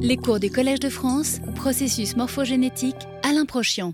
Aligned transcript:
Les 0.00 0.16
cours 0.16 0.40
du 0.40 0.50
Collège 0.50 0.80
de 0.80 0.88
France, 0.88 1.38
processus 1.54 2.16
morphogénétique, 2.16 2.96
Alain 3.22 3.44
Prochian. 3.44 3.92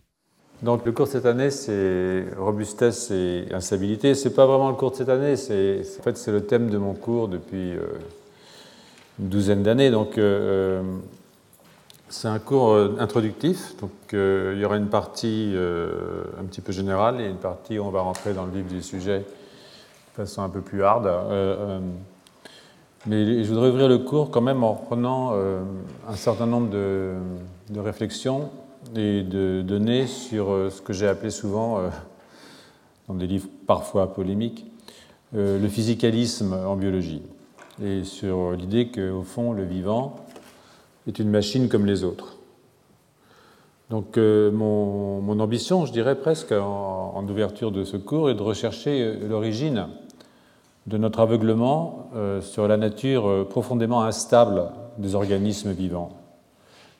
Donc 0.63 0.87
le 0.87 0.93
cours 0.93 1.07
de 1.07 1.11
cette 1.11 1.27
année, 1.27 1.51
c'est 1.51 2.25
robustesse 2.39 3.11
et 3.11 3.47
instabilité. 3.53 4.15
C'est 4.15 4.35
pas 4.35 4.47
vraiment 4.47 4.71
le 4.71 4.77
cours 4.77 4.93
de 4.93 4.97
cette 4.97 5.11
année, 5.11 5.37
c'est 5.37 5.83
en 5.99 6.03
fait 6.03 6.17
c'est 6.17 6.33
le 6.33 6.47
thème 6.47 6.71
de 6.71 6.79
mon 6.79 6.95
cours 6.95 7.29
depuis 7.29 7.77
euh, 7.77 7.83
une 9.19 9.29
douzaine 9.29 9.63
d'années. 9.63 9.91
Donc 9.91 10.17
euh, 10.17 10.83
c'est 12.09 12.29
un 12.29 12.39
cours 12.39 12.71
euh, 12.71 12.97
introductif. 12.99 13.77
Donc 13.81 13.93
il 14.13 14.59
y 14.59 14.65
aura 14.65 14.79
une 14.79 14.89
partie 14.89 15.55
un 15.55 16.45
petit 16.45 16.63
peu 16.63 16.73
générale 16.73 17.21
et 17.21 17.27
une 17.27 17.37
partie 17.37 17.79
où 17.79 17.85
on 17.85 17.91
va 17.91 18.01
rentrer 18.01 18.33
dans 18.33 18.47
le 18.47 18.53
vif 18.53 18.67
du 18.67 18.83
sujet 18.83 19.19
de 19.19 20.17
façon 20.17 20.41
un 20.43 20.49
peu 20.49 20.63
plus 20.63 20.83
hard. 20.83 21.07
Mais 23.07 23.45
je 23.45 23.49
voudrais 23.49 23.71
ouvrir 23.71 23.89
le 23.89 23.97
cours 23.97 24.31
quand 24.31 24.43
même 24.43 24.63
en 24.63 24.75
prenant 24.75 25.31
euh, 25.33 25.63
un 26.07 26.17
certain 26.17 26.45
nombre 26.45 26.69
de, 26.69 27.15
réflexions 27.75 28.51
et 28.95 29.23
de 29.23 29.63
données 29.63 30.07
sur 30.07 30.51
euh, 30.51 30.69
ce 30.69 30.83
que 30.83 30.93
j'ai 30.93 31.09
appelé 31.09 31.31
souvent, 31.31 31.79
euh, 31.79 31.89
dans 33.09 33.15
des 33.15 33.27
livres 33.27 33.49
parfois 33.67 34.13
polémiques, 34.13 34.67
le 35.33 35.67
physicalisme 35.69 36.53
en 36.53 36.77
biologie. 36.77 37.23
Et 37.83 38.05
sur 38.05 38.53
l'idée 38.53 38.89
qu'au 38.89 39.23
fond, 39.23 39.53
le 39.53 39.65
vivant 39.65 40.17
est 41.07 41.19
une 41.21 41.31
machine 41.31 41.69
comme 41.69 41.87
les 41.87 42.05
autres. 42.05 42.37
Donc 43.91 44.17
mon, 44.17 45.41
ambition, 45.41 45.87
je 45.87 45.93
dirais 45.93 46.17
presque 46.17 46.53
en 46.53 47.25
ouverture 47.29 47.71
de 47.71 47.85
ce 47.85 47.97
cours, 47.97 48.29
est 48.29 48.35
de 48.35 48.43
rechercher 48.43 49.15
l'origine 49.29 49.87
de 50.87 50.97
notre 50.97 51.21
aveuglement 51.21 52.11
euh, 52.15 52.41
sur 52.41 52.67
la 52.67 52.77
nature 52.77 53.29
euh, 53.29 53.45
profondément 53.49 54.03
instable 54.03 54.71
des 54.99 55.15
organismes 55.15 55.73
vivants. 55.73 56.11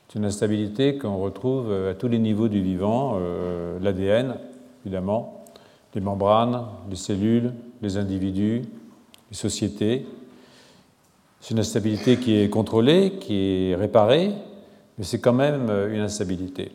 C'est 0.07 0.19
une 0.19 0.25
instabilité 0.25 0.97
qu'on 0.97 1.17
retrouve 1.17 1.67
euh, 1.69 1.91
à 1.91 1.93
tous 1.95 2.07
les 2.07 2.19
niveaux 2.19 2.47
du 2.47 2.61
vivant, 2.61 3.19
l'ADN 3.81 4.35
évidemment, 4.85 5.43
les 5.93 6.01
membranes, 6.01 6.65
les 6.89 6.95
cellules, 6.95 7.53
les 7.81 7.97
individus, 7.97 8.63
les 9.29 9.37
sociétés. 9.37 10.05
C'est 11.39 11.53
une 11.53 11.59
instabilité 11.59 12.17
qui 12.17 12.37
est 12.37 12.49
contrôlée, 12.49 13.13
qui 13.19 13.69
est 13.69 13.75
réparée, 13.75 14.31
mais 14.97 15.03
c'est 15.03 15.19
quand 15.19 15.33
même 15.33 15.69
une 15.91 16.01
instabilité. 16.01 16.71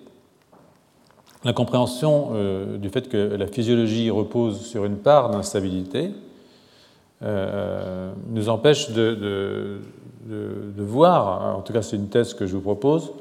La 1.45 1.53
compréhension 1.53 2.33
du 2.79 2.89
fait 2.89 3.09
que 3.09 3.17
la 3.17 3.47
physiologie 3.47 4.11
repose 4.11 4.61
sur 4.61 4.85
une 4.85 4.97
part 4.97 5.31
d'instabilité, 5.31 6.13
euh, 7.23 8.13
nous 8.29 8.51
empêche 8.51 8.91
de, 8.91 9.81
voir, 10.77 11.57
en 11.57 11.63
tout 11.63 11.73
cas 11.73 11.83
c'est 11.83 11.97
une 11.97 12.09
thèse 12.09 12.35
que 12.35 12.47
je 12.47 12.55
vous 12.55 12.61
propose, 12.61 13.13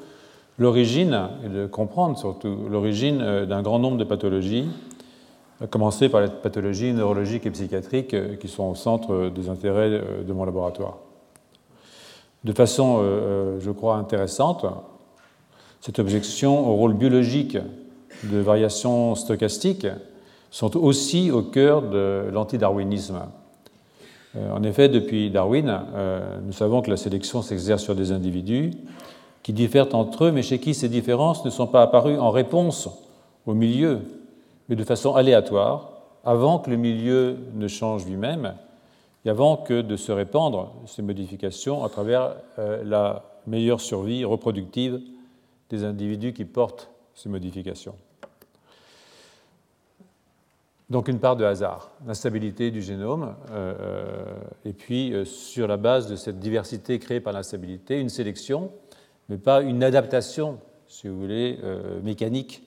l'origine, 0.59 1.29
et 1.45 1.49
de 1.49 1.65
comprendre 1.65 2.17
surtout 2.17 2.57
l'origine 2.69 3.21
euh, 3.21 3.45
d'un 3.45 3.61
grand 3.61 3.79
nombre 3.79 3.97
de 3.97 4.03
pathologies, 4.03 4.67
à 5.61 5.67
commencer 5.67 6.09
par 6.09 6.21
les 6.21 6.27
pathologies 6.27 6.91
neurologiques 6.91 7.45
et 7.45 7.51
psychiatriques 7.51 8.13
euh, 8.13 8.35
qui 8.35 8.49
sont 8.49 8.63
au 8.63 8.75
centre 8.75 9.29
des 9.29 9.47
intérêts 9.47 10.01
de 10.25 10.33
mon 10.33 10.43
laboratoire. 10.43 10.97
De 12.43 12.51
façon, 12.53 13.01
je 13.59 13.71
crois, 13.71 13.95
intéressante, 13.95 14.67
cette 15.81 15.97
objection 15.97 16.69
au 16.69 16.75
rôle 16.75 16.93
biologique 16.93 17.57
de 18.23 18.37
variations 18.37 19.15
stochastiques 19.15 19.87
sont 20.51 20.77
aussi 20.77 21.31
au 21.31 21.41
cœur 21.41 21.81
de 21.81 22.29
l'antidarwinisme. 22.31 23.19
Euh, 24.35 24.51
en 24.51 24.63
effet, 24.63 24.89
depuis 24.89 25.29
Darwin, 25.29 25.81
euh, 25.93 26.39
nous 26.43 26.51
savons 26.51 26.81
que 26.81 26.89
la 26.89 26.97
sélection 26.97 27.41
s'exerce 27.41 27.83
sur 27.83 27.95
des 27.95 28.11
individus 28.11 28.71
qui 29.43 29.53
diffèrent 29.53 29.93
entre 29.93 30.25
eux, 30.25 30.31
mais 30.31 30.41
chez 30.41 30.59
qui 30.59 30.73
ces 30.73 30.89
différences 30.89 31.45
ne 31.45 31.49
sont 31.49 31.67
pas 31.67 31.83
apparues 31.83 32.17
en 32.17 32.31
réponse 32.31 32.89
au 33.45 33.53
milieu, 33.53 34.01
mais 34.67 34.75
de 34.75 34.83
façon 34.83 35.15
aléatoire, 35.15 35.91
avant 36.23 36.59
que 36.59 36.71
le 36.71 36.77
milieu 36.77 37.37
ne 37.53 37.67
change 37.67 38.05
lui-même 38.05 38.55
et 39.23 39.29
avant 39.29 39.57
que 39.57 39.81
de 39.81 39.95
se 39.95 40.11
répandre 40.11 40.73
ces 40.87 41.01
modifications 41.01 41.83
à 41.83 41.89
travers 41.89 42.35
euh, 42.57 42.83
la 42.83 43.23
meilleure 43.47 43.81
survie 43.81 44.25
reproductive 44.25 44.99
des 45.69 45.83
individus 45.83 46.33
qui 46.33 46.45
portent 46.45 46.89
ces 47.13 47.29
modifications. 47.29 47.95
Donc 50.89 51.07
une 51.07 51.19
part 51.19 51.35
de 51.35 51.43
hasard, 51.43 51.91
l'instabilité 52.05 52.69
du 52.69 52.81
génome, 52.81 53.35
euh, 53.49 53.73
euh, 53.79 54.35
et 54.65 54.73
puis 54.73 55.13
euh, 55.13 55.25
sur 55.25 55.67
la 55.67 55.77
base 55.77 56.07
de 56.07 56.15
cette 56.15 56.39
diversité 56.39 56.99
créée 56.99 57.19
par 57.19 57.33
l'instabilité, 57.33 57.99
une 57.99 58.09
sélection, 58.09 58.71
mais 59.27 59.39
pas 59.39 59.61
une 59.61 59.83
adaptation, 59.83 60.59
si 60.87 61.07
vous 61.07 61.19
voulez, 61.19 61.59
mécanique, 62.03 62.61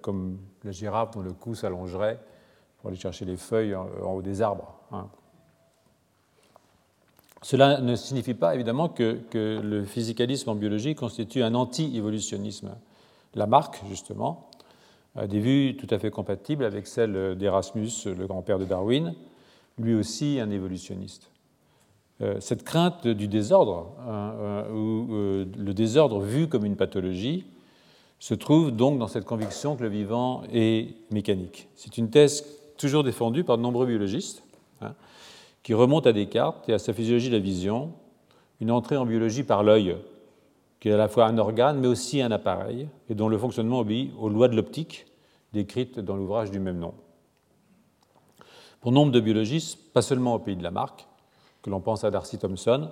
comme 0.00 0.38
la 0.64 0.72
girafe 0.72 1.10
dont 1.10 1.20
le 1.20 1.34
cou 1.34 1.54
s'allongerait 1.54 2.18
pour 2.78 2.88
aller 2.88 2.96
chercher 2.96 3.26
les 3.26 3.36
feuilles 3.36 3.74
en, 3.74 3.86
haut 4.14 4.22
des 4.22 4.40
arbres. 4.40 4.78
Hein. 4.92 5.08
Cela 7.42 7.82
ne 7.82 7.94
signifie 7.96 8.32
pas 8.32 8.54
évidemment 8.54 8.88
que, 8.88 9.20
que 9.30 9.60
le 9.62 9.84
physicalisme 9.84 10.48
en 10.48 10.54
biologie 10.54 10.94
constitue 10.94 11.42
un 11.42 11.54
anti-évolutionnisme. 11.54 12.70
Lamarck, 13.34 13.82
justement, 13.90 14.48
des 15.26 15.40
vues 15.40 15.76
tout 15.76 15.92
à 15.92 15.98
fait 15.98 16.10
compatibles 16.10 16.64
avec 16.64 16.86
celles 16.86 17.36
d'Erasmus, 17.36 17.90
le 18.06 18.26
grand-père 18.26 18.58
de 18.58 18.64
Darwin, 18.64 19.14
lui 19.78 19.94
aussi 19.94 20.38
un 20.40 20.50
évolutionniste. 20.50 21.30
Euh, 22.20 22.36
cette 22.40 22.64
crainte 22.64 23.06
du 23.06 23.28
désordre, 23.28 23.92
hein, 24.00 24.34
euh, 24.40 24.72
ou 24.72 25.14
euh, 25.14 25.44
le 25.56 25.72
désordre 25.72 26.20
vu 26.20 26.48
comme 26.48 26.64
une 26.64 26.74
pathologie, 26.74 27.44
se 28.18 28.34
trouve 28.34 28.72
donc 28.72 28.98
dans 28.98 29.06
cette 29.06 29.24
conviction 29.24 29.76
que 29.76 29.84
le 29.84 29.88
vivant 29.88 30.42
est 30.52 30.96
mécanique. 31.12 31.68
C'est 31.76 31.96
une 31.96 32.10
thèse 32.10 32.44
toujours 32.76 33.04
défendue 33.04 33.44
par 33.44 33.56
de 33.56 33.62
nombreux 33.62 33.86
biologistes, 33.86 34.42
hein, 34.80 34.94
qui 35.62 35.74
remonte 35.74 36.08
à 36.08 36.12
Descartes 36.12 36.68
et 36.68 36.72
à 36.72 36.80
sa 36.80 36.92
physiologie 36.92 37.28
de 37.28 37.36
la 37.36 37.42
vision, 37.42 37.92
une 38.60 38.72
entrée 38.72 38.96
en 38.96 39.06
biologie 39.06 39.44
par 39.44 39.62
l'œil, 39.62 39.96
qui 40.80 40.88
est 40.88 40.92
à 40.92 40.96
la 40.96 41.06
fois 41.06 41.26
un 41.26 41.38
organe 41.38 41.78
mais 41.78 41.86
aussi 41.86 42.20
un 42.20 42.32
appareil, 42.32 42.88
et 43.08 43.14
dont 43.14 43.28
le 43.28 43.38
fonctionnement 43.38 43.78
obéit 43.78 44.10
aux 44.18 44.28
lois 44.28 44.48
de 44.48 44.56
l'optique, 44.56 45.06
décrite 45.52 46.00
dans 46.00 46.16
l'ouvrage 46.16 46.50
du 46.50 46.60
même 46.60 46.78
nom. 46.78 46.94
Pour 48.80 48.92
nombre 48.92 49.12
de 49.12 49.20
biologistes, 49.20 49.92
pas 49.92 50.02
seulement 50.02 50.34
au 50.34 50.38
pays 50.38 50.56
de 50.56 50.62
la 50.62 50.70
marque, 50.70 51.06
que 51.62 51.70
l'on 51.70 51.80
pense 51.80 52.04
à 52.04 52.10
Darcy 52.10 52.38
Thompson, 52.38 52.90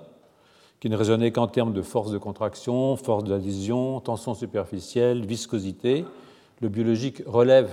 qui 0.79 0.89
ne 0.89 0.95
raisonnait 0.95 1.31
qu'en 1.31 1.47
termes 1.47 1.73
de 1.73 1.81
force 1.81 2.11
de 2.11 2.17
contraction, 2.17 2.95
force 2.97 3.23
d'adhésion, 3.23 3.99
tension 3.99 4.33
superficielle, 4.33 5.25
viscosité, 5.25 6.05
le 6.61 6.69
biologique 6.69 7.23
relève 7.25 7.71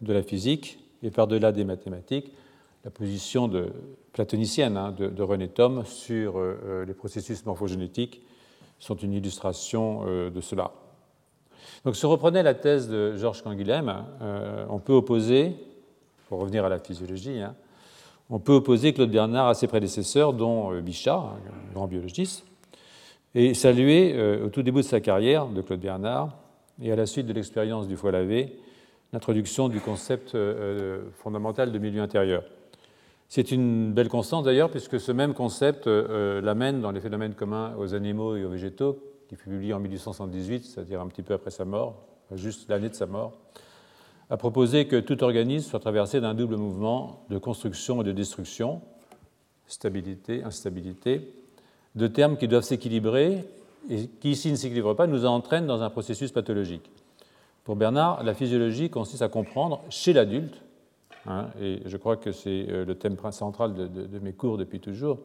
de 0.00 0.12
la 0.12 0.22
physique 0.22 0.78
et 1.02 1.10
par-delà 1.10 1.52
des 1.52 1.64
mathématiques, 1.64 2.32
la 2.84 2.90
position 2.90 3.50
platonicienne 4.12 4.76
hein, 4.76 4.92
de, 4.92 5.22
René 5.22 5.48
Thom 5.48 5.84
sur 5.84 6.38
euh, 6.38 6.58
euh, 6.64 6.84
les 6.84 6.94
processus 6.94 7.44
morphogénétiques 7.44 8.22
sont 8.78 8.96
une 8.96 9.12
illustration 9.12 10.04
euh, 10.06 10.30
de 10.30 10.40
cela. 10.40 10.72
Donc, 11.84 11.96
on 12.02 12.08
reprenait 12.08 12.42
la 12.42 12.54
thèse 12.54 12.88
de 12.88 13.16
Georges 13.16 13.42
Canguilhem, 13.42 14.04
euh, 14.20 14.66
on 14.68 14.78
peut 14.78 14.92
opposer, 14.92 15.54
pour 16.28 16.40
revenir 16.40 16.64
à 16.64 16.68
la 16.68 16.78
physiologie, 16.78 17.40
hein, 17.40 17.54
on 18.28 18.38
peut 18.38 18.52
opposer 18.52 18.92
Claude 18.92 19.10
Bernard 19.10 19.48
à 19.48 19.54
ses 19.54 19.66
prédécesseurs, 19.66 20.34
dont 20.34 20.72
euh, 20.72 20.82
Bichat, 20.82 21.22
grand 21.72 21.86
biologiste, 21.86 22.44
et 23.34 23.54
saluer 23.54 24.12
euh, 24.14 24.46
au 24.46 24.48
tout 24.50 24.62
début 24.62 24.80
de 24.80 24.86
sa 24.86 25.00
carrière 25.00 25.46
de 25.46 25.62
Claude 25.62 25.80
Bernard, 25.80 26.36
et 26.82 26.92
à 26.92 26.96
la 26.96 27.06
suite 27.06 27.26
de 27.26 27.32
l'expérience 27.32 27.88
du 27.88 27.96
foie 27.96 28.10
lavé, 28.10 28.58
l'introduction 29.12 29.68
du 29.68 29.80
concept 29.80 30.36
fondamental 31.16 31.72
de 31.72 31.78
milieu 31.78 32.00
intérieur. 32.00 32.44
C'est 33.28 33.50
une 33.50 33.92
belle 33.92 34.08
constante 34.08 34.44
d'ailleurs, 34.44 34.70
puisque 34.70 35.00
ce 35.00 35.10
même 35.10 35.34
concept 35.34 35.86
l'amène 35.88 36.80
dans 36.80 36.92
les 36.92 37.00
phénomènes 37.00 37.34
communs 37.34 37.74
aux 37.76 37.92
animaux 37.92 38.36
et 38.36 38.44
aux 38.44 38.50
végétaux, 38.50 38.98
qui 39.30 39.36
fut 39.36 39.48
publié 39.48 39.72
en 39.72 39.78
1878, 39.78 40.64
c'est-à-dire 40.64 41.00
un 41.00 41.06
petit 41.06 41.22
peu 41.22 41.34
après 41.34 41.52
sa 41.52 41.64
mort, 41.64 41.94
juste 42.32 42.68
l'année 42.68 42.88
de 42.88 42.96
sa 42.96 43.06
mort, 43.06 43.38
a 44.28 44.36
proposé 44.36 44.88
que 44.88 44.96
tout 44.96 45.22
organisme 45.22 45.70
soit 45.70 45.78
traversé 45.78 46.20
d'un 46.20 46.34
double 46.34 46.56
mouvement 46.56 47.24
de 47.30 47.38
construction 47.38 48.00
et 48.00 48.04
de 48.04 48.10
destruction, 48.10 48.82
stabilité, 49.68 50.42
instabilité, 50.42 51.32
deux 51.94 52.08
termes 52.08 52.36
qui 52.38 52.48
doivent 52.48 52.64
s'équilibrer 52.64 53.44
et 53.88 54.08
qui, 54.08 54.34
s'ils 54.34 54.50
ne 54.50 54.56
s'équilibrent 54.56 54.96
pas, 54.96 55.06
nous 55.06 55.24
entraînent 55.24 55.68
dans 55.68 55.82
un 55.84 55.90
processus 55.90 56.32
pathologique. 56.32 56.90
Pour 57.62 57.76
Bernard, 57.76 58.24
la 58.24 58.34
physiologie 58.34 58.90
consiste 58.90 59.22
à 59.22 59.28
comprendre 59.28 59.84
chez 59.90 60.12
l'adulte, 60.12 60.60
hein, 61.26 61.50
et 61.62 61.82
je 61.86 61.96
crois 61.96 62.16
que 62.16 62.32
c'est 62.32 62.66
euh, 62.68 62.84
le 62.84 62.96
thème 62.96 63.16
central 63.30 63.74
de 63.74 64.18
mes 64.18 64.32
cours 64.32 64.58
depuis 64.58 64.80
toujours, 64.80 65.20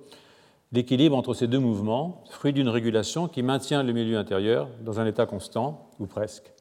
l'équilibre 0.76 1.16
entre 1.16 1.34
ces 1.34 1.48
deux 1.48 1.60
mouvements, 1.60 2.24
fruit 2.30 2.52
d'une 2.52 2.68
régulation 2.68 3.28
qui 3.28 3.42
maintient 3.44 3.82
le 3.82 3.94
milieu 3.94 4.18
intérieur 4.18 4.68
dans 4.82 5.00
un 5.00 5.06
état 5.06 5.26
constant, 5.26 5.90
ou 6.00 6.06
presque. 6.06 6.52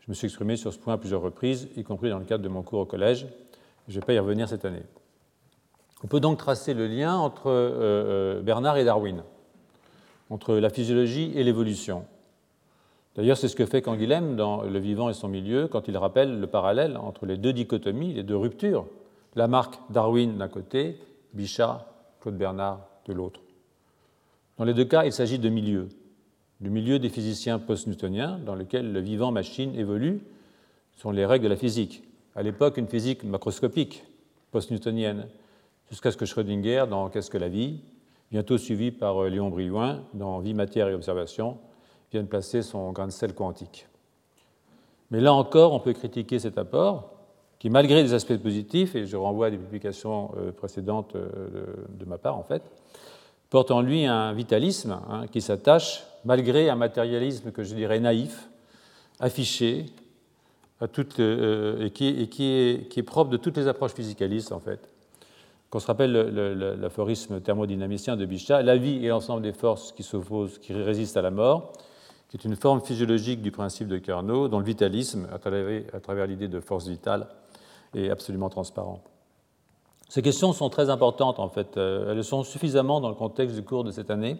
Je 0.00 0.06
me 0.08 0.14
suis 0.14 0.26
exprimé 0.26 0.56
sur 0.56 0.72
ce 0.72 0.78
point 0.78 0.94
à 0.94 0.98
plusieurs 0.98 1.22
reprises, 1.22 1.68
y 1.76 1.84
compris 1.84 2.10
dans 2.10 2.18
le 2.18 2.24
cadre 2.24 2.42
de 2.42 2.48
mon 2.48 2.62
cours 2.62 2.80
au 2.80 2.86
collège. 2.86 3.28
Je 3.86 3.94
ne 3.94 4.00
vais 4.00 4.06
pas 4.06 4.14
y 4.14 4.18
revenir 4.18 4.48
cette 4.48 4.64
année. 4.64 4.82
On 6.02 6.08
peut 6.08 6.18
donc 6.18 6.38
tracer 6.38 6.74
le 6.74 6.88
lien 6.88 7.16
entre 7.16 7.46
euh, 7.46 8.38
euh, 8.38 8.42
Bernard 8.42 8.76
et 8.78 8.84
Darwin. 8.84 9.22
entre 10.28 10.54
la 10.56 10.70
physiologie 10.70 11.32
et 11.36 11.44
l'évolution. 11.44 12.04
D'ailleurs, 13.14 13.36
c'est 13.36 13.48
ce 13.48 13.56
que 13.56 13.66
fait 13.66 13.82
Canguilhem 13.82 14.34
dans 14.34 14.62
Le 14.62 14.78
vivant 14.78 15.08
et 15.08 15.14
son 15.14 15.28
milieu 15.28 15.68
quand 15.68 15.88
il 15.88 15.96
rappelle 15.96 16.40
le 16.40 16.46
parallèle 16.46 16.96
entre 16.96 17.26
les 17.26 17.36
deux 17.36 17.52
dichotomies, 17.52 18.14
les 18.14 18.22
deux 18.22 18.36
ruptures, 18.36 18.86
la 19.36 19.46
marque 19.46 19.78
Darwin 19.90 20.36
d'un 20.38 20.48
côté, 20.48 20.98
Bichat, 21.34 21.86
Claude 22.20 22.36
Bernard 22.36 22.89
l'autre. 23.14 23.40
Dans 24.58 24.64
les 24.64 24.74
deux 24.74 24.84
cas, 24.84 25.04
il 25.04 25.12
s'agit 25.12 25.38
de 25.38 25.48
milieux. 25.48 25.88
Du 26.60 26.70
milieu 26.70 26.98
des 26.98 27.08
physiciens 27.08 27.58
post-newtoniens, 27.58 28.38
dans 28.38 28.54
lequel 28.54 28.92
le 28.92 29.00
vivant-machine 29.00 29.74
évolue, 29.74 30.20
sont 30.96 31.10
les 31.10 31.24
règles 31.24 31.44
de 31.44 31.48
la 31.48 31.56
physique. 31.56 32.02
À 32.34 32.42
l'époque, 32.42 32.76
une 32.76 32.88
physique 32.88 33.24
macroscopique, 33.24 34.04
post-newtonienne, 34.50 35.26
jusqu'à 35.88 36.10
ce 36.10 36.16
que 36.16 36.26
Schrödinger, 36.26 36.84
dans 36.88 37.08
Qu'est-ce 37.08 37.30
que 37.30 37.38
la 37.38 37.48
vie 37.48 37.80
bientôt 38.30 38.58
suivi 38.58 38.90
par 38.90 39.22
euh, 39.22 39.28
Léon 39.28 39.50
Brillouin 39.50 40.02
dans 40.14 40.38
Vie, 40.38 40.54
matière 40.54 40.88
et 40.88 40.94
observation, 40.94 41.58
vienne 42.12 42.26
placer 42.26 42.62
son 42.62 42.92
grain 42.92 43.06
de 43.06 43.12
sel 43.12 43.34
quantique. 43.34 43.86
Mais 45.10 45.20
là 45.20 45.34
encore, 45.34 45.72
on 45.72 45.80
peut 45.80 45.92
critiquer 45.92 46.38
cet 46.38 46.56
apport, 46.56 47.12
qui, 47.58 47.68
malgré 47.70 48.02
des 48.02 48.14
aspects 48.14 48.36
positifs, 48.36 48.94
et 48.94 49.04
je 49.04 49.16
renvoie 49.16 49.46
à 49.46 49.50
des 49.50 49.58
publications 49.58 50.32
euh, 50.36 50.52
précédentes 50.52 51.16
euh, 51.16 51.28
de 51.88 52.04
ma 52.04 52.18
part 52.18 52.38
en 52.38 52.42
fait, 52.42 52.62
porte 53.50 53.72
en 53.72 53.80
lui 53.80 54.06
un 54.06 54.32
vitalisme 54.32 54.98
hein, 55.10 55.26
qui 55.30 55.40
s'attache, 55.40 56.04
malgré 56.24 56.70
un 56.70 56.76
matérialisme 56.76 57.50
que 57.50 57.64
je 57.64 57.74
dirais 57.74 57.98
naïf, 57.98 58.48
affiché, 59.18 59.86
à 60.80 60.86
et, 60.86 61.90
qui, 61.90 62.08
et 62.08 62.28
qui, 62.28 62.44
est, 62.44 62.88
qui, 62.88 63.00
est, 63.00 63.02
propre 63.02 63.30
de 63.30 63.36
toutes 63.36 63.58
les 63.58 63.68
approches 63.68 63.92
physicalistes 63.92 64.52
en 64.52 64.60
fait. 64.60 64.88
Qu'on 65.68 65.78
se 65.78 65.86
rappelle 65.86 66.12
l'aphorisme 66.80 67.40
thermodynamicien 67.40 68.16
de 68.16 68.24
Bichat, 68.24 68.62
la 68.62 68.76
vie 68.76 69.04
est 69.04 69.08
l'ensemble 69.08 69.42
des 69.42 69.52
forces 69.52 69.92
qui 69.92 70.02
s'opposent, 70.02 70.58
qui 70.58 70.72
résistent 70.72 71.18
à 71.18 71.22
la 71.22 71.30
mort, 71.30 71.72
qui 72.28 72.36
est 72.36 72.44
une 72.44 72.56
forme 72.56 72.80
physiologique 72.80 73.42
du 73.42 73.50
principe 73.50 73.88
de 73.88 73.98
Carnot, 73.98 74.48
dont 74.48 74.58
le 74.58 74.64
vitalisme, 74.64 75.28
à 75.32 75.38
travers, 75.38 75.82
à 75.92 76.00
travers 76.00 76.26
l'idée 76.26 76.48
de 76.48 76.60
force 76.60 76.88
vitale, 76.88 77.28
est 77.94 78.08
absolument 78.08 78.48
transparent. 78.48 79.02
Ces 80.10 80.22
questions 80.22 80.52
sont 80.52 80.70
très 80.70 80.90
importantes, 80.90 81.38
en 81.38 81.48
fait. 81.48 81.76
Euh, 81.76 82.10
elles 82.10 82.24
sont 82.24 82.42
suffisamment 82.42 83.00
dans 83.00 83.10
le 83.10 83.14
contexte 83.14 83.54
du 83.54 83.62
cours 83.62 83.84
de 83.84 83.92
cette 83.92 84.10
année 84.10 84.38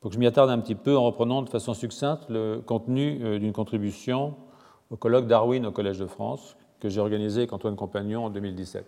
pour 0.00 0.08
que 0.10 0.14
je 0.14 0.18
m'y 0.18 0.26
attarde 0.26 0.48
un 0.48 0.58
petit 0.58 0.74
peu 0.74 0.96
en 0.96 1.04
reprenant 1.04 1.42
de 1.42 1.50
façon 1.50 1.74
succincte 1.74 2.24
le 2.30 2.62
contenu 2.64 3.20
euh, 3.22 3.38
d'une 3.38 3.52
contribution 3.52 4.34
au 4.90 4.96
colloque 4.96 5.26
Darwin 5.26 5.66
au 5.66 5.72
Collège 5.72 5.98
de 5.98 6.06
France 6.06 6.56
que 6.80 6.88
j'ai 6.88 7.00
organisé 7.00 7.40
avec 7.40 7.52
Antoine 7.52 7.76
Compagnon 7.76 8.24
en 8.24 8.30
2017. 8.30 8.86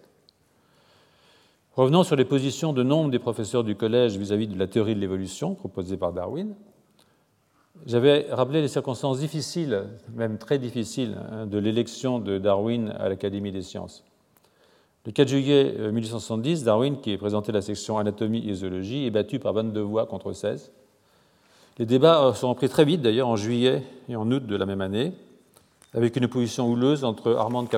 Revenons 1.74 2.02
sur 2.02 2.16
les 2.16 2.24
positions 2.24 2.72
de 2.72 2.82
nombre 2.82 3.10
des 3.10 3.18
professeurs 3.18 3.62
du 3.62 3.76
collège 3.76 4.16
vis-à-vis 4.16 4.48
de 4.48 4.58
la 4.58 4.68
théorie 4.68 4.94
de 4.94 5.00
l'évolution 5.00 5.54
proposée 5.54 5.98
par 5.98 6.14
Darwin. 6.14 6.54
J'avais 7.84 8.26
rappelé 8.30 8.62
les 8.62 8.68
circonstances 8.68 9.18
difficiles, 9.18 9.84
même 10.14 10.38
très 10.38 10.58
difficiles, 10.58 11.18
hein, 11.30 11.44
de 11.44 11.58
l'élection 11.58 12.20
de 12.20 12.38
Darwin 12.38 12.88
à 12.98 13.10
l'Académie 13.10 13.52
des 13.52 13.60
sciences. 13.60 14.02
Le 15.06 15.12
4 15.12 15.28
juillet 15.28 15.74
1870, 15.92 16.60
euh, 16.60 16.64
Darwin, 16.66 17.00
qui 17.00 17.12
est 17.12 17.16
présenté 17.16 17.52
la 17.52 17.62
section 17.62 17.96
anatomie 17.96 18.46
et 18.46 18.52
zoologie, 18.52 19.06
est 19.06 19.10
battu 19.10 19.38
par 19.38 19.54
22 19.54 19.80
voix 19.80 20.04
contre 20.04 20.34
16. 20.34 20.70
Les 21.78 21.86
débats 21.86 22.22
euh, 22.22 22.34
sont 22.34 22.50
repris 22.50 22.68
très 22.68 22.84
vite, 22.84 23.00
d'ailleurs, 23.00 23.28
en 23.28 23.36
juillet 23.36 23.82
et 24.10 24.16
en 24.16 24.30
août 24.30 24.44
de 24.46 24.56
la 24.56 24.66
même 24.66 24.82
année, 24.82 25.14
avec 25.94 26.16
une 26.16 26.26
opposition 26.26 26.68
houleuse 26.68 27.04
entre 27.04 27.32
Armand 27.32 27.62
de 27.62 27.68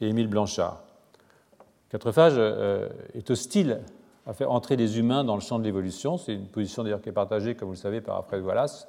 et 0.00 0.08
Émile 0.08 0.26
Blanchard. 0.26 0.82
Quatrefages 1.90 2.34
euh, 2.38 2.88
est 3.14 3.30
hostile 3.30 3.80
à 4.26 4.32
faire 4.32 4.50
entrer 4.50 4.74
les 4.74 4.98
humains 4.98 5.22
dans 5.22 5.36
le 5.36 5.42
champ 5.42 5.60
de 5.60 5.64
l'évolution. 5.64 6.18
C'est 6.18 6.34
une 6.34 6.48
position 6.48 6.82
d'ailleurs 6.82 7.02
qui 7.02 7.10
est 7.10 7.12
partagée, 7.12 7.54
comme 7.54 7.68
vous 7.68 7.74
le 7.74 7.78
savez, 7.78 8.00
par 8.00 8.16
Alfred 8.16 8.42
Wallace, 8.42 8.88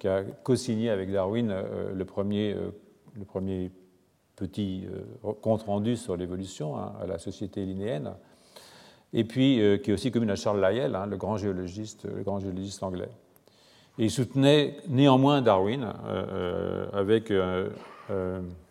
qui 0.00 0.08
a 0.08 0.24
co-signé 0.42 0.88
avec 0.90 1.12
Darwin 1.12 1.54
le 1.94 2.04
premier 2.06 2.56
petit 4.38 4.86
compte 5.42 5.62
rendu 5.62 5.96
sur 5.96 6.16
l'évolution 6.16 6.78
hein, 6.78 6.92
à 7.00 7.06
la 7.06 7.18
Société 7.18 7.64
linéenne, 7.64 8.12
et 9.12 9.24
puis 9.24 9.60
qui 9.82 9.90
est 9.90 9.92
aussi 9.92 10.10
commune 10.10 10.30
à 10.30 10.36
Charles 10.36 10.60
Lyell, 10.60 10.94
hein, 10.94 11.06
le 11.06 11.16
grand 11.16 11.36
géologiste, 11.36 12.04
le 12.04 12.22
grand 12.22 12.40
anglais. 12.82 13.10
Il 13.98 14.10
soutenait 14.10 14.76
néanmoins 14.88 15.42
Darwin 15.42 15.92
avec 16.92 17.32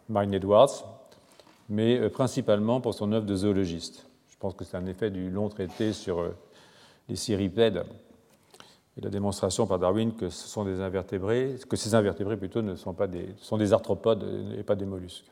Marine 0.09 0.33
Edwards, 0.33 0.85
mais 1.69 1.99
euh, 1.99 2.09
principalement 2.09 2.81
pour 2.81 2.93
son 2.93 3.11
œuvre 3.11 3.25
de 3.25 3.35
zoologiste. 3.35 4.07
Je 4.29 4.37
pense 4.37 4.53
que 4.53 4.63
c'est 4.63 4.77
un 4.77 4.85
effet 4.85 5.09
du 5.09 5.29
long 5.29 5.49
traité 5.49 5.93
sur 5.93 6.19
euh, 6.19 6.35
les 7.09 7.15
cirripèdes 7.15 7.83
et 8.97 9.01
la 9.01 9.09
démonstration 9.09 9.67
par 9.67 9.79
Darwin 9.79 10.13
que 10.13 10.29
ce 10.29 10.47
sont 10.47 10.63
des 10.63 10.79
invertébrés, 10.79 11.55
que 11.69 11.75
ces 11.75 11.93
invertébrés 11.93 12.37
plutôt 12.37 12.61
ne 12.61 12.75
sont 12.75 12.93
pas 12.93 13.07
des, 13.07 13.35
sont 13.37 13.57
des 13.57 13.73
arthropodes 13.73 14.25
et 14.57 14.63
pas 14.63 14.75
des 14.75 14.85
mollusques. 14.85 15.25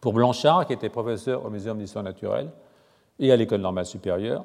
Pour 0.00 0.12
Blanchard, 0.12 0.66
qui 0.66 0.72
était 0.72 0.88
professeur 0.88 1.44
au 1.44 1.50
Muséum 1.50 1.78
d'histoire 1.78 2.04
naturelle 2.04 2.50
et 3.18 3.32
à 3.32 3.36
l'École 3.36 3.60
normale 3.60 3.86
supérieure, 3.86 4.44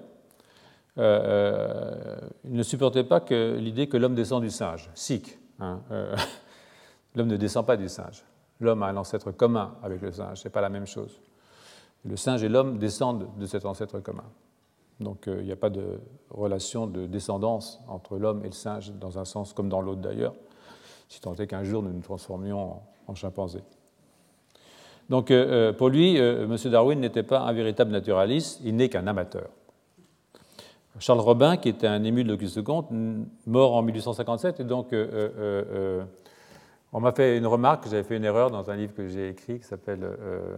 euh, 0.97 2.17
il 2.43 2.53
ne 2.53 2.63
supportait 2.63 3.03
pas 3.03 3.23
l'idée 3.29 3.87
que 3.87 3.97
l'homme 3.97 4.15
descend 4.15 4.41
du 4.41 4.49
singe, 4.49 4.89
sic. 4.93 5.39
Hein, 5.59 5.81
l'homme 7.15 7.27
ne 7.27 7.37
descend 7.37 7.65
pas 7.65 7.77
du 7.77 7.87
singe 7.87 8.23
l'homme 8.61 8.83
a 8.83 8.87
un 8.87 8.95
ancêtre 8.95 9.31
commun 9.31 9.75
avec 9.83 10.01
le 10.01 10.11
singe, 10.11 10.37
ce 10.37 10.47
n'est 10.47 10.51
pas 10.51 10.61
la 10.61 10.69
même 10.69 10.85
chose. 10.85 11.19
Le 12.05 12.15
singe 12.15 12.43
et 12.43 12.49
l'homme 12.49 12.77
descendent 12.77 13.27
de 13.37 13.45
cet 13.45 13.65
ancêtre 13.65 13.99
commun. 13.99 14.23
Donc 14.99 15.27
euh, 15.27 15.37
il 15.41 15.45
n'y 15.45 15.51
a 15.51 15.57
pas 15.57 15.69
de 15.69 15.99
relation 16.29 16.87
de 16.87 17.07
descendance 17.07 17.81
entre 17.87 18.17
l'homme 18.17 18.41
et 18.45 18.47
le 18.47 18.53
singe 18.53 18.93
dans 18.93 19.17
un 19.19 19.25
sens 19.25 19.51
comme 19.53 19.67
dans 19.67 19.81
l'autre 19.81 20.01
d'ailleurs, 20.01 20.35
si 21.09 21.19
tant 21.19 21.33
est 21.35 21.47
qu'un 21.47 21.63
jour 21.63 21.83
nous 21.83 21.91
nous 21.91 22.01
transformions 22.01 22.81
en, 23.07 23.15
chimpanzés. 23.15 23.63
Donc 25.11 25.29
euh, 25.29 25.69
euh, 25.69 25.73
pour 25.73 25.89
lui, 25.89 26.15
M. 26.15 26.57
Darwin 26.65 26.99
n'était 26.99 27.21
pas 27.21 27.41
un 27.41 27.53
véritable 27.53 27.91
naturaliste, 27.91 28.61
il 28.63 28.75
n'est 28.75 28.89
qu'un 28.89 29.05
amateur. 29.05 29.49
Charles 30.99 31.19
Robin, 31.19 31.57
qui 31.57 31.69
était 31.69 31.87
un 31.87 32.03
ému 32.03 32.23
de 32.23 32.29
l'Auguste 32.29 32.63
Comte, 32.63 32.87
mort 33.45 33.75
en 33.75 33.83
1857, 33.83 34.61
et 34.61 34.63
donc 34.63 34.93
on 36.93 36.99
m'a 36.99 37.11
fait 37.13 37.37
une 37.37 37.47
remarque, 37.47 37.87
j'avais 37.89 38.03
fait 38.03 38.17
une 38.17 38.25
erreur 38.25 38.51
dans 38.51 38.69
un 38.69 38.75
livre 38.75 38.93
que 38.93 39.07
j'ai 39.07 39.29
écrit 39.29 39.59
qui 39.59 39.65
s'appelle 39.65 40.03
euh, 40.03 40.57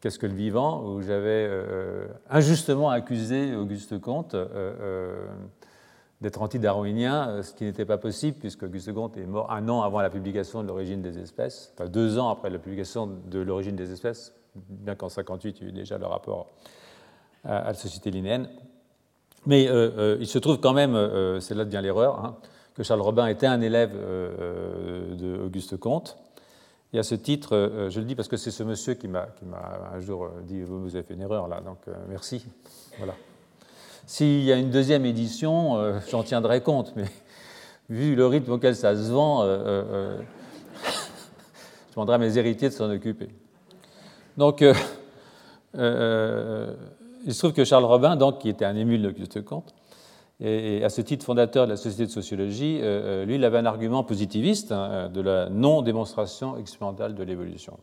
Qu'est-ce 0.00 0.18
que 0.18 0.26
le 0.26 0.34
vivant? 0.34 0.84
où 0.84 1.00
j'avais 1.00 1.46
euh, 1.48 2.06
injustement 2.28 2.90
accusé 2.90 3.54
Auguste 3.54 3.98
Comte 4.00 4.34
euh, 4.34 5.26
d'être 6.22 6.40
anti-darwinien, 6.40 7.42
ce 7.42 7.52
qui 7.52 7.64
n'était 7.64 7.84
pas 7.84 7.98
possible 7.98 8.38
puisque 8.38 8.62
Auguste 8.62 8.92
Comte 8.94 9.16
est 9.16 9.26
mort 9.26 9.52
un 9.52 9.68
an 9.68 9.82
avant 9.82 10.00
la 10.00 10.08
publication 10.08 10.62
de 10.62 10.68
l'origine 10.68 11.02
des 11.02 11.18
espèces, 11.18 11.72
enfin 11.74 11.88
deux 11.88 12.18
ans 12.18 12.30
après 12.30 12.48
la 12.48 12.58
publication 12.58 13.06
de 13.06 13.40
l'origine 13.40 13.76
des 13.76 13.92
espèces, 13.92 14.34
bien 14.54 14.94
qu'en 14.94 15.08
58 15.08 15.58
il 15.60 15.62
y 15.62 15.66
ait 15.66 15.68
eu 15.70 15.72
déjà 15.72 15.98
le 15.98 16.06
rapport 16.06 16.52
à, 17.44 17.64
la 17.64 17.74
société 17.74 18.10
linéenne. 18.10 18.48
Mais 19.44 19.64
il 19.64 20.26
se 20.26 20.38
trouve 20.38 20.60
quand 20.60 20.72
même, 20.72 20.96
c'est 21.40 21.54
là 21.54 21.64
devient 21.64 21.80
l'erreur, 21.82 22.24
hein, 22.24 22.36
que 22.74 22.82
Charles 22.82 23.00
Robin 23.00 23.26
était 23.26 23.46
un 23.46 23.60
élève 23.60 23.92
euh, 23.94 25.14
euh, 25.20 25.38
d'Auguste 25.42 25.76
Comte. 25.76 26.16
Et 26.92 26.98
à 26.98 27.02
ce 27.02 27.14
titre, 27.14 27.56
euh, 27.56 27.90
je 27.90 28.00
le 28.00 28.06
dis 28.06 28.14
parce 28.14 28.28
que 28.28 28.36
c'est 28.36 28.50
ce 28.50 28.62
monsieur 28.62 28.94
qui 28.94 29.08
m'a 29.08 29.28
un 29.92 30.00
jour 30.00 30.28
dit 30.42 30.62
Vous 30.62 30.94
avez 30.94 31.04
fait 31.04 31.14
une 31.14 31.22
erreur 31.22 31.48
là, 31.48 31.60
donc 31.60 31.78
merci. 32.08 32.44
Voilà. 32.98 33.14
S'il 34.06 34.42
y 34.42 34.52
a 34.52 34.56
une 34.56 34.70
deuxième 34.70 35.06
édition, 35.06 36.00
j'en 36.10 36.22
tiendrai 36.22 36.60
compte, 36.60 36.92
mais 36.96 37.06
vu 37.90 38.14
le 38.14 38.26
rythme 38.26 38.52
auquel 38.52 38.74
ça 38.76 38.94
se 38.96 39.10
vend, 39.10 39.44
je 39.46 40.18
demanderai 41.94 42.16
à 42.16 42.18
mes 42.18 42.36
héritiers 42.38 42.68
de 42.68 42.74
s'en 42.74 42.90
occuper. 42.90 43.28
Donc, 44.36 44.60
il 44.62 44.74
se 45.74 47.38
trouve 47.38 47.52
que 47.52 47.64
Charles 47.64 47.84
Robin, 47.84 48.16
donc, 48.16 48.40
qui 48.40 48.48
était 48.48 48.64
un 48.64 48.76
émule 48.76 49.02
d'Auguste 49.02 49.44
Comte, 49.44 49.72
et 50.44 50.82
à 50.82 50.88
ce 50.88 51.00
titre 51.00 51.24
fondateur 51.24 51.66
de 51.66 51.70
la 51.70 51.76
Société 51.76 52.06
de 52.06 52.10
sociologie, 52.10 52.80
euh, 52.80 53.22
euh, 53.22 53.24
lui, 53.24 53.36
il 53.36 53.44
avait 53.44 53.58
un 53.58 53.66
argument 53.66 54.02
positiviste 54.02 54.72
hein, 54.72 55.08
de 55.08 55.20
la 55.20 55.48
non-démonstration 55.48 56.56
expérimentale 56.56 57.14
de 57.14 57.22
l'évolution. 57.22 57.78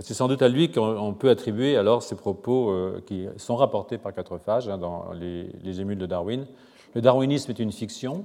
C'est 0.00 0.14
sans 0.14 0.26
doute 0.26 0.42
à 0.42 0.48
lui 0.48 0.72
qu'on 0.72 1.14
peut 1.14 1.30
attribuer 1.30 1.76
alors 1.76 2.02
ces 2.02 2.16
propos 2.16 2.70
euh, 2.70 3.00
qui 3.06 3.26
sont 3.36 3.54
rapportés 3.54 3.96
par 3.96 4.12
Quatrefages 4.12 4.68
hein, 4.68 4.76
dans 4.76 5.12
les, 5.12 5.48
les 5.62 5.80
émules 5.80 5.98
de 5.98 6.06
Darwin. 6.06 6.46
Le 6.94 7.00
darwinisme 7.00 7.50
est 7.52 7.60
une 7.60 7.70
fiction, 7.70 8.24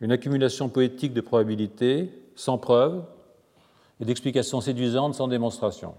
une 0.00 0.12
accumulation 0.12 0.68
poétique 0.68 1.14
de 1.14 1.22
probabilités 1.22 2.10
sans 2.36 2.58
preuve 2.58 3.02
et 4.00 4.04
d'explications 4.04 4.60
séduisantes 4.60 5.14
sans 5.14 5.26
démonstration. 5.26 5.94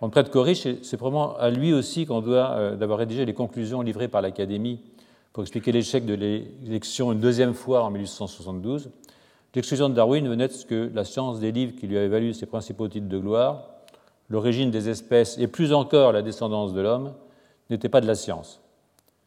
On 0.00 0.06
ne 0.06 0.10
prête 0.12 0.30
qu'au 0.30 0.46
c'est 0.54 0.96
probablement 0.96 1.36
à 1.38 1.50
lui 1.50 1.72
aussi 1.72 2.06
qu'on 2.06 2.20
doit 2.20 2.50
euh, 2.52 2.76
d'avoir 2.76 3.00
rédigé 3.00 3.24
les 3.24 3.34
conclusions 3.34 3.82
livrées 3.82 4.08
par 4.08 4.22
l'Académie 4.22 4.80
pour 5.32 5.42
expliquer 5.42 5.72
l'échec 5.72 6.06
de 6.06 6.14
l'élection 6.14 7.12
une 7.12 7.20
deuxième 7.20 7.54
fois 7.54 7.82
en 7.82 7.90
1872. 7.90 8.90
L'exclusion 9.58 9.88
de 9.88 9.94
Darwin 9.94 10.28
venait 10.28 10.46
de 10.46 10.52
ce 10.52 10.64
que 10.64 10.88
la 10.94 11.04
science 11.04 11.40
des 11.40 11.50
livres 11.50 11.74
qui 11.74 11.88
lui 11.88 11.98
avait 11.98 12.06
valu 12.06 12.32
ses 12.32 12.46
principaux 12.46 12.86
titres 12.86 13.08
de 13.08 13.18
gloire, 13.18 13.64
l'origine 14.28 14.70
des 14.70 14.88
espèces 14.88 15.36
et 15.36 15.48
plus 15.48 15.72
encore 15.72 16.12
la 16.12 16.22
descendance 16.22 16.72
de 16.72 16.80
l'homme, 16.80 17.12
n'était 17.68 17.88
pas 17.88 18.00
de 18.00 18.06
la 18.06 18.14
science. 18.14 18.60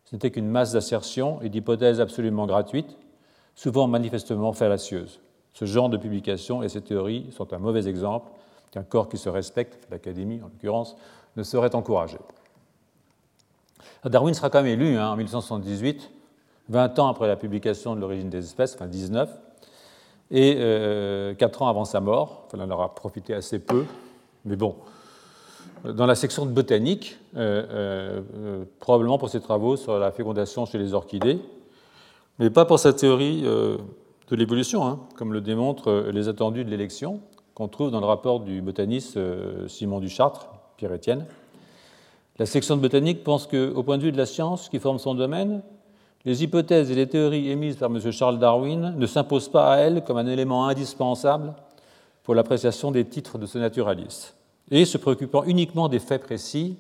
Ce 0.05 0.15
n'était 0.15 0.31
qu'une 0.31 0.47
masse 0.47 0.71
d'assertions 0.71 1.41
et 1.41 1.49
d'hypothèses 1.49 1.99
absolument 1.99 2.45
gratuites, 2.45 2.97
souvent 3.55 3.87
manifestement 3.87 4.53
fallacieuses. 4.53 5.19
Ce 5.51 5.65
genre 5.65 5.89
de 5.89 5.97
publications 5.97 6.63
et 6.63 6.69
ces 6.69 6.79
théories 6.79 7.29
sont 7.31 7.51
un 7.51 7.59
mauvais 7.59 7.89
exemple 7.89 8.31
qu'un 8.71 8.83
corps 8.83 9.09
qui 9.09 9.17
se 9.17 9.27
respecte, 9.27 9.85
l'Académie 9.91 10.39
en 10.41 10.45
l'occurrence, 10.45 10.95
ne 11.35 11.43
serait 11.43 11.75
encouragé. 11.75 12.19
Darwin 14.05 14.33
sera 14.33 14.49
quand 14.49 14.63
même 14.63 14.79
élu 14.79 14.95
hein, 14.95 15.09
en 15.09 15.17
1878, 15.17 16.09
20 16.69 16.99
ans 16.99 17.09
après 17.09 17.27
la 17.27 17.35
publication 17.35 17.97
de 17.97 17.99
l'origine 17.99 18.29
des 18.29 18.45
espèces, 18.45 18.75
enfin 18.75 18.87
19, 18.87 19.29
et 20.31 20.55
euh, 20.57 21.33
4 21.35 21.61
ans 21.61 21.67
avant 21.67 21.85
sa 21.85 21.99
mort. 21.99 22.43
Enfin, 22.47 22.57
il 22.57 22.63
en 22.63 22.71
aura 22.71 22.95
profité 22.95 23.33
assez 23.33 23.59
peu, 23.59 23.85
mais 24.45 24.55
bon. 24.55 24.75
Dans 25.83 26.05
la 26.05 26.15
section 26.15 26.45
de 26.45 26.51
botanique, 26.51 27.17
euh, 27.35 28.21
euh, 28.33 28.65
probablement 28.79 29.17
pour 29.17 29.29
ses 29.29 29.41
travaux 29.41 29.75
sur 29.75 29.97
la 29.97 30.11
fécondation 30.11 30.65
chez 30.65 30.77
les 30.77 30.93
orchidées, 30.93 31.39
mais 32.39 32.49
pas 32.49 32.65
pour 32.65 32.79
sa 32.79 32.93
théorie 32.93 33.41
de 33.41 34.35
l'évolution, 34.35 34.85
hein, 34.85 34.99
comme 35.17 35.33
le 35.33 35.41
démontrent 35.41 36.09
les 36.11 36.27
attendus 36.29 36.63
de 36.63 36.69
l'élection, 36.69 37.19
qu'on 37.55 37.67
trouve 37.67 37.91
dans 37.91 37.99
le 37.99 38.05
rapport 38.05 38.39
du 38.39 38.61
botaniste 38.61 39.19
Simon 39.67 39.99
Duchartre, 39.99 40.49
Pierre-Étienne. 40.77 41.25
La 42.39 42.45
section 42.45 42.77
de 42.77 42.81
botanique 42.81 43.23
pense 43.23 43.45
qu'au 43.45 43.83
point 43.83 43.97
de 43.97 44.03
vue 44.03 44.11
de 44.11 44.17
la 44.17 44.25
science 44.25 44.69
qui 44.69 44.79
forme 44.79 44.97
son 44.97 45.13
domaine, 45.13 45.61
les 46.25 46.43
hypothèses 46.43 46.91
et 46.91 46.95
les 46.95 47.07
théories 47.07 47.49
émises 47.49 47.77
par 47.77 47.89
M. 47.89 48.11
Charles 48.11 48.39
Darwin 48.39 48.93
ne 48.97 49.05
s'imposent 49.05 49.49
pas 49.49 49.73
à 49.73 49.77
elle 49.77 50.03
comme 50.03 50.17
un 50.17 50.27
élément 50.27 50.67
indispensable 50.67 51.53
pour 52.23 52.35
l'appréciation 52.35 52.91
des 52.91 53.05
titres 53.05 53.37
de 53.37 53.45
ce 53.45 53.57
naturaliste. 53.57 54.35
Et 54.69 54.85
se 54.85 54.97
préoccupant 54.97 55.43
uniquement 55.43 55.89
des 55.89 55.99
faits 55.99 56.23
précis, 56.23 56.77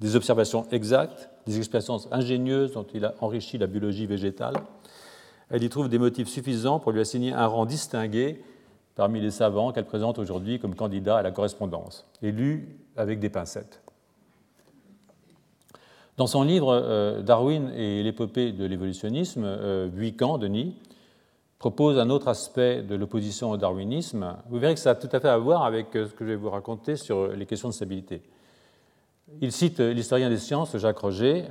des 0.00 0.16
observations 0.16 0.66
exactes, 0.70 1.28
des 1.46 1.58
expériences 1.58 2.08
ingénieuses 2.10 2.72
dont 2.72 2.86
il 2.94 3.04
a 3.04 3.14
enrichi 3.20 3.58
la 3.58 3.66
biologie 3.66 4.06
végétale, 4.06 4.54
elle 5.50 5.62
y 5.62 5.68
trouve 5.68 5.88
des 5.88 5.98
motifs 5.98 6.28
suffisants 6.28 6.78
pour 6.78 6.92
lui 6.92 7.00
assigner 7.00 7.32
un 7.32 7.46
rang 7.46 7.64
distingué 7.64 8.42
parmi 8.94 9.20
les 9.20 9.30
savants 9.30 9.72
qu'elle 9.72 9.86
présente 9.86 10.18
aujourd'hui 10.18 10.58
comme 10.58 10.74
candidat 10.74 11.18
à 11.18 11.22
la 11.22 11.30
correspondance, 11.30 12.06
élu 12.22 12.78
avec 12.96 13.20
des 13.20 13.30
pincettes. 13.30 13.80
Dans 16.18 16.26
son 16.26 16.42
livre 16.42 16.72
euh, 16.72 17.22
Darwin 17.22 17.70
et 17.76 18.02
l'épopée 18.02 18.50
de 18.50 18.64
l'évolutionnisme, 18.64 19.44
euh, 19.44 19.86
Buican, 19.86 20.36
Denis, 20.36 20.74
propose 21.60 21.96
un 21.96 22.10
autre 22.10 22.26
aspect 22.26 22.82
de 22.82 22.96
l'opposition 22.96 23.52
au 23.52 23.56
darwinisme. 23.56 24.36
Vous 24.48 24.58
verrez 24.58 24.74
que 24.74 24.80
ça 24.80 24.90
a 24.90 24.94
tout 24.96 25.08
à 25.12 25.20
fait 25.20 25.28
à 25.28 25.38
voir 25.38 25.62
avec 25.62 25.94
euh, 25.94 26.08
ce 26.08 26.14
que 26.14 26.24
je 26.24 26.30
vais 26.30 26.36
vous 26.36 26.50
raconter 26.50 26.96
sur 26.96 27.28
les 27.28 27.46
questions 27.46 27.68
de 27.68 27.74
stabilité. 27.74 28.20
Il 29.40 29.52
cite 29.52 29.78
l'historien 29.78 30.28
des 30.28 30.38
sciences, 30.38 30.76
Jacques 30.76 30.98
Roger, 30.98 31.44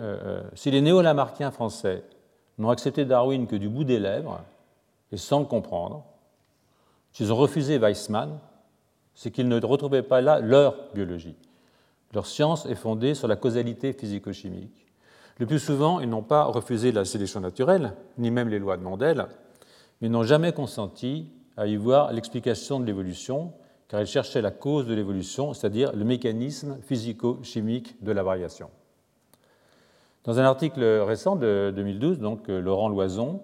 Si 0.55 0.71
les 0.71 0.81
néo-lamarckiens 0.81 1.51
français 1.51 2.03
n'ont 2.57 2.71
accepté 2.71 3.05
Darwin 3.05 3.45
que 3.45 3.55
du 3.55 3.69
bout 3.69 3.83
des 3.83 3.99
lèvres 3.99 4.41
et 5.11 5.17
sans 5.17 5.39
le 5.39 5.45
comprendre, 5.45 6.03
s'ils 7.13 7.31
ont 7.31 7.35
refusé 7.35 7.77
Weissmann, 7.77 8.39
c'est 9.13 9.29
qu'ils 9.29 9.47
ne 9.47 9.63
retrouvaient 9.63 10.01
pas 10.01 10.21
là 10.21 10.39
leur 10.39 10.91
biologie. 10.95 11.35
Leur 12.13 12.25
science 12.25 12.65
est 12.65 12.75
fondée 12.75 13.13
sur 13.13 13.27
la 13.27 13.35
causalité 13.35 13.93
physico-chimique. 13.93 14.85
Le 15.39 15.45
plus 15.45 15.59
souvent, 15.59 15.99
ils 15.99 16.09
n'ont 16.09 16.23
pas 16.23 16.45
refusé 16.45 16.91
la 16.91 17.05
sélection 17.05 17.41
naturelle, 17.41 17.93
ni 18.17 18.31
même 18.31 18.49
les 18.49 18.59
lois 18.59 18.77
de 18.77 18.83
Mendel, 18.83 19.27
mais 20.01 20.09
n'ont 20.09 20.23
jamais 20.23 20.51
consenti 20.51 21.31
à 21.57 21.67
y 21.67 21.75
voir 21.75 22.11
l'explication 22.13 22.79
de 22.79 22.85
l'évolution, 22.85 23.53
car 23.87 24.01
ils 24.01 24.07
cherchaient 24.07 24.41
la 24.41 24.51
cause 24.51 24.87
de 24.87 24.93
l'évolution, 24.93 25.53
c'est-à-dire 25.53 25.95
le 25.95 26.05
mécanisme 26.05 26.77
physico-chimique 26.81 28.03
de 28.03 28.11
la 28.11 28.23
variation. 28.23 28.69
Dans 30.23 30.39
un 30.39 30.43
article 30.43 30.83
récent 30.83 31.35
de 31.35 31.71
2012, 31.75 32.19
donc 32.19 32.49
euh, 32.49 32.59
Laurent 32.59 32.89
Loison, 32.89 33.41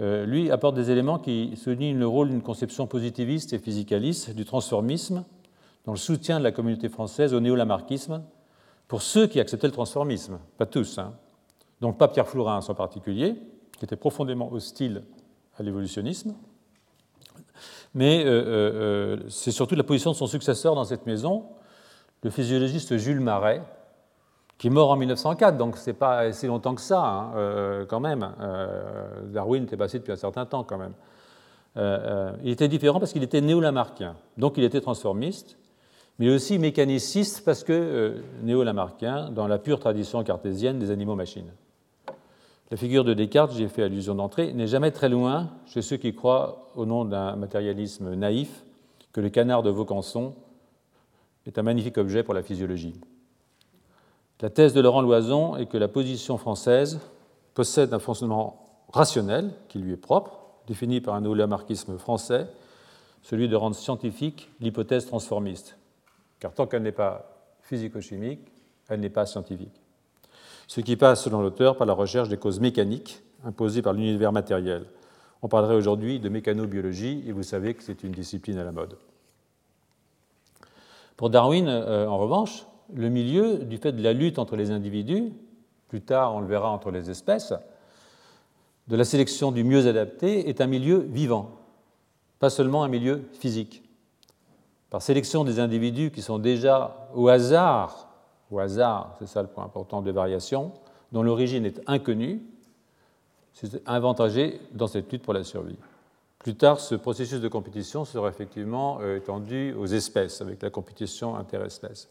euh, 0.00 0.24
lui 0.24 0.50
apporte 0.50 0.74
des 0.74 0.90
éléments 0.90 1.18
qui 1.18 1.54
soulignent 1.56 1.98
le 1.98 2.06
rôle 2.06 2.30
d'une 2.30 2.42
conception 2.42 2.86
positiviste 2.86 3.52
et 3.52 3.58
physicaliste 3.58 4.34
du 4.34 4.44
transformisme 4.44 5.24
dans 5.84 5.92
le 5.92 5.98
soutien 5.98 6.38
de 6.38 6.44
la 6.44 6.52
communauté 6.52 6.88
française 6.88 7.34
au 7.34 7.40
néo-lamarckisme 7.40 8.22
pour 8.88 9.02
ceux 9.02 9.26
qui 9.26 9.40
acceptaient 9.40 9.68
le 9.68 9.72
transformisme, 9.72 10.38
pas 10.58 10.66
tous. 10.66 10.98
Hein. 10.98 11.14
Donc 11.80 11.96
pas 11.96 12.08
Pierre 12.08 12.28
Flourens 12.28 12.68
en 12.68 12.74
particulier, 12.74 13.36
qui 13.78 13.84
était 13.84 13.96
profondément 13.96 14.52
hostile 14.52 15.04
à 15.56 15.62
l'évolutionnisme, 15.62 16.34
mais 17.94 18.24
euh, 18.24 18.28
euh, 18.28 18.42
euh, 18.46 19.16
c'est 19.28 19.50
surtout 19.50 19.74
la 19.74 19.82
position 19.82 20.10
de 20.12 20.16
son 20.16 20.26
successeur 20.26 20.74
dans 20.74 20.84
cette 20.84 21.06
maison, 21.06 21.44
le 22.22 22.30
physiologiste 22.30 22.96
Jules 22.96 23.20
Marais, 23.20 23.62
qui 24.58 24.66
est 24.66 24.70
mort 24.70 24.90
en 24.90 24.96
1904, 24.96 25.56
donc 25.56 25.78
c'est 25.78 25.94
pas 25.94 26.32
si 26.32 26.46
longtemps 26.46 26.74
que 26.74 26.82
ça, 26.82 27.02
hein, 27.02 27.86
quand 27.88 28.00
même. 28.00 28.30
Darwin 29.32 29.62
était 29.62 29.78
passé 29.78 29.98
depuis 29.98 30.12
un 30.12 30.16
certain 30.16 30.44
temps, 30.44 30.64
quand 30.64 30.76
même. 30.76 30.92
il 32.42 32.50
était 32.50 32.68
différent 32.68 32.98
parce 33.00 33.14
qu'il 33.14 33.22
était 33.22 33.40
néo-lamarckien, 33.40 34.16
donc 34.36 34.58
il 34.58 34.64
était 34.64 34.82
transformiste, 34.82 35.56
mais 36.20 36.28
aussi 36.28 36.58
mécaniciste 36.58 37.42
parce 37.46 37.64
que 37.64 37.72
euh, 37.72 38.22
néo-lamarckien 38.42 39.30
dans 39.30 39.48
la 39.48 39.58
pure 39.58 39.80
tradition 39.80 40.22
cartésienne 40.22 40.78
des 40.78 40.90
animaux-machines. 40.90 41.50
La 42.70 42.76
figure 42.76 43.04
de 43.04 43.14
Descartes, 43.14 43.52
j'ai 43.56 43.68
fait 43.68 43.82
allusion 43.82 44.14
d'entrée, 44.14 44.52
n'est 44.52 44.66
jamais 44.66 44.90
très 44.90 45.08
loin 45.08 45.48
chez 45.64 45.80
ceux 45.80 45.96
qui 45.96 46.14
croient, 46.14 46.68
au 46.76 46.84
nom 46.84 47.06
d'un 47.06 47.36
matérialisme 47.36 48.14
naïf, 48.14 48.64
que 49.12 49.22
le 49.22 49.30
canard 49.30 49.62
de 49.62 49.70
Vaucanson 49.70 50.34
est 51.46 51.58
un 51.58 51.62
magnifique 51.62 51.96
objet 51.96 52.22
pour 52.22 52.34
la 52.34 52.42
physiologie. 52.42 53.00
La 54.42 54.50
thèse 54.50 54.74
de 54.74 54.80
Laurent 54.82 55.00
Loison 55.00 55.56
est 55.56 55.66
que 55.66 55.78
la 55.78 55.88
position 55.88 56.36
française 56.36 57.00
possède 57.54 57.94
un 57.94 57.98
fonctionnement 57.98 58.84
rationnel 58.92 59.52
qui 59.68 59.78
lui 59.78 59.94
est 59.94 59.96
propre, 59.96 60.38
défini 60.66 61.00
par 61.00 61.14
un 61.14 61.22
néo-lamarckisme 61.22 61.96
français, 61.96 62.46
celui 63.22 63.48
de 63.48 63.56
rendre 63.56 63.74
scientifique 63.74 64.50
l'hypothèse 64.60 65.06
transformiste 65.06 65.78
car 66.40 66.52
tant 66.52 66.66
qu'elle 66.66 66.82
n'est 66.82 66.90
pas 66.90 67.36
physico-chimique, 67.62 68.40
elle 68.88 69.00
n'est 69.00 69.10
pas 69.10 69.26
scientifique. 69.26 69.80
Ce 70.66 70.80
qui 70.80 70.96
passe, 70.96 71.22
selon 71.22 71.42
l'auteur, 71.42 71.76
par 71.76 71.86
la 71.86 71.92
recherche 71.92 72.28
des 72.28 72.38
causes 72.38 72.60
mécaniques 72.60 73.22
imposées 73.44 73.82
par 73.82 73.92
l'univers 73.92 74.32
matériel. 74.32 74.86
On 75.42 75.48
parlerait 75.48 75.74
aujourd'hui 75.74 76.18
de 76.18 76.28
mécanobiologie, 76.28 77.22
et 77.26 77.32
vous 77.32 77.42
savez 77.42 77.74
que 77.74 77.82
c'est 77.82 78.02
une 78.02 78.12
discipline 78.12 78.58
à 78.58 78.64
la 78.64 78.72
mode. 78.72 78.96
Pour 81.16 81.30
Darwin, 81.30 81.68
euh, 81.68 82.06
en 82.06 82.18
revanche, 82.18 82.66
le 82.94 83.08
milieu, 83.08 83.58
du 83.58 83.76
fait 83.76 83.92
de 83.92 84.02
la 84.02 84.12
lutte 84.12 84.38
entre 84.38 84.56
les 84.56 84.70
individus, 84.70 85.32
plus 85.88 86.00
tard 86.00 86.34
on 86.34 86.40
le 86.40 86.46
verra 86.46 86.70
entre 86.70 86.90
les 86.90 87.10
espèces, 87.10 87.52
de 88.88 88.96
la 88.96 89.04
sélection 89.04 89.52
du 89.52 89.62
mieux 89.62 89.86
adapté, 89.86 90.48
est 90.48 90.60
un 90.60 90.66
milieu 90.66 90.98
vivant, 90.98 91.58
pas 92.38 92.50
seulement 92.50 92.82
un 92.82 92.88
milieu 92.88 93.22
physique 93.32 93.82
par 94.90 95.00
sélection 95.00 95.44
des 95.44 95.60
individus 95.60 96.10
qui 96.10 96.20
sont 96.20 96.38
déjà 96.38 97.08
au 97.14 97.28
hasard, 97.28 98.08
au 98.50 98.58
hasard, 98.58 99.14
c'est 99.18 99.28
ça 99.28 99.40
le 99.40 99.48
point 99.48 99.64
important 99.64 100.02
de 100.02 100.10
variation, 100.10 100.72
dont 101.12 101.22
l'origine 101.22 101.64
est 101.64 101.80
inconnue, 101.86 102.42
c'est 103.52 103.80
avantagé 103.86 104.60
dans 104.72 104.88
cette 104.88 105.10
lutte 105.10 105.22
pour 105.22 105.32
la 105.32 105.44
survie. 105.44 105.78
Plus 106.40 106.56
tard, 106.56 106.80
ce 106.80 106.94
processus 106.96 107.40
de 107.40 107.48
compétition 107.48 108.04
sera 108.04 108.28
effectivement 108.28 108.98
euh, 109.00 109.18
étendu 109.18 109.74
aux 109.74 109.86
espèces, 109.86 110.40
avec 110.40 110.62
la 110.62 110.70
compétition 110.70 111.36
interespèce. 111.36 112.08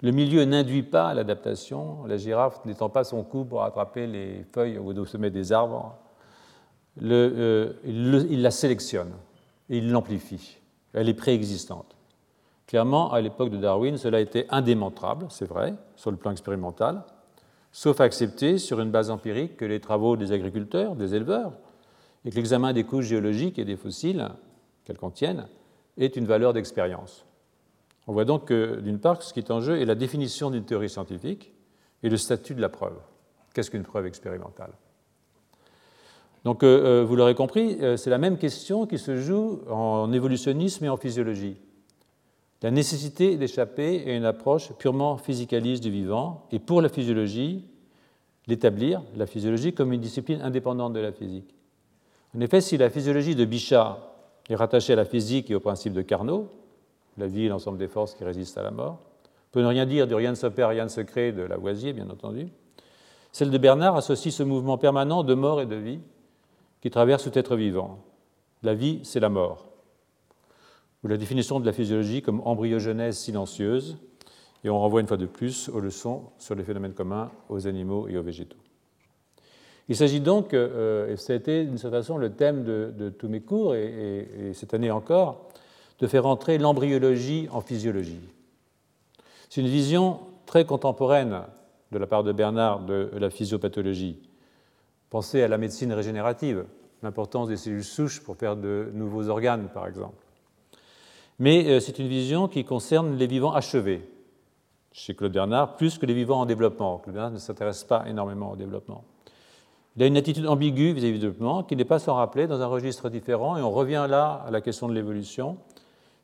Le 0.00 0.12
milieu 0.12 0.44
n'induit 0.44 0.82
pas 0.82 1.12
l'adaptation, 1.12 2.04
la 2.06 2.16
girafe 2.16 2.64
n'étend 2.64 2.88
pas 2.88 3.04
son 3.04 3.22
cou 3.22 3.44
pour 3.44 3.64
attraper 3.64 4.06
les 4.06 4.44
feuilles 4.52 4.78
au 4.78 5.04
sommet 5.04 5.30
des 5.30 5.52
arbres. 5.52 5.96
Euh, 7.02 7.72
il 7.84 8.42
la 8.42 8.50
sélectionne 8.50 9.12
et 9.68 9.78
il 9.78 9.90
l'amplifie 9.90 10.61
elle 10.94 11.08
est 11.08 11.14
préexistante. 11.14 11.96
Clairement, 12.66 13.12
à 13.12 13.20
l'époque 13.20 13.50
de 13.50 13.58
Darwin, 13.58 13.96
cela 13.96 14.20
était 14.20 14.46
indémontrable, 14.50 15.26
c'est 15.30 15.46
vrai, 15.46 15.74
sur 15.96 16.10
le 16.10 16.16
plan 16.16 16.30
expérimental, 16.30 17.04
sauf 17.70 18.00
accepter 18.00 18.58
sur 18.58 18.80
une 18.80 18.90
base 18.90 19.10
empirique 19.10 19.56
que 19.56 19.64
les 19.64 19.80
travaux 19.80 20.16
des 20.16 20.32
agriculteurs, 20.32 20.96
des 20.96 21.14
éleveurs, 21.14 21.52
et 22.24 22.30
que 22.30 22.36
l'examen 22.36 22.72
des 22.72 22.84
couches 22.84 23.06
géologiques 23.06 23.58
et 23.58 23.64
des 23.64 23.76
fossiles 23.76 24.28
qu'elles 24.84 24.98
contiennent 24.98 25.48
est 25.96 26.16
une 26.16 26.26
valeur 26.26 26.52
d'expérience. 26.52 27.26
On 28.06 28.12
voit 28.12 28.24
donc 28.24 28.46
que, 28.46 28.80
d'une 28.80 28.98
part, 28.98 29.22
ce 29.22 29.32
qui 29.32 29.40
est 29.40 29.50
en 29.50 29.60
jeu 29.60 29.80
est 29.80 29.84
la 29.84 29.94
définition 29.94 30.50
d'une 30.50 30.64
théorie 30.64 30.88
scientifique 30.88 31.52
et 32.02 32.08
le 32.08 32.16
statut 32.16 32.54
de 32.54 32.60
la 32.60 32.68
preuve. 32.68 32.98
Qu'est-ce 33.54 33.70
qu'une 33.70 33.84
preuve 33.84 34.06
expérimentale? 34.06 34.72
Donc, 36.44 36.64
euh, 36.64 37.02
euh, 37.02 37.04
vous 37.04 37.14
l'aurez 37.14 37.34
compris, 37.34 37.78
euh, 37.80 37.96
c'est 37.96 38.10
la 38.10 38.18
même 38.18 38.36
question 38.36 38.86
qui 38.86 38.98
se 38.98 39.16
joue 39.16 39.60
en 39.70 40.12
évolutionnisme 40.12 40.84
et 40.84 40.88
en 40.88 40.96
physiologie. 40.96 41.56
La 42.62 42.70
nécessité 42.70 43.36
d'échapper 43.36 44.04
à 44.06 44.14
une 44.16 44.24
approche 44.24 44.72
purement 44.72 45.16
physicaliste 45.18 45.82
du 45.82 45.90
vivant, 45.90 46.46
et 46.50 46.58
pour 46.58 46.82
la 46.82 46.88
physiologie, 46.88 47.64
l'établir, 48.48 49.02
la 49.16 49.26
physiologie, 49.26 49.72
comme 49.72 49.92
une 49.92 50.00
discipline 50.00 50.40
indépendante 50.42 50.92
de 50.92 51.00
la 51.00 51.12
physique. 51.12 51.54
En 52.36 52.40
effet, 52.40 52.60
si 52.60 52.76
la 52.76 52.90
physiologie 52.90 53.36
de 53.36 53.44
Bichat 53.44 53.98
est 54.48 54.56
rattachée 54.56 54.94
à 54.94 54.96
la 54.96 55.04
physique 55.04 55.50
et 55.50 55.54
au 55.54 55.60
principe 55.60 55.92
de 55.92 56.02
Carnot, 56.02 56.48
la 57.18 57.26
vie 57.28 57.44
et 57.44 57.48
l'ensemble 57.48 57.78
des 57.78 57.88
forces 57.88 58.14
qui 58.14 58.24
résistent 58.24 58.58
à 58.58 58.62
la 58.62 58.70
mort, 58.70 58.98
peut 59.52 59.60
ne 59.60 59.66
rien 59.66 59.86
dire 59.86 60.06
du 60.08 60.14
rien 60.14 60.30
ne 60.30 60.36
s'opère, 60.36 60.70
rien 60.70 60.84
ne 60.84 60.88
se 60.88 61.02
crée 61.02 61.30
de 61.30 61.42
Lavoisier, 61.42 61.92
bien 61.92 62.08
entendu, 62.10 62.48
Celle 63.32 63.50
de 63.50 63.58
Bernard 63.58 63.96
associe 63.96 64.34
ce 64.34 64.42
mouvement 64.42 64.78
permanent 64.78 65.22
de 65.22 65.34
mort 65.34 65.60
et 65.60 65.66
de 65.66 65.76
vie 65.76 66.00
qui 66.82 66.90
traverse 66.90 67.22
tout 67.22 67.38
être 67.38 67.56
vivant. 67.56 68.00
La 68.62 68.74
vie, 68.74 69.00
c'est 69.04 69.20
la 69.20 69.28
mort. 69.28 69.68
Ou 71.02 71.08
la 71.08 71.16
définition 71.16 71.60
de 71.60 71.64
la 71.66 71.72
physiologie 71.72 72.22
comme 72.22 72.42
embryogenèse 72.44 73.16
silencieuse, 73.16 73.96
et 74.64 74.70
on 74.70 74.78
renvoie 74.78 75.00
une 75.00 75.06
fois 75.06 75.16
de 75.16 75.26
plus 75.26 75.68
aux 75.68 75.80
leçons 75.80 76.24
sur 76.38 76.54
les 76.54 76.64
phénomènes 76.64 76.92
communs 76.92 77.30
aux 77.48 77.66
animaux 77.66 78.08
et 78.08 78.16
aux 78.16 78.22
végétaux. 78.22 78.58
Il 79.88 79.96
s'agit 79.96 80.20
donc, 80.20 80.54
euh, 80.54 81.12
et 81.12 81.16
ça 81.16 81.32
a 81.32 81.36
été 81.36 81.64
d'une 81.64 81.78
certaine 81.78 82.00
façon 82.00 82.18
le 82.18 82.32
thème 82.32 82.64
de, 82.64 83.10
tous 83.10 83.28
mes 83.28 83.40
cours, 83.40 83.74
et, 83.74 84.52
cette 84.54 84.74
année 84.74 84.90
encore, 84.90 85.48
de 86.00 86.06
faire 86.08 86.26
entrer 86.26 86.58
l'embryologie 86.58 87.48
en 87.52 87.60
physiologie. 87.60 88.20
C'est 89.48 89.60
une 89.60 89.68
vision 89.68 90.20
très 90.46 90.64
contemporaine 90.64 91.42
de 91.92 91.98
la 91.98 92.06
part 92.06 92.24
de 92.24 92.32
Bernard 92.32 92.80
de 92.86 93.10
la 93.18 93.30
physiopathologie. 93.30 94.18
Pensez 95.12 95.42
à 95.42 95.48
la 95.48 95.58
médecine 95.58 95.92
régénérative, 95.92 96.64
l'importance 97.02 97.46
des 97.46 97.58
cellules 97.58 97.84
souches 97.84 98.22
pour 98.22 98.34
faire 98.34 98.56
de 98.56 98.88
nouveaux 98.94 99.28
organes, 99.28 99.68
par 99.68 99.86
exemple. 99.86 100.24
Mais 101.38 101.68
euh, 101.68 101.80
c'est 101.80 101.98
une 101.98 102.08
vision 102.08 102.48
qui 102.48 102.64
concerne 102.64 103.18
les 103.18 103.26
vivants 103.26 103.52
achevés, 103.52 104.08
chez 104.90 105.14
Claude 105.14 105.32
Bernard, 105.32 105.76
plus 105.76 105.98
que 105.98 106.06
les 106.06 106.14
vivants 106.14 106.40
en 106.40 106.46
développement. 106.46 106.96
Claude 106.96 107.12
Bernard 107.12 107.32
ne 107.32 107.36
s'intéresse 107.36 107.84
pas 107.84 108.04
énormément 108.08 108.52
au 108.52 108.56
développement. 108.56 109.04
Il 109.96 110.02
a 110.02 110.06
une 110.06 110.16
attitude 110.16 110.46
ambiguë 110.46 110.94
vis-à-vis 110.94 111.12
du 111.12 111.18
développement 111.18 111.62
qui 111.62 111.76
n'est 111.76 111.84
pas 111.84 111.98
sans 111.98 112.14
rappeler 112.14 112.46
dans 112.46 112.62
un 112.62 112.66
registre 112.66 113.10
différent, 113.10 113.58
et 113.58 113.60
on 113.60 113.70
revient 113.70 114.06
là 114.08 114.42
à 114.46 114.50
la 114.50 114.62
question 114.62 114.88
de 114.88 114.94
l'évolution, 114.94 115.58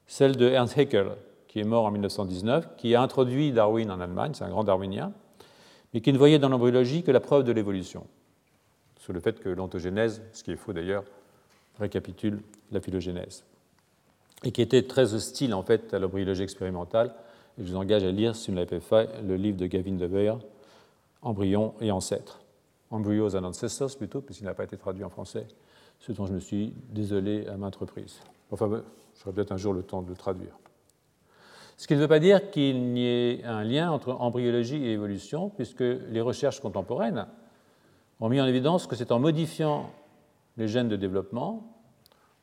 celle 0.06 0.34
de 0.34 0.48
Ernst 0.48 0.78
Haeckel, 0.78 1.10
qui 1.46 1.60
est 1.60 1.64
mort 1.64 1.84
en 1.84 1.90
1919, 1.90 2.76
qui 2.78 2.94
a 2.94 3.02
introduit 3.02 3.52
Darwin 3.52 3.90
en 3.90 4.00
Allemagne, 4.00 4.32
c'est 4.32 4.44
un 4.44 4.48
grand 4.48 4.64
darwinien, 4.64 5.12
mais 5.92 6.00
qui 6.00 6.10
ne 6.10 6.16
voyait 6.16 6.38
dans 6.38 6.48
l'embryologie 6.48 7.02
que 7.02 7.10
la 7.10 7.20
preuve 7.20 7.44
de 7.44 7.52
l'évolution, 7.52 8.06
sur 9.08 9.14
le 9.14 9.20
fait 9.20 9.40
que 9.40 9.48
l'ontogénèse, 9.48 10.20
ce 10.34 10.44
qui 10.44 10.50
est 10.50 10.56
faux 10.56 10.74
d'ailleurs, 10.74 11.02
récapitule 11.78 12.42
la 12.72 12.78
phylogénèse, 12.82 13.42
et 14.44 14.52
qui 14.52 14.60
était 14.60 14.82
très 14.82 15.14
hostile 15.14 15.54
en 15.54 15.62
fait 15.62 15.94
à 15.94 15.98
l'embryologie 15.98 16.42
expérimentale. 16.42 17.14
Je 17.56 17.62
vous 17.62 17.76
engage 17.76 18.04
à 18.04 18.10
lire, 18.10 18.36
si 18.36 18.48
vous 18.50 18.52
ne 18.52 18.58
l'avez 18.58 18.80
pas 18.80 19.06
fait, 19.06 19.22
le 19.22 19.36
livre 19.36 19.56
de 19.56 19.64
Gavin 19.64 19.94
de 19.94 20.06
Beer, 20.06 20.34
Embryons 21.22 21.72
et 21.80 21.90
ancêtres. 21.90 22.42
Embryos 22.90 23.34
and 23.34 23.44
Ancestors 23.44 23.96
plutôt, 23.96 24.20
puisqu'il 24.20 24.44
n'a 24.44 24.52
pas 24.52 24.64
été 24.64 24.76
traduit 24.76 25.04
en 25.04 25.08
français, 25.08 25.46
ce 26.00 26.12
dont 26.12 26.26
je 26.26 26.34
me 26.34 26.38
suis 26.38 26.74
désolé 26.90 27.46
à 27.46 27.56
maintes 27.56 27.76
reprises. 27.76 28.20
Enfin, 28.50 28.82
j'aurai 29.18 29.34
peut-être 29.34 29.52
un 29.52 29.56
jour 29.56 29.72
le 29.72 29.84
temps 29.84 30.02
de 30.02 30.10
le 30.10 30.16
traduire. 30.16 30.58
Ce 31.78 31.86
qui 31.86 31.94
ne 31.94 32.00
veut 32.00 32.08
pas 32.08 32.20
dire 32.20 32.50
qu'il 32.50 32.92
n'y 32.92 33.06
ait 33.06 33.44
un 33.44 33.64
lien 33.64 33.90
entre 33.90 34.12
embryologie 34.12 34.84
et 34.84 34.92
évolution, 34.92 35.48
puisque 35.48 35.80
les 35.80 36.20
recherches 36.20 36.60
contemporaines 36.60 37.26
ont 38.20 38.28
mis 38.28 38.40
en 38.40 38.46
évidence 38.46 38.86
que 38.86 38.96
c'est 38.96 39.12
en 39.12 39.18
modifiant 39.18 39.90
les 40.56 40.68
gènes 40.68 40.88
de 40.88 40.96
développement 40.96 41.74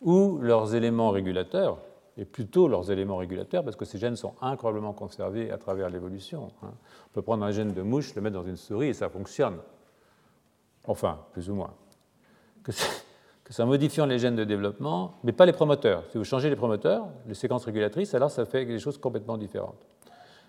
ou 0.01 0.37
leurs 0.39 0.75
éléments 0.75 1.09
régulateurs, 1.09 1.79
et 2.17 2.25
plutôt 2.25 2.67
leurs 2.67 2.91
éléments 2.91 3.17
régulateurs, 3.17 3.63
parce 3.63 3.75
que 3.75 3.85
ces 3.85 3.97
gènes 3.97 4.15
sont 4.15 4.35
incroyablement 4.41 4.93
conservés 4.93 5.51
à 5.51 5.57
travers 5.57 5.89
l'évolution. 5.89 6.51
Hein. 6.63 6.71
On 7.07 7.13
peut 7.13 7.21
prendre 7.21 7.43
un 7.43 7.51
gène 7.51 7.73
de 7.73 7.81
mouche, 7.81 8.15
le 8.15 8.21
mettre 8.21 8.35
dans 8.35 8.45
une 8.45 8.55
souris 8.55 8.87
et 8.87 8.93
ça 8.93 9.09
fonctionne. 9.09 9.57
Enfin, 10.87 11.19
plus 11.33 11.49
ou 11.49 11.55
moins. 11.55 11.73
Que 12.63 12.71
c'est 12.71 13.61
en 13.61 13.67
modifiant 13.67 14.05
les 14.05 14.17
gènes 14.17 14.35
de 14.35 14.43
développement, 14.43 15.15
mais 15.23 15.31
pas 15.31 15.45
les 15.45 15.51
promoteurs. 15.53 16.03
Si 16.11 16.17
vous 16.17 16.23
changez 16.23 16.49
les 16.49 16.55
promoteurs, 16.55 17.07
les 17.27 17.33
séquences 17.33 17.65
régulatrices, 17.65 18.13
alors 18.13 18.31
ça 18.31 18.45
fait 18.45 18.65
des 18.65 18.79
choses 18.79 18.97
complètement 18.97 19.37
différentes. 19.37 19.85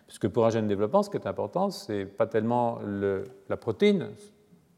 Puisque 0.07 0.29
pour 0.29 0.47
un 0.47 0.51
gène 0.51 0.65
de 0.65 0.69
développement, 0.69 1.03
ce 1.03 1.11
qui 1.11 1.17
est 1.17 1.27
important, 1.27 1.71
ce 1.71 1.93
n'est 1.93 2.07
pas 2.07 2.27
tellement 2.27 2.79
la 3.49 3.57
protéine 3.57 4.11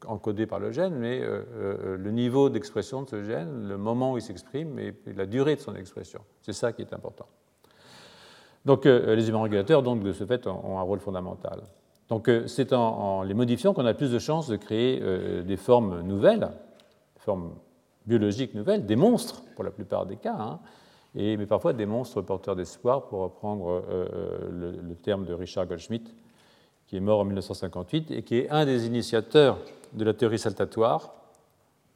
encodée 0.07 0.45
par 0.45 0.59
le 0.59 0.71
gène, 0.71 0.95
mais 0.95 1.19
euh, 1.19 1.43
euh, 1.53 1.97
le 1.97 2.11
niveau 2.11 2.49
d'expression 2.49 3.03
de 3.03 3.09
ce 3.09 3.23
gène, 3.23 3.67
le 3.67 3.77
moment 3.77 4.13
où 4.13 4.17
il 4.17 4.21
s'exprime 4.21 4.79
et, 4.79 4.93
la 5.15 5.25
durée 5.25 5.55
de 5.55 5.61
son 5.61 5.75
expression. 5.75 6.21
C'est 6.41 6.53
ça 6.53 6.73
qui 6.73 6.81
est 6.81 6.93
important. 6.93 7.27
Donc 8.65 8.85
euh, 8.85 9.15
les 9.15 9.23
éléments 9.23 9.41
régulateurs, 9.41 9.83
donc, 9.83 10.03
de 10.03 10.13
ce 10.13 10.25
fait, 10.25 10.47
ont 10.47 10.79
un 10.79 10.81
rôle 10.81 10.99
fondamental. 10.99 11.61
Donc 12.07 12.29
c'est 12.47 12.73
en, 12.73 13.21
les 13.21 13.35
modifiant 13.35 13.73
qu'on 13.73 13.85
a 13.85 13.93
plus 13.93 14.11
de 14.11 14.17
chances 14.17 14.47
de 14.47 14.55
créer 14.55 14.99
des 15.43 15.57
formes 15.57 16.01
nouvelles, 16.01 16.49
des 17.15 17.21
formes 17.21 17.53
biologiques 18.07 18.55
nouvelles, 18.55 18.87
des 18.87 18.95
monstres 18.95 19.43
pour 19.53 19.63
la 19.63 19.69
plupart 19.69 20.07
des 20.07 20.15
cas, 20.15 20.35
hein, 20.35 20.59
et, 21.13 21.37
mais 21.37 21.45
parfois 21.45 21.71
des 21.71 21.85
monstres 21.85 22.23
porteurs 22.23 22.55
d'espoir, 22.55 23.05
pour 23.05 23.19
reprendre 23.19 23.83
le, 24.49 24.95
terme 24.95 25.23
de 25.25 25.33
Richard 25.33 25.67
Goldschmidt, 25.67 26.11
qui 26.89 26.97
est 26.97 26.99
mort 26.99 27.19
en 27.21 27.23
1958 27.23 28.11
et 28.11 28.23
qui 28.23 28.39
est 28.39 28.49
un 28.49 28.65
des 28.65 28.85
initiateurs 28.87 29.59
de 29.93 30.03
la 30.03 30.13
théorie 30.13 30.39
saltatoire 30.39 31.13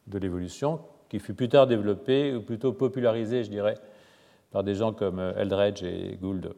de 0.07 0.17
l'évolution, 0.17 0.79
qui 1.09 1.19
fut 1.19 1.33
plus 1.33 1.49
tard 1.49 1.67
développée, 1.67 2.33
ou 2.33 2.41
plutôt 2.41 2.71
popularisée, 2.71 3.43
je 3.43 3.49
dirais, 3.49 3.75
par 4.51 4.63
des 4.63 4.75
gens 4.75 4.93
comme 4.93 5.19
Eldredge 5.19 5.83
et 5.83 6.17
Gould, 6.21 6.53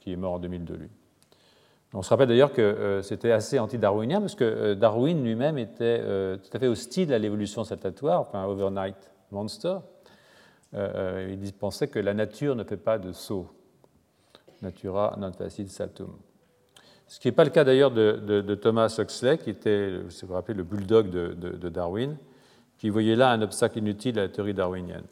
qui 0.00 0.12
est 0.12 0.16
mort 0.16 0.34
en 0.34 0.38
2002, 0.38 0.74
lui. 0.74 0.88
On 1.94 2.02
se 2.02 2.10
rappelle 2.10 2.28
d'ailleurs 2.28 2.52
que 2.52 2.60
euh, 2.60 3.02
c'était 3.02 3.32
assez 3.32 3.58
anti-darwinien 3.58 4.20
parce 4.20 4.34
que 4.34 4.44
euh, 4.44 4.74
Darwin 4.74 5.24
lui-même 5.24 5.56
était 5.56 6.00
euh, 6.02 6.36
tout 6.36 6.54
à 6.54 6.58
fait 6.58 6.66
hostile 6.66 7.12
à 7.14 7.18
l'évolution 7.18 7.64
saltatoire, 7.64 8.20
enfin 8.20 8.44
overnight 8.44 9.10
monster. 9.30 9.78
il 10.74 11.52
pensait 11.58 11.88
que 11.88 11.98
la 11.98 12.12
nature 12.12 12.54
ne 12.56 12.64
fait 12.64 12.76
pas 12.76 12.98
de 12.98 13.12
saut. 13.12 13.46
Natura 14.60 15.16
non 15.18 15.32
facit 15.32 15.68
saltum. 15.68 16.14
Ce 17.08 17.18
qui 17.18 17.28
n'est 17.28 17.32
pas 17.32 17.44
le 17.44 17.50
cas 17.50 17.64
d'ailleurs 17.64 17.90
de, 17.90 18.54
Thomas 18.54 18.94
Huxley, 18.98 19.38
qui 19.38 19.50
était, 19.50 19.98
vous 19.98 20.26
vous 20.26 20.34
rappelez, 20.34 20.56
le 20.56 20.62
bulldog 20.62 21.10
de, 21.10 21.68
Darwin, 21.68 22.16
qui 22.78 22.90
voyait 22.90 23.16
là 23.16 23.30
un 23.30 23.42
obstacle 23.42 23.78
inutile 23.78 24.18
à 24.18 24.22
la 24.22 24.28
théorie 24.28 24.54
darwinienne. 24.54 25.04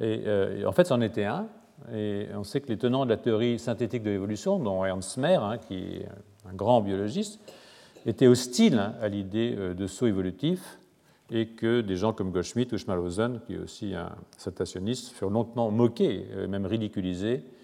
Et, 0.00 0.24
et 0.58 0.66
en 0.66 0.72
fait, 0.72 0.86
c'en 0.86 1.00
était 1.00 1.24
un, 1.24 1.46
et 1.94 2.28
on 2.34 2.44
sait 2.44 2.60
que 2.60 2.68
les 2.68 2.76
tenants 2.76 3.04
de 3.04 3.10
la 3.10 3.16
théorie 3.16 3.58
synthétique 3.58 4.02
de 4.02 4.10
l'évolution, 4.10 4.58
dont 4.58 4.84
Ernst 4.84 5.16
Mayr, 5.16 5.42
hein, 5.42 5.58
qui 5.58 5.76
est 5.76 6.08
un 6.48 6.54
grand 6.54 6.80
biologiste, 6.80 7.40
étaient 8.06 8.26
hostiles 8.26 8.78
hein, 8.78 8.94
à 9.00 9.08
l'idée 9.08 9.54
euh, 9.56 9.74
de 9.74 9.86
saut 9.86 10.06
évolutif 10.06 10.78
et 11.30 11.46
que 11.46 11.80
des 11.80 11.96
gens 11.96 12.12
comme 12.12 12.32
Goldschmidt 12.32 12.74
ou 12.74 12.78
Schmalhausen, 12.78 13.40
qui 13.46 13.54
est 13.54 13.58
aussi 13.58 13.94
un 13.94 14.10
saltationniste, 14.36 15.12
furent 15.12 15.30
longtemps 15.30 15.70
moqués, 15.70 16.26
euh, 16.32 16.48
même 16.48 16.66
ridiculisés, 16.66 17.42
euh, 17.42 17.59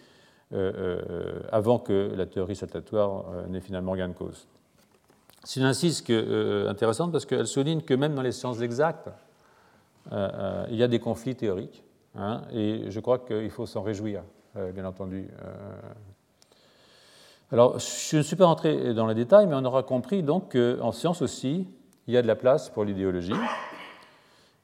avant 0.52 1.78
que 1.78 2.12
la 2.14 2.26
théorie 2.26 2.56
saltatoire 2.56 3.48
n'ait 3.48 3.60
finalement 3.60 3.96
gain 3.96 4.08
de 4.08 4.14
cause. 4.14 4.46
C'est 5.44 5.60
une 5.60 5.66
insiste 5.66 6.08
intéressante 6.10 7.12
parce 7.12 7.26
qu'elle 7.26 7.46
souligne 7.46 7.80
que 7.80 7.94
même 7.94 8.14
dans 8.14 8.22
les 8.22 8.32
sciences 8.32 8.60
exactes, 8.60 9.08
il 10.12 10.76
y 10.76 10.82
a 10.82 10.88
des 10.88 11.00
conflits 11.00 11.34
théoriques 11.34 11.82
Hein, 12.18 12.42
et 12.52 12.84
je 12.88 13.00
crois 13.00 13.18
qu'il 13.18 13.50
faut 13.50 13.66
s'en 13.66 13.82
réjouir, 13.82 14.22
euh, 14.56 14.72
bien 14.72 14.86
entendu. 14.86 15.28
Euh. 15.44 15.76
Alors, 17.52 17.78
je 17.78 18.16
ne 18.16 18.22
suis 18.22 18.36
pas 18.36 18.46
rentré 18.46 18.94
dans 18.94 19.06
les 19.06 19.14
détails, 19.14 19.46
mais 19.46 19.54
on 19.54 19.64
aura 19.64 19.82
compris 19.82 20.22
donc 20.22 20.52
qu'en 20.52 20.92
science 20.92 21.20
aussi, 21.20 21.68
il 22.06 22.14
y 22.14 22.16
a 22.16 22.22
de 22.22 22.26
la 22.26 22.36
place 22.36 22.70
pour 22.70 22.84
l'idéologie. 22.84 23.34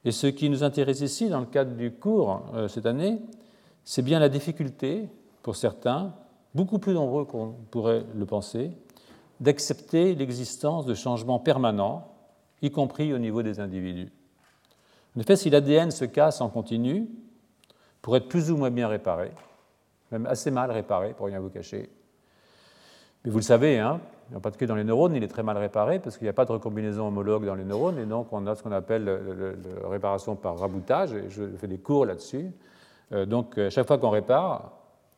Et 0.04 0.12
ce 0.12 0.26
qui 0.26 0.48
nous 0.48 0.64
intéresse 0.64 1.00
ici, 1.00 1.28
dans 1.28 1.40
le 1.40 1.46
cadre 1.46 1.76
du 1.76 1.92
cours 1.92 2.42
euh, 2.54 2.68
cette 2.68 2.86
année, 2.86 3.20
c'est 3.84 4.02
bien 4.02 4.18
la 4.18 4.30
difficulté, 4.30 5.08
pour 5.42 5.56
certains, 5.56 6.14
beaucoup 6.54 6.78
plus 6.78 6.94
nombreux 6.94 7.24
qu'on 7.24 7.54
pourrait 7.70 8.04
le 8.14 8.26
penser, 8.26 8.70
d'accepter 9.40 10.14
l'existence 10.14 10.86
de 10.86 10.94
changements 10.94 11.38
permanents, 11.38 12.08
y 12.62 12.70
compris 12.70 13.12
au 13.12 13.18
niveau 13.18 13.42
des 13.42 13.58
individus. 13.58 14.12
En 15.16 15.20
effet, 15.20 15.36
si 15.36 15.50
l'ADN 15.50 15.90
se 15.90 16.04
casse 16.04 16.40
en 16.40 16.48
continu, 16.48 17.08
pour 18.00 18.16
être 18.16 18.28
plus 18.28 18.50
ou 18.50 18.56
moins 18.56 18.70
bien 18.70 18.88
réparé, 18.88 19.30
même 20.10 20.26
assez 20.26 20.50
mal 20.50 20.70
réparé, 20.70 21.14
pour 21.14 21.26
rien 21.26 21.40
vous 21.40 21.50
cacher. 21.50 21.90
Mais 23.24 23.30
vous 23.30 23.38
le 23.38 23.44
savez, 23.44 23.78
hein, 23.78 24.00
en 24.34 24.40
particulier 24.40 24.68
dans 24.68 24.74
les 24.74 24.84
neurones, 24.84 25.14
il 25.14 25.22
est 25.22 25.28
très 25.28 25.42
mal 25.42 25.56
réparé 25.56 25.98
parce 25.98 26.16
qu'il 26.16 26.24
n'y 26.24 26.30
a 26.30 26.34
pas 26.34 26.44
de 26.44 26.52
recombinaison 26.52 27.08
homologue 27.08 27.46
dans 27.46 27.54
les 27.54 27.64
neurones, 27.64 27.98
et 27.98 28.06
donc 28.06 28.32
on 28.32 28.46
a 28.46 28.54
ce 28.54 28.62
qu'on 28.62 28.72
appelle 28.72 29.04
la 29.04 29.88
réparation 29.88 30.36
par 30.36 30.58
raboutage, 30.58 31.12
et 31.14 31.28
je 31.28 31.44
fais 31.56 31.68
des 31.68 31.78
cours 31.78 32.06
là-dessus. 32.06 32.50
Euh, 33.12 33.26
donc 33.26 33.58
euh, 33.58 33.70
chaque 33.70 33.86
fois 33.86 33.98
qu'on 33.98 34.10
répare, 34.10 34.72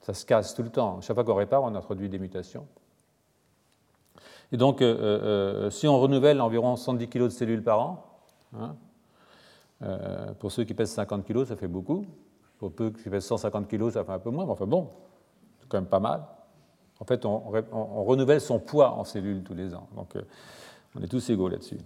ça 0.05 0.13
se 0.13 0.27
casse 0.27 0.55
tout 0.55 0.63
le 0.63 0.69
temps. 0.69 1.01
Chaque 1.01 1.15
fois 1.15 1.25
qu'on 1.25 1.35
répare, 1.35 1.63
on 1.63 1.75
introduit 1.75 2.09
des 2.09 2.19
mutations. 2.19 2.67
Et 4.53 4.59
donc, 4.59 4.83
euh, 4.83 5.71
si 5.71 5.89
on 5.89 5.99
renouvelle 5.99 6.41
environ 6.41 6.77
110 6.77 7.09
kg 7.09 7.23
de 7.25 7.29
cellules 7.31 7.63
par 7.63 7.81
an, 7.81 8.05
hein, 8.59 8.77
pour 10.39 10.53
ceux 10.53 10.65
qui 10.65 10.75
pèsent 10.75 10.93
50 10.93 11.25
kg, 11.25 11.45
ça 11.45 11.57
fait 11.57 11.69
beaucoup. 11.69 12.05
Pour 12.59 12.73
peu 12.73 12.91
qui 12.91 13.09
pèse 13.09 13.25
150 13.25 13.67
kg, 13.67 13.91
ça 13.91 14.05
fait 14.05 14.13
un 14.13 14.19
peu 14.19 14.31
moins, 14.31 14.45
mais 14.45 14.53
enfin 14.53 14.67
bon, 14.67 14.91
c'est 15.59 15.69
quand 15.69 15.79
même 15.79 15.89
pas 15.89 16.01
mal. 16.01 16.25
En 17.01 17.05
fait, 17.05 17.25
on, 17.25 18.05
renouvelle 18.05 18.41
son 18.41 18.61
poids 18.61 18.93
en 18.93 19.05
cellules 19.05 19.43
tous 19.43 19.55
les 19.55 19.75
ans. 19.75 19.89
Donc, 19.97 20.15
euh, 20.17 20.23
on 20.95 21.03
est 21.03 21.09
tous 21.09 21.29
égaux 21.31 21.49
là-dessus. 21.49 21.79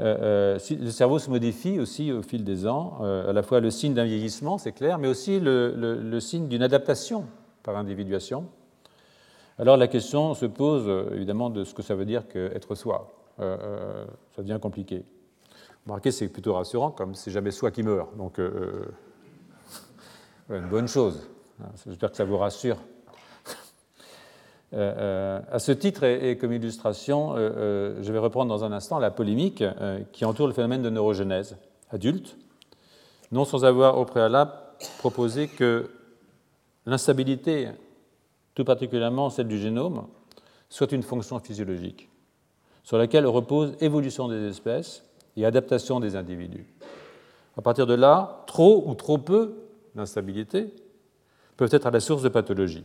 Euh, 0.00 0.58
euh, 0.58 0.60
le 0.70 0.90
cerveau 0.90 1.18
se 1.18 1.28
modifie 1.28 1.78
aussi 1.78 2.10
au 2.10 2.22
fil 2.22 2.42
des 2.42 2.66
ans, 2.66 3.02
à 3.02 3.32
la 3.32 3.42
fois 3.42 3.60
le 3.60 3.70
signe 3.70 3.94
d'un 3.94 4.04
vieillissement, 4.04 4.58
c'est 4.58 4.72
clair, 4.72 4.98
mais 4.98 5.08
aussi 5.08 5.40
le, 5.40 6.18
signe 6.20 6.48
d'une 6.48 6.62
adaptation 6.62 7.26
par 7.62 7.76
individuation. 7.76 8.46
Alors 9.58 9.76
la 9.76 9.88
question 9.88 10.32
se 10.32 10.46
pose 10.46 10.88
évidemment 11.12 11.50
de 11.50 11.64
ce 11.64 11.74
que 11.74 11.82
ça 11.82 11.94
veut 11.94 12.06
dire 12.06 12.26
qu'être 12.28 12.74
soi. 12.74 13.12
ça 13.38 14.06
devient 14.38 14.58
compliqué. 14.60 15.04
Remarquez, 15.86 16.10
c'est 16.10 16.28
plutôt 16.28 16.54
rassurant, 16.54 16.90
comme 16.90 17.14
c'est 17.14 17.30
jamais 17.30 17.50
soi 17.50 17.70
qui 17.70 17.82
meurt. 17.82 18.16
Donc, 18.16 18.38
une 20.50 20.68
bonne 20.68 20.88
chose. 20.88 21.28
J'espère 21.86 22.10
que 22.10 22.16
ça 22.16 22.24
vous 22.24 22.38
rassure. 22.38 22.78
À 24.72 25.58
ce 25.58 25.72
titre, 25.72 26.04
et, 26.04 26.36
comme 26.38 26.52
illustration, 26.52 27.36
je 27.36 28.12
vais 28.12 28.18
reprendre 28.18 28.48
dans 28.48 28.64
un 28.64 28.72
instant 28.72 28.98
la 28.98 29.10
polémique 29.10 29.64
qui 30.12 30.24
entoure 30.24 30.46
le 30.46 30.52
phénomène 30.52 30.82
de 30.82 30.90
neurogenèse 30.90 31.56
adulte, 31.90 32.36
non 33.32 33.44
sans 33.44 33.64
avoir 33.64 33.98
au 33.98 34.04
préalable 34.04 34.52
proposé 34.98 35.48
que 35.48 35.90
l'instabilité, 36.86 37.68
tout 38.54 38.64
particulièrement 38.64 39.28
celle 39.30 39.48
du 39.48 39.58
génome, 39.58 40.06
soit 40.68 40.92
une 40.92 41.02
fonction 41.02 41.38
physiologique, 41.40 42.08
sur 42.84 42.96
laquelle 42.96 43.26
repose 43.26 43.74
évolution 43.80 44.28
des 44.28 44.48
espèces 44.48 45.04
et 45.36 45.44
adaptation 45.44 46.00
des 46.00 46.16
individus. 46.16 46.66
À 47.58 47.62
partir 47.62 47.86
de 47.86 47.94
là, 47.94 48.44
trop 48.46 48.84
ou 48.86 48.94
trop 48.94 49.18
peu 49.18 49.54
d'instabilité 49.94 50.72
peuvent 51.56 51.68
être 51.72 51.86
à 51.86 51.90
la 51.90 52.00
source 52.00 52.22
de 52.22 52.28
pathologie. 52.28 52.84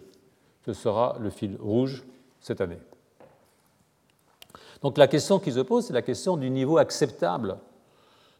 Ce 0.65 0.73
sera 0.73 1.17
le 1.19 1.29
fil 1.29 1.57
rouge 1.59 2.03
cette 2.39 2.61
année. 2.61 2.79
Donc 4.81 4.97
la 4.97 5.07
question 5.07 5.39
qui 5.39 5.51
se 5.51 5.59
pose, 5.59 5.85
c'est 5.85 5.93
la 5.93 6.01
question 6.01 6.37
du 6.37 6.49
niveau 6.49 6.77
acceptable 6.77 7.57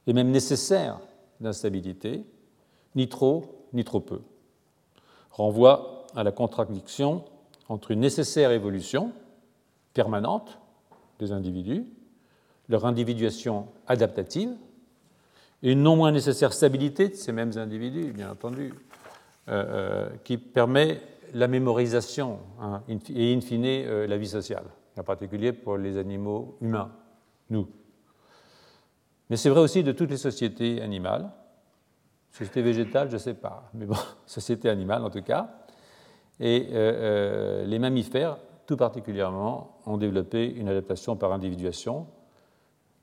et 0.08 0.14
même 0.14 0.32
nécessaire 0.32 1.00
d'instabilité, 1.40 2.24
ni 2.96 3.10
trop 3.10 3.68
ni 3.74 3.84
trop 3.84 4.00
peu. 4.00 4.22
Renvoie 5.32 6.06
à 6.16 6.24
la 6.24 6.32
contradiction 6.32 7.26
entre 7.68 7.92
une 7.92 8.00
nécessaire 8.00 8.52
évolution 8.52 9.12
permanente 9.94 10.60
des 11.20 11.32
individus, 11.32 11.86
leur 12.70 12.86
individuation 12.86 13.68
adaptative, 13.88 14.52
et 15.64 15.72
une 15.72 15.84
non 15.84 15.96
moins 15.96 16.12
nécessaire 16.12 16.54
stabilité 16.54 17.10
de 17.10 17.16
ces 17.16 17.32
mêmes 17.32 17.58
individus, 17.58 18.12
bien 18.14 18.32
entendu, 18.32 18.74
euh, 19.48 19.64
euh, 19.68 20.10
qui 20.24 20.38
permet 20.38 21.02
la 21.34 21.48
mémorisation 21.48 22.40
hein, 22.60 22.84
et, 22.88 23.34
in 23.34 23.42
fine, 23.42 23.66
euh, 23.66 24.08
la 24.08 24.18
vie 24.18 24.28
sociale, 24.28 24.66
en 24.98 25.04
particulier 25.04 25.54
pour 25.54 25.78
les 25.78 25.98
animaux 25.98 26.58
humains, 26.62 26.92
nous. 27.50 27.68
Mais 29.30 29.38
c'est 29.38 29.50
vrai 29.50 29.62
aussi 29.62 29.84
de 29.84 29.92
toutes 29.92 30.12
les 30.12 30.18
sociétés 30.18 30.82
animales. 30.82 31.32
Société 32.32 32.62
végétale, 32.62 33.10
je 33.10 33.14
ne 33.14 33.20
sais 33.20 33.34
pas, 33.34 33.70
mais 33.74 33.86
bon, 33.86 33.96
société 34.26 34.70
animale 34.70 35.04
en 35.04 35.10
tout 35.10 35.22
cas. 35.22 35.50
Et 36.40 36.68
euh, 36.72 36.74
euh, 36.74 37.66
les 37.66 37.80
mammifères, 37.80 38.38
tout 38.68 38.78
particulièrement, 38.78 39.80
ont 39.86 39.98
développé 39.98 40.46
une 40.46 40.68
adaptation 40.68 41.16
par 41.16 41.32
individuation 41.32 42.08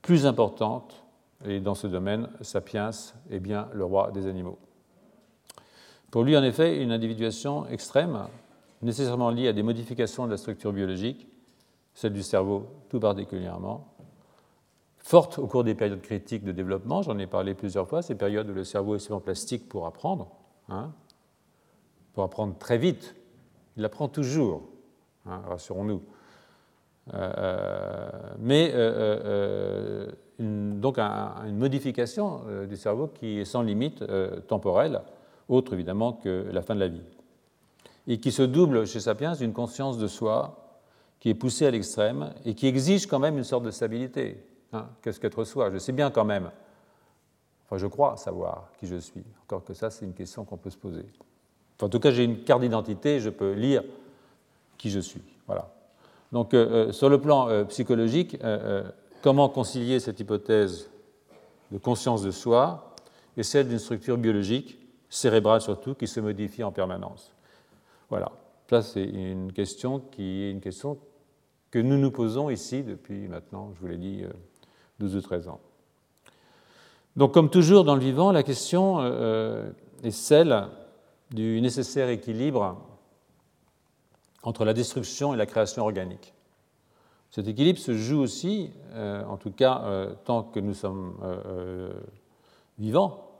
plus 0.01 0.25
importante. 0.25 1.03
Et 1.45 1.59
dans 1.59 1.75
ce 1.75 1.87
domaine, 1.87 2.29
Sapiens 2.41 2.91
est 3.29 3.39
bien 3.39 3.67
le 3.73 3.83
roi 3.83 4.11
des 4.11 4.27
animaux. 4.27 4.59
Pour 6.13 6.23
lui, 6.23 6.37
en 6.37 6.43
effet, 6.43 6.77
une 6.77 6.91
individuation 6.91 7.65
extrême, 7.69 8.27
nécessairement 8.83 9.31
liée 9.31 9.47
à 9.47 9.53
des 9.53 9.63
modifications 9.63 10.27
de 10.27 10.29
la 10.29 10.37
structure 10.37 10.71
biologique, 10.71 11.27
celle 11.95 12.13
du 12.13 12.21
cerveau 12.21 12.67
tout 12.89 12.99
particulièrement, 12.99 13.95
forte 14.99 15.39
au 15.39 15.47
cours 15.47 15.63
des 15.63 15.73
périodes 15.73 16.03
critiques 16.03 16.43
de 16.43 16.51
développement, 16.51 17.01
j'en 17.01 17.17
ai 17.17 17.25
parlé 17.25 17.55
plusieurs 17.55 17.87
fois, 17.87 18.03
ces 18.03 18.13
périodes 18.13 18.47
où 18.47 18.53
le 18.53 18.63
cerveau 18.63 18.93
est 18.93 18.99
souvent 18.99 19.21
plastique 19.21 19.67
pour 19.67 19.87
apprendre, 19.87 20.29
hein, 20.69 20.91
pour 22.13 22.21
apprendre 22.21 22.55
très 22.59 22.77
vite. 22.77 23.15
Il 23.75 23.83
apprend 23.83 24.07
toujours, 24.07 24.69
hein, 25.25 25.41
rassurons-nous. 25.47 26.03
Euh, 27.15 27.33
euh, 27.37 28.09
mais 28.37 28.71
euh, 28.75 30.11
donc 30.37 30.99
une 30.99 31.57
modification 31.57 32.41
du 32.69 32.77
cerveau 32.77 33.07
qui 33.07 33.39
est 33.39 33.45
sans 33.45 33.63
limite 33.63 34.03
temporelle, 34.45 35.01
autre 35.49 35.73
évidemment 35.73 36.13
que 36.13 36.47
la 36.51 36.61
fin 36.61 36.75
de 36.75 36.79
la 36.79 36.87
vie, 36.87 37.03
et 38.07 38.19
qui 38.19 38.31
se 38.31 38.43
double 38.43 38.85
chez 38.85 38.99
Sapiens 38.99 39.33
d'une 39.33 39.53
conscience 39.53 39.97
de 39.97 40.07
soi 40.07 40.63
qui 41.19 41.29
est 41.29 41.35
poussée 41.35 41.65
à 41.65 41.71
l'extrême 41.71 42.33
et 42.43 42.53
qui 42.53 42.67
exige 42.67 43.07
quand 43.07 43.19
même 43.19 43.37
une 43.37 43.45
sorte 43.45 43.63
de 43.63 43.71
stabilité. 43.71 44.43
Hein, 44.73 44.87
qu'est-ce 45.01 45.19
qu'être 45.19 45.45
soi 45.45 45.69
Je 45.71 45.77
sais 45.77 45.93
bien 45.93 46.11
quand 46.11 46.25
même. 46.25 46.51
Enfin, 47.65 47.77
je 47.77 47.87
crois 47.87 48.17
savoir 48.17 48.71
qui 48.77 48.87
je 48.87 48.97
suis. 48.97 49.23
Encore 49.43 49.63
que 49.63 49.73
ça, 49.73 49.89
c'est 49.89 50.03
une 50.03 50.13
question 50.13 50.43
qu'on 50.43 50.57
peut 50.57 50.69
se 50.69 50.77
poser. 50.77 51.05
en 51.81 51.87
tout 51.87 51.99
cas, 51.99 52.11
j'ai 52.11 52.25
une 52.25 52.43
carte 52.43 52.61
d'identité, 52.61 53.21
je 53.21 53.29
peux 53.29 53.53
lire 53.53 53.83
qui 54.77 54.89
je 54.89 54.99
suis. 54.99 55.21
Voilà. 55.47 55.71
Donc, 56.33 56.53
euh, 56.53 56.87
euh, 56.87 56.91
sur 56.91 57.07
le 57.07 57.21
plan 57.21 57.47
euh, 57.47 57.63
psychologique, 57.65 58.37
comment 59.21 59.47
concilier 59.47 60.01
cette 60.01 60.19
hypothèse 60.19 60.89
de 61.71 61.77
conscience 61.77 62.21
de 62.21 62.31
soi 62.31 62.93
et 63.37 63.43
celle 63.43 63.69
d'une 63.69 63.79
structure 63.79 64.17
biologique, 64.17 64.77
cérébrale 65.15 65.61
surtout, 65.61 65.95
qui 65.95 66.07
se 66.07 66.19
modifie 66.19 66.63
en 66.63 66.71
permanence 66.71 67.33
Voilà. 68.09 68.31
Ça, 68.69 68.81
c'est 68.81 69.03
une 69.03 69.51
question 69.51 69.99
qui 69.99 70.43
est 70.43 70.51
une 70.51 70.61
question 70.61 70.97
que 71.69 71.79
nous 71.79 71.97
nous 71.97 72.11
posons 72.11 72.49
ici 72.49 72.81
depuis 72.81 73.27
maintenant, 73.27 73.71
je 73.75 73.81
vous 73.81 73.87
l'ai 73.87 73.97
dit, 73.97 74.23
12 74.99 75.15
ou 75.15 75.21
13 75.21 75.47
ans. 75.47 75.59
Donc, 77.15 77.33
comme 77.33 77.49
toujours 77.49 77.83
dans 77.83 77.93
le 77.93 78.01
vivant, 78.01 78.31
la 78.31 78.41
question 78.41 78.97
euh, 78.99 79.69
est 80.01 80.11
celle 80.11 80.67
du 81.29 81.61
nécessaire 81.61 82.09
équilibre 82.09 82.81
entre 84.41 84.65
la 84.65 84.73
destruction 84.73 85.33
et 85.33 85.37
la 85.37 85.45
création 85.45 85.83
organique. 85.83 86.33
Cet 87.29 87.47
équilibre 87.47 87.79
se 87.79 87.93
joue 87.93 88.19
aussi, 88.19 88.71
euh, 88.93 89.23
en 89.25 89.37
tout 89.37 89.51
cas 89.51 89.81
euh, 89.83 90.13
tant 90.25 90.43
que 90.43 90.59
nous 90.59 90.73
sommes 90.73 91.15
vivants, 92.79 93.32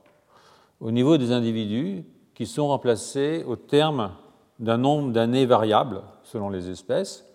au 0.84 0.92
niveau 0.92 1.18
des 1.18 1.32
individus 1.32 2.04
qui 2.36 2.46
sont 2.46 2.68
remplacés 2.68 3.46
au 3.48 3.56
terme 3.56 4.12
d'un 4.60 4.78
nombre 4.78 5.14
d'années 5.14 5.46
variables 5.46 6.02
selon 6.24 6.50
les 6.50 6.70
espèces, 6.70 7.26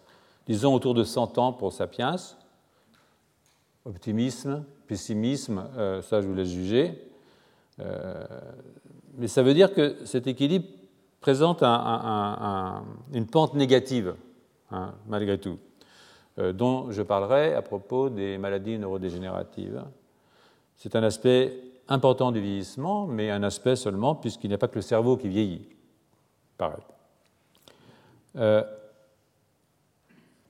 disons 0.47 0.75
autour 0.75 0.93
de 0.93 1.03
100 1.03 1.39
ans 1.39 1.55
pour 1.55 1.73
Sapiens, 1.73 2.17
optimisme, 3.87 4.65
pessimisme, 4.87 5.65
euh, 5.79 6.03
ça 6.03 6.21
je 6.21 6.29
vous 6.29 6.35
laisse 6.35 6.51
juger. 6.51 7.11
Euh, 7.81 8.23
mais 9.17 9.29
ça 9.29 9.43
veut 9.43 9.55
dire 9.55 9.73
que 9.73 9.97
cet 10.05 10.27
équilibre 10.27 10.67
présente 11.23 11.63
une 11.63 13.27
pente 13.31 13.55
négative, 13.55 14.15
hein, 14.71 14.93
malgré 15.07 15.39
tout, 15.39 15.59
euh, 16.39 16.53
dont 16.53 16.91
je 16.91 17.01
parlerai 17.01 17.55
à 17.55 17.63
propos 17.63 18.11
des 18.11 18.37
maladies 18.37 18.79
neurodégénératives. 18.79 19.83
C'est 20.77 20.97
un 20.97 21.03
aspect 21.03 21.68
important 21.89 22.33
du 22.33 22.41
vieillissement, 22.41 23.07
mais 23.07 23.31
un 23.31 23.43
aspect 23.43 23.77
seulement, 23.77 24.15
puisqu'il 24.15 24.49
n'y 24.49 24.55
a 24.55 24.59
pas 24.59 24.69
que 24.69 24.77
le 24.77 24.83
cerveau 24.83 25.17
qui 25.17 25.29
vieillit. 25.29 25.69
Pareil. 26.57 26.83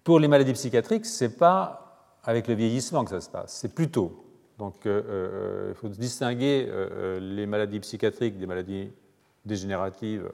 pour 0.04 0.18
les 0.18 0.28
maladies 0.28 0.54
psychiatriques, 0.54 1.06
ce 1.06 1.24
n'est 1.24 1.30
pas 1.30 1.88
avec 2.24 2.48
le 2.48 2.54
vieillissement 2.54 3.04
que 3.04 3.10
ça 3.10 3.20
se 3.20 3.30
passe, 3.30 3.54
c'est 3.54 3.74
plus 3.74 3.90
tôt. 3.90 4.24
Donc 4.58 4.86
euh, 4.86 5.02
euh, 5.08 5.66
il 5.70 5.74
faut 5.76 5.88
distinguer 5.88 6.66
euh, 6.68 7.20
les 7.20 7.46
maladies 7.46 7.80
psychiatriques 7.80 8.38
des 8.38 8.46
maladies 8.46 8.90
dégénératives, 9.44 10.30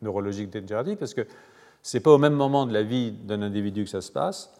neurologiques 0.00 0.48
dégénératives, 0.48 0.96
parce 0.96 1.12
que 1.12 1.26
ce 1.82 1.96
n'est 1.96 2.00
pas 2.00 2.12
au 2.12 2.18
même 2.18 2.34
moment 2.34 2.66
de 2.66 2.72
la 2.72 2.82
vie 2.82 3.10
d'un 3.10 3.42
individu 3.42 3.84
que 3.84 3.90
ça 3.90 4.00
se 4.00 4.12
passe. 4.12 4.54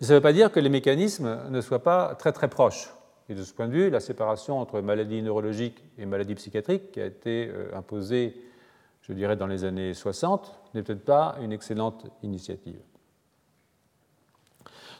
Mais 0.00 0.06
ça 0.06 0.12
ne 0.12 0.18
veut 0.18 0.22
pas 0.22 0.34
dire 0.34 0.52
que 0.52 0.60
les 0.60 0.68
mécanismes 0.68 1.40
ne 1.48 1.60
soient 1.62 1.82
pas 1.82 2.14
très 2.14 2.32
très 2.32 2.48
proches. 2.48 2.90
Et 3.28 3.34
de 3.34 3.42
ce 3.42 3.52
point 3.52 3.66
de 3.66 3.72
vue, 3.72 3.90
la 3.90 4.00
séparation 4.00 4.58
entre 4.58 4.80
maladies 4.80 5.22
neurologiques 5.22 5.82
et 5.98 6.06
maladies 6.06 6.36
psychiatriques, 6.36 6.92
qui 6.92 7.00
a 7.00 7.06
été 7.06 7.50
imposée, 7.74 8.40
je 9.02 9.12
dirais, 9.12 9.36
dans 9.36 9.48
les 9.48 9.64
années 9.64 9.94
60, 9.94 10.60
n'est 10.74 10.82
peut-être 10.82 11.04
pas 11.04 11.36
une 11.40 11.52
excellente 11.52 12.06
initiative. 12.22 12.78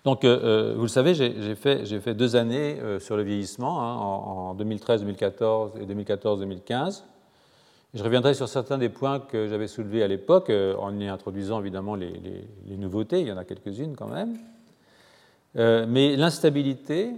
Donc, 0.06 0.24
euh, 0.24 0.38
euh, 0.44 0.74
vous 0.76 0.82
le 0.82 0.88
savez, 0.88 1.14
j'ai 1.14 1.56
fait, 1.56 2.14
deux 2.14 2.36
années 2.36 2.78
euh, 2.80 3.00
sur 3.00 3.16
le 3.16 3.24
vieillissement, 3.24 3.82
hein, 3.82 3.96
en, 3.96 4.54
2013-2014 4.54 5.80
et 5.80 5.84
2014-2015. 5.84 7.02
Je 7.92 8.04
reviendrai 8.04 8.32
sur 8.34 8.48
certains 8.48 8.78
des 8.78 8.88
points 8.88 9.18
que 9.18 9.48
j'avais 9.48 9.66
soulevés 9.66 10.04
à 10.04 10.06
l'époque, 10.06 10.52
en 10.78 10.96
y 11.00 11.08
introduisant 11.08 11.58
évidemment 11.58 11.96
les, 11.96 12.12
nouveautés, 12.68 13.20
il 13.20 13.26
y 13.26 13.32
en 13.32 13.36
a 13.36 13.44
quelques-unes 13.44 13.96
quand 13.96 14.06
même. 14.06 14.36
mais 15.88 16.14
l'instabilité, 16.14 17.10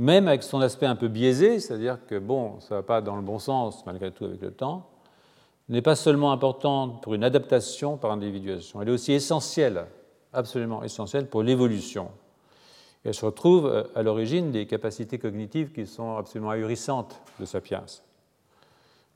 même 0.00 0.28
avec 0.28 0.42
son 0.42 0.62
aspect 0.62 0.86
un 0.86 0.96
peu 0.96 1.08
biaisé, 1.08 1.60
c'est-à-dire 1.60 1.98
que 2.06 2.18
bon, 2.18 2.58
ça 2.60 2.74
ne 2.74 2.80
va 2.80 2.82
pas 2.82 3.02
dans 3.02 3.16
le 3.16 3.22
bon 3.22 3.38
sens 3.38 3.84
malgré 3.84 4.10
tout 4.10 4.24
avec 4.24 4.40
le 4.40 4.50
temps, 4.50 4.88
n'est 5.68 5.82
pas 5.82 5.94
seulement 5.94 6.32
importante 6.32 7.02
pour 7.02 7.12
une 7.12 7.22
adaptation 7.22 7.98
par 7.98 8.10
individuation, 8.10 8.80
elle 8.80 8.88
est 8.88 8.92
aussi 8.92 9.12
essentielle 9.12 9.84
absolument 10.32 10.82
essentielle 10.82 11.26
pour 11.26 11.42
l'évolution. 11.42 12.08
elle 13.04 13.12
se 13.12 13.26
retrouve 13.26 13.66
euh, 13.66 13.82
à 13.94 14.02
l'origine 14.02 14.50
des 14.50 14.66
capacités 14.66 15.18
cognitives 15.18 15.70
qui 15.70 15.86
sont 15.86 16.16
absolument 16.16 16.50
ahurissantes 16.50 17.20
de 17.38 17.44
Sapiens. 17.44 17.84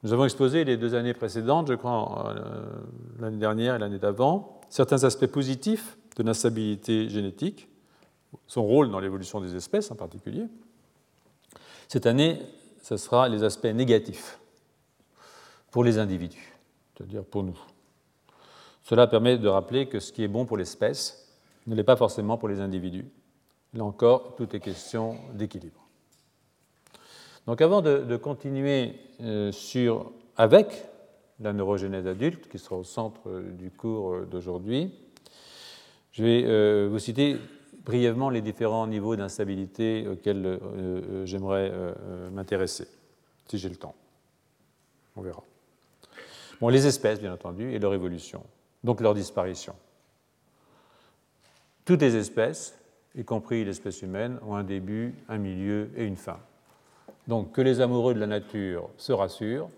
Nous 0.02 0.12
avons 0.12 0.24
exposé 0.24 0.64
les 0.64 0.76
deux 0.76 0.94
années 0.94 1.14
précédentes, 1.14 1.68
je 1.68 1.74
crois 1.74 2.34
euh, 2.36 2.62
l'année 3.20 3.38
dernière 3.38 3.76
et 3.76 3.78
l'année 3.78 3.98
d'avant, 3.98 4.60
certains 4.68 5.02
aspects 5.04 5.28
positifs 5.28 5.96
de 6.18 6.24
l'instabilité 6.24 7.08
génétique, 7.08 7.70
son 8.46 8.64
rôle 8.64 8.90
dans 8.90 9.00
l'évolution 9.00 9.40
des 9.40 9.56
espèces 9.56 9.90
en 9.90 9.94
particulier. 9.94 10.46
Cette 11.94 12.06
année, 12.06 12.40
ce 12.82 12.96
sera 12.96 13.28
les 13.28 13.44
aspects 13.44 13.66
négatifs 13.66 14.40
pour 15.70 15.84
les 15.84 15.98
individus, 15.98 16.52
c'est-à-dire 16.92 17.24
pour 17.24 17.44
nous. 17.44 17.56
Cela 18.82 19.06
permet 19.06 19.38
de 19.38 19.46
rappeler 19.46 19.86
que 19.86 20.00
ce 20.00 20.12
qui 20.12 20.24
est 20.24 20.28
bon 20.28 20.44
pour 20.44 20.56
l'espèce 20.56 21.32
ne 21.68 21.74
l'est 21.76 21.84
pas 21.84 21.94
forcément 21.94 22.36
pour 22.36 22.48
les 22.48 22.58
individus. 22.58 23.06
Là 23.74 23.84
encore, 23.84 24.34
tout 24.34 24.56
est 24.56 24.58
question 24.58 25.18
d'équilibre. 25.34 25.86
Donc 27.46 27.60
avant 27.60 27.80
de, 27.80 28.16
continuer 28.16 28.96
euh, 29.20 29.52
avec 30.36 30.86
la 31.38 31.52
neurogénèse 31.52 32.08
adulte, 32.08 32.48
qui 32.48 32.58
sera 32.58 32.74
au 32.74 32.82
centre 32.82 33.28
euh, 33.28 33.52
du 33.52 33.70
cours 33.70 34.14
euh, 34.14 34.26
d'aujourd'hui, 34.28 34.92
je 36.10 36.24
vais 36.24 36.88
vous 36.88 36.98
citer 36.98 37.36
brièvement 37.84 38.30
les 38.30 38.40
différents 38.40 38.86
niveaux 38.86 39.16
d'instabilité 39.16 40.06
auxquels 40.08 40.58
j'aimerais 41.24 41.72
m'intéresser, 42.32 42.88
si 43.48 43.58
j'ai 43.58 43.68
le 43.68 43.76
temps. 43.76 43.94
On 45.16 45.22
verra. 45.22 45.42
Bon, 46.60 46.68
les 46.68 46.86
espèces, 46.86 47.20
bien 47.20 47.32
entendu, 47.32 47.72
et 47.72 47.78
leur 47.78 47.94
évolution, 47.94 48.42
donc 48.82 49.00
leur 49.00 49.14
disparition. 49.14 49.74
Toutes 51.84 52.00
les 52.00 52.16
espèces, 52.16 52.78
y 53.14 53.24
compris 53.24 53.64
l'espèce 53.64 54.02
humaine, 54.02 54.38
ont 54.46 54.54
un 54.54 54.64
début, 54.64 55.14
un 55.28 55.38
milieu 55.38 55.90
et 55.96 56.04
une 56.04 56.16
fin. 56.16 56.38
Donc 57.28 57.52
que 57.52 57.60
les 57.60 57.80
amoureux 57.80 58.14
de 58.14 58.20
la 58.20 58.26
nature 58.26 58.88
se 58.96 59.12
rassurent, 59.12 59.68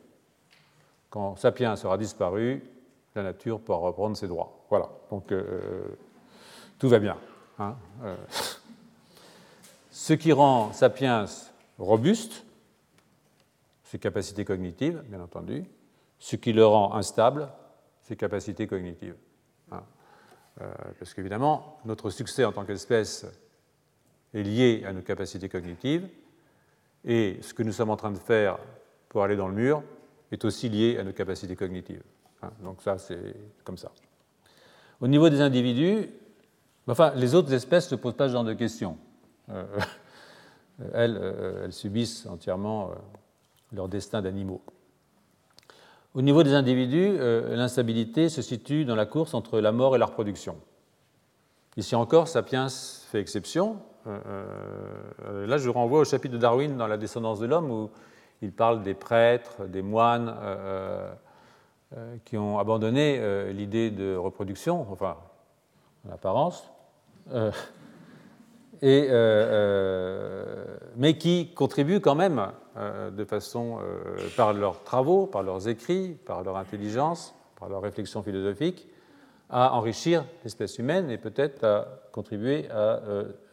quand 1.11 1.37
Sapiens 1.37 1.77
sera 1.77 1.99
disparu, 1.99 2.63
la 3.15 3.23
nature 3.23 3.61
pourra 3.61 3.79
reprendre 3.79 4.17
ses 4.17 4.29
droits. 4.29 4.65
Voilà, 4.69 4.91
donc 5.11 5.33
euh, 5.33 5.97
tout 6.79 6.89
va 6.89 6.99
bien. 6.99 7.17
Hein, 7.59 7.77
euh. 8.05 8.17
Ce 9.91 10.13
qui 10.13 10.33
rend 10.33 10.73
Sapiens 10.73 11.25
robuste, 11.79 12.45
ses 13.85 13.99
capacités 13.99 14.45
cognitives, 14.45 15.03
bien 15.09 15.21
entendu, 15.21 15.65
ce 16.19 16.37
qui 16.37 16.53
le 16.53 16.67
rend 16.67 16.95
instable, 16.95 17.49
ses 18.03 18.17
capacités 18.17 18.67
cognitives. 18.67 19.17
Hein. 19.73 19.83
Euh, 20.61 20.73
parce 20.99 21.15
qu'évidemment, 21.15 21.81
notre 21.85 22.11
succès 22.11 22.45
en 22.45 22.53
tant 22.53 22.65
qu'espèce 22.65 23.27
est 24.35 24.43
lié 24.43 24.85
à 24.87 24.93
nos 24.93 25.03
capacités 25.03 25.49
cognitives, 25.49 26.09
et 27.05 27.39
ce 27.41 27.55
que 27.55 27.63
nous 27.63 27.73
sommes 27.73 27.91
en 27.91 27.97
train 27.97 28.11
de 28.11 28.19
faire 28.19 28.59
pour 29.09 29.23
aller 29.23 29.37
dans 29.37 29.49
le 29.49 29.55
mur 29.55 29.83
est 30.31 30.45
aussi 30.45 30.69
lié 30.69 30.99
à 30.99 31.05
nos 31.05 31.13
capacités 31.13 31.57
cognitives. 31.57 32.03
Hein, 32.43 32.51
donc 32.63 32.83
ça, 32.83 32.99
c'est 32.99 33.35
comme 33.65 33.79
ça. 33.79 33.93
Au 35.01 35.09
niveau 35.09 35.29
des 35.31 35.41
individus, 35.41 36.11
enfin, 36.93 37.13
les 37.17 37.35
autres 37.35 37.53
espèces 37.53 37.91
ne 37.91 37.97
posent 37.97 38.15
pas 38.15 38.29
ce 38.29 38.33
genre 38.33 38.45
de 38.45 38.55
questions. 38.55 38.97
Euh, 39.51 39.65
elles, 40.95 41.19
euh, 41.21 41.65
elles, 41.65 41.73
subissent 41.73 42.27
entièrement 42.27 42.91
euh, 42.91 42.95
leur 43.73 43.89
destin 43.89 44.23
d'animaux. 44.23 44.63
Au 46.15 46.23
niveau 46.23 46.43
des 46.43 46.55
individus, 46.55 47.19
l'instabilité 47.19 48.31
se 48.31 48.41
situe 48.41 48.87
dans 48.87 48.95
la 48.95 49.05
course 49.05 49.35
entre 49.35 49.61
la 49.61 49.71
mort 49.71 49.95
et 49.95 49.99
la 49.99 50.07
reproduction. 50.07 50.57
Ici 51.77 51.95
encore, 51.95 52.27
Sapiens 52.27 52.69
fait 52.71 53.21
exception, 53.21 53.77
là, 54.07 55.59
je 55.59 55.69
renvoie 55.69 56.01
au 56.01 56.05
chapitre 56.05 56.33
de 56.33 56.39
Darwin 56.39 56.75
dans 56.79 56.87
La 56.87 56.97
descendance 56.97 57.39
de 57.39 57.45
l'homme 57.45 57.71
où 57.71 57.91
il 58.41 58.51
parle 58.51 58.83
des 58.83 58.95
prêtres, 58.95 59.67
des 59.67 59.83
moines 59.83 60.35
qui 62.25 62.39
ont 62.39 62.59
abandonné 62.59 63.53
l'idée 63.53 63.91
de 63.91 64.17
reproduction, 64.17 64.87
enfin, 64.91 65.19
en 66.09 66.15
apparence, 66.15 66.71
et, 68.83 69.09
mais 70.97 71.19
qui 71.19 71.53
contribuent 71.55 72.01
quand 72.01 72.15
même 72.15 72.53
de 73.17 73.25
façon, 73.25 73.79
par 74.37 74.53
leurs 74.53 74.83
travaux, 74.83 75.27
par 75.27 75.43
leurs 75.43 75.69
écrits, 75.69 76.17
par 76.25 76.43
leur 76.43 76.57
intelligence, 76.57 77.35
par 77.59 77.69
leur 77.69 77.83
réflexion 77.83 78.23
philosophique, 78.23 78.89
à 79.49 79.75
enrichir 79.75 80.25
l'espèce 80.45 80.79
humaine 80.79 81.11
et 81.11 81.19
peut-être 81.19 81.65
à 81.65 81.89
contribuer 82.13 82.71
à 82.71 83.01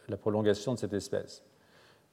la 0.08 0.16
prolongation 0.16 0.74
de 0.74 0.78
cette 0.78 0.92
espèce. 0.92 1.42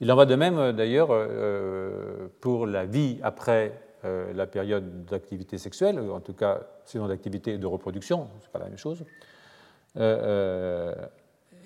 Il 0.01 0.11
en 0.11 0.15
va 0.15 0.25
de 0.25 0.35
même 0.35 0.57
euh, 0.57 0.73
d'ailleurs 0.73 1.09
euh, 1.11 2.27
pour 2.41 2.65
la 2.65 2.85
vie 2.85 3.19
après 3.21 3.79
euh, 4.03 4.33
la 4.33 4.47
période 4.47 5.05
d'activité 5.05 5.59
sexuelle, 5.59 5.99
en 5.99 6.19
tout 6.19 6.33
cas 6.33 6.61
sinon 6.85 7.07
d'activité 7.07 7.59
de 7.59 7.67
reproduction, 7.67 8.27
ce 8.39 8.45
n'est 8.45 8.51
pas 8.51 8.59
la 8.59 8.65
même 8.65 8.77
chose. 8.77 9.05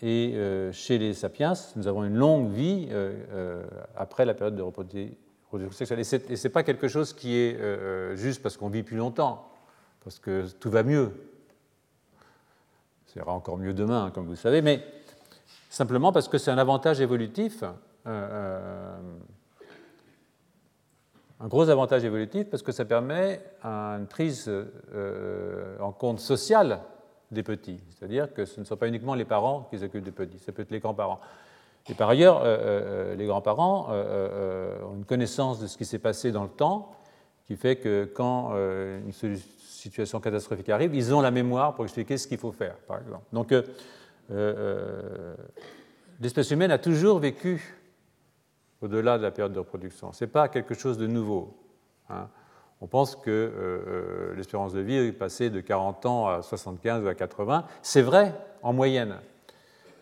Et 0.01 0.37
chez 0.71 0.97
les 0.97 1.13
sapiens, 1.13 1.53
nous 1.75 1.87
avons 1.87 2.03
une 2.03 2.15
longue 2.15 2.51
vie 2.51 2.89
après 3.95 4.25
la 4.25 4.33
période 4.33 4.55
de 4.55 4.61
reproduction 4.61 5.15
sexuelle. 5.71 5.99
Et 5.99 6.03
ce 6.03 6.17
n'est 6.47 6.51
pas 6.51 6.63
quelque 6.63 6.87
chose 6.87 7.13
qui 7.13 7.35
est 7.35 8.15
juste 8.15 8.41
parce 8.41 8.57
qu'on 8.57 8.69
vit 8.69 8.83
plus 8.83 8.97
longtemps, 8.97 9.49
parce 10.03 10.19
que 10.19 10.45
tout 10.59 10.69
va 10.69 10.83
mieux. 10.83 11.11
Ça 13.07 13.21
ira 13.21 13.31
encore 13.31 13.57
mieux 13.57 13.73
demain, 13.73 14.11
comme 14.13 14.25
vous 14.25 14.35
savez, 14.35 14.61
mais 14.61 14.83
simplement 15.69 16.11
parce 16.11 16.27
que 16.27 16.37
c'est 16.37 16.51
un 16.51 16.57
avantage 16.57 17.01
évolutif, 17.01 17.63
euh, 17.63 17.71
euh, 18.07 18.97
un 21.39 21.47
gros 21.47 21.69
avantage 21.69 22.05
évolutif, 22.05 22.49
parce 22.49 22.63
que 22.63 22.71
ça 22.71 22.85
permet 22.85 23.41
une 23.63 24.07
prise 24.07 24.47
euh, 24.47 25.77
en 25.79 25.91
compte 25.91 26.19
sociale 26.19 26.79
des 27.31 27.43
petits. 27.43 27.79
C'est-à-dire 27.89 28.33
que 28.33 28.45
ce 28.45 28.59
ne 28.59 28.65
sont 28.65 28.77
pas 28.77 28.87
uniquement 28.87 29.15
les 29.15 29.25
parents 29.25 29.67
qui 29.69 29.79
s'occupent 29.79 30.03
des 30.03 30.11
petits, 30.11 30.39
ça 30.39 30.51
peut 30.51 30.61
être 30.61 30.71
les 30.71 30.79
grands-parents. 30.79 31.19
Et 31.89 31.93
par 31.93 32.09
ailleurs, 32.09 32.43
les 33.15 33.27
grands-parents 33.27 33.89
ont 33.89 34.95
une 34.95 35.05
connaissance 35.05 35.59
de 35.59 35.67
ce 35.67 35.77
qui 35.77 35.85
s'est 35.85 35.99
passé 35.99 36.31
dans 36.31 36.43
le 36.43 36.49
temps, 36.49 36.95
qui 37.45 37.55
fait 37.57 37.75
que 37.75 38.05
quand 38.05 38.55
une 38.55 39.11
situation 39.85 40.19
catastrophique 40.19 40.69
arrive, 40.69 40.95
ils 40.95 41.13
ont 41.13 41.21
la 41.21 41.31
mémoire 41.31 41.75
pour 41.75 41.85
expliquer 41.85 42.17
ce 42.17 42.27
qu'il 42.27 42.39
faut 42.39 42.51
faire, 42.51 42.75
par 42.87 42.99
exemple. 42.99 43.23
Donc, 43.31 43.51
euh, 43.51 43.61
euh, 44.31 45.35
l'espèce 46.19 46.49
humaine 46.51 46.71
a 46.71 46.79
toujours 46.79 47.19
vécu 47.19 47.77
au-delà 48.81 49.17
de 49.17 49.23
la 49.23 49.31
période 49.31 49.53
de 49.53 49.59
reproduction. 49.59 50.11
Ce 50.11 50.23
n'est 50.23 50.31
pas 50.31 50.47
quelque 50.47 50.73
chose 50.73 50.97
de 50.97 51.07
nouveau. 51.07 51.55
Hein. 52.09 52.27
On 52.81 52.87
pense 52.87 53.15
que 53.15 53.29
euh, 53.29 54.35
l'espérance 54.35 54.73
de 54.73 54.81
vie 54.81 54.95
est 54.95 55.11
passée 55.11 55.49
de 55.49 55.61
40 55.61 56.05
ans 56.05 56.27
à 56.27 56.41
75 56.41 57.03
ou 57.03 57.07
à 57.07 57.15
80. 57.15 57.65
C'est 57.81 58.01
vrai 58.01 58.33
en 58.61 58.73
moyenne, 58.73 59.17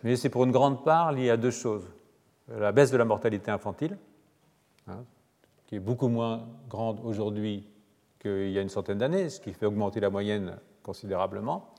mais 0.04 0.16
c'est 0.16 0.30
pour 0.30 0.44
une 0.44 0.52
grande 0.52 0.84
part 0.84 1.12
lié 1.12 1.30
à 1.30 1.38
deux 1.38 1.52
choses. 1.52 1.88
La 2.50 2.72
baisse 2.72 2.92
de 2.92 2.98
la 2.98 3.06
mortalité 3.06 3.52
infantile, 3.52 3.98
hein, 4.88 5.04
qui 5.66 5.76
est 5.76 5.80
beaucoup 5.80 6.10
moins 6.10 6.48
grande 6.70 7.00
aujourd'hui 7.04 7.68
qu'il 8.20 8.52
y 8.52 8.58
a 8.58 8.62
une 8.62 8.70
centaine 8.70 8.98
d'années, 8.98 9.30
ce 9.30 9.40
qui 9.40 9.54
fait 9.54 9.66
augmenter 9.66 10.00
la 10.00 10.10
moyenne 10.10 10.58
considérablement, 10.82 11.74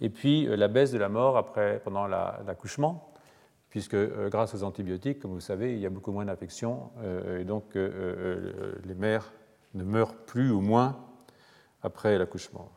et 0.00 0.10
puis 0.10 0.46
euh, 0.46 0.56
la 0.56 0.68
baisse 0.68 0.92
de 0.92 0.98
la 0.98 1.08
mort 1.08 1.52
pendant 1.84 2.06
l'accouchement, 2.06 3.12
puisque 3.70 3.94
euh, 3.94 4.28
grâce 4.28 4.54
aux 4.54 4.62
antibiotiques, 4.62 5.20
comme 5.20 5.32
vous 5.32 5.40
savez, 5.40 5.72
il 5.72 5.78
y 5.78 5.86
a 5.86 5.90
beaucoup 5.90 6.12
moins 6.12 6.24
d'infections, 6.24 6.90
euh, 6.98 7.40
et 7.40 7.44
donc 7.44 7.74
les 7.74 8.94
mères 8.94 9.32
ne 9.76 9.84
meurent 9.84 10.14
plus 10.14 10.50
ou 10.50 10.60
moins 10.60 10.96
après 11.82 12.18
l'accouchement. 12.18 12.70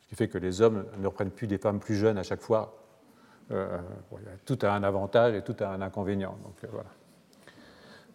Ce 0.00 0.08
qui 0.08 0.14
fait 0.14 0.28
que 0.28 0.38
les 0.38 0.60
hommes 0.60 0.86
ne 0.98 1.06
reprennent 1.06 1.30
plus 1.30 1.46
des 1.46 1.58
femmes 1.58 1.78
plus 1.78 1.94
jeunes 1.94 2.18
à 2.18 2.22
chaque 2.22 2.40
fois. 2.40 2.82
tout 4.44 4.58
a 4.62 4.72
un 4.72 4.82
avantage 4.82 5.34
et 5.34 5.42
tout 5.42 5.56
a 5.60 5.68
un 5.68 5.82
inconvénient. 5.82 6.36
Voilà. 6.70 6.90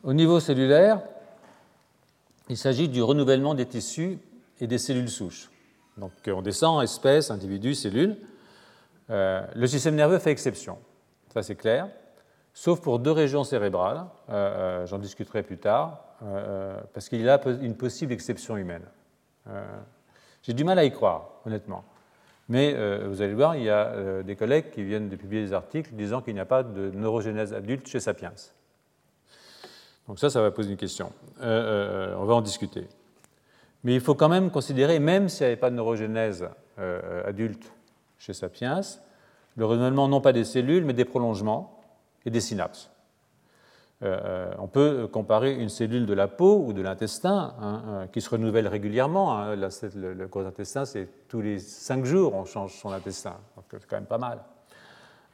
Au 0.04 0.14
niveau 0.14 0.40
cellulaire, 0.40 1.02
il 2.50 2.58
s'agit 2.58 2.90
du 2.90 3.02
renouvellement 3.02 3.56
des 3.56 3.66
tissus 3.66 4.20
et 4.60 4.68
des 4.68 4.78
cellules 4.78 5.10
souches. 5.10 5.50
Donc 5.98 6.12
on 6.28 6.42
descend 6.42 6.84
espèces, 6.84 7.32
individus, 7.32 7.76
cellules. 7.76 8.18
Euh, 9.10 9.46
le 9.56 9.68
système 9.68 9.96
nerveux 9.96 10.20
fait 10.20 10.32
exception, 10.32 10.78
ça 11.34 11.44
c'est 11.44 11.56
clair, 11.56 11.90
sauf 12.54 12.82
pour 12.82 13.00
deux 13.00 13.12
régions 13.12 13.44
cérébrales, 13.44 14.06
euh, 14.30 14.34
euh, 14.84 14.86
j'en 14.86 15.00
discuterai 15.00 15.44
plus 15.44 15.58
tard, 15.58 16.00
parce 16.94 17.10
qu'il 17.10 17.20
y 17.20 17.28
a 17.28 17.42
une 17.62 17.76
possible 17.76 18.14
exception 18.14 18.56
humaine. 18.56 18.86
J'ai 20.42 20.54
du 20.54 20.64
mal 20.64 20.80
à 20.80 20.86
y 20.86 20.92
croire, 20.92 21.32
honnêtement. 21.46 21.84
Mais 22.48 22.74
vous 23.04 23.22
allez 23.22 23.34
voir, 23.34 23.58
il 23.58 23.64
y 23.64 23.70
a 23.70 24.24
des 24.24 24.38
collègues 24.38 24.70
qui 24.70 24.86
viennent 24.86 25.10
de 25.10 25.18
publier 25.18 25.44
des 25.44 25.52
articles 25.52 25.94
disant 25.94 26.22
qu'il 26.22 26.34
n'y 26.34 26.40
a 26.40 26.46
pas 26.46 26.64
de 26.64 26.92
neurogénèse 26.92 27.54
adulte 27.54 27.90
chez 27.90 28.00
Sapiens. 28.00 28.32
Donc 30.08 30.18
ça, 30.18 30.30
ça 30.30 30.42
va 30.42 30.52
poser 30.52 30.72
une 30.72 30.78
question. 30.78 31.12
on 31.42 32.24
va 32.24 32.36
en 32.36 32.42
discuter. 32.42 32.88
Mais 33.84 33.94
il 33.96 34.02
faut 34.02 34.16
quand 34.16 34.30
même 34.30 34.50
considérer, 34.50 35.00
même 35.00 35.30
s'il 35.30 35.46
n'y 35.46 35.48
avait 35.48 35.60
pas 35.60 35.70
de 35.70 35.76
neurogénèse 35.76 36.48
euh, 36.80 37.28
adulte 37.28 37.72
chez 38.18 38.34
Sapiens, 38.34 38.82
le 39.58 39.66
renouvellement 39.66 40.08
non 40.08 40.22
pas 40.22 40.32
des 40.32 40.46
cellules, 40.46 40.86
mais 40.86 40.94
des 40.94 41.06
prolongements 41.06 41.83
et 42.26 42.30
des 42.30 42.42
synapses. 42.42 42.94
Euh, 44.04 44.20
euh, 44.26 44.54
on 44.60 44.68
peut 44.68 45.08
comparer 45.08 45.54
une 45.54 45.70
cellule 45.70 46.06
de 46.06 46.14
la 46.14 46.28
peau 46.28 46.64
ou 46.66 46.74
de 46.74 46.82
l'intestin 46.82 47.54
hein, 47.62 48.08
qui 48.12 48.20
se 48.20 48.30
renouvelle 48.30 48.68
régulièrement. 48.68 49.38
Hein. 49.38 49.56
le, 49.56 50.28
gros 50.28 50.46
intestin, 50.46 50.84
c'est 50.84 51.08
tous 51.30 51.42
les 51.42 51.60
cinq 51.60 52.04
jours 52.04 52.34
on 52.34 52.44
change 52.44 52.74
son 52.74 52.92
intestin, 52.92 53.36
c'est 53.72 53.88
quand 53.88 53.96
même 53.96 54.06
pas 54.06 54.18
mal. 54.18 54.40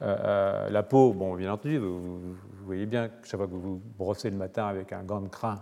la 0.00 0.82
peau, 0.84 1.12
bon, 1.12 1.34
bien 1.34 1.52
entendu, 1.52 1.78
vous, 1.78 2.36
voyez 2.64 2.86
bien 2.86 3.08
que 3.08 3.26
chaque 3.26 3.38
fois 3.38 3.48
que 3.48 3.52
vous 3.52 3.60
vous 3.60 3.82
brossez 3.98 4.30
le 4.30 4.36
matin 4.36 4.66
avec 4.66 4.92
un 4.92 5.02
gant 5.02 5.20
de 5.20 5.28
crin, 5.28 5.60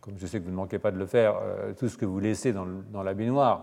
comme 0.00 0.18
je 0.18 0.26
sais 0.26 0.40
que 0.40 0.44
vous 0.44 0.50
ne 0.50 0.56
manquez 0.56 0.80
pas 0.80 0.90
de 0.90 0.98
le 0.98 1.06
faire, 1.06 1.36
tout 1.78 1.88
ce 1.88 1.96
que 1.96 2.04
vous 2.04 2.18
laissez 2.18 2.52
dans, 2.52 2.66
dans 2.90 3.02
la 3.04 3.14
baignoire, 3.14 3.62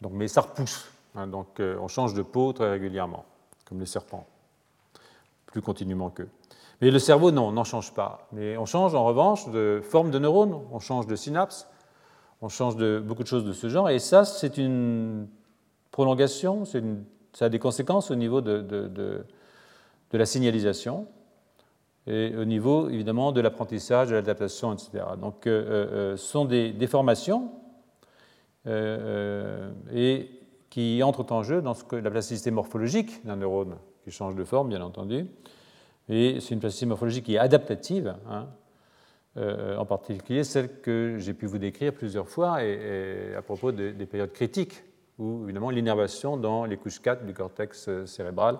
donc, 0.00 0.12
mais 0.14 0.28
ça 0.28 0.40
repousse. 0.40 0.90
Hein, 1.14 1.26
donc 1.26 1.60
on 1.60 1.88
change 1.88 2.14
de 2.14 2.22
peau 2.22 2.54
très 2.54 2.70
régulièrement, 2.70 3.26
comme 3.66 3.80
les 3.80 3.86
serpents, 3.86 4.26
plus 5.48 5.62
continuellement 5.62 6.10
qu'eux. 6.10 6.28
Mais 6.80 6.90
le 6.90 6.98
cerveau, 6.98 7.32
non, 7.32 7.50
n'en 7.50 7.64
change 7.64 7.92
pas. 7.92 8.28
Mais 8.32 8.56
on 8.56 8.66
change 8.66 8.94
en 8.94 9.04
revanche 9.04 9.50
de 9.50 9.80
forme 9.82 10.10
de 10.10 10.18
neurones, 10.18 10.60
on 10.70 10.78
change 10.78 11.06
de 11.06 11.16
synapse, 11.16 11.68
on 12.40 12.48
change 12.48 12.76
de 12.76 13.02
beaucoup 13.04 13.22
de 13.22 13.28
choses 13.28 13.44
de 13.44 13.52
ce 13.52 13.68
genre. 13.68 13.90
Et 13.90 13.98
ça, 13.98 14.24
c'est 14.24 14.58
une 14.58 15.26
prolongation, 15.90 16.64
ça 16.64 17.46
a 17.46 17.48
des 17.48 17.58
conséquences 17.58 18.10
au 18.10 18.14
niveau 18.14 18.40
de, 18.40 19.24
la 20.12 20.26
signalisation 20.26 21.08
et 22.06 22.34
au 22.36 22.44
niveau 22.44 22.88
évidemment 22.88 23.32
de 23.32 23.40
l'apprentissage, 23.40 24.08
de 24.08 24.14
l'adaptation, 24.14 24.72
etc. 24.72 25.04
Donc 25.20 25.46
euh, 25.46 25.50
euh, 25.50 26.12
euh, 26.12 26.16
ce 26.16 26.26
sont 26.26 26.44
des 26.44 26.72
déformations 26.72 27.50
et 28.66 30.30
qui 30.68 31.02
entrent 31.02 31.32
en 31.32 31.42
jeu 31.42 31.62
dans 31.62 31.74
ce 31.74 31.84
que, 31.84 31.96
la 31.96 32.10
plasticité 32.10 32.50
morphologique 32.50 33.24
d'un 33.26 33.36
neurone, 33.36 33.76
qui 34.08 34.16
change 34.16 34.34
de 34.34 34.44
forme 34.44 34.70
bien 34.70 34.80
entendu, 34.80 35.26
et 36.08 36.40
c'est 36.40 36.54
une 36.54 36.60
plasticité 36.60 36.86
morphologique 36.86 37.26
qui 37.26 37.34
est 37.34 37.38
adaptative, 37.38 38.16
hein, 38.30 38.46
euh, 39.36 39.76
en 39.76 39.84
particulier 39.84 40.42
celle 40.42 40.80
que 40.80 41.16
j'ai 41.18 41.34
pu 41.34 41.46
vous 41.46 41.58
décrire 41.58 41.92
plusieurs 41.92 42.28
fois 42.28 42.64
et, 42.64 43.34
à 43.36 43.42
propos 43.42 43.72
des 43.72 44.06
périodes 44.06 44.32
critiques 44.32 44.82
où 45.18 45.44
évidemment 45.44 45.70
l'innervation 45.70 46.36
dans 46.36 46.64
les 46.64 46.76
couches 46.76 47.00
4 47.00 47.26
du 47.26 47.34
cortex 47.34 47.88
euh, 47.88 48.06
cérébral 48.06 48.58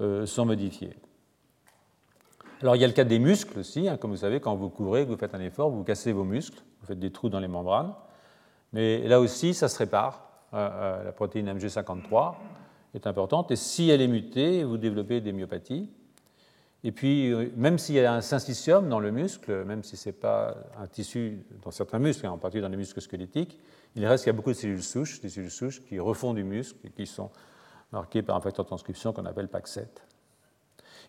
euh, 0.00 0.24
sont 0.24 0.46
modifiées. 0.46 0.94
Alors 2.62 2.74
il 2.74 2.80
y 2.80 2.84
a 2.84 2.88
le 2.88 2.94
cas 2.94 3.04
des 3.04 3.18
muscles 3.18 3.58
aussi, 3.58 3.86
hein, 3.86 3.98
comme 3.98 4.12
vous 4.12 4.18
savez, 4.18 4.40
quand 4.40 4.56
vous 4.56 4.70
courez, 4.70 5.04
que 5.04 5.10
vous 5.10 5.18
faites 5.18 5.34
un 5.34 5.40
effort, 5.40 5.70
vous 5.70 5.84
cassez 5.84 6.12
vos 6.12 6.24
muscles, 6.24 6.62
vous 6.80 6.86
faites 6.86 6.98
des 6.98 7.10
trous 7.10 7.28
dans 7.28 7.40
les 7.40 7.48
membranes, 7.48 7.92
mais 8.72 9.06
là 9.06 9.20
aussi 9.20 9.52
ça 9.52 9.68
se 9.68 9.78
répare. 9.78 10.24
la 10.52 11.12
protéine 11.14 11.52
MG53 11.52 12.34
est 12.94 13.06
importante 13.06 13.50
et 13.50 13.56
si 13.56 13.90
elle 13.90 14.00
est 14.00 14.08
mutée, 14.08 14.64
vous 14.64 14.78
développez 14.78 15.20
des 15.20 15.32
myopathies. 15.32 15.90
Et 16.84 16.92
puis, 16.92 17.32
euh, 17.32 17.48
même 17.56 17.78
s'il 17.78 17.96
y 17.96 18.00
a 18.00 18.14
un 18.14 18.20
syncytium 18.20 18.88
dans 18.88 19.00
le 19.00 19.10
muscle, 19.10 19.64
même 19.64 19.82
si 19.82 19.96
ce 19.96 20.08
n'est 20.08 20.12
pas 20.12 20.56
un 20.78 20.86
tissu 20.86 21.44
dans 21.64 21.70
certains 21.70 21.98
muscles, 21.98 22.26
hein, 22.26 22.30
en 22.30 22.38
particulier 22.38 22.62
dans 22.62 22.68
les 22.68 22.76
muscles 22.76 23.00
squelettiques, 23.00 23.58
il 23.96 24.06
reste 24.06 24.24
qu'il 24.24 24.32
y 24.32 24.34
a 24.34 24.36
beaucoup 24.36 24.50
de 24.50 24.56
cellules 24.56 24.82
souches, 24.82 25.20
des 25.20 25.28
cellules 25.28 25.50
souches 25.50 25.82
qui 25.84 25.98
refont 25.98 26.34
du 26.34 26.44
muscle 26.44 26.78
et 26.84 26.90
qui 26.90 27.06
sont 27.06 27.30
marquées 27.90 28.22
par 28.22 28.36
un 28.36 28.40
facteur 28.40 28.64
de 28.64 28.68
transcription 28.68 29.12
qu'on 29.12 29.24
appelle 29.24 29.46
PAC7. 29.46 29.86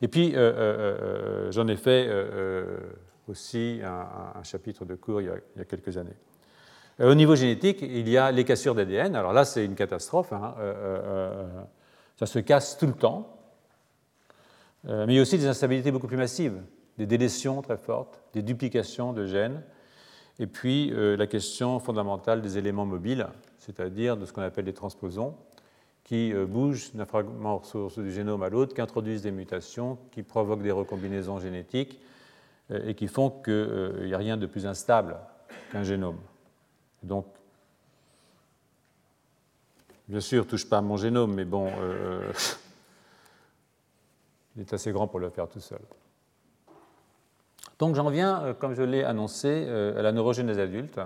Et 0.01 0.07
puis, 0.07 0.35
euh, 0.35 0.39
euh, 0.39 1.51
j'en 1.51 1.67
ai 1.67 1.75
fait 1.75 2.09
aussi 3.27 3.81
un, 3.83 4.43
chapitre 4.43 4.85
de 4.85 4.95
cours 4.95 5.21
il 5.21 5.27
y 5.27 5.61
a, 5.61 5.65
quelques 5.65 5.97
années. 5.97 6.15
Au 6.99 7.15
niveau 7.15 7.35
génétique, 7.35 7.81
il 7.81 8.09
y 8.09 8.17
a 8.17 8.31
les 8.31 8.43
cassures 8.43 8.75
d'ADN. 8.75 9.15
Alors 9.15 9.31
là, 9.31 9.45
c'est 9.45 9.63
une 9.63 9.75
catastrophe. 9.75 10.33
Hein. 10.33 10.55
ça 12.17 12.25
se 12.25 12.39
casse 12.39 12.77
tout 12.77 12.87
le 12.87 12.93
temps. 12.93 13.39
Euh, 14.87 15.05
mais 15.05 15.13
il 15.13 15.15
y 15.17 15.19
a 15.19 15.21
aussi 15.21 15.37
des 15.37 15.47
instabilités 15.47 15.91
beaucoup 15.91 16.07
plus 16.07 16.17
massives, 16.17 16.61
des 16.97 17.05
délétions 17.05 17.61
très 17.61 17.77
fortes, 17.77 18.21
des 18.33 18.41
duplications 18.41 19.13
de 19.13 19.25
gènes, 19.25 19.61
et 20.39 20.47
puis 20.47 20.91
euh, 20.93 21.17
la 21.17 21.27
question 21.27 21.79
fondamentale 21.79 22.41
des 22.41 22.57
éléments 22.57 22.85
mobiles, 22.85 23.27
c'est-à-dire 23.57 24.15
de 24.15 24.25
ce 24.25 24.31
qu'on 24.31 24.41
appelle 24.41 24.65
les 24.65 24.73
transposons, 24.73 25.35
qui 26.05 26.33
euh, 26.33 26.45
bougent 26.45 26.93
d'un 26.93 27.05
fragment 27.05 27.57
ressource 27.57 27.99
du 27.99 28.11
génome 28.11 28.41
à 28.41 28.49
l'autre, 28.49 28.73
qui 28.73 28.81
introduisent 28.81 29.21
des 29.21 29.31
mutations, 29.31 29.97
qui 30.11 30.23
provoquent 30.23 30.63
des 30.63 30.71
recombinaisons 30.71 31.39
génétiques 31.39 31.99
et 32.85 32.93
qui 32.93 33.07
font 33.07 33.31
qu'il 33.31 34.05
n'y 34.05 34.13
a 34.13 34.17
rien 34.19 34.37
de 34.37 34.45
plus 34.45 34.67
instable 34.67 35.17
qu'un 35.71 35.81
génome. 35.81 36.19
Donc, 37.03 37.25
bien 40.07 40.19
sûr, 40.19 40.45
touche 40.47 40.67
pas 40.67 40.79
à 40.79 40.81
mon 40.81 40.97
génome, 40.97 41.33
mais 41.33 41.45
bon, 41.45 41.67
il 44.55 44.61
est 44.61 44.73
assez 44.73 44.91
grand 44.91 45.07
pour 45.07 45.19
le 45.19 45.29
faire 45.29 45.47
tout 45.47 45.59
seul. 45.59 45.79
Donc 47.79 47.95
j'en 47.95 48.09
viens, 48.09 48.43
euh, 48.43 48.53
comme 48.53 48.75
je 48.75 48.83
l'ai 48.83 49.03
annoncé, 49.03 49.47
euh, 49.47 49.97
à 49.97 50.01
la 50.01 50.11
neurogénèse 50.11 50.59
adulte 50.59 50.99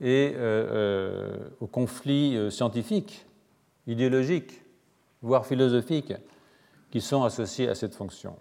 et 0.00 0.34
euh, 0.36 1.48
aux 1.60 1.66
conflits 1.66 2.52
scientifiques, 2.52 3.26
idéologiques, 3.86 4.62
voire 5.22 5.46
philosophiques, 5.46 6.12
qui 6.90 7.00
sont 7.00 7.24
associés 7.24 7.68
à 7.70 7.74
cette 7.74 7.94
fonction. 7.94 8.36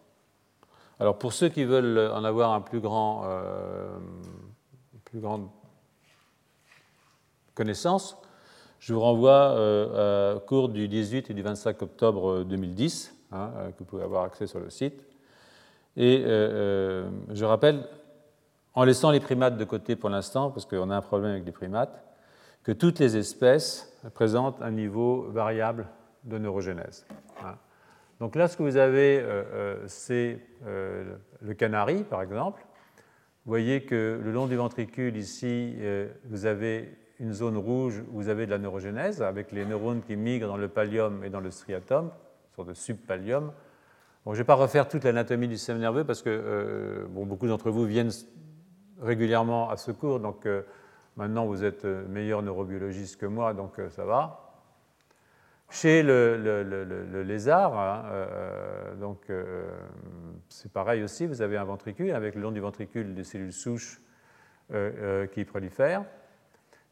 Alors 0.99 1.17
pour 1.17 1.31
ceux 1.31 1.47
qui 1.47 1.63
veulent 1.63 2.11
en 2.13 2.25
avoir 2.25 2.51
un 2.51 2.59
plus 2.59 2.81
grand, 2.81 3.23
connaissance, 7.55 8.17
je 8.79 8.93
vous 8.93 8.99
renvoie 8.99 10.35
au 10.35 10.39
cours 10.41 10.69
du 10.69 10.87
18 10.87 11.31
et 11.31 11.33
du 11.33 11.41
25 11.41 11.81
octobre 11.81 12.43
2010 12.43 13.15
Hein, 13.35 13.51
euh, 13.57 13.71
que 13.71 13.79
vous 13.79 13.85
pouvez 13.85 14.03
avoir 14.03 14.23
accès 14.23 14.47
sur 14.47 14.59
le 14.59 14.69
site. 14.69 15.03
Et 15.97 16.23
euh, 16.23 16.27
euh, 16.27 17.09
je 17.33 17.43
rappelle, 17.43 17.87
en 18.73 18.83
laissant 18.83 19.11
les 19.11 19.19
primates 19.19 19.57
de 19.57 19.63
côté 19.65 19.95
pour 19.95 20.09
l'instant, 20.09 20.51
parce 20.51 20.65
qu'on 20.65 20.89
a 20.89 20.95
un 20.95 21.01
problème 21.01 21.31
avec 21.31 21.45
les 21.45 21.51
primates, 21.51 22.03
que 22.63 22.71
toutes 22.71 22.99
les 22.99 23.17
espèces 23.17 23.93
présentent 24.13 24.61
un 24.61 24.71
niveau 24.71 25.23
variable 25.31 25.87
de 26.23 26.37
neurogénèse. 26.37 27.05
Hein. 27.43 27.55
Donc 28.19 28.35
là, 28.35 28.47
ce 28.47 28.55
que 28.55 28.63
vous 28.63 28.77
avez, 28.77 29.23
c'est 29.87 30.39
le 30.65 31.53
canari, 31.53 32.03
par 32.03 32.21
exemple. 32.21 32.65
Vous 33.45 33.51
voyez 33.51 33.83
que 33.83 34.19
le 34.23 34.31
long 34.31 34.47
du 34.47 34.55
ventricule, 34.55 35.17
ici, 35.17 35.75
vous 36.23 36.45
avez 36.45 36.97
une 37.19 37.33
zone 37.33 37.57
rouge 37.57 38.03
vous 38.09 38.29
avez 38.29 38.45
de 38.45 38.51
la 38.51 38.57
neurogénèse, 38.57 39.21
avec 39.21 39.51
les 39.51 39.65
neurones 39.65 40.01
qui 40.01 40.15
migrent 40.15 40.47
dans 40.47 40.57
le 40.57 40.67
pallium 40.67 41.23
et 41.23 41.29
dans 41.29 41.39
le 41.39 41.51
striatum, 41.51 42.11
sorte 42.55 42.69
de 42.69 42.73
subpallium. 42.73 43.51
Bon, 44.25 44.33
je 44.33 44.39
ne 44.39 44.43
vais 44.43 44.47
pas 44.47 44.55
refaire 44.55 44.87
toute 44.87 45.03
l'anatomie 45.03 45.47
du 45.47 45.57
système 45.57 45.77
nerveux 45.77 46.03
parce 46.03 46.21
que 46.21 46.29
euh, 46.29 47.05
bon, 47.09 47.25
beaucoup 47.25 47.47
d'entre 47.47 47.69
vous 47.69 47.85
viennent 47.85 48.11
régulièrement 48.99 49.69
à 49.69 49.77
ce 49.77 49.91
cours, 49.91 50.19
donc 50.19 50.45
euh, 50.45 50.63
maintenant 51.15 51.45
vous 51.45 51.63
êtes 51.63 51.85
euh, 51.85 52.07
meilleur 52.07 52.41
neurobiologiste 52.41 53.17
que 53.17 53.25
moi, 53.25 53.53
donc 53.53 53.79
ça 53.91 54.05
va. 54.05 54.41
Chez 55.69 56.03
le, 56.03 57.23
lézard, 57.25 57.77
hein, 57.77 58.03
donc 59.01 59.31
c'est 60.47 60.71
pareil 60.71 61.01
aussi, 61.01 61.25
vous 61.25 61.41
avez 61.41 61.57
un 61.57 61.63
ventricule 61.63 62.11
avec 62.11 62.35
le 62.35 62.41
long 62.41 62.51
du 62.51 62.59
ventricule 62.59 63.15
des 63.15 63.23
cellules 63.23 63.51
souches 63.51 63.99
qui 65.33 65.43
prolifèrent. 65.43 66.05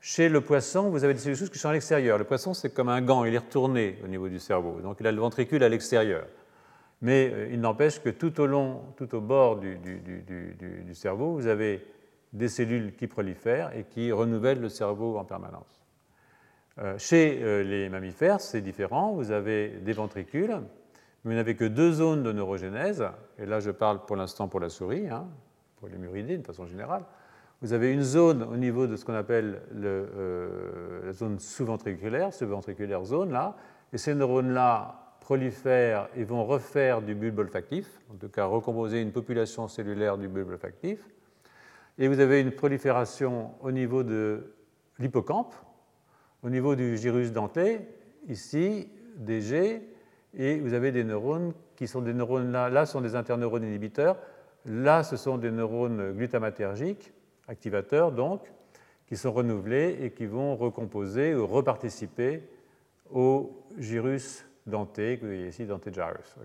Chez 0.06 0.28
le 0.28 0.42
poisson, 0.42 0.90
vous 0.90 1.06
avez 1.06 1.14
des 1.14 1.22
cellules 1.22 1.50
qui 1.50 1.58
sont 1.58 1.70
à 1.70 1.72
l'extérieur. 1.72 2.18
Le 2.18 2.26
poisson, 2.26 2.54
c'est 2.54 2.74
comme 2.74 2.90
un 2.90 3.02
gant, 3.02 3.24
il 3.24 3.34
est 3.34 3.38
retourné 3.38 4.00
au 4.04 4.10
niveau 4.10 4.28
du 4.28 4.38
cerveau. 4.38 4.82
Donc 4.82 4.98
il 5.00 5.08
a 5.08 5.14
le 5.14 5.22
ventricule 5.22 5.64
à 5.64 5.70
l'extérieur. 5.70 6.26
Mais 7.02 7.32
euh, 7.32 7.48
il 7.54 7.62
n'empêche 7.62 8.02
que 8.02 8.10
tout 8.10 8.42
au 8.42 8.46
long, 8.46 8.82
tout 8.98 9.16
au 9.16 9.22
bord 9.22 9.62
du, 9.62 9.80
cerveau, 10.94 11.32
vous 11.32 11.48
avez 11.48 11.88
des 12.34 12.50
cellules 12.50 12.98
qui 12.98 13.08
prolifèrent 13.08 13.74
et 13.78 13.86
qui 13.86 14.12
renouvellent 14.12 14.60
le 14.60 14.68
cerveau 14.68 15.18
en 15.18 15.24
permanence. 15.24 15.86
Euh, 16.80 16.98
chez 16.98 17.40
euh, 17.42 17.64
les 17.64 17.88
mammifères, 17.88 18.42
c'est 18.42 18.60
différent. 18.60 19.14
Vous 19.14 19.32
avez 19.32 19.70
des 19.70 19.94
ventricules, 19.94 20.58
mais 21.24 21.32
vous 21.32 21.38
n'avez 21.38 21.56
que 21.56 21.64
deux 21.64 21.94
zones 21.94 22.24
de 22.24 22.34
neurogénèse. 22.34 23.06
Et 23.40 23.46
là, 23.46 23.62
je 23.62 23.72
parle 23.72 24.04
pour 24.06 24.18
l'instant 24.18 24.50
pour 24.50 24.60
la 24.60 24.68
souris, 24.68 25.08
hein, 25.08 25.30
pour 25.78 25.88
les 25.88 25.98
muridés 25.98 26.38
de 26.38 26.46
façon 26.46 26.66
générale 26.66 27.06
vous 27.64 27.72
avez 27.72 27.94
une 27.94 28.04
zone 28.04 28.44
au 28.44 28.58
niveau 28.58 28.88
de 28.88 28.98
ce 28.98 29.06
qu'on 29.06 29.14
appelle 29.14 29.62
euh, 29.74 31.06
la 31.06 31.14
zone 31.14 31.40
sous-ventriculaire, 31.40 32.34
sous-ventriculaire 32.34 33.06
zone 33.06 33.32
là, 33.32 33.56
et 33.94 33.98
ces 33.98 34.14
neurones-là 34.14 35.16
prolifèrent 35.22 36.10
et 36.18 36.26
vont 36.26 36.44
refaire 36.44 37.02
du 37.02 37.16
bulbe 37.16 37.40
olfactif, 37.40 38.02
en 38.14 38.18
tout 38.18 38.28
cas 38.28 38.44
recomposer 38.44 39.02
une 39.02 39.14
population 39.14 39.70
cellulaire 39.70 40.18
du 40.18 40.28
bulbe 40.28 40.50
olfactif. 40.50 41.08
Et 41.98 42.10
vous 42.10 42.20
avez 42.20 42.42
une 42.42 42.52
prolifération 42.52 43.52
au 43.62 43.72
niveau 43.72 44.04
de 44.04 44.54
l'hippocampe, 45.00 45.56
au 46.44 46.50
niveau 46.50 46.76
du 46.76 46.98
gyrus 46.98 47.32
denté, 47.32 47.80
ici, 48.28 48.90
DG, 49.16 49.88
et 50.34 50.60
vous 50.60 50.74
avez 50.74 50.92
des 50.92 51.06
neurones 51.06 51.54
qui 51.78 51.88
sont 51.88 52.02
des 52.02 52.14
neurones 52.14 52.52
là, 52.52 52.70
là 52.70 52.86
sont 52.86 53.00
des 53.00 53.16
interneurones 53.16 53.64
inhibiteurs, 53.64 54.18
là 54.66 55.04
ce 55.04 55.16
sont 55.16 55.38
des 55.38 55.52
neurones 55.52 56.12
glutamatergiques, 56.12 57.14
activateurs 57.48 58.12
donc, 58.12 58.42
qui 59.08 59.18
sont 59.18 59.32
renouvelés 59.32 59.98
et 60.02 60.12
qui 60.12 60.26
vont 60.26 60.56
recomposer 60.56 61.36
ou 61.36 61.46
reparticiper 61.46 62.44
au 63.12 63.64
gyrus 63.78 64.46
denté, 64.66 65.18
que 65.18 65.22
vous 65.22 65.28
voyez 65.28 65.48
ici, 65.48 65.66
denté 65.66 65.92
gyrus. 65.92 66.36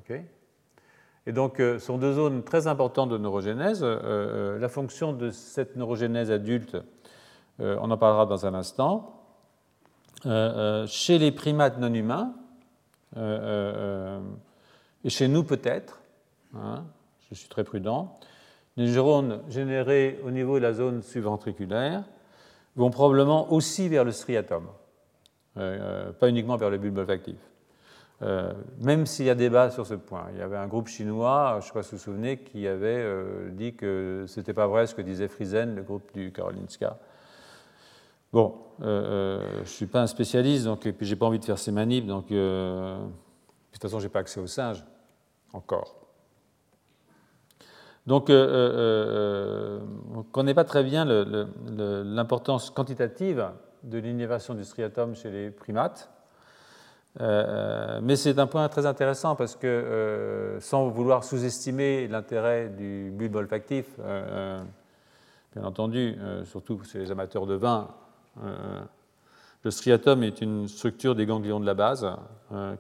et 1.27 1.33
donc, 1.33 1.61
euh, 1.61 1.79
ce 1.79 1.87
sont 1.87 1.99
deux 1.99 2.15
zones 2.15 2.43
très 2.43 2.67
importantes 2.67 3.11
de 3.11 3.19
neurogénèse. 3.19 3.83
Euh, 3.83 3.99
euh, 4.03 4.59
la 4.59 4.69
fonction 4.69 5.13
de 5.13 5.31
cette 5.31 5.77
neurogénèse 5.77 6.31
adulte, 6.31 6.77
on 7.61 7.91
en 7.91 7.99
parlera 7.99 8.25
dans 8.27 8.47
un 8.47 8.55
instant. 8.55 9.25
chez 10.25 11.19
les 11.19 11.33
primates 11.33 11.79
non 11.79 11.93
humains, 11.93 12.35
Et 13.17 15.11
chez 15.11 15.27
nous, 15.27 15.43
peut-être, 15.43 16.01
hein, 16.55 16.85
je 17.29 17.35
suis 17.35 17.49
très 17.49 17.65
prudent, 17.65 18.19
les 18.79 18.91
neurones 18.91 19.43
générés 19.51 20.19
au 20.25 20.31
niveau 20.31 20.55
de 20.59 20.63
la 20.63 20.73
zone 20.73 21.03
subventriculaire 21.03 22.05
vont 22.77 22.91
probablement 22.91 23.53
aussi 23.53 23.89
vers 23.89 24.05
le 24.05 24.13
striatum, 24.13 24.69
euh, 25.57 26.13
pas 26.13 26.29
uniquement 26.29 26.57
vers 26.57 26.71
le 26.71 26.79
bulbe 26.79 26.99
olfactif. 26.99 27.37
Euh, 28.23 28.53
même 28.81 29.07
s'il 29.07 29.27
y 29.27 29.31
a 29.31 29.37
débat 29.37 29.71
sur 29.71 29.87
ce 29.87 29.95
point. 29.95 30.27
Il 30.33 30.39
y 30.39 30.43
avait 30.43 30.57
un 30.57 30.67
groupe 30.67 30.89
chinois, 30.89 31.59
je 31.61 31.65
ne 31.65 31.69
sais 31.69 31.73
pas 31.73 31.83
si 31.83 31.93
vous 31.93 31.99
vous 31.99 32.03
souvenez, 32.03 32.39
qui 32.39 32.67
avait 32.67 32.87
euh, 32.99 33.51
dit 33.51 33.75
que 33.75 34.25
ce 34.27 34.41
n'était 34.41 34.55
pas 34.55 34.67
vrai 34.67 34.87
ce 34.87 34.95
que 34.95 35.03
disait 35.03 35.29
Friesen, 35.29 35.77
le 35.77 35.83
groupe 35.83 36.13
du 36.15 36.33
Karolinska. 36.33 36.99
Bon, 38.33 38.57
euh, 38.83 39.41
je 39.57 39.61
ne 39.61 39.65
suis 39.67 39.87
pas 39.87 40.03
un 40.03 40.07
spécialiste, 40.07 40.65
donc, 40.65 40.87
et 40.87 40.93
puis 40.93 41.07
je 41.07 41.15
n'ai 41.15 41.19
pas 41.19 41.27
envie 41.27 41.39
de 41.39 41.45
faire 41.45 41.59
ces 41.59 41.73
manips, 41.73 42.07
donc 42.07 42.29
de 42.31 42.97
toute 43.73 43.83
façon, 43.83 43.99
je 43.99 44.07
n'ai 44.07 44.11
pas 44.11 44.21
accès 44.21 44.41
aux 44.41 44.47
singes, 44.47 44.85
encore. 45.53 45.98
Donc, 48.09 48.31
on 48.31 48.33
ne 48.33 50.23
connaît 50.33 50.55
pas 50.55 50.65
très 50.65 50.83
bien 50.83 51.05
l'importance 51.05 52.71
quantitative 52.71 53.51
de 53.83 53.99
l'innovation 53.99 54.55
du 54.55 54.65
striatum 54.65 55.15
chez 55.15 55.31
les 55.31 55.51
primates. 55.51 56.11
Euh, 57.21 58.01
mais 58.03 58.17
c'est 58.17 58.39
un 58.39 58.47
point 58.47 58.67
très 58.71 58.87
intéressant 58.87 59.37
parce 59.37 59.57
que, 59.57 59.67
euh, 59.67 60.59
sans 60.61 60.89
vouloir 60.89 61.23
sous-estimer 61.23 62.09
l'intérêt 62.09 62.71
du 62.71 63.11
bulbe 63.13 63.37
olfactif, 63.37 63.85
euh, 64.01 64.63
bien 65.55 65.65
entendu, 65.65 66.17
surtout 66.45 66.81
chez 66.85 67.01
les 67.01 67.11
amateurs 67.11 67.45
de 67.45 67.57
vin, 67.57 67.89
le 69.65 69.71
striatum 69.71 70.23
est 70.23 70.41
une 70.41 70.67
structure 70.67 71.15
des 71.15 71.27
ganglions 71.27 71.61
de 71.61 71.67
la 71.67 71.75
base 71.75 72.07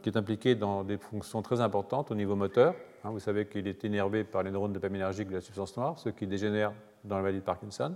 qui 0.03 0.09
est 0.09 0.17
impliquée 0.17 0.55
dans 0.55 0.85
des 0.85 0.97
fonctions 0.97 1.43
très 1.43 1.61
importantes 1.61 2.11
au 2.11 2.15
niveau 2.15 2.35
moteur. 2.35 2.75
Hein, 3.05 3.11
vous 3.11 3.21
savez 3.21 3.47
qu'il 3.47 3.67
est 3.69 3.85
énervé 3.85 4.25
par 4.25 4.43
les 4.43 4.51
neurones 4.51 4.73
dopaminergiques 4.73 5.29
de 5.29 5.35
la 5.35 5.41
substance 5.41 5.77
noire, 5.77 5.99
ce 5.99 6.09
qui 6.09 6.27
dégénère 6.27 6.73
dans 7.05 7.17
la 7.17 7.23
maladie 7.23 7.41
de 7.41 7.45
Parkinson, 7.45 7.95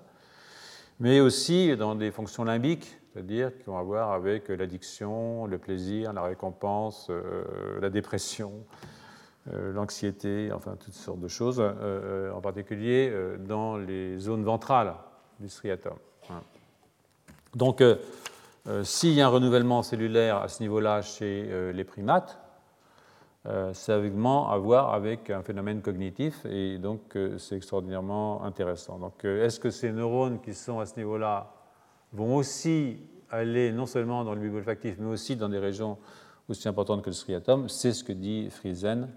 mais 1.01 1.21
aussi 1.21 1.77
dans 1.77 1.95
des 1.95 2.11
fonctions 2.11 2.45
limbiques 2.45 2.99
c'est-à-dire 3.13 3.51
qui 3.59 3.69
ont 3.69 3.79
à 3.79 3.83
voir 3.83 4.13
avec 4.13 4.49
l'addiction, 4.49 5.47
le 5.47 5.59
plaisir, 5.59 6.13
la 6.13 6.23
récompense, 6.23 7.09
euh, 7.11 7.79
la 7.81 7.91
dépression, 7.91 8.53
euh, 9.53 9.73
l'anxiété, 9.73 10.51
enfin 10.53 10.77
toutes 10.83 10.95
sortes 10.95 11.21
de 11.21 11.29
choses, 11.29 11.59
euh, 11.61 12.33
en 12.33 12.41
particulier 12.41 13.13
dans 13.41 13.77
les 13.77 14.19
zones 14.19 14.45
ventrales 14.45 14.95
du 15.41 15.49
striatum. 15.49 15.95
Donc, 17.55 17.83
s'il 18.83 19.13
y 19.13 19.21
a 19.21 19.27
un 19.27 19.31
renouvellement 19.31 19.83
cellulaire 19.83 20.39
à 20.39 20.49
ce 20.49 20.63
niveau-là 20.63 21.03
chez 21.03 21.73
les 21.75 21.85
primates, 21.85 22.42
a 23.45 23.73
évidemment 23.97 24.51
à 24.51 24.59
voir 24.59 24.95
avec 24.95 25.31
un 25.31 25.43
phénomène 25.43 25.83
cognitif 25.83 26.45
et 26.47 26.79
donc 26.79 27.19
c'est 27.39 27.57
extraordinairement 27.57 28.45
intéressant. 28.45 28.99
Donc, 28.99 29.25
est-ce 29.25 29.59
que 29.59 29.71
ces 29.71 29.91
neurones 29.91 30.41
qui 30.41 30.55
sont 30.55 30.79
à 30.79 30.87
ce 30.87 30.97
niveau-là 30.97 31.53
vont 32.13 32.37
aussi 32.37 32.99
aller 33.31 33.73
non 33.73 33.87
seulement 33.87 34.25
dans 34.25 34.35
le 34.35 34.41
bulbe 34.41 34.55
olfactif, 34.57 34.97
mais 34.99 35.09
aussi 35.09 35.37
dans 35.37 35.49
des 35.49 35.59
régions 35.59 35.99
aussi 36.49 36.69
importantes 36.69 37.03
que 37.03 37.11
le 37.11 37.15
striatum? 37.15 37.69
C'est 37.69 37.93
ce 37.93 38.05
que 38.05 38.13
dit 38.13 38.49
Friesen, 38.51 39.09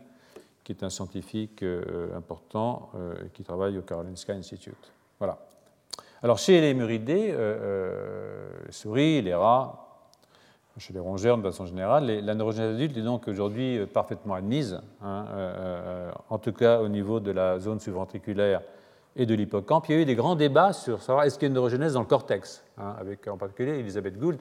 qui 0.63 0.71
est 0.71 0.83
un 0.83 0.89
scientifique 0.89 1.61
euh, 1.61 2.15
important 2.17 2.89
euh, 2.95 3.13
qui 3.33 3.43
travaille 3.43 3.77
au 3.77 3.81
Karolinska 3.81 4.33
Institute. 4.33 4.93
Voilà. 5.19 5.37
Alors, 6.23 6.39
chez 6.39 6.59
les 6.59 6.73
muridés, 6.73 7.29
euh, 7.31 8.49
les 8.65 8.71
souris, 8.71 9.21
les 9.21 9.35
rats, 9.35 9.84
chez 10.77 10.93
les 10.93 10.99
rongeurs 10.99 11.37
de 11.37 11.43
façon 11.43 11.65
générale, 11.65 12.05
la 12.05 12.35
neurogénèse 12.35 12.75
adulte 12.75 12.97
est 12.97 13.01
donc 13.01 13.27
aujourd'hui 13.27 13.85
parfaitement 13.85 14.33
admise, 14.33 14.81
hein, 15.01 15.25
en 16.29 16.37
tout 16.37 16.51
cas 16.51 16.81
au 16.81 16.89
niveau 16.89 17.19
de 17.19 17.31
la 17.31 17.59
zone 17.59 17.79
subventriculaire 17.79 18.61
et 19.15 19.25
de 19.25 19.33
l'hippocampe. 19.33 19.87
Il 19.87 19.95
y 19.95 19.97
a 19.97 20.01
eu 20.01 20.05
des 20.05 20.15
grands 20.15 20.35
débats 20.35 20.73
sur 20.73 21.01
savoir 21.01 21.25
est-ce 21.25 21.35
qu'il 21.35 21.43
y 21.43 21.45
a 21.45 21.49
une 21.49 21.53
neurogénèse 21.53 21.93
dans 21.93 22.01
le 22.01 22.05
cortex, 22.05 22.63
hein, 22.77 22.95
avec 22.99 23.27
en 23.27 23.37
particulier 23.37 23.79
Elisabeth 23.79 24.17
Gould 24.17 24.39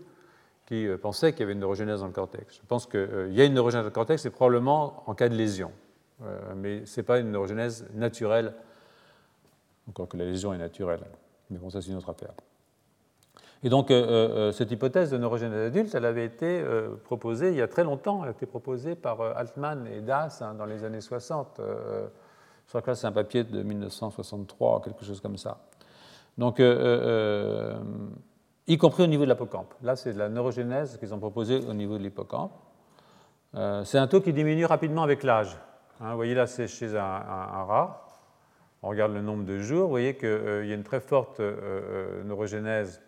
qui 0.67 0.87
euh, 0.87 0.97
pensait 0.97 1.33
qu'il 1.33 1.41
y 1.41 1.43
avait 1.45 1.53
une 1.53 1.61
neurogénèse 1.61 2.01
dans 2.01 2.07
le 2.07 2.13
cortex. 2.13 2.57
Je 2.57 2.67
pense 2.67 2.87
qu'il 2.87 3.01
euh, 3.01 3.31
y 3.31 3.41
a 3.41 3.45
une 3.45 3.55
neurogénèse 3.55 3.85
dans 3.85 3.91
le 3.91 3.95
cortex, 3.95 4.23
c'est 4.23 4.31
probablement 4.31 5.03
en 5.07 5.15
cas 5.15 5.29
de 5.29 5.35
lésion, 5.35 5.71
euh, 6.23 6.55
mais 6.57 6.87
ce 6.87 7.01
n'est 7.01 7.05
pas 7.05 7.19
une 7.19 7.31
neurogénèse 7.31 7.87
naturelle, 7.95 8.55
encore 9.89 10.09
que 10.09 10.17
la 10.17 10.25
lésion 10.25 10.55
est 10.55 10.59
naturelle. 10.59 11.05
Mais 11.51 11.59
bon, 11.59 11.71
ça 11.71 11.81
c'est 11.81 11.91
une 11.91 11.99
autre 11.99 12.11
affaire. 12.11 12.33
Et 13.65 13.71
donc, 13.71 13.91
cette 14.53 14.71
hypothèse 14.71 15.11
de 15.11 15.17
neurogénèse 15.17 15.69
adulte, 15.69 15.95
elle 15.95 16.05
avait 16.05 16.27
été 16.27 16.63
proposée 17.05 17.49
il 17.49 17.57
y 17.57 17.63
a 17.63 17.67
très 17.67 17.83
longtemps. 17.83 18.21
Elle 18.23 18.29
a 18.29 18.33
été 18.33 18.45
proposée 18.45 18.95
par 18.95 19.23
Altman 19.23 19.87
et 19.87 20.03
Das 20.03 20.43
hein, 20.43 20.53
dans 20.53 20.67
les 20.67 20.85
années 20.85 21.01
60. 21.01 21.61
Je 22.67 22.69
crois 22.69 22.83
que 22.83 22.95
c'est 22.95 23.07
un 23.07 23.13
papier 23.13 23.45
de 23.45 23.63
1963, 23.63 24.83
quelque 24.83 25.05
chose 25.05 25.21
comme 25.21 25.37
ça. 25.37 25.59
Donc, 26.39 26.59
euh, 26.61 26.77
euh, 26.77 27.79
y 28.67 28.77
compris 28.79 29.03
au 29.05 29.07
niveau 29.07 29.25
de 29.25 29.31
l'hippocampe. 29.31 29.75
Là, 29.83 29.97
c'est 29.97 30.13
de 30.13 30.19
la 30.19 30.29
neurogénèse 30.29 30.97
qu'ils 30.99 31.15
ont 31.15 31.19
proposé 31.19 31.61
au 31.69 31.75
niveau 31.75 31.99
de 31.99 32.03
l'hippocampe. 32.03 32.53
Euh, 33.55 33.85
c'est 33.85 33.99
un 33.99 34.07
taux 34.07 34.21
qui 34.21 34.33
diminue 34.33 34.65
rapidement 34.65 35.03
avec 35.03 35.23
l'âge. 35.23 35.57
Hein, 36.01 36.11
vous 36.11 36.17
voyez 36.17 36.35
là, 36.35 36.47
c'est 36.47 36.67
chez 36.67 36.97
un, 36.97 37.01
rat. 37.03 38.09
On 38.83 38.89
regarde 38.89 39.13
le 39.13 39.23
nombre 39.23 39.45
de 39.45 39.61
jours. 39.61 39.85
Vous 39.85 39.91
voyez 39.91 40.17
qu'il 40.17 40.67
y 40.67 40.73
a 40.73 40.75
une 40.75 40.83
très 40.83 41.01
forte 41.01 41.41
neurogénèse 42.25 43.01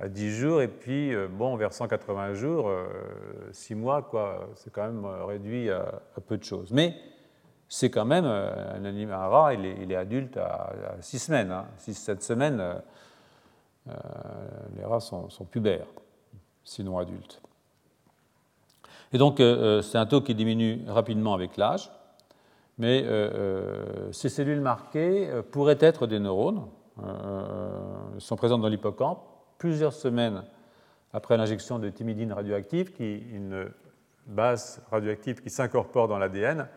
à 0.00 0.08
10 0.08 0.30
jours, 0.30 0.62
et 0.62 0.68
puis, 0.68 1.12
bon, 1.30 1.56
vers 1.56 1.72
180 1.72 2.34
jours, 2.34 2.70
6 3.52 3.74
mois, 3.74 4.02
quoi, 4.02 4.48
c'est 4.54 4.72
quand 4.72 4.84
même 4.84 5.04
réduit 5.04 5.70
à, 5.70 6.00
à, 6.16 6.20
peu 6.20 6.36
de 6.36 6.44
choses. 6.44 6.70
Mais 6.72 6.94
c'est 7.68 7.90
quand 7.90 8.06
même 8.06 8.24
euh, 8.24 9.12
un 9.12 9.28
rat, 9.28 9.54
il 9.54 9.92
est, 9.92 9.96
adulte 9.96 10.38
à, 10.38 10.72
6 11.00 11.18
semaines. 11.18 11.54
6-7 11.78 12.10
hein. 12.10 12.16
semaines, 12.20 12.60
euh, 12.60 12.74
euh, 13.88 13.92
les 14.76 14.84
rats 14.84 15.00
sont, 15.00 15.28
pubères, 15.50 15.86
sinon 16.64 16.98
adultes. 16.98 17.42
Et 19.12 19.18
donc, 19.18 19.38
c'est 19.38 19.96
un 19.96 20.04
taux 20.04 20.20
qui 20.20 20.34
diminue 20.34 20.82
rapidement 20.86 21.32
avec 21.32 21.56
l'âge, 21.56 21.90
mais 22.76 23.06
ces 24.12 24.28
cellules 24.28 24.60
marquées 24.60 25.30
pourraient 25.50 25.78
être 25.80 26.06
des 26.06 26.18
neurones, 26.18 26.66
sont 28.18 28.36
présentes 28.36 28.60
dans 28.60 28.68
l'hippocampe 28.68 29.20
plusieurs 29.58 29.92
semaines 29.92 30.44
après 31.12 31.36
l'injection 31.36 31.78
de 31.78 31.90
thymidine 31.90 32.32
radioactive, 32.32 32.92
qui 32.92 33.04
est 33.04 33.18
une 33.18 33.70
base 34.26 34.82
radioactive 34.90 35.40
qui 35.42 35.50
s'incorpore 35.50 36.08
dans 36.08 36.18
l'ADN 36.18 36.68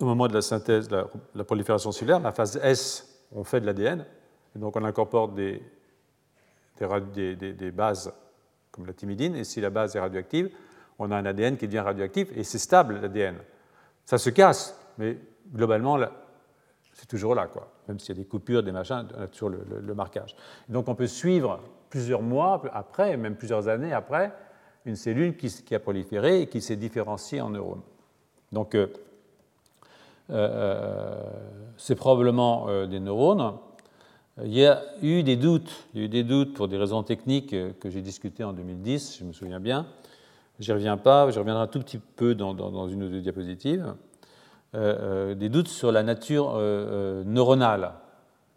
au 0.00 0.04
moment 0.04 0.26
de 0.26 0.34
la 0.34 0.42
synthèse, 0.42 0.90
la, 0.90 1.06
la 1.34 1.44
prolifération 1.44 1.92
cellulaire, 1.92 2.20
la 2.20 2.32
phase 2.32 2.58
S, 2.62 3.24
on 3.30 3.44
fait 3.44 3.60
de 3.60 3.66
l'ADN, 3.66 4.04
et 4.54 4.58
donc 4.58 4.76
on 4.76 4.84
incorpore 4.84 5.28
des, 5.28 5.62
bases 7.72 8.12
comme 8.70 8.86
la 8.86 8.92
thymidine, 8.92 9.36
et 9.36 9.44
si 9.44 9.60
la 9.60 9.70
base 9.70 9.94
est 9.94 10.00
radioactive, 10.00 10.50
on 10.98 11.10
a 11.10 11.16
un 11.16 11.26
ADN 11.26 11.56
qui 11.56 11.66
devient 11.66 11.80
radioactif, 11.80 12.28
et 12.36 12.44
c'est 12.44 12.58
stable 12.58 13.00
l'ADN. 13.00 13.36
Ça 14.04 14.18
se 14.18 14.30
casse, 14.30 14.78
mais 14.98 15.18
globalement, 15.52 15.98
c'est 16.92 17.06
toujours 17.06 17.34
là, 17.34 17.46
quoi. 17.46 17.71
Même 17.88 17.98
s'il 17.98 18.16
y 18.16 18.18
a 18.18 18.22
des 18.22 18.28
coupures, 18.28 18.62
des 18.62 18.72
machins, 18.72 19.06
on 19.16 19.22
a 19.22 19.26
toujours 19.26 19.50
le, 19.50 19.94
marquage. 19.94 20.36
donc 20.68 20.88
on 20.88 20.94
peut 20.94 21.06
suivre 21.06 21.60
plusieurs 21.90 22.22
mois 22.22 22.62
après, 22.72 23.16
même 23.16 23.36
plusieurs 23.36 23.68
années 23.68 23.92
après, 23.92 24.32
une 24.84 24.96
cellule 24.96 25.36
qui, 25.36 25.74
a 25.74 25.78
proliféré 25.78 26.42
et 26.42 26.46
qui 26.46 26.60
s'est 26.60 26.76
différenciée 26.76 27.40
en 27.40 27.50
neurones. 27.50 27.82
Donc, 28.50 28.74
euh, 28.74 28.88
euh, 30.30 30.48
euh, 30.50 31.22
c'est 31.76 31.94
probablement 31.94 32.86
des 32.86 33.00
neurones. 33.00 33.54
Il 34.42 34.52
y 34.54 34.64
a 34.66 34.82
eu 35.02 35.22
des 35.22 35.36
doutes, 35.36 35.70
il 35.92 36.00
y 36.00 36.02
a 36.02 36.06
eu 36.06 36.08
des 36.08 36.24
doutes 36.24 36.54
pour 36.54 36.66
des 36.66 36.78
raisons 36.78 37.02
techniques 37.02 37.50
que 37.50 37.90
j'ai 37.90 38.00
discutées 38.00 38.44
en 38.44 38.52
2010, 38.52 39.18
je 39.18 39.24
me 39.24 39.32
souviens 39.32 39.60
bien. 39.60 39.86
J'y 40.58 40.72
reviens 40.72 40.96
pas, 40.96 41.30
je 41.30 41.38
reviendrai 41.38 41.62
un 41.62 41.66
tout 41.66 41.80
petit 41.80 41.98
peu 41.98 42.34
dans, 42.34 42.88
une 42.88 43.02
ou 43.02 43.08
deux 43.08 43.20
diapositives. 43.20 43.94
Des 44.74 45.48
doutes 45.48 45.68
sur 45.68 45.92
la 45.92 46.02
nature 46.02 46.56
neuronale 47.26 47.92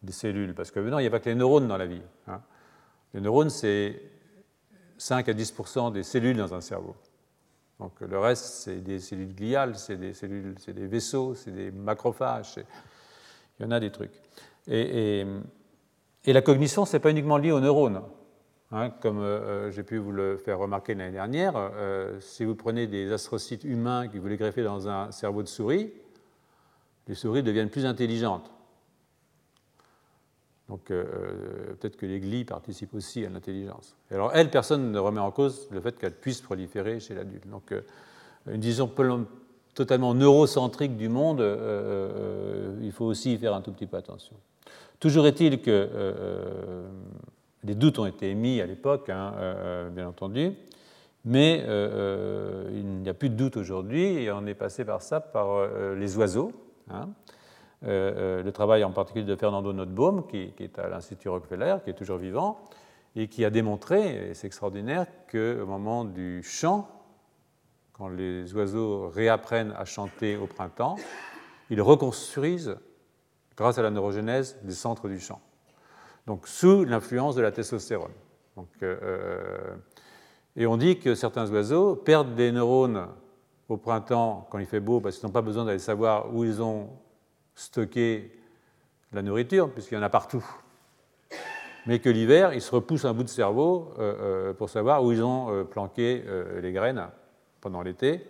des 0.06 0.14
cellules, 0.14 0.54
parce 0.54 0.72
que 0.72 0.80
non, 0.80 1.00
il 1.00 1.02
n'y 1.02 1.08
a 1.08 1.12
pas 1.12 1.20
que 1.20 1.30
les 1.30 1.36
neurones 1.36 1.68
dans 1.68 1.78
la 1.78 1.86
vie. 1.86 2.02
Hein. 2.28 2.42
Les 3.14 3.22
neurones, 3.22 3.50
c'est 3.50 4.02
5 4.98 5.28
à 5.28 5.34
10% 5.34 5.92
des 5.92 6.04
cellules 6.04 6.38
dans 6.38 6.54
un 6.54 6.62
cerveau. 6.62 6.96
Donc 7.80 8.00
le 8.00 8.18
reste, 8.18 8.46
c'est 8.46 8.82
des 8.82 9.00
cellules 9.00 9.36
gliales, 9.36 9.76
c'est 9.76 9.98
des 9.98 10.14
cellules, 10.14 10.56
c'est 10.60 10.74
des 10.74 10.88
vaisseaux, 10.88 11.36
c'est 11.36 11.52
des 11.52 11.72
macrophages. 11.72 12.56
Il 13.60 13.64
y 13.64 13.66
en 13.66 13.72
a 13.72 13.80
des 13.80 13.92
trucs. 13.92 14.14
Et, 14.68 15.26
la 16.26 16.42
cognition, 16.42 16.86
ce 16.86 16.96
n'est 16.96 17.02
pas 17.02 17.12
uniquement 17.12 17.38
lié 17.38 17.52
aux 17.52 17.60
neurones. 17.60 18.02
Hein, 18.72 18.90
comme 18.90 19.20
euh, 19.20 19.70
j'ai 19.72 19.84
pu 19.84 19.98
vous 19.98 20.12
le 20.12 20.38
faire 20.38 20.58
remarquer 20.58 20.96
l'année 20.96 21.12
dernière, 21.12 21.54
euh, 21.56 22.20
si 22.20 22.44
vous 22.44 22.56
prenez 22.56 22.88
des 22.88 23.12
astrocytes 23.12 23.64
humains 23.64 24.08
que 24.08 24.18
vous 24.18 24.28
les 24.28 24.38
greffez 24.38 24.64
dans 24.64 24.90
un 24.90 25.12
cerveau 25.12 25.44
de 25.44 25.48
souris, 25.48 25.94
les 27.08 27.16
souris 27.16 27.44
deviennent 27.44 27.70
plus 27.70 27.86
intelligentes. 27.86 28.52
Donc 30.70 30.90
euh, 30.90 31.76
peut-être 31.80 31.96
que 31.96 32.06
les 32.06 32.20
glies 32.20 32.44
participent 32.44 32.96
aussi 32.96 33.24
à 33.26 33.30
l'intelligence. 33.30 33.96
Alors 34.10 34.32
elle, 34.34 34.50
personne 34.50 34.92
ne 34.92 35.00
remet 35.00 35.20
en 35.20 35.32
cause 35.32 35.68
le 35.72 35.80
fait 35.80 35.98
qu'elle 35.98 36.16
puisse 36.16 36.42
proliférer 36.42 37.00
chez 37.00 37.14
l'adulte. 37.14 37.48
Donc 37.48 37.72
euh, 37.72 37.82
une 38.52 38.62
vision 38.62 38.92
totalement 39.74 40.14
neurocentrique 40.14 40.98
du 40.98 41.10
monde, 41.10 41.42
il 42.82 42.92
faut 42.92 43.06
aussi 43.06 43.34
y 43.34 43.38
faire 43.38 43.54
un 43.56 43.62
tout 43.62 43.72
petit 43.72 43.88
peu 43.88 43.98
attention. 43.98 44.36
Toujours 45.00 45.26
est-il 45.28 45.62
que 45.62 45.90
des 47.64 47.74
doutes 47.74 47.98
ont 47.98 48.06
été 48.06 48.30
émis 48.30 48.62
à 48.62 48.68
l'époque, 48.68 49.10
hein, 49.10 49.34
bien 49.92 50.08
entendu, 50.08 50.54
mais 51.26 51.66
il 52.72 52.86
n'y 52.86 53.10
a 53.10 53.16
plus 53.16 53.30
de 53.30 53.36
doute 53.36 53.58
aujourd'hui 53.58 54.04
et 54.04 54.32
on 54.32 54.46
est 54.46 54.54
passé 54.54 54.86
par 54.86 55.02
ça 55.02 55.20
par 55.20 55.68
les 55.96 56.16
oiseaux. 56.16 56.52
Hein. 56.90 57.10
le 57.82 58.50
travail 58.52 58.84
en 58.84 58.92
particulier 58.92 59.26
de 59.26 59.36
Fernando 59.36 59.74
Notbaum, 59.74 60.28
qui, 60.28 60.54
est 60.60 60.80
à 60.80 60.88
l'Institut 60.88 61.30
Rockefeller, 61.30 61.78
qui 61.84 61.90
est 61.90 61.94
toujours 61.96 62.18
vivant, 62.18 62.60
et 63.16 63.28
qui 63.28 63.46
a 63.46 63.50
démontré, 63.50 64.30
et 64.30 64.34
c'est 64.34 64.48
extraordinaire, 64.48 65.08
qu'au 65.32 65.66
moment 65.66 66.06
du 66.06 66.44
chant, 66.44 66.90
quand 67.94 68.10
les 68.10 68.54
oiseaux 68.54 69.10
réapprennent 69.10 69.74
à 69.78 69.86
chanter 69.86 70.36
au 70.36 70.48
printemps, 70.48 70.98
ils 71.70 71.82
reconstruisent, 71.82 72.78
grâce 73.56 73.78
à 73.78 73.84
la 73.84 73.90
neurogénèse, 73.90 74.60
les 74.66 74.74
centres 74.74 75.08
du 75.08 75.20
chant. 75.20 75.42
Donc 76.28 76.48
sous 76.48 76.84
l'influence 76.84 77.36
de 77.36 77.42
la 77.42 77.52
testostérone. 77.52 78.12
Donc, 78.58 78.68
euh, 78.82 78.98
euh, 79.02 79.76
et 80.56 80.66
on 80.66 80.78
dit 80.78 81.00
que 81.00 81.16
certains 81.16 81.50
oiseaux 81.52 81.96
perdent 81.96 82.36
des 82.36 82.52
neurones 82.52 83.08
au 83.70 83.78
printemps 83.78 84.48
quand 84.50 84.60
il 84.60 84.66
fait 84.66 84.80
beau 84.80 85.00
parce 85.00 85.18
qu'ils 85.18 85.28
n'ont 85.28 85.34
pas 85.34 85.42
besoin 85.42 85.66
d'aller 85.66 85.80
savoir 85.80 86.34
où 86.34 86.44
ils 86.44 86.62
ont 86.62 86.90
stocké 87.56 88.32
la 89.12 89.22
nourriture, 89.22 89.72
puisqu'il 89.72 89.96
y 89.96 89.98
en 89.98 90.04
a 90.04 90.10
partout 90.10 90.46
mais 91.86 92.00
que 92.00 92.10
l'hiver, 92.10 92.54
ils 92.54 92.62
se 92.62 92.74
repoussent 92.74 93.06
un 93.06 93.14
bout 93.14 93.24
de 93.24 93.30
cerveau 93.30 93.94
euh, 94.00 94.14
euh, 94.50 94.54
pour 94.54 94.70
savoir 94.70 95.04
où 95.04 95.12
ils 95.12 95.24
ont 95.24 95.52
euh, 95.52 95.64
planqué 95.64 96.24
les 96.62 96.72
graines 96.72 97.08
pendant 97.62 97.82
l'été. 97.82 98.26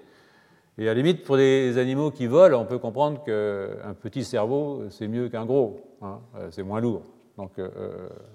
Et 0.78 0.84
à 0.84 0.86
la 0.88 0.94
limite, 0.94 1.24
pour 1.24 1.38
les 1.38 1.78
animaux 1.78 2.12
qui 2.12 2.28
volent, 2.28 2.62
on 2.62 2.66
peut 2.66 2.80
comprendre 2.80 3.24
qu'un 3.24 3.94
petit 3.94 4.26
cerveau, 4.26 4.84
c'est 4.90 5.08
mieux 5.08 5.30
qu'un 5.30 5.46
gros, 5.46 5.80
hein, 6.02 6.20
c'est 6.50 6.64
moins 6.64 6.82
lourd. 6.82 7.04
Donc 7.38 7.52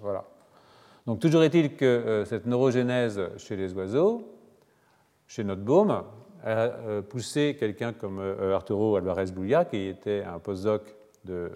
voilà. 0.00 0.24
Donc 1.06 1.20
toujours 1.20 1.42
est-il 1.42 1.76
que 1.76 2.24
cette 2.26 2.46
neurogénèse 2.46 3.20
chez 3.36 3.56
les 3.56 3.74
oiseaux, 3.74 4.26
chez 5.26 5.44
notre 5.44 5.60
baume, 5.60 6.02
a 6.44 7.02
poussé 7.08 7.56
quelqu'un 7.58 7.92
comme 7.92 8.20
Arturo 8.52 8.96
Alvarez 8.96 9.26
Bouya, 9.26 9.64
qui 9.64 9.86
était 9.86 10.22
un 10.22 10.38
postdoc 10.38 10.82
de 11.24 11.50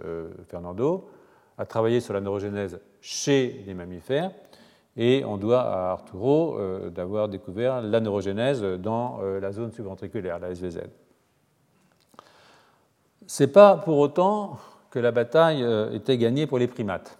Fernando, 0.48 1.08
à 1.58 1.66
travailler 1.66 2.00
sur 2.00 2.14
la 2.14 2.20
neurogénèse 2.20 2.78
chez 3.00 3.62
les 3.66 3.74
mammifères. 3.74 4.30
Et 4.96 5.24
on 5.24 5.36
doit 5.36 5.62
à 5.62 5.90
Arturo 5.90 6.56
euh, 6.56 6.90
d'avoir 6.90 7.28
découvert 7.28 7.82
la 7.82 8.00
neurogénèse 8.00 8.62
dans 8.62 9.18
euh, 9.22 9.40
la 9.40 9.50
zone 9.50 9.72
subventriculaire, 9.72 10.38
la 10.38 10.54
SVZ. 10.54 10.82
Ce 13.26 13.42
n'est 13.42 13.50
pas 13.50 13.76
pour 13.76 13.98
autant 13.98 14.58
que 14.90 15.00
la 15.00 15.10
bataille 15.10 15.64
euh, 15.64 15.92
était 15.92 16.16
gagnée 16.16 16.46
pour 16.46 16.58
les 16.58 16.68
primates. 16.68 17.18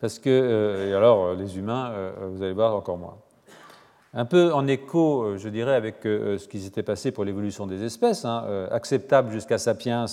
Parce 0.00 0.18
que, 0.18 0.88
et 0.88 0.92
alors 0.92 1.34
les 1.34 1.56
humains, 1.56 2.12
vous 2.28 2.42
allez 2.42 2.52
voir 2.52 2.74
encore 2.74 2.98
moins. 2.98 3.16
Un 4.14 4.24
peu 4.24 4.52
en 4.54 4.66
écho, 4.68 5.36
je 5.36 5.48
dirais, 5.48 5.74
avec 5.74 5.96
ce 6.02 6.46
qui 6.46 6.60
s'était 6.60 6.84
passé 6.84 7.10
pour 7.10 7.24
l'évolution 7.24 7.66
des 7.66 7.82
espèces, 7.82 8.24
hein, 8.24 8.68
acceptable 8.70 9.32
jusqu'à 9.32 9.58
Sapiens, 9.58 10.06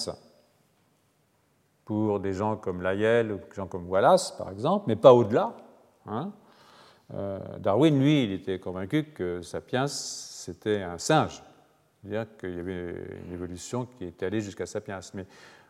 pour 1.85 2.19
des 2.19 2.33
gens 2.33 2.55
comme 2.55 2.81
Lyell 2.81 3.31
ou 3.31 3.35
des 3.35 3.55
gens 3.55 3.67
comme 3.67 3.89
Wallace, 3.89 4.31
par 4.37 4.49
exemple, 4.49 4.85
mais 4.87 4.95
pas 4.95 5.13
au-delà. 5.13 5.53
Hein. 6.07 6.31
Euh, 7.13 7.39
Darwin, 7.59 7.99
lui, 7.99 8.23
il 8.23 8.31
était 8.31 8.59
convaincu 8.59 9.03
que 9.13 9.41
Sapiens, 9.41 9.87
c'était 9.87 10.81
un 10.81 10.97
singe. 10.97 11.43
C'est-à-dire 12.01 12.25
qu'il 12.39 12.55
y 12.55 12.59
avait 12.59 12.95
une 13.25 13.33
évolution 13.33 13.85
qui 13.97 14.05
était 14.05 14.25
allée 14.25 14.41
jusqu'à 14.41 14.65
Sapiens. 14.65 14.99
Mais 15.13 15.25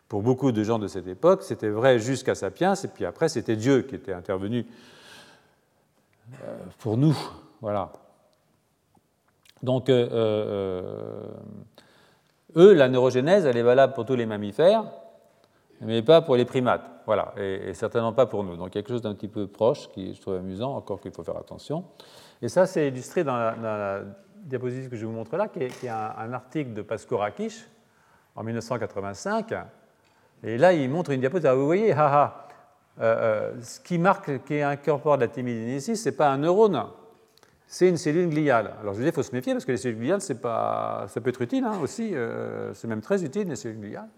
pour 0.08 0.22
beaucoup 0.22 0.52
de 0.52 0.62
gens 0.62 0.78
de 0.78 0.86
cette 0.86 1.06
époque, 1.06 1.42
c'était 1.42 1.68
vrai 1.68 1.98
jusqu'à 1.98 2.34
Sapiens, 2.34 2.74
et 2.74 2.88
puis 2.88 3.04
après, 3.04 3.28
c'était 3.28 3.56
Dieu 3.56 3.82
qui 3.82 3.96
était 3.96 4.12
intervenu 4.12 4.64
euh, 6.44 6.58
pour 6.78 6.96
nous. 6.96 7.16
Voilà. 7.60 7.92
Donc, 9.62 9.88
euh, 9.88 10.82
eux, 12.56 12.72
la 12.74 12.88
neurogénèse, 12.88 13.46
elle 13.46 13.56
est 13.56 13.62
valable 13.62 13.92
pour 13.94 14.04
tous 14.04 14.16
les 14.16 14.26
mammifères, 14.26 14.84
mais 15.80 16.02
pas 16.02 16.20
pour 16.20 16.36
les 16.36 16.44
primates, 16.44 16.84
voilà, 17.06 17.32
et, 17.36 17.74
certainement 17.74 18.12
pas 18.12 18.26
pour 18.26 18.44
nous. 18.44 18.56
Donc 18.56 18.70
quelque 18.70 18.88
chose 18.88 19.02
d'un 19.02 19.14
petit 19.14 19.28
peu 19.28 19.46
proche 19.46 19.88
qui 19.90 20.14
je 20.14 20.20
trouve 20.20 20.34
amusant, 20.34 20.74
encore 20.76 21.00
qu'il 21.00 21.12
faut 21.12 21.24
faire 21.24 21.36
attention. 21.36 21.84
Et 22.40 22.48
ça, 22.48 22.66
c'est 22.66 22.88
illustré 22.88 23.24
dans 23.24 23.36
la, 23.36 24.00
diapositive 24.44 24.90
que 24.90 24.96
je 24.96 25.06
vous 25.06 25.12
montre 25.12 25.36
là, 25.36 25.46
qui 25.46 25.60
est, 25.60 25.88
un, 25.88 26.32
article 26.32 26.74
de 26.74 26.82
Pasco 26.82 27.16
Rakic 27.16 27.52
en 28.34 28.42
1985. 28.42 29.54
Et 30.42 30.58
là, 30.58 30.72
il 30.72 30.90
montre 30.90 31.12
une 31.12 31.20
diapositive. 31.20 31.50
Ah, 31.52 31.54
vous 31.54 31.66
voyez, 31.66 31.92
euh, 31.92 32.26
euh, 33.00 33.52
ce 33.62 33.78
qui 33.78 33.98
marque, 33.98 34.42
qui 34.44 34.54
de 34.54 35.20
la 35.20 35.28
timidinicie, 35.28 35.96
ce 35.96 36.08
n'est 36.08 36.16
pas 36.16 36.30
un 36.30 36.38
neurone, 36.38 36.86
c'est 37.72 37.88
une 37.88 37.96
cellule 37.96 38.28
gliale. 38.28 38.74
Alors 38.82 38.92
je 38.92 38.98
vous 38.98 39.04
dis, 39.04 39.08
il 39.08 39.14
faut 39.14 39.22
se 39.22 39.34
méfier 39.34 39.54
parce 39.54 39.64
que 39.64 39.72
les 39.72 39.78
cellules 39.78 39.98
gliales, 39.98 40.20
pas, 40.42 41.06
ça 41.08 41.22
peut 41.22 41.30
être 41.30 41.40
utile 41.40 41.64
hein, 41.64 41.78
aussi, 41.82 42.14
euh, 42.14 42.74
c'est 42.74 42.86
même 42.86 43.00
très 43.00 43.24
utile 43.24 43.48
les 43.48 43.56
cellules 43.56 43.80
gliales 43.80 44.08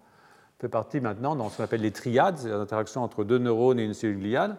fait 0.61 0.69
partie 0.69 1.01
maintenant 1.01 1.37
dans 1.37 1.51
ce 1.51 1.59
qu'on 1.59 1.65
appelle 1.65 1.83
les 1.83 1.91
triades, 1.91 2.39
c'est 2.39 2.49
l'interaction 2.49 3.03
entre 3.03 3.23
deux 3.23 3.39
neurones 3.39 3.79
et 3.79 3.85
une 3.85 3.93
cellule 3.93 4.19
gliale, 4.19 4.57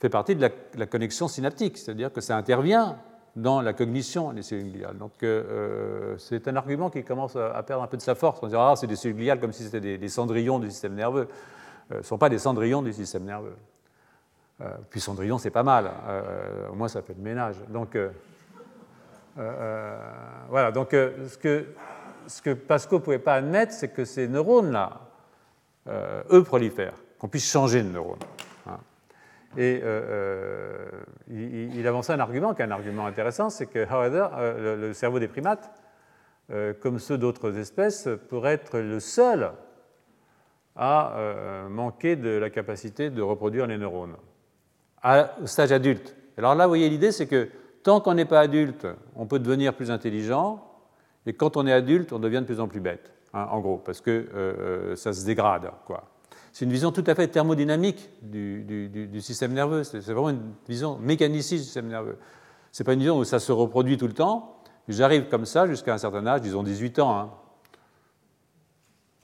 fait 0.00 0.08
partie 0.08 0.34
de 0.34 0.50
la, 0.74 0.86
connexion 0.86 1.28
synaptique, 1.28 1.78
c'est-à-dire 1.78 2.12
que 2.12 2.20
ça 2.20 2.36
intervient 2.36 2.96
dans 3.36 3.60
la 3.60 3.72
cognition 3.72 4.32
des 4.32 4.42
cellules 4.42 4.72
gliales. 4.72 4.98
Donc 4.98 5.12
euh, 5.22 5.44
euh, 5.48 6.18
c'est 6.18 6.48
un 6.48 6.56
argument 6.56 6.90
qui 6.90 7.04
commence 7.04 7.36
à, 7.36 7.62
perdre 7.62 7.84
un 7.84 7.86
peu 7.86 7.96
de 7.96 8.02
sa 8.02 8.14
force. 8.14 8.40
On 8.42 8.48
dira 8.48 8.72
ah, 8.72 8.76
c'est 8.76 8.86
des 8.86 8.96
cellules 8.96 9.16
gliales 9.16 9.38
comme 9.38 9.52
si 9.52 9.62
c'était 9.62 9.98
des, 9.98 10.08
cendrillons 10.08 10.58
du 10.58 10.70
système 10.70 10.94
nerveux. 10.94 11.28
Ce 11.90 11.96
ne 11.98 12.02
sont 12.02 12.18
pas 12.18 12.28
des 12.28 12.38
cendrillons 12.38 12.82
du 12.82 12.92
système 12.92 13.24
nerveux. 13.24 13.54
Puis 14.90 15.00
cendrillon, 15.00 15.38
c'est 15.38 15.50
pas 15.50 15.62
mal. 15.62 15.90
au 16.70 16.74
moins, 16.74 16.88
ça 16.88 17.02
fait 17.02 17.14
le 17.14 17.22
ménage. 17.22 17.56
Donc 17.68 17.96
voilà. 19.36 20.72
Donc 20.72 20.90
ce 20.92 21.38
que 21.38 21.66
ce 22.28 22.42
que 22.42 22.50
ne 22.50 22.98
pouvait 22.98 23.18
pas 23.18 23.34
admettre, 23.34 23.72
c'est 23.72 23.88
que 23.88 24.04
ces 24.04 24.28
neurones-là, 24.28 25.00
euh, 25.88 26.22
eux 26.30 26.42
prolifèrent, 26.42 26.98
qu'on 27.18 27.28
puisse 27.28 27.50
changer 27.50 27.82
de 27.82 27.88
neurones. 27.88 28.18
Hein. 28.66 28.78
Et 29.56 29.80
euh, 29.82 30.90
euh, 31.30 31.70
il, 31.74 31.86
avançait 31.86 32.12
un 32.12 32.20
argument 32.20 32.54
qui 32.54 32.62
est 32.62 32.66
un 32.66 32.70
argument 32.70 33.06
intéressant, 33.06 33.50
c'est 33.50 33.66
que, 33.66 33.86
however, 33.90 34.28
le, 34.58 34.92
cerveau 34.92 35.18
des 35.18 35.28
primates, 35.28 35.70
comme 36.80 36.98
ceux 36.98 37.18
d'autres 37.18 37.58
espèces, 37.58 38.08
pourrait 38.28 38.54
être 38.54 38.78
le 38.78 39.00
seul 39.00 39.52
à 40.76 41.66
manquer 41.68 42.16
de 42.16 42.30
la 42.30 42.48
capacité 42.48 43.10
de 43.10 43.20
reproduire 43.20 43.66
les 43.66 43.76
neurones 43.76 44.16
au 45.42 45.46
stage 45.46 45.72
adulte. 45.72 46.14
Alors 46.36 46.54
là, 46.54 46.66
vous 46.66 46.70
voyez, 46.70 46.88
l'idée, 46.88 47.12
c'est 47.12 47.26
que 47.26 47.48
tant 47.82 48.00
qu'on 48.00 48.14
n'est 48.14 48.24
pas 48.24 48.40
adulte, 48.40 48.86
on 49.16 49.26
peut 49.26 49.38
devenir 49.38 49.74
plus 49.74 49.90
intelligent, 49.90 50.64
et 51.26 51.32
quand 51.32 51.56
on 51.56 51.66
est 51.66 51.72
adulte, 51.72 52.12
on 52.12 52.18
devient 52.18 52.40
de 52.40 52.46
plus 52.46 52.60
en 52.60 52.68
plus 52.68 52.80
bête. 52.80 53.12
Hein, 53.34 53.48
en 53.50 53.60
gros, 53.60 53.76
parce 53.78 54.00
que 54.00 54.10
euh, 54.10 54.26
euh, 54.34 54.96
ça 54.96 55.12
se 55.12 55.24
dégrade. 55.26 55.70
C'est 56.52 56.64
une 56.64 56.72
vision 56.72 56.90
tout 56.92 57.04
à 57.06 57.14
fait 57.14 57.28
thermodynamique 57.28 58.10
du, 58.22 59.20
système 59.20 59.52
nerveux. 59.52 59.84
C'est 59.84 60.00
vraiment 60.00 60.30
une 60.30 60.52
vision 60.66 60.98
mécaniciste 60.98 61.62
du 61.62 61.64
système 61.64 61.88
nerveux. 61.88 62.16
Ce 62.72 62.82
n'est 62.82 62.84
pas 62.84 62.94
une 62.94 63.00
vision 63.00 63.18
où 63.18 63.24
ça 63.24 63.38
se 63.38 63.52
reproduit 63.52 63.98
tout 63.98 64.06
le 64.06 64.14
temps. 64.14 64.62
J'arrive 64.88 65.28
comme 65.28 65.44
ça 65.44 65.66
jusqu'à 65.66 65.92
un 65.92 65.98
certain 65.98 66.26
âge, 66.26 66.40
disons 66.40 66.62
18 66.62 66.98
ans. 67.00 67.30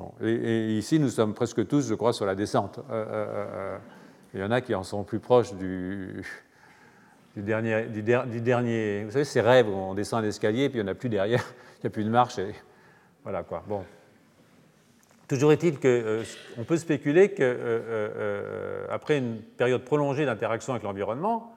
Hein. 0.00 0.06
et, 0.20 0.76
ici, 0.76 0.98
nous 0.98 1.08
sommes 1.08 1.32
presque 1.32 1.66
tous, 1.66 1.88
je 1.88 1.94
crois, 1.94 2.12
sur 2.12 2.26
la 2.26 2.34
descente. 2.34 2.80
Euh, 2.90 3.78
il 4.34 4.40
y 4.40 4.42
en 4.42 4.50
a 4.50 4.60
qui 4.60 4.74
en 4.74 4.82
sont 4.82 5.04
plus 5.04 5.20
proches 5.20 5.54
du, 5.54 6.24
dernier, 7.36 7.84
du, 7.84 8.02
dernier, 8.02 9.04
Vous 9.04 9.12
savez, 9.12 9.24
ces 9.24 9.40
rêves 9.40 9.68
où 9.68 9.72
on 9.72 9.94
descend 9.94 10.24
un 10.24 10.28
escalier 10.28 10.64
et 10.64 10.68
puis 10.68 10.80
il 10.80 10.82
n'y 10.82 10.88
en 10.88 10.92
a 10.92 10.96
plus 10.96 11.08
derrière, 11.08 11.44
il 11.78 11.80
n'y 11.84 11.86
a 11.86 11.90
plus 11.90 12.04
de 12.04 12.10
marche. 12.10 12.40
Voilà 13.22 13.44
quoi. 13.44 13.62
Bon. 13.66 13.84
Toujours 15.28 15.52
est-il 15.52 15.78
qu'on 15.78 15.88
euh, 15.88 16.24
peut 16.66 16.76
spéculer 16.76 17.30
qu'après 17.30 17.44
euh, 17.44 18.88
euh, 18.90 19.18
une 19.18 19.40
période 19.40 19.82
prolongée 19.82 20.26
d'interaction 20.26 20.74
avec 20.74 20.82
l'environnement, 20.82 21.54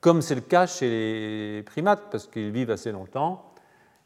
comme 0.00 0.22
c'est 0.22 0.36
le 0.36 0.40
cas 0.40 0.66
chez 0.66 0.88
les 0.88 1.62
primates, 1.64 2.04
parce 2.10 2.26
qu'ils 2.26 2.52
vivent 2.52 2.70
assez 2.70 2.92
longtemps, 2.92 3.52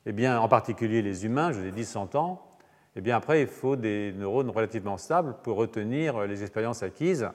eh 0.07 0.13
bien, 0.13 0.41
en 0.41 0.49
particulier 0.49 1.03
les 1.03 1.27
humains, 1.27 1.53
je 1.53 1.61
vous 1.61 1.67
ai 1.67 1.71
dit 1.71 1.85
100 1.85 2.15
ans, 2.15 2.52
eh 2.95 3.01
bien, 3.01 3.17
après, 3.17 3.41
il 3.41 3.47
faut 3.47 3.77
des 3.77 4.13
neurones 4.13 4.51
relativement 4.51 4.99
stables 4.99 5.35
pour 5.43 5.57
retenir 5.57 6.27
les 6.27 6.43
expériences 6.43 6.83
acquises 6.83 7.29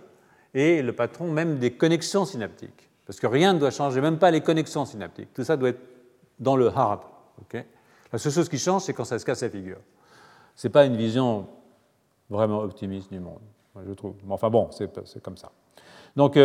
et 0.53 0.81
le 0.81 0.93
patron 0.93 1.31
même 1.31 1.57
des 1.57 1.71
connexions 1.71 2.25
synaptiques. 2.25 2.89
Parce 3.05 3.19
que 3.19 3.27
rien 3.27 3.53
ne 3.53 3.59
doit 3.59 3.71
changer, 3.71 4.01
même 4.01 4.19
pas 4.19 4.31
les 4.31 4.41
connexions 4.41 4.85
synaptiques. 4.85 5.33
Tout 5.33 5.43
ça 5.43 5.57
doit 5.57 5.69
être 5.69 5.81
dans 6.39 6.55
le 6.55 6.67
hard. 6.67 7.01
La 8.11 8.19
seule 8.19 8.31
chose 8.31 8.49
qui 8.49 8.57
change, 8.57 8.83
c'est 8.83 8.93
quand 8.93 9.05
ça 9.05 9.17
se 9.17 9.25
casse 9.25 9.41
la 9.41 9.49
figure. 9.49 9.79
Ce 10.55 10.67
n'est 10.67 10.71
pas 10.71 10.85
une 10.85 10.95
vision 10.95 11.47
vraiment 12.29 12.59
optimiste 12.59 13.11
du 13.11 13.19
monde, 13.19 13.39
je 13.85 13.93
trouve. 13.93 14.15
Mais 14.25 14.33
enfin 14.33 14.49
bon, 14.49 14.69
c'est 14.71 15.21
comme 15.21 15.37
ça. 15.37 15.51
Donc, 16.15 16.37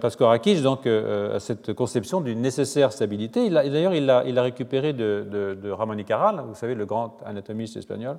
Pascorakis 0.00 0.62
donc, 0.62 0.86
a 0.86 1.38
cette 1.40 1.74
conception 1.74 2.20
d'une 2.20 2.40
nécessaire 2.40 2.92
stabilité. 2.92 3.50
D'ailleurs, 3.50 3.94
il 3.94 4.06
l'a 4.06 4.42
récupéré 4.42 4.92
de, 4.92 5.56
de, 5.60 5.70
Ramon 5.70 5.98
y 5.98 6.04
Caral, 6.04 6.42
vous 6.46 6.54
savez, 6.54 6.74
le 6.74 6.86
grand 6.86 7.18
anatomiste 7.24 7.76
espagnol, 7.76 8.18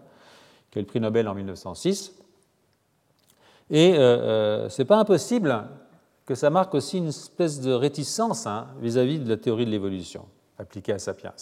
qui 0.72 0.80
a 0.80 0.82
eu 0.82 0.84
le 0.84 0.88
prix 0.88 1.00
Nobel 1.00 1.28
en 1.28 1.36
1906. 1.36 2.14
Et 3.70 3.94
ce 3.94 4.82
n'est 4.82 4.86
pas 4.86 4.98
impossible 4.98 5.68
que 6.26 6.36
ça 6.36 6.50
marque 6.50 6.74
aussi 6.74 6.98
une 6.98 7.10
espèce 7.10 7.62
de 7.62 7.72
réticence 7.72 8.48
hein, 8.48 8.68
vis-à-vis 8.80 9.20
de 9.20 9.30
la 9.30 9.38
théorie 9.38 9.66
de 9.66 9.72
l'évolution 9.72 10.26
appliquée 10.62 10.94
à 10.94 11.00
Sapiens, 11.00 11.34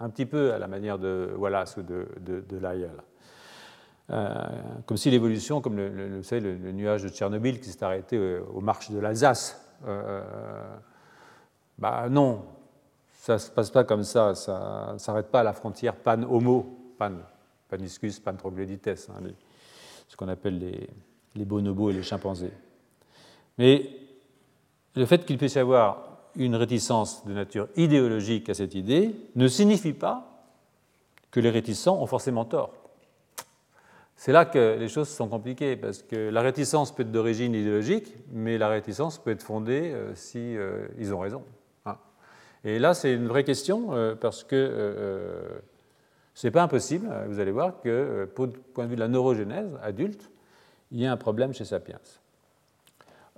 un 0.00 0.10
petit 0.10 0.26
peu 0.26 0.52
à 0.52 0.58
la 0.58 0.66
manière 0.66 0.98
de 0.98 1.32
Wallace 1.36 1.76
ou 1.76 1.82
de, 1.82 2.06
Lyell. 2.50 2.90
Euh, 4.10 4.34
comme 4.84 4.98
si 4.98 5.10
l'évolution, 5.10 5.62
comme 5.62 5.76
le, 5.76 5.88
le, 5.88 6.72
nuage 6.72 7.04
de 7.04 7.08
Tchernobyl 7.08 7.58
qui 7.58 7.70
s'est 7.70 7.82
arrêté 7.82 8.18
euh, 8.18 8.42
aux 8.52 8.60
marches 8.60 8.90
de 8.90 8.98
l'Alsace, 8.98 9.58
euh, 9.86 10.22
bah 11.78 12.08
non, 12.10 12.44
ça 13.20 13.34
ne 13.34 13.38
se 13.38 13.50
passe 13.50 13.70
pas 13.70 13.84
comme 13.84 14.04
ça, 14.04 14.34
ça 14.34 14.90
ne 14.92 14.98
s'arrête 14.98 15.28
pas 15.28 15.40
à 15.40 15.44
la 15.44 15.54
frontière 15.54 15.96
pan-homo, 15.96 16.94
pan, 16.98 17.12
paniscus, 17.74 18.20
pan-troglodytes, 18.20 19.08
hein, 19.08 19.22
ce 20.06 20.16
qu'on 20.16 20.28
appelle 20.28 20.58
les, 21.34 21.44
bonobos 21.44 21.90
et 21.90 21.94
les 21.94 22.04
chimpanzés. 22.04 22.52
Mais 23.58 23.90
le 24.94 25.06
fait 25.06 25.26
qu'il 25.26 25.38
puisse 25.38 25.54
y 25.54 25.58
avoir 25.58 26.08
une 26.36 26.54
réticence 26.54 27.26
de 27.26 27.32
nature 27.32 27.68
idéologique 27.74 28.48
à 28.48 28.54
cette 28.54 28.76
idée 28.76 29.14
ne 29.34 29.48
signifie 29.48 29.92
pas 29.92 30.46
que 31.32 31.40
les 31.40 31.50
réticents 31.50 32.00
ont 32.00 32.06
forcément 32.06 32.44
tort. 32.44 32.72
C'est 34.16 34.30
là 34.30 34.44
que 34.44 34.76
les 34.78 34.88
choses 34.88 35.08
sont 35.08 35.28
compliquées, 35.28 35.74
parce 35.74 36.02
que 36.02 36.30
la 36.30 36.42
réticence 36.42 36.94
peut 36.94 37.02
être 37.02 37.10
d'origine 37.10 37.54
idéologique, 37.54 38.14
mais 38.30 38.56
la 38.56 38.68
réticence 38.68 39.18
peut 39.18 39.32
être 39.32 39.42
fondée 39.42 39.90
euh, 39.92 40.14
si 40.14 40.56
euh, 40.56 40.86
ils 40.96 41.12
ont 41.12 41.18
raison. 41.18 41.42
Hein. 41.86 41.96
Et 42.62 42.78
là, 42.78 42.94
c'est 42.94 43.12
une 43.12 43.26
vraie 43.26 43.42
question, 43.42 43.94
euh, 43.94 44.14
parce 44.14 44.44
que 44.44 45.60
ce 46.34 46.46
n'est 46.46 46.50
pas 46.50 46.62
impossible, 46.62 47.08
vous 47.28 47.38
allez 47.38 47.52
voir, 47.52 47.80
que, 47.80 48.28
pour 48.34 48.48
point 48.74 48.84
de 48.84 48.90
vue 48.90 48.96
de 48.96 49.00
la 49.00 49.08
neurogénèse 49.08 49.78
adulte, 49.82 50.30
il 50.90 51.00
y 51.00 51.06
a 51.06 51.12
un 51.12 51.16
problème 51.16 51.52
chez 51.54 51.64
Sapiens. 51.64 51.98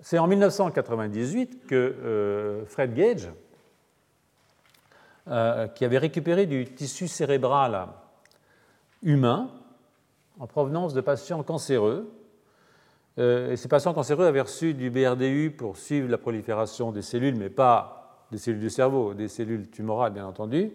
C'est 0.02 0.18
en 0.18 0.26
1998 0.26 1.66
que 1.66 1.74
euh, 1.74 2.66
Fred 2.66 2.94
Gage, 2.94 3.28
euh, 5.28 5.66
qui 5.68 5.84
avait 5.84 5.98
récupéré 5.98 6.46
du 6.46 6.66
tissu 6.66 7.08
cérébral 7.08 7.88
humain 9.02 9.50
en 10.38 10.46
provenance 10.46 10.92
de 10.92 11.00
patients 11.00 11.42
cancéreux, 11.42 12.12
euh, 13.18 13.52
et 13.52 13.56
ces 13.56 13.68
patients 13.68 13.94
cancéreux 13.94 14.26
avaient 14.26 14.42
reçu 14.42 14.74
du 14.74 14.90
BRDU 14.90 15.50
pour 15.50 15.78
suivre 15.78 16.10
la 16.10 16.18
prolifération 16.18 16.92
des 16.92 17.02
cellules, 17.02 17.36
mais 17.36 17.48
pas 17.48 18.26
des 18.30 18.38
cellules 18.38 18.60
du 18.60 18.70
cerveau, 18.70 19.14
des 19.14 19.28
cellules 19.28 19.70
tumorales, 19.70 20.12
bien 20.12 20.26
entendu. 20.26 20.72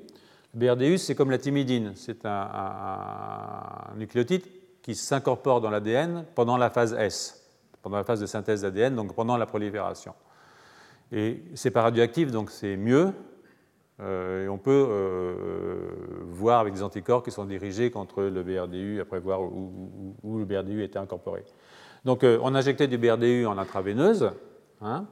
Le 0.53 0.59
BRDU, 0.59 0.97
c'est 0.97 1.15
comme 1.15 1.31
la 1.31 1.37
thymidine, 1.37 1.93
c'est 1.95 2.25
un, 2.25 3.93
nucléotide 3.95 4.43
qui 4.81 4.95
s'incorpore 4.95 5.61
dans 5.61 5.69
l'ADN 5.69 6.25
pendant 6.35 6.57
la 6.57 6.69
phase 6.69 6.93
S 6.93 7.41
pendant 7.81 7.97
la 7.97 8.03
phase 8.03 8.19
de 8.19 8.25
synthèse 8.25 8.61
d'ADN, 8.61 8.95
donc 8.95 9.13
pendant 9.15 9.37
la 9.37 9.45
prolifération. 9.45 10.13
Et 11.11 11.43
c'est 11.55 11.71
pas 11.71 11.81
radioactif, 11.81 12.31
donc 12.31 12.51
c'est 12.51 12.77
mieux. 12.77 13.11
Euh, 13.99 14.45
et 14.45 14.49
on 14.49 14.57
peut 14.57 14.87
euh, 14.89 15.85
voir 16.27 16.59
avec 16.59 16.73
des 16.73 16.83
anticorps 16.83 17.23
qui 17.23 17.31
sont 17.31 17.45
dirigés 17.45 17.91
contre 17.91 18.23
le 18.23 18.43
BRDU, 18.43 19.01
après 19.01 19.19
voir 19.19 19.41
où, 19.41 20.39
le 20.39 20.45
BRDU 20.45 20.83
était 20.83 20.99
incorporé. 20.99 21.43
Donc 22.05 22.23
euh, 22.23 22.39
on 22.41 22.55
injectait 22.55 22.87
du 22.87 22.97
BRDU 22.97 23.45
en 23.45 23.57
intraveineuse, 23.57 24.31
hein, 24.81 25.05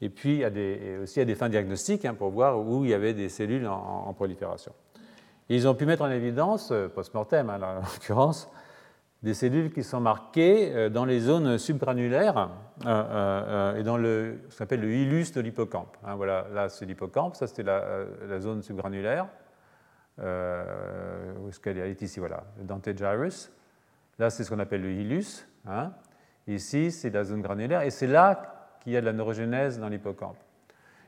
et 0.00 0.08
puis 0.10 0.44
a 0.44 0.50
des, 0.50 0.98
aussi 1.02 1.20
à 1.20 1.24
des 1.24 1.34
fins 1.34 1.48
diagnostiques 1.48 2.04
hein, 2.04 2.14
pour 2.14 2.30
voir 2.30 2.58
où 2.60 2.84
il 2.84 2.90
y 2.90 2.94
avait 2.94 3.14
des 3.14 3.28
cellules 3.28 3.66
en, 3.66 4.12
prolifération. 4.14 4.72
ils 5.48 5.66
ont 5.66 5.74
pu 5.74 5.86
mettre 5.86 6.02
en 6.02 6.10
évidence, 6.10 6.72
post-mortem 6.94 7.50
hein, 7.50 7.60
en 7.62 7.74
l'occurrence, 7.80 8.50
des 9.22 9.34
cellules 9.34 9.72
qui 9.72 9.82
sont 9.82 10.00
marquées 10.00 10.74
euh, 10.74 10.88
dans 10.88 11.04
les 11.04 11.20
zones 11.20 11.58
subgranulaires 11.58 12.50
euh, 12.86 12.86
euh, 12.86 13.76
et 13.76 13.82
dans 13.82 13.96
le, 13.96 14.38
ce 14.48 14.58
qu'on 14.58 14.64
appelle 14.64 14.80
le 14.80 14.92
hilus 14.92 15.32
de 15.34 15.40
l'hippocampe. 15.40 15.96
Hein, 16.04 16.14
voilà, 16.14 16.46
là 16.52 16.68
c'est 16.68 16.86
l'hippocampe, 16.86 17.34
ça 17.34 17.46
c'était 17.46 17.64
la, 17.64 18.40
zone 18.40 18.62
subgranulaire. 18.62 19.26
où 20.18 21.48
est-ce 21.48 21.58
qu'elle 21.60 21.78
est? 21.78 22.02
Ici, 22.02 22.20
voilà, 22.20 22.44
le 22.58 22.64
Dante 22.64 22.96
gyrus. 22.96 23.50
Là 24.18 24.30
c'est 24.30 24.44
ce 24.44 24.50
qu'on 24.50 24.58
appelle 24.58 24.82
le 24.82 24.92
hilus. 24.92 25.46
Ici 26.46 26.92
c'est 26.92 27.10
la 27.10 27.24
zone 27.24 27.42
granulaire 27.42 27.82
et 27.82 27.90
c'est 27.90 28.06
là 28.06 28.57
qu'il 28.80 28.92
y 28.92 28.96
a 28.96 29.00
de 29.00 29.06
la 29.06 29.12
neurogénèse 29.12 29.78
dans 29.78 29.88
l'hippocampe. 29.88 30.38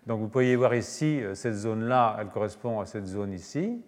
Donc 0.07 0.21
vous 0.21 0.29
pouvez 0.29 0.57
voir 0.57 0.75
ici, 0.75 1.23
cette 1.35 1.55
zone-là, 1.55 2.17
elle 2.21 2.29
correspond 2.29 2.81
à 2.81 2.87
cette 2.87 3.07
zone 3.07 3.33
ici. 3.33 3.83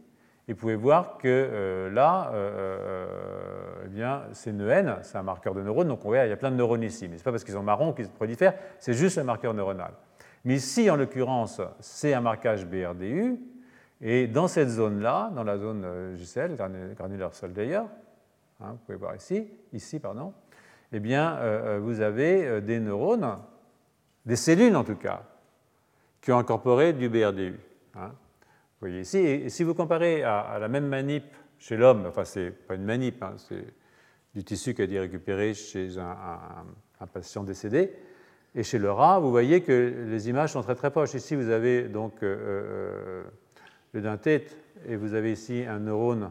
Et 0.49 0.55
vous 0.55 0.59
pouvez 0.59 0.75
voir 0.75 1.19
que 1.19 1.29
euh, 1.29 1.91
là, 1.91 2.31
euh, 2.35 2.51
euh, 2.81 3.85
eh 3.85 3.89
bien, 3.89 4.25
c'est 4.33 4.53
NEN, 4.53 4.99
c'est 5.03 5.17
un 5.17 5.23
marqueur 5.23 5.55
de 5.55 5.63
neurones, 5.63 5.87
donc 5.87 6.05
on 6.05 6.09
voit 6.09 6.27
il 6.27 6.31
y 6.31 6.33
a 6.33 6.37
plein 6.37 6.51
de 6.51 6.57
neurones 6.57 6.83
ici. 6.83 7.07
Mais 7.09 7.17
ce 7.17 7.21
n'est 7.21 7.25
pas 7.25 7.31
parce 7.31 7.45
qu'ils 7.45 7.55
sont 7.55 7.63
marrons 7.63 7.93
qu'ils 7.93 8.07
se 8.07 8.11
prolifèrent, 8.11 8.55
c'est 8.81 8.93
juste 8.93 9.19
un 9.19 9.25
marqueur 9.25 9.55
neuronal. 9.55 9.93
Mais 10.45 10.57
ici, 10.57 10.91
en 10.91 10.97
l'occurrence, 10.97 11.61
c'est 11.79 12.13
un 12.13 12.21
marquage 12.21 12.67
BRDU, 12.67 13.39
et 14.01 14.27
dans 14.27 14.49
cette 14.49 14.69
zone-là, 14.69 15.31
dans 15.33 15.45
la 15.45 15.59
zone 15.59 16.17
GCL, 16.17 16.57
granular 16.97 17.33
cell 17.35 17.53
d'ailleurs, 17.53 17.87
hein, 18.61 18.73
vous 18.73 18.79
pouvez 18.85 18.99
voir 18.99 19.15
ici, 19.15 19.49
ici, 19.73 20.01
pardon, 20.01 20.33
eh 20.91 20.99
bien, 20.99 21.39
vous 21.79 22.01
avez 22.01 22.61
des 22.61 22.81
neurones, 22.81 23.37
des 24.27 24.37
cellules 24.37 24.77
en 24.77 24.85
tout 24.85 24.97
cas, 24.97 25.23
qui 26.21 26.33
ont 26.33 26.39
incorporé 26.39 26.93
du 26.93 27.09
BRDU. 27.09 27.59
Hein 27.95 28.13
voyez 28.83 29.01
ici. 29.01 29.19
Et 29.19 29.49
si 29.49 29.63
vous 29.63 29.75
comparez 29.75 30.23
à, 30.23 30.59
la 30.59 30.69
même 30.69 30.87
manip 30.87 31.25
chez 31.59 31.77
l'homme, 31.77 32.05
enfin, 32.07 32.25
c'est 32.25 32.51
pas 32.51 32.75
une 32.75 32.85
manip, 32.85 33.23
hein, 33.23 33.35
c'est 33.37 33.65
du 34.35 34.45
tissu 34.45 34.75
qui 34.75 34.83
a 34.83 34.85
été 34.85 34.99
récupéré 34.99 35.55
chez 35.55 35.99
un, 35.99 37.07
patient 37.13 37.43
décédé, 37.43 37.93
et 38.55 38.63
chez 38.63 38.79
le 38.79 38.91
rat, 38.91 39.19
vous 39.19 39.31
voyez 39.31 39.63
que 39.63 40.07
les 40.09 40.29
images 40.29 40.53
sont 40.53 40.63
très 40.63 40.75
très 40.75 40.91
proches. 40.91 41.15
Ici, 41.15 41.35
vous 41.35 41.49
avez 41.49 41.89
donc 41.89 42.23
euh, 42.23 42.37
euh, 42.37 43.25
le 43.93 44.01
dentate, 44.01 44.57
et 44.87 44.97
vous 44.97 45.15
avez 45.15 45.33
ici 45.33 45.65
un 45.67 45.81
neurone 45.81 46.31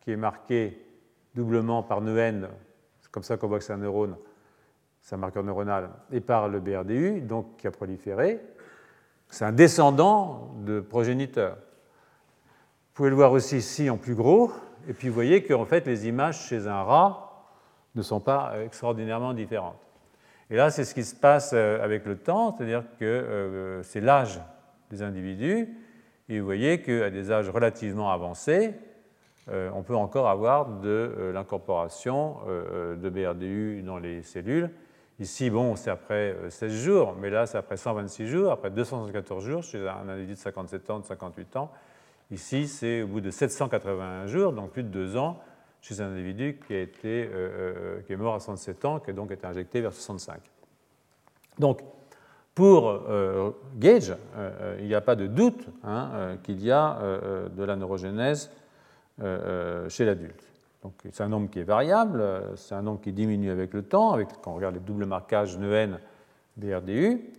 qui 0.00 0.12
est 0.12 0.16
marqué 0.16 0.78
doublement 1.34 1.82
par 1.82 2.00
NEN, 2.00 2.48
c'est 3.00 3.10
comme 3.10 3.22
ça 3.22 3.36
qu'on 3.36 3.48
voit 3.48 3.58
que 3.58 3.64
c'est 3.64 3.72
un 3.72 3.78
neurone, 3.78 4.16
c'est 5.08 5.14
un 5.14 5.18
marqueur 5.18 5.42
neuronal, 5.42 5.88
et 6.12 6.20
par 6.20 6.50
le 6.50 6.60
BRDU, 6.60 7.22
donc 7.22 7.56
qui 7.56 7.66
a 7.66 7.70
proliféré. 7.70 8.42
C'est 9.30 9.46
un 9.46 9.52
descendant 9.52 10.54
de 10.66 10.80
progéniteur. 10.80 11.54
Vous 11.54 12.92
pouvez 12.92 13.08
le 13.08 13.16
voir 13.16 13.32
aussi 13.32 13.56
ici 13.56 13.88
en 13.88 13.96
plus 13.96 14.14
gros, 14.14 14.52
et 14.86 14.92
puis 14.92 15.08
vous 15.08 15.14
voyez 15.14 15.42
qu'en 15.42 15.64
fait 15.64 15.86
les 15.86 16.08
images 16.08 16.40
chez 16.40 16.66
un 16.66 16.82
rat 16.82 17.46
ne 17.94 18.02
sont 18.02 18.20
pas 18.20 18.52
euh, 18.52 18.66
extraordinairement 18.66 19.32
différentes. 19.32 19.80
Et 20.50 20.56
là, 20.56 20.68
c'est 20.68 20.84
ce 20.84 20.92
qui 20.92 21.04
se 21.04 21.16
passe 21.16 21.52
euh, 21.54 21.82
avec 21.82 22.04
le 22.04 22.18
temps, 22.18 22.54
c'est-à-dire 22.54 22.84
que 23.00 23.06
euh, 23.06 23.82
c'est 23.84 24.02
l'âge 24.02 24.42
des 24.90 25.00
individus, 25.00 25.74
et 26.28 26.38
vous 26.38 26.44
voyez 26.44 26.82
qu'à 26.82 27.08
des 27.08 27.32
âges 27.32 27.48
relativement 27.48 28.12
avancés, 28.12 28.74
on 29.72 29.82
peut 29.82 29.96
encore 29.96 30.28
avoir 30.28 30.66
de 30.66 31.30
l'incorporation 31.32 32.36
de 32.46 33.08
BRDU 33.08 33.80
dans 33.80 33.96
les 33.96 34.22
cellules. 34.22 34.68
Ici, 35.20 35.50
bon, 35.50 35.74
c'est 35.76 35.90
après 35.90 36.36
16 36.48 36.72
jours, 36.72 37.14
mais 37.20 37.30
là, 37.30 37.46
c'est 37.46 37.58
après 37.58 37.76
126 37.76 38.26
jours, 38.26 38.52
après 38.52 38.70
214 38.70 39.44
jours 39.44 39.62
chez 39.62 39.86
un 39.88 40.08
individu 40.08 40.34
de 40.34 40.38
57 40.38 40.90
ans, 40.90 40.98
de 41.00 41.04
58 41.04 41.56
ans, 41.56 41.72
Ici, 42.30 42.68
c'est 42.68 43.02
au 43.02 43.06
bout 43.06 43.20
de 43.22 43.30
781 43.30 44.26
jours, 44.26 44.52
donc 44.52 44.72
plus 44.72 44.82
de 44.82 44.88
deux 44.88 45.16
ans, 45.16 45.40
chez 45.80 46.00
un 46.00 46.10
individu 46.10 46.60
qui, 46.66 46.74
a 46.74 46.80
été, 46.80 47.24
euh, 47.24 47.30
euh, 47.32 48.00
qui 48.02 48.12
est 48.12 48.16
mort 48.16 48.34
à 48.34 48.40
67 48.40 48.84
ans, 48.84 49.00
qui 49.00 49.10
a 49.10 49.12
donc 49.14 49.30
été 49.30 49.46
injecté 49.46 49.80
vers 49.80 49.94
65. 49.94 50.38
Donc, 51.58 51.80
pour 52.54 52.88
euh, 52.90 53.52
Gage, 53.76 54.14
il 54.78 54.86
n'y 54.86 54.94
a 54.94 55.00
pas 55.00 55.16
de 55.16 55.26
doute 55.26 55.68
hein, 55.84 56.36
qu'il 56.42 56.62
y 56.62 56.70
a 56.70 56.98
de 57.56 57.62
la 57.62 57.76
neurogénèse 57.76 58.50
chez 59.20 60.04
l'adulte. 60.04 60.47
Donc, 60.82 60.94
c'est 61.10 61.22
un 61.22 61.28
nombre 61.28 61.50
qui 61.50 61.58
est 61.58 61.64
variable, 61.64 62.24
c'est 62.54 62.74
un 62.74 62.82
nombre 62.82 63.00
qui 63.00 63.12
diminue 63.12 63.50
avec 63.50 63.74
le 63.74 63.82
temps, 63.82 64.12
avec, 64.12 64.28
quand 64.42 64.52
on 64.52 64.54
regarde 64.54 64.74
les 64.74 64.80
doubles 64.80 65.06
marquages 65.06 65.58
NEN, 65.58 65.98
BRDU 66.56 67.32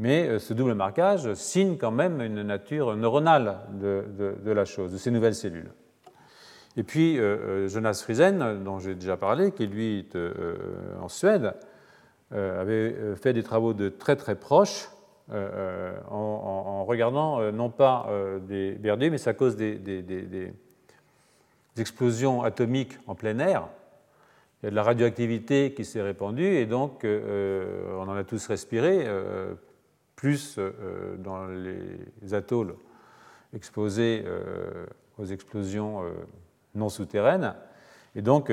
mais 0.00 0.26
euh, 0.26 0.38
ce 0.38 0.54
double 0.54 0.74
marquage 0.74 1.32
signe 1.34 1.76
quand 1.76 1.90
même 1.90 2.20
une 2.20 2.42
nature 2.42 2.96
neuronale 2.96 3.58
de, 3.72 4.50
la 4.50 4.64
chose, 4.64 4.92
de 4.92 4.96
ces 4.96 5.10
nouvelles 5.10 5.34
cellules. 5.34 5.70
Et 6.76 6.82
puis 6.82 7.18
euh, 7.18 7.36
euh, 7.36 7.68
Jonas 7.68 8.00
Friesen, 8.02 8.64
dont 8.64 8.78
j'ai 8.78 8.94
déjà 8.94 9.18
parlé, 9.18 9.52
qui 9.52 9.66
lui 9.66 9.98
est 9.98 10.18
en 11.00 11.08
Suède, 11.08 11.54
avait 12.32 13.16
fait 13.16 13.32
des 13.32 13.42
travaux 13.42 13.74
de 13.74 13.88
très 13.88 14.14
très 14.14 14.36
proches 14.36 14.88
en, 15.32 16.84
regardant 16.84 17.50
non 17.50 17.70
pas 17.70 18.08
des 18.46 18.72
BRD, 18.74 19.10
mais 19.10 19.18
ça 19.18 19.34
cause 19.34 19.56
des, 19.56 19.76
des, 19.78 20.52
explosions 21.76 22.42
atomiques 22.42 22.98
en 23.06 23.14
plein 23.14 23.38
air 23.38 23.68
il 24.62 24.66
y 24.66 24.68
a 24.68 24.70
de 24.70 24.76
la 24.76 24.82
radioactivité 24.82 25.72
qui 25.72 25.86
s'est 25.86 26.02
répandue 26.02 26.56
et 26.56 26.66
donc 26.66 27.04
on 27.04 28.02
en 28.02 28.14
a 28.14 28.24
tous 28.24 28.46
respiré, 28.46 29.08
plus 30.16 30.58
dans 31.16 31.46
les 31.46 32.34
atolls 32.34 32.74
exposés 33.54 34.22
aux 35.16 35.24
explosions 35.24 36.04
non 36.74 36.90
souterraines. 36.90 37.54
Et 38.14 38.20
donc, 38.20 38.52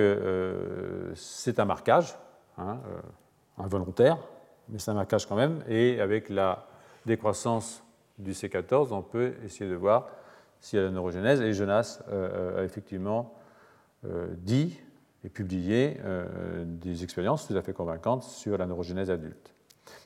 c'est 1.16 1.60
un 1.60 1.66
marquage 1.66 2.16
hein, 2.58 2.80
involontaire, 3.58 4.18
mais 4.70 4.80
c'est 4.80 4.92
un 4.92 4.96
marquage 4.96 5.26
quand 5.26 5.36
même. 5.36 5.62
Et 5.68 6.00
avec 6.00 6.30
la 6.30 6.68
décroissance 7.06 7.84
du 8.18 8.32
C14, 8.32 8.94
on 8.94 9.02
peut 9.02 9.34
essayer 9.44 9.70
de 9.70 9.76
voir 9.76 10.08
s'il 10.62 10.80
y 10.80 10.82
a 10.82 10.86
la 10.86 10.92
neurogénèse. 10.92 11.42
Et 11.42 11.54
Jonas 11.54 12.02
a 12.12 12.64
effectivement 12.64 13.34
dit 14.38 14.80
et 15.24 15.30
publié 15.30 15.98
des 16.66 17.04
expériences 17.04 17.48
tout 17.48 17.58
à 17.58 17.62
fait 17.62 17.74
convaincantes 17.74 18.24
sur 18.24 18.58
la 18.58 18.66
neurogénèse 18.66 19.10
adulte. 19.10 19.54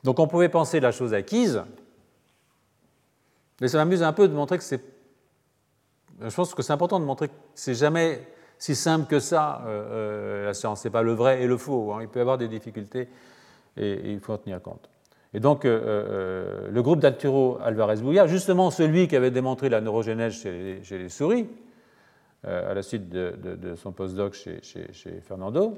Donc 0.04 0.20
on 0.20 0.28
pouvait 0.28 0.49
penser 0.49 0.80
la 0.80 0.91
chose 0.91 1.14
acquise, 1.14 1.64
mais 3.60 3.68
ça 3.68 3.78
m'amuse 3.78 4.04
un 4.04 4.14
peu 4.14 4.28
de 4.28 4.34
montrer 4.34 4.58
que 4.58 4.64
c'est. 4.64 4.84
Je 6.20 6.36
pense 6.36 6.54
que 6.54 6.62
c'est 6.62 6.74
important 6.74 6.99
de 6.99 7.06
montrer 7.06 7.30
que 7.30 7.34
c'est 7.56 7.76
jamais 7.76 8.28
si 8.62 8.76
simple 8.76 9.08
que 9.08 9.20
ça, 9.20 9.64
euh, 9.66 10.45
la 10.45 10.54
science. 10.54 10.82
Ce 10.82 10.88
n'est 10.88 10.91
pas 10.91 11.02
le 11.02 11.14
vrai 11.14 11.41
et 11.41 11.47
le 11.47 11.58
faux. 11.58 11.93
Hein. 11.93 11.99
Il 12.02 12.08
peut 12.08 12.20
y 12.20 12.22
avoir 12.22 12.38
des 12.38 12.47
difficultés 12.47 13.10
et, 13.76 14.12
il 14.12 14.20
faut 14.20 14.34
en 14.34 14.38
tenir 14.38 14.62
compte. 14.62 14.88
Et 15.34 15.39
donc, 15.39 15.63
euh, 15.63 15.82
euh, 15.84 16.71
le 16.71 16.82
groupe 16.82 16.99
d'Alturo 16.99 17.57
Alvarez-Bouillard, 17.61 18.27
justement 18.27 18.69
celui 18.69 19.07
qui 19.07 19.15
avait 19.15 19.32
démontré 19.32 19.69
la 19.69 19.82
neurogénèse 19.82 20.34
chez 20.34 20.84
les, 20.84 21.09
souris, 21.09 21.47
à 22.43 22.73
la 22.73 22.82
suite 22.82 23.09
de, 23.09 23.75
son 23.75 23.91
postdoc 23.91 24.34
chez, 24.34 24.61
chez, 24.63 25.21
Fernando, 25.21 25.77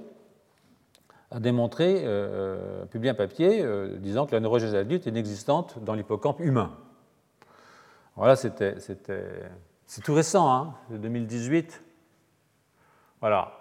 a 1.30 1.40
démontré, 1.40 2.06
a 2.06 2.86
publié 2.86 3.12
un 3.12 3.16
papier 3.16 3.66
disant 4.00 4.26
que 4.26 4.32
la 4.32 4.40
neurogénèse 4.40 4.76
adulte 4.76 5.06
est 5.06 5.10
inexistante 5.10 5.84
dans 5.84 5.94
l'hippocampe 5.94 6.40
humain. 6.40 6.72
Voilà, 8.16 8.36
c'était, 8.36 8.76
c'est 8.78 10.02
tout 10.02 10.14
récent, 10.14 10.52
hein, 10.52 10.74
2018. 10.90 11.84
Voilà, 13.20 13.52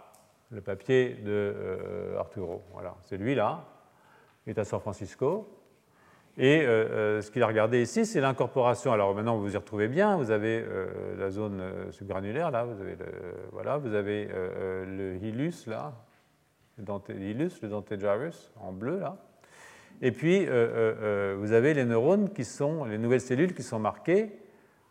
le 0.50 0.60
papier 0.60 1.14
de 1.14 1.30
euh, 1.30 2.18
Arturo. 2.18 2.62
Voilà, 2.72 2.96
c'est 3.02 3.16
lui 3.16 3.34
là. 3.34 3.64
Il 4.46 4.50
est 4.50 4.58
à 4.58 4.64
San 4.64 4.80
Francisco. 4.80 5.48
Et 6.38 6.62
euh, 6.62 6.66
euh, 6.66 7.20
ce 7.20 7.30
qu'il 7.30 7.42
a 7.42 7.46
regardé 7.46 7.82
ici, 7.82 8.06
c'est 8.06 8.20
l'incorporation. 8.20 8.92
Alors 8.92 9.14
maintenant, 9.14 9.36
vous 9.36 9.42
vous 9.42 9.54
y 9.54 9.56
retrouvez 9.56 9.88
bien. 9.88 10.16
Vous 10.16 10.30
avez 10.30 10.64
la 11.18 11.30
zone 11.30 11.62
subgranulaire, 11.90 12.50
là. 12.50 12.64
Vous 12.64 12.80
avez 12.80 12.96
le, 12.96 13.06
voilà, 13.52 13.76
vous 13.78 13.94
avez 13.94 14.28
le 14.28 15.16
hilus, 15.22 15.66
là. 15.66 15.92
Le 16.78 17.20
hilus, 17.20 17.60
le 17.62 17.70
en 18.60 18.72
bleu, 18.72 18.98
là. 18.98 19.16
Et 20.00 20.10
puis, 20.10 20.46
vous 20.46 21.52
avez 21.52 21.74
les 21.74 21.84
neurones 21.84 22.30
qui 22.30 22.44
sont, 22.44 22.84
les 22.84 22.98
nouvelles 22.98 23.20
cellules 23.20 23.54
qui 23.54 23.62
sont 23.62 23.78
marquées 23.78 24.32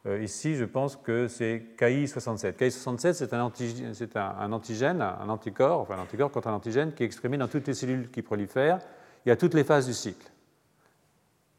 euh, 0.08 0.24
ici, 0.24 0.56
je 0.56 0.66
pense 0.66 0.96
que 0.96 1.28
c'est 1.28 1.64
KI67. 1.78 2.54
KI67, 2.54 3.14
c'est 3.14 3.34
un, 3.34 3.40
un, 3.40 4.52
antigène, 4.52 5.02
un 5.02 5.30
anticorps, 5.30 5.80
enfin 5.80 5.96
un 5.96 6.02
anticorps 6.02 6.32
contre 6.32 6.48
un 6.48 6.54
antigène 6.54 6.94
qui 6.94 7.04
est 7.04 7.06
exprimé 7.06 7.38
dans 7.38 7.48
toutes 7.48 7.68
les 7.68 7.76
cellules 7.76 8.10
qui 8.10 8.24
prolifèrent 8.24 8.80
et 9.28 9.32
à 9.32 9.36
toutes 9.36 9.54
les 9.54 9.64
phases 9.64 9.86
du 9.86 9.94
cycle. 9.94 10.31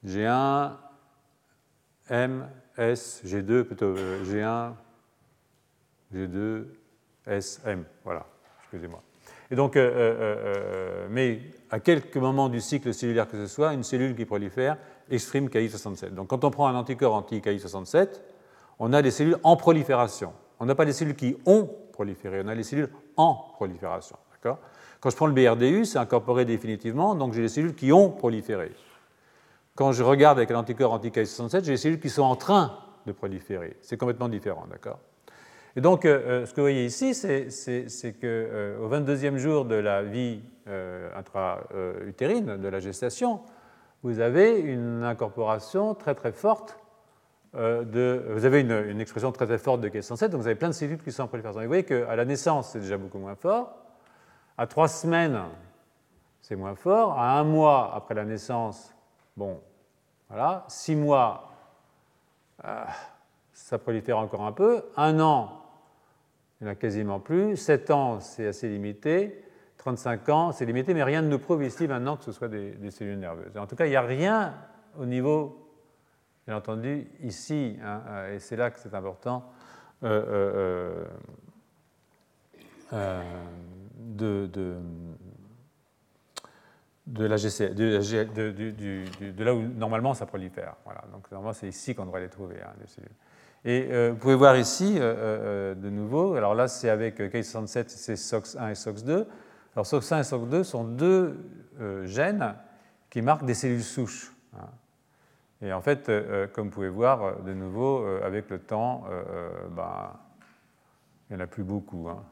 G1, 0.07 0.73
M, 2.11 2.49
S, 2.77 3.23
G2, 3.25 3.65
plutôt 3.65 3.95
G1, 3.95 4.73
G2, 6.15 6.65
S, 7.27 7.61
M. 7.65 7.85
Voilà, 8.05 8.27
excusez-moi. 8.61 9.03
Et 9.51 9.55
donc, 9.55 9.77
euh, 9.77 9.91
euh, 9.95 11.07
mais 11.11 11.41
à 11.71 11.79
quelques 11.79 12.17
moments 12.17 12.49
du 12.49 12.61
cycle 12.61 12.95
cellulaire 12.95 13.29
que 13.29 13.37
ce 13.37 13.47
soit, 13.47 13.75
une 13.75 13.83
cellule 13.83 14.17
qui 14.17 14.25
prolifère 14.25 14.79
exprime 15.11 15.49
KI67. 15.49 16.15
Donc, 16.15 16.29
quand 16.29 16.45
on 16.45 16.51
prend 16.51 16.69
un 16.69 16.75
anticorps 16.75 17.15
anti-KI67, 17.15 18.21
on 18.79 18.93
a 18.93 19.03
des 19.03 19.11
cellules 19.11 19.37
en 19.43 19.57
prolifération. 19.57 20.33
On 20.59 20.67
n'a 20.67 20.75
pas 20.75 20.87
des 20.87 20.93
cellules 20.93 21.17
qui 21.17 21.37
ont 21.45 21.69
proliféré, 21.93 22.41
on 22.43 22.49
a 22.49 22.55
des 22.55 22.63
cellules 22.63 22.89
en 23.17 23.35
prolifération. 23.55 24.17
Quand 24.43 25.11
je 25.11 25.17
prends 25.17 25.27
le 25.27 25.33
BRDU, 25.33 25.85
c'est 25.85 25.99
incorporé 25.99 26.45
définitivement, 26.45 27.15
donc 27.15 27.33
j'ai 27.33 27.43
des 27.43 27.49
cellules 27.49 27.75
qui 27.75 27.93
ont 27.93 28.11
proliféré. 28.11 28.73
Quand 29.75 29.93
je 29.93 30.03
regarde 30.03 30.39
avec 30.39 30.51
l'anticorps 30.51 30.93
anti-K67, 30.93 31.65
j'ai 31.65 31.73
des 31.73 31.77
cellules 31.77 32.01
qui 32.01 32.11
sont 32.11 32.23
en 32.23 32.37
train 32.37 32.79
de 33.07 33.13
proliférer. 33.13 33.77
C'est 33.81 33.97
complètement 33.97 34.29
différent, 34.29 34.67
d'accord? 34.71 34.99
Et 35.75 35.81
donc, 35.81 36.05
euh, 36.05 36.43
euh, 36.43 36.47
ce 36.47 36.51
que 36.53 36.61
vous 36.61 36.67
voyez 36.67 36.85
ici, 36.85 37.15
c'est 37.15 38.13
qu'au 38.13 38.27
euh, 38.27 38.89
22e 38.89 39.37
jour 39.39 39.65
de 39.65 39.75
la 39.75 40.03
vie 40.03 40.43
intra-utérine, 41.17 42.57
de 42.57 42.69
la 42.69 42.79
gestation, 42.79 43.41
vous 44.03 44.21
avez 44.21 44.61
une 44.61 45.03
incorporation 45.03 45.95
très 45.95 46.15
très 46.15 46.33
forte 46.33 46.79
euh, 47.55 48.33
vous 48.35 48.45
avez 48.47 48.61
une, 48.61 49.01
expression 49.01 49.31
très 49.31 49.47
très 49.47 49.59
forte 49.59 49.81
de 49.83 49.89
K107, 49.89 50.29
donc 50.29 50.41
vous 50.41 50.47
avez 50.47 50.57
plein 50.57 50.69
de 50.69 50.75
cellules 50.75 51.03
qui 51.03 51.13
sont 51.13 51.25
en 51.25 51.29
prolifération. 51.29 51.61
vous 51.61 51.67
voyez 51.67 51.85
qu'à 51.85 52.17
la 52.17 52.25
naissance, 52.25 52.71
c'est 52.71 52.81
déjà 52.81 52.97
beaucoup 52.97 53.19
moins 53.19 53.35
fort. 53.35 53.75
À 54.57 54.67
trois 54.67 54.89
semaines, 54.89 55.39
c'est 56.41 56.57
moins 56.57 56.75
fort. 56.75 57.19
À 57.19 57.39
un 57.39 57.45
mois 57.45 57.93
après 57.95 58.15
la 58.15 58.25
naissance, 58.25 58.92
bon, 59.37 59.61
voilà. 60.29 60.65
Six 60.69 60.97
mois, 60.97 61.53
euh, 62.65 62.85
ça 63.53 63.79
prolifère 63.79 64.19
encore 64.19 64.43
un 64.43 64.53
peu. 64.53 64.85
Un 64.97 65.21
an, 65.21 65.63
il 66.61 66.65
n'y 66.65 66.71
en 66.71 66.73
a 66.73 66.77
quasiment 66.77 67.21
plus. 67.21 67.57
Sept 67.57 67.91
ans, 67.91 68.21
c'est 68.21 68.47
assez 68.47 68.69
limité. 68.69 69.45
35 69.79 70.29
ans, 70.29 70.53
c'est 70.53 70.65
limité, 70.65 70.95
mais 70.95 71.03
rien 71.03 71.23
ne 71.23 71.29
nous 71.29 71.39
prouve 71.39 71.65
ici 71.65 71.89
maintenant 71.89 72.17
que 72.17 72.25
ce 72.25 72.33
soit 72.33 72.49
des, 72.49 72.91
cellules 72.91 73.19
nerveuses. 73.19 73.57
En 73.57 73.67
tout 73.67 73.75
cas, 73.75 73.87
il 73.87 73.91
n'y 73.91 73.97
a 73.97 74.03
rien 74.03 74.55
au 74.99 75.07
niveau 75.07 75.63
Bien 76.47 76.57
entendu, 76.57 77.07
ici, 77.23 77.79
hein, 77.85 78.03
euh, 78.09 78.35
et 78.35 78.41
c'est 78.41 78.57
là 78.57 78.73
que 78.73 78.81
c'est 78.81 78.93
important, 78.95 79.49
euh, 80.03 81.05
de, 83.97 84.51
de, 87.07 87.27
la 87.27 87.37
de, 87.37 89.45
là 89.45 89.55
où 89.55 89.63
normalement 89.63 90.15
ça 90.15 90.27
prolifère. 90.27 90.75
Voilà. 90.85 91.03
Donc 91.13 91.31
normalement 91.31 91.53
c'est 91.53 91.69
ici 91.69 91.95
qu'on 91.95 92.07
devrait 92.07 92.21
les 92.21 92.29
trouver, 92.29 92.57
hein, 92.63 92.73
les 92.81 92.87
cellules. 92.87 93.11
Et 93.65 94.11
vous 94.11 94.17
pouvez 94.17 94.35
voir 94.35 94.57
ici, 94.57 94.99
de 94.99 95.89
nouveau, 95.89 96.35
alors 96.35 96.57
là 96.57 96.67
c'est 96.67 96.89
avec 96.89 97.21
K67, 97.21 97.85
c'est 97.87 98.15
SOX1 98.15 98.71
et 98.71 98.73
SOX2. 98.73 99.25
Alors 99.77 99.87
SOX1 99.87 100.19
et 100.19 100.23
SOX2 100.23 100.65
sont 100.65 100.83
deux 100.83 101.37
gènes 102.03 102.57
qui 103.09 103.23
marquent 103.23 103.45
des 103.45 103.55
cellules 103.55 103.85
souches. 103.85 104.33
Hein. 104.59 104.67
Et 105.63 105.73
en 105.73 105.81
fait, 105.81 106.09
euh, 106.09 106.23
euh, 106.29 106.47
comme 106.49 106.67
vous 106.67 106.75
pouvez 106.75 106.89
voir, 106.89 107.23
euh, 107.23 107.35
de 107.47 107.55
nouveau, 107.55 108.05
avec 108.25 108.51
le 108.51 108.59
temps, 108.59 109.05
ben, 109.71 110.13
il 111.31 111.37
n'y 111.37 111.43
en 111.43 111.45
a 111.45 111.47
plus 111.47 111.63
beaucoup. 111.63 112.09
Hein. 112.09 112.23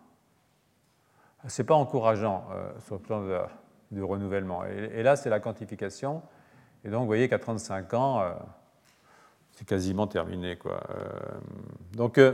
Ce 1.46 1.62
n'est 1.62 1.66
pas 1.66 1.74
encourageant 1.74 2.44
sur 2.80 2.96
le 2.96 3.00
plan 3.00 3.22
du 3.90 4.02
renouvellement. 4.02 4.64
Et, 4.64 5.02
là, 5.02 5.16
c'est 5.16 5.30
la 5.30 5.40
quantification. 5.40 6.22
Et 6.84 6.90
donc, 6.90 7.00
vous 7.00 7.06
voyez 7.06 7.28
qu'à 7.28 7.38
35 7.38 7.94
ans, 7.94 8.22
c'est 9.52 9.66
quasiment 9.66 10.06
terminé. 10.06 10.56
Quoi. 10.56 10.80
donc, 11.94 12.16
il 12.16 12.32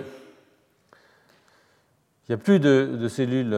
n'y 2.29 2.35
a 2.35 2.39
plus 2.39 2.61
de, 2.61 3.09
cellules 3.09 3.57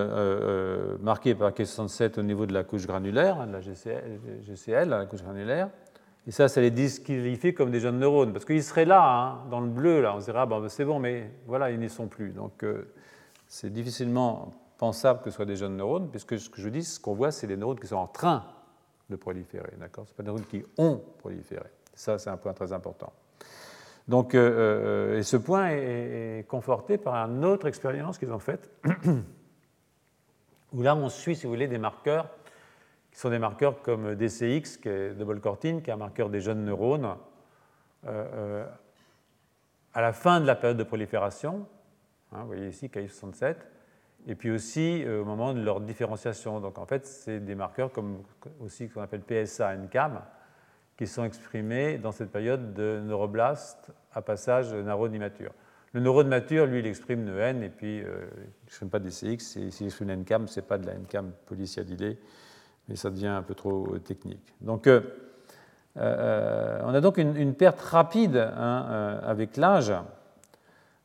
marquées 1.00 1.34
par 1.34 1.50
K67 1.50 2.18
au 2.20 2.22
niveau 2.22 2.46
de 2.46 2.54
la 2.54 2.64
couche 2.64 2.86
granulaire, 2.86 3.46
de 3.46 3.52
la 3.52 3.60
GCL, 3.60 4.88
la 4.88 5.06
couche 5.06 5.22
granulaire. 5.22 5.68
Et 6.28 6.30
ça, 6.30 6.46
ça 6.46 6.60
les 6.60 6.70
disqualifie 6.70 7.54
comme 7.54 7.70
des 7.70 7.80
jeunes 7.80 7.98
neurones, 7.98 8.34
parce 8.34 8.44
qu'ils 8.44 8.62
seraient 8.62 8.84
là, 8.84 9.02
hein, 9.02 9.48
dans 9.50 9.60
le 9.60 9.68
bleu, 9.68 10.02
là, 10.02 10.14
on 10.14 10.20
se 10.20 10.26
dirait, 10.26 10.40
ah, 10.40 10.46
ben, 10.46 10.68
c'est 10.68 10.84
bon, 10.84 10.98
mais 10.98 11.30
voilà, 11.46 11.70
ils 11.70 11.80
n'y 11.80 11.88
sont 11.88 12.06
plus. 12.06 12.32
Donc, 12.32 12.62
euh, 12.64 12.92
c'est 13.46 13.72
difficilement 13.72 14.52
pensable 14.78 15.20
que 15.20 15.30
ce 15.30 15.36
soit 15.36 15.44
des 15.44 15.56
jeunes 15.56 15.76
neurones, 15.76 16.08
puisque 16.10 16.38
ce 16.38 16.48
que 16.48 16.62
je 16.62 16.68
dis, 16.68 16.84
ce 16.84 16.98
qu'on 16.98 17.14
voit, 17.14 17.30
c'est 17.30 17.46
des 17.46 17.56
neurones 17.56 17.78
qui 17.78 17.86
sont 17.86 17.96
en 17.96 18.06
train 18.06 18.44
de 19.10 19.16
proliférer, 19.16 19.72
d'accord? 19.78 20.06
Ce 20.06 20.14
pas 20.14 20.22
des 20.22 20.28
neurones 20.28 20.46
qui 20.46 20.64
ont 20.78 21.02
proliféré. 21.18 21.68
Ça, 21.94 22.18
c'est 22.18 22.30
un 22.30 22.36
point 22.36 22.54
très 22.54 22.72
important. 22.72 23.12
Donc, 24.06 24.34
euh, 24.34 25.10
euh, 25.14 25.18
et 25.18 25.22
ce 25.22 25.36
point 25.36 25.68
est, 25.70 26.46
conforté 26.48 26.96
par 26.96 27.14
une 27.14 27.44
autre 27.44 27.66
expérience 27.66 28.16
qu'ils 28.16 28.32
ont 28.32 28.38
faite, 28.38 28.70
où 30.72 30.82
là, 30.82 30.96
on 30.96 31.08
suit, 31.08 31.36
si 31.36 31.44
vous 31.44 31.52
voulez, 31.52 31.68
des 31.68 31.78
marqueurs 31.78 32.30
qui 33.10 33.18
sont 33.18 33.30
des 33.30 33.38
marqueurs 33.38 33.82
comme 33.82 34.14
DCX, 34.14 34.78
qui 34.78 34.88
est 34.88 35.12
qui 35.18 35.90
est 35.90 35.90
un 35.90 35.96
marqueur 35.96 36.30
des 36.30 36.40
jeunes 36.40 36.64
neurones, 36.64 37.16
euh, 38.06 38.26
euh, 38.34 38.66
à 39.92 40.00
la 40.00 40.12
fin 40.12 40.40
de 40.40 40.46
la 40.46 40.54
période 40.54 40.76
de 40.76 40.84
prolifération, 40.84 41.66
hein, 42.32 42.42
vous 42.42 42.46
voyez 42.46 42.68
ici 42.68 42.86
KI67, 42.86 43.56
et 44.28 44.34
puis 44.34 44.50
aussi 44.50 45.02
euh, 45.04 45.22
au 45.22 45.24
moment 45.24 45.54
de 45.54 45.60
leur 45.60 45.80
différenciation. 45.80 46.60
Donc 46.60 46.78
en 46.78 46.84
fait, 46.86 47.06
c'est 47.06 47.40
des 47.40 47.54
marqueurs 47.54 47.90
comme 47.90 48.22
aussi 48.60 48.88
qu'on 48.88 49.00
appelle 49.00 49.22
PSA, 49.22 49.74
NCAM, 49.76 50.20
qui 50.96 51.06
sont 51.06 51.24
exprimés 51.24 51.96
dans 51.96 52.12
cette 52.12 52.30
période 52.30 52.74
de 52.74 53.00
neuroblaste 53.02 53.90
à 54.12 54.20
passage 54.20 54.74
neurone 54.74 55.14
immature. 55.14 55.52
Le 55.94 56.00
neurone 56.00 56.28
mature, 56.28 56.66
lui, 56.66 56.80
il 56.80 56.86
exprime 56.86 57.24
le 57.24 57.40
N, 57.40 57.62
et 57.62 57.70
puis 57.70 58.02
euh, 58.02 58.26
il 58.36 58.64
n'exprime 58.64 58.90
pas 58.90 58.98
des 58.98 59.08
CX. 59.08 59.70
S'il 59.70 59.86
exprime 59.86 60.14
NCAM, 60.14 60.46
ce 60.46 60.60
n'est 60.60 60.66
pas 60.66 60.76
de 60.76 60.86
la 60.86 60.94
NCAM 60.94 61.32
polysiadylée, 61.46 62.18
mais 62.88 62.96
ça 62.96 63.08
devient 63.08 63.28
un 63.28 63.42
peu 63.42 63.54
trop 63.54 63.96
technique. 63.98 64.54
Donc, 64.60 64.86
on 65.96 66.00
a 66.00 67.00
donc 67.00 67.16
une, 67.16 67.54
perte 67.54 67.80
rapide 67.80 68.36
hein, 68.36 69.18
avec 69.22 69.56
l'âge, 69.56 69.92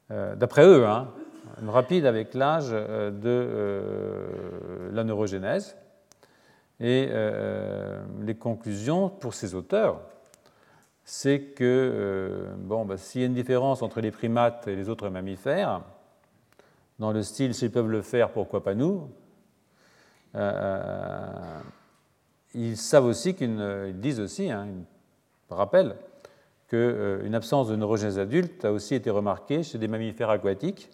d'après 0.10 0.66
eux, 0.66 0.86
hein, 0.86 1.08
rapide 1.66 2.06
avec 2.06 2.34
l'âge 2.34 2.72
de 2.72 4.30
la 4.92 5.04
neurogénèse. 5.04 5.76
Et 6.80 7.10
les 8.22 8.36
conclusions 8.36 9.10
pour 9.10 9.34
ces 9.34 9.56
auteurs, 9.56 10.02
c'est 11.06 11.40
que 11.40 11.64
euh, 11.64 12.54
bon, 12.58 12.86
bah, 12.86 12.98
s'il 12.98 13.22
y 13.22 13.24
a 13.24 13.28
une 13.28 13.34
différence 13.34 13.82
entre 13.82 14.02
les 14.02 14.12
primates 14.12 14.68
et 14.68 14.76
les 14.76 14.90
autres 14.90 15.10
mammifères, 15.10 15.82
dans 17.00 17.12
le 17.12 17.24
style 17.24 17.54
s'ils 17.54 17.72
peuvent 17.72 17.90
le 17.90 18.02
faire, 18.02 18.32
pourquoi 18.32 18.64
pas 18.64 18.74
nous 18.74 19.10
euh, 20.36 21.60
Ils 22.54 22.78
savent 22.78 23.06
aussi 23.06 23.34
disent 23.34 24.20
aussi, 24.20 24.50
hein, 24.50 24.68
ils 25.50 25.54
rappellent, 25.54 25.96
qu'une 26.70 26.80
euh, 26.80 27.34
absence 27.34 27.68
de 27.68 27.76
neurogènes 27.76 28.18
adultes 28.18 28.64
a 28.64 28.72
aussi 28.72 28.96
été 28.96 29.10
remarquée 29.10 29.64
chez 29.64 29.78
des 29.78 29.88
mammifères 29.88 30.30
aquatiques, 30.30 30.90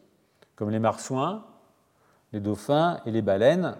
comme 0.59 0.71
les 0.71 0.79
marsouins, 0.79 1.45
les 2.33 2.41
dauphins 2.41 2.99
et 3.05 3.11
les 3.11 3.21
baleines, 3.21 3.77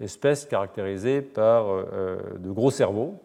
espèces 0.00 0.46
caractérisées 0.46 1.22
par 1.22 1.64
de 1.68 2.50
gros 2.50 2.72
cerveaux, 2.72 3.22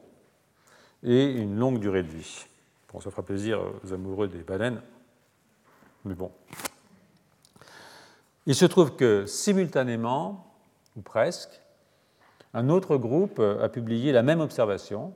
et 1.02 1.26
une 1.26 1.58
longue 1.58 1.80
durée 1.80 2.04
de 2.04 2.08
vie. 2.08 2.46
Bon, 2.94 3.00
ça 3.00 3.10
fera 3.10 3.24
plaisir 3.24 3.60
aux 3.84 3.94
amoureux 3.94 4.28
des 4.28 4.44
baleines, 4.44 4.80
mais 6.06 6.14
bon. 6.14 6.32
Il 8.46 8.54
se 8.54 8.66
trouve 8.66 8.96
que 8.96 9.26
simultanément, 9.26 10.46
ou 10.96 11.02
presque, 11.02 11.60
un 12.54 12.70
autre 12.70 12.98
groupe 12.98 13.40
a 13.40 13.70
publié 13.70 14.12
la 14.12 14.22
même 14.22 14.40
observation, 14.40 15.16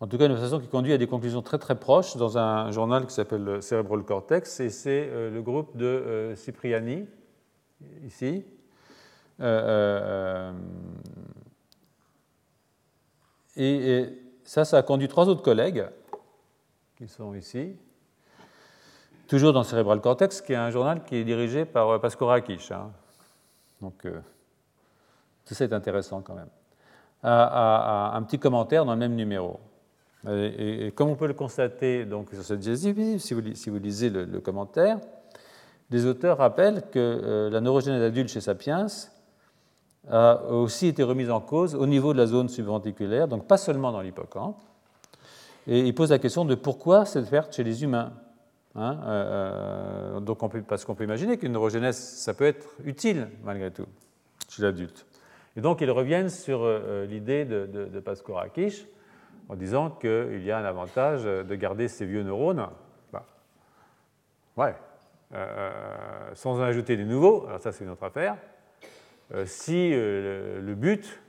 en 0.00 0.06
tout 0.06 0.16
cas 0.16 0.26
une 0.26 0.32
observation 0.32 0.60
qui 0.60 0.68
conduit 0.68 0.94
à 0.94 0.98
des 0.98 1.06
conclusions 1.06 1.42
très 1.42 1.58
très 1.58 1.78
proches 1.78 2.16
dans 2.16 2.38
un 2.38 2.70
journal 2.70 3.06
qui 3.06 3.12
s'appelle 3.12 3.62
Cerebral 3.62 4.02
Cortex, 4.02 4.60
et 4.60 4.70
c'est 4.70 5.08
euh, 5.10 5.30
le 5.30 5.42
groupe 5.42 5.76
de 5.76 5.84
euh, 5.84 6.36
Cipriani, 6.36 7.06
ici. 8.04 8.44
Euh, 9.40 10.52
et 13.56 14.08
ça, 14.44 14.64
ça 14.64 14.78
a 14.78 14.82
conduit 14.82 15.08
trois 15.08 15.28
autres 15.28 15.42
collègues, 15.42 15.86
qui 16.96 17.06
sont 17.06 17.34
ici, 17.34 17.76
toujours 19.28 19.52
dans 19.52 19.64
Cerebral 19.64 20.00
Cortex, 20.00 20.40
qui 20.40 20.54
est 20.54 20.56
un 20.56 20.70
journal 20.70 21.04
qui 21.04 21.16
est 21.16 21.24
dirigé 21.24 21.66
par 21.66 22.00
Rakic. 22.00 22.70
Hein. 22.70 22.90
Donc, 23.82 24.06
tout 25.44 25.54
ça 25.54 25.64
est 25.64 25.72
intéressant 25.72 26.22
quand 26.22 26.34
même. 26.34 26.50
un 27.22 28.22
petit 28.22 28.38
commentaire 28.38 28.84
dans 28.84 28.92
le 28.92 28.98
même 28.98 29.14
numéro. 29.14 29.60
Et, 30.28 30.92
comme 30.94 31.08
on 31.08 31.16
peut 31.16 31.26
le 31.26 31.34
constater 31.34 32.04
donc, 32.04 32.28
sur 32.32 32.42
cette 32.42 32.60
diapositive, 32.60 33.18
si 33.20 33.34
vous, 33.34 33.78
lisez 33.78 34.10
le, 34.10 34.40
commentaire, 34.40 34.98
les 35.90 36.04
auteurs 36.06 36.38
rappellent 36.38 36.82
que 36.90 36.98
euh, 36.98 37.50
la 37.50 37.60
neurogénèse 37.60 38.02
adulte 38.02 38.28
chez 38.28 38.40
Sapiens 38.40 38.86
a 40.08 40.44
aussi 40.44 40.88
été 40.88 41.02
remise 41.02 41.30
en 41.30 41.40
cause 41.40 41.74
au 41.74 41.86
niveau 41.86 42.12
de 42.12 42.18
la 42.18 42.26
zone 42.26 42.48
subventriculaire, 42.48 43.28
donc 43.28 43.46
pas 43.46 43.56
seulement 43.56 43.92
dans 43.92 44.00
l'hippocampe. 44.00 44.56
Et 45.66 45.80
il 45.80 45.94
pose 45.94 46.10
la 46.10 46.18
question 46.18 46.44
de 46.44 46.54
pourquoi 46.54 47.04
cette 47.04 47.28
perte 47.28 47.54
chez 47.54 47.64
les 47.64 47.82
humains. 47.82 48.12
Hein, 48.76 49.00
euh, 49.04 50.16
euh, 50.16 50.20
donc 50.20 50.38
parce 50.66 50.84
qu'on 50.84 50.94
peut 50.94 51.04
imaginer 51.04 51.38
qu'une 51.38 51.52
neurogénèse, 51.52 51.96
ça 51.96 52.34
peut 52.34 52.46
être 52.46 52.68
utile 52.84 53.28
malgré 53.42 53.70
tout 53.70 53.86
chez 54.48 54.62
l'adulte. 54.62 55.06
Et 55.56 55.60
donc 55.60 55.80
ils 55.80 55.90
reviennent 55.90 56.28
sur 56.28 56.60
euh, 56.62 57.04
l'idée 57.06 57.44
de, 57.44 57.66
de, 57.66 57.86
de 57.86 58.00
en 59.50 59.56
disant 59.56 59.90
qu'il 59.90 60.42
y 60.44 60.52
a 60.52 60.58
un 60.58 60.64
avantage 60.64 61.24
de 61.24 61.54
garder 61.56 61.88
ces 61.88 62.06
vieux 62.06 62.22
neurones. 62.22 62.68
Bah, 63.12 63.26
ouais, 64.56 64.74
sans 66.34 66.60
en 66.60 66.62
ajouter 66.62 66.96
des 66.96 67.04
nouveaux, 67.04 67.46
alors 67.48 67.60
ça 67.60 67.72
c'est 67.72 67.82
une 67.82 67.90
autre 67.90 68.04
affaire. 68.04 68.36
Euh, 69.32 69.44
si 69.46 69.90
euh, 69.92 70.60
le 70.60 70.74
but, 70.74 71.20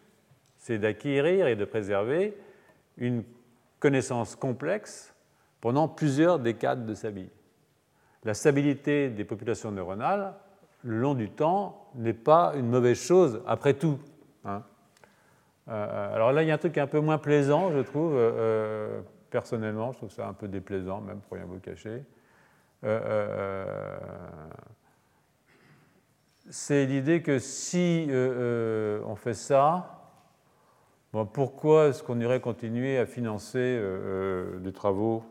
c'est 0.58 0.80
d'acquérir 0.80 1.48
et 1.48 1.56
de 1.56 1.66
préserver 1.66 2.38
une 2.98 3.24
connaissance 3.80 4.36
complexe 4.36 5.14
pendant 5.60 5.88
plusieurs 5.88 6.40
décades 6.40 6.86
de 6.86 6.94
sa 6.94 7.10
vie. 7.12 7.30
La 8.24 8.34
stabilité 8.34 9.10
des 9.10 9.26
populations 9.26 9.72
neuronales, 9.72 10.34
le 10.84 11.00
long 11.00 11.14
du 11.14 11.30
temps, 11.30 11.90
n'est 11.96 12.14
pas 12.14 12.54
une 12.56 12.68
mauvaise 12.68 13.00
chose, 13.00 13.42
après 13.46 13.74
tout. 13.74 14.00
Euh, 15.72 16.16
alors 16.16 16.32
là, 16.32 16.44
il 16.44 16.48
y 16.48 16.52
a 16.52 16.54
un 16.54 16.60
truc 16.60 16.78
un 16.78 16.88
peu 16.88 17.00
moins 17.00 17.18
plaisant, 17.18 17.72
je 17.72 17.80
trouve, 17.80 18.20
personnellement, 19.30 19.92
je 19.94 19.98
trouve 19.98 20.12
ça 20.12 20.28
un 20.28 20.34
peu 20.34 20.48
déplaisant, 20.48 21.02
même 21.02 21.20
pour 21.22 21.38
rien 21.38 21.46
vous 21.46 21.60
cacher 21.60 22.04
c'est 26.52 26.86
l'idée 26.86 27.22
que 27.22 27.40
si 27.40 28.08
euh, 28.10 28.14
euh, 28.14 29.04
on 29.06 29.16
fait 29.16 29.34
ça, 29.34 29.98
pourquoi 31.34 31.88
est-ce 31.88 32.04
qu'on 32.04 32.20
irait 32.20 32.40
continuer 32.40 32.98
à 32.98 33.06
financer 33.06 33.58
euh, 33.60 34.60
des 34.60 34.72
travaux 34.72 35.24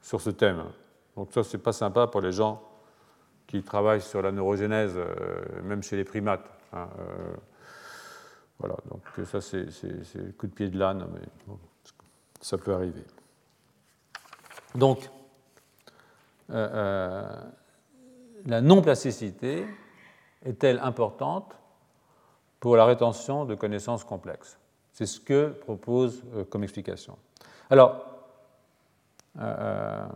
sur 0.00 0.20
ce 0.20 0.30
thème? 0.30 0.64
Donc 1.16 1.32
ça, 1.32 1.42
c'est 1.44 1.58
pas 1.58 1.72
sympa 1.72 2.06
pour 2.06 2.20
les 2.20 2.32
gens 2.32 2.62
qui 3.46 3.62
travaillent 3.62 4.00
sur 4.00 4.22
la 4.22 4.30
neurogénèse, 4.32 4.96
même 5.64 5.82
chez 5.82 5.96
les 5.96 6.04
primates. 6.04 6.48
Hein, 6.72 6.88
voilà, 8.60 8.76
donc 8.88 9.02
ça, 9.26 9.40
c'est 9.40 9.66
le 10.14 10.32
coup 10.32 10.46
de 10.46 10.52
pied 10.52 10.68
de 10.68 10.78
l'âne, 10.78 11.06
mais 11.12 11.54
ça 12.40 12.56
peut 12.58 12.72
arriver. 12.72 13.04
Donc, 14.74 15.10
la 16.48 17.40
non-plasticité, 18.46 19.66
est-elle 20.44 20.78
importante 20.80 21.56
pour 22.60 22.76
la 22.76 22.84
rétention 22.84 23.44
de 23.44 23.54
connaissances 23.54 24.04
complexes? 24.04 24.58
C'est 24.92 25.06
ce 25.06 25.20
que 25.20 25.48
propose 25.48 26.22
euh, 26.34 26.44
comme 26.44 26.62
explication. 26.62 27.16
Alors, 27.70 28.04
euh, 29.38 29.42
euh, 29.42 30.06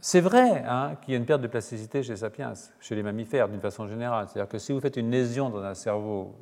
c'est 0.00 0.20
vrai 0.20 0.64
hein, 0.66 0.96
qu'il 1.00 1.12
y 1.12 1.16
a 1.16 1.18
une 1.18 1.26
perte 1.26 1.40
de 1.40 1.46
plasticité 1.46 2.02
chez 2.02 2.16
Sapiens, 2.16 2.52
chez 2.80 2.94
les 2.94 3.02
mammifères 3.02 3.48
d'une 3.48 3.60
façon 3.60 3.86
générale. 3.86 4.28
C'est-à-dire 4.28 4.50
que 4.50 4.58
si 4.58 4.72
vous 4.72 4.80
faites 4.80 4.96
une 4.96 5.10
lésion 5.10 5.50
dans 5.50 5.62
un 5.62 5.74
cerveau 5.74 6.34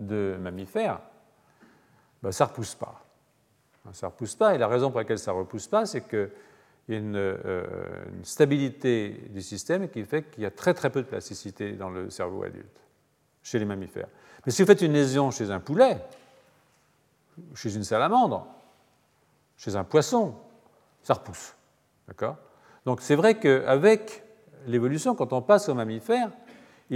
de 0.00 0.36
mammifère, 0.40 1.00
ben, 2.22 2.32
ça 2.32 2.44
ne 2.44 2.50
repousse 2.50 2.74
pas. 2.74 3.00
Ça 3.92 4.08
repousse 4.08 4.34
pas, 4.34 4.54
et 4.54 4.58
la 4.58 4.66
raison 4.66 4.90
pour 4.90 4.98
laquelle 4.98 5.18
ça 5.18 5.32
ne 5.32 5.38
repousse 5.38 5.66
pas, 5.66 5.84
c'est 5.84 6.00
que 6.00 6.30
il 6.88 6.94
y 6.94 6.98
a 6.98 7.00
euh, 7.00 8.04
une, 8.14 8.24
stabilité 8.24 9.28
du 9.30 9.40
système 9.40 9.88
qui 9.88 10.04
fait 10.04 10.30
qu'il 10.30 10.42
y 10.42 10.46
a 10.46 10.50
très 10.50 10.74
très 10.74 10.90
peu 10.90 11.02
de 11.02 11.06
plasticité 11.06 11.72
dans 11.72 11.88
le 11.88 12.10
cerveau 12.10 12.42
adulte, 12.42 12.80
chez 13.42 13.58
les 13.58 13.64
mammifères. 13.64 14.08
Mais 14.44 14.52
si 14.52 14.62
vous 14.62 14.66
faites 14.66 14.82
une 14.82 14.92
lésion 14.92 15.30
chez 15.30 15.50
un 15.50 15.60
poulet, 15.60 15.98
chez 17.54 17.74
une 17.74 17.84
salamandre, 17.84 18.46
chez 19.56 19.76
un 19.76 19.84
poisson, 19.84 20.34
ça 21.02 21.14
repousse. 21.14 21.54
D'accord? 22.06 22.36
Donc 22.84 23.00
c'est 23.00 23.16
vrai 23.16 23.38
qu'avec 23.38 24.22
l'évolution, 24.66 25.14
quand 25.14 25.32
on 25.32 25.40
passe 25.40 25.68
aux 25.70 25.74
mammifères, 25.74 26.30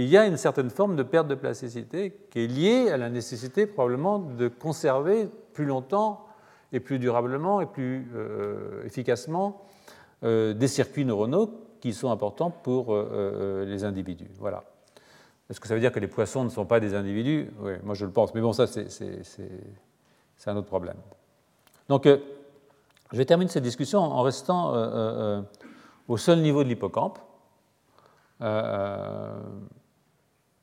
il 0.03 0.09
y 0.09 0.17
a 0.17 0.25
une 0.25 0.37
certaine 0.37 0.69
forme 0.69 0.95
de 0.95 1.03
perte 1.03 1.27
de 1.27 1.35
plasticité 1.35 2.15
qui 2.29 2.39
est 2.39 2.47
liée 2.47 2.89
à 2.89 2.97
la 2.97 3.09
nécessité 3.09 3.65
probablement 3.65 4.19
de 4.19 4.47
conserver 4.47 5.29
plus 5.53 5.65
longtemps 5.65 6.25
et 6.71 6.79
plus 6.79 6.99
durablement 6.99 7.61
et 7.61 7.65
plus 7.65 8.09
euh, 8.15 8.85
efficacement 8.85 9.61
euh, 10.23 10.53
des 10.53 10.67
circuits 10.67 11.05
neuronaux 11.05 11.49
qui 11.81 11.93
sont 11.93 12.11
importants 12.11 12.51
pour 12.51 12.93
euh, 12.93 13.65
les 13.65 13.83
individus. 13.83 14.29
Voilà. 14.37 14.63
Est-ce 15.49 15.59
que 15.59 15.67
ça 15.67 15.73
veut 15.73 15.79
dire 15.79 15.91
que 15.91 15.99
les 15.99 16.07
poissons 16.07 16.43
ne 16.43 16.49
sont 16.49 16.65
pas 16.65 16.79
des 16.79 16.93
individus? 16.93 17.49
Oui, 17.59 17.73
moi 17.83 17.95
je 17.95 18.05
le 18.05 18.11
pense, 18.11 18.33
mais 18.33 18.41
bon, 18.41 18.53
ça 18.53 18.67
c'est 18.67 18.89
un 20.45 20.55
autre 20.55 20.67
problème. 20.67 20.97
Donc, 21.87 22.05
je 22.05 23.17
vais 23.17 23.25
terminer 23.25 23.49
cette 23.49 23.63
discussion 23.63 23.99
en 23.99 24.21
restant 24.21 25.43
au 26.07 26.17
seul 26.17 26.39
niveau 26.41 26.63
de 26.63 26.69
l'hippocampe. 26.69 27.17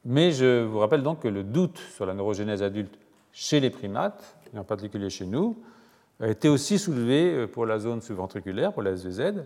Mais 0.06 0.30
je 0.30 0.62
vous 0.62 0.78
rappelle 0.78 1.02
donc 1.02 1.20
que 1.20 1.28
le 1.28 1.42
doute 1.42 1.78
sur 1.78 2.06
la 2.06 2.14
neurogénèse 2.14 2.62
adulte 2.62 2.96
chez 3.32 3.58
les 3.60 3.70
primates, 3.70 4.36
et 4.54 4.58
en 4.58 4.64
particulier 4.64 5.10
chez 5.10 5.26
nous, 5.26 5.58
a 6.20 6.28
été 6.28 6.48
aussi 6.48 6.78
soulevé 6.78 7.34
euh, 7.34 7.46
pour 7.46 7.66
la 7.66 7.78
zone 7.78 8.00
subventriculaire, 8.00 8.72
pour 8.72 8.82
la 8.82 8.92
SVZ, 8.92 9.44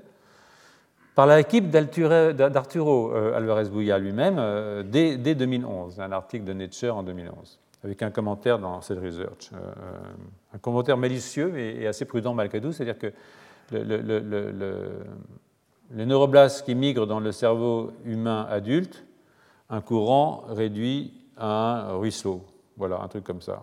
par 1.15 1.27
l'équipe 1.27 1.71
d'Arturo 1.71 3.13
euh, 3.13 3.37
Alvarez-Bouya 3.37 3.99
lui-même 3.99 4.37
euh, 4.39 4.83
dès, 4.85 5.17
2011, 5.17 5.99
un 5.99 6.13
article 6.13 6.45
de 6.45 6.53
Nature 6.53 6.95
en 6.97 7.03
2011, 7.03 7.59
avec 7.83 8.03
un 8.03 8.11
commentaire 8.11 8.59
dans 8.59 8.83
cette 8.83 9.01
research. 9.01 9.51
un 10.55 10.59
commentaire 10.59 10.99
malicieux 10.99 11.59
et, 11.59 11.87
assez 11.87 12.05
prudent 12.05 12.35
malgré 12.35 12.61
tout, 12.61 12.73
c'est-à-dire 12.73 12.99
que 12.99 13.13
le, 13.73 14.91
les 15.93 16.07
neuroblastes 16.07 16.67
qui 16.67 16.75
migrent 16.75 17.07
dans 17.07 17.21
le 17.21 17.33
cerveau 17.33 17.93
humain 18.05 18.47
adulte, 18.51 19.05
un 19.71 19.81
courant 19.81 20.45
réduit 20.49 21.15
à 21.37 21.91
un 21.91 21.97
ruisseau. 21.97 22.45
Voilà, 22.77 23.01
un 23.01 23.09
truc 23.09 23.25
comme 23.25 23.41
ça. 23.41 23.63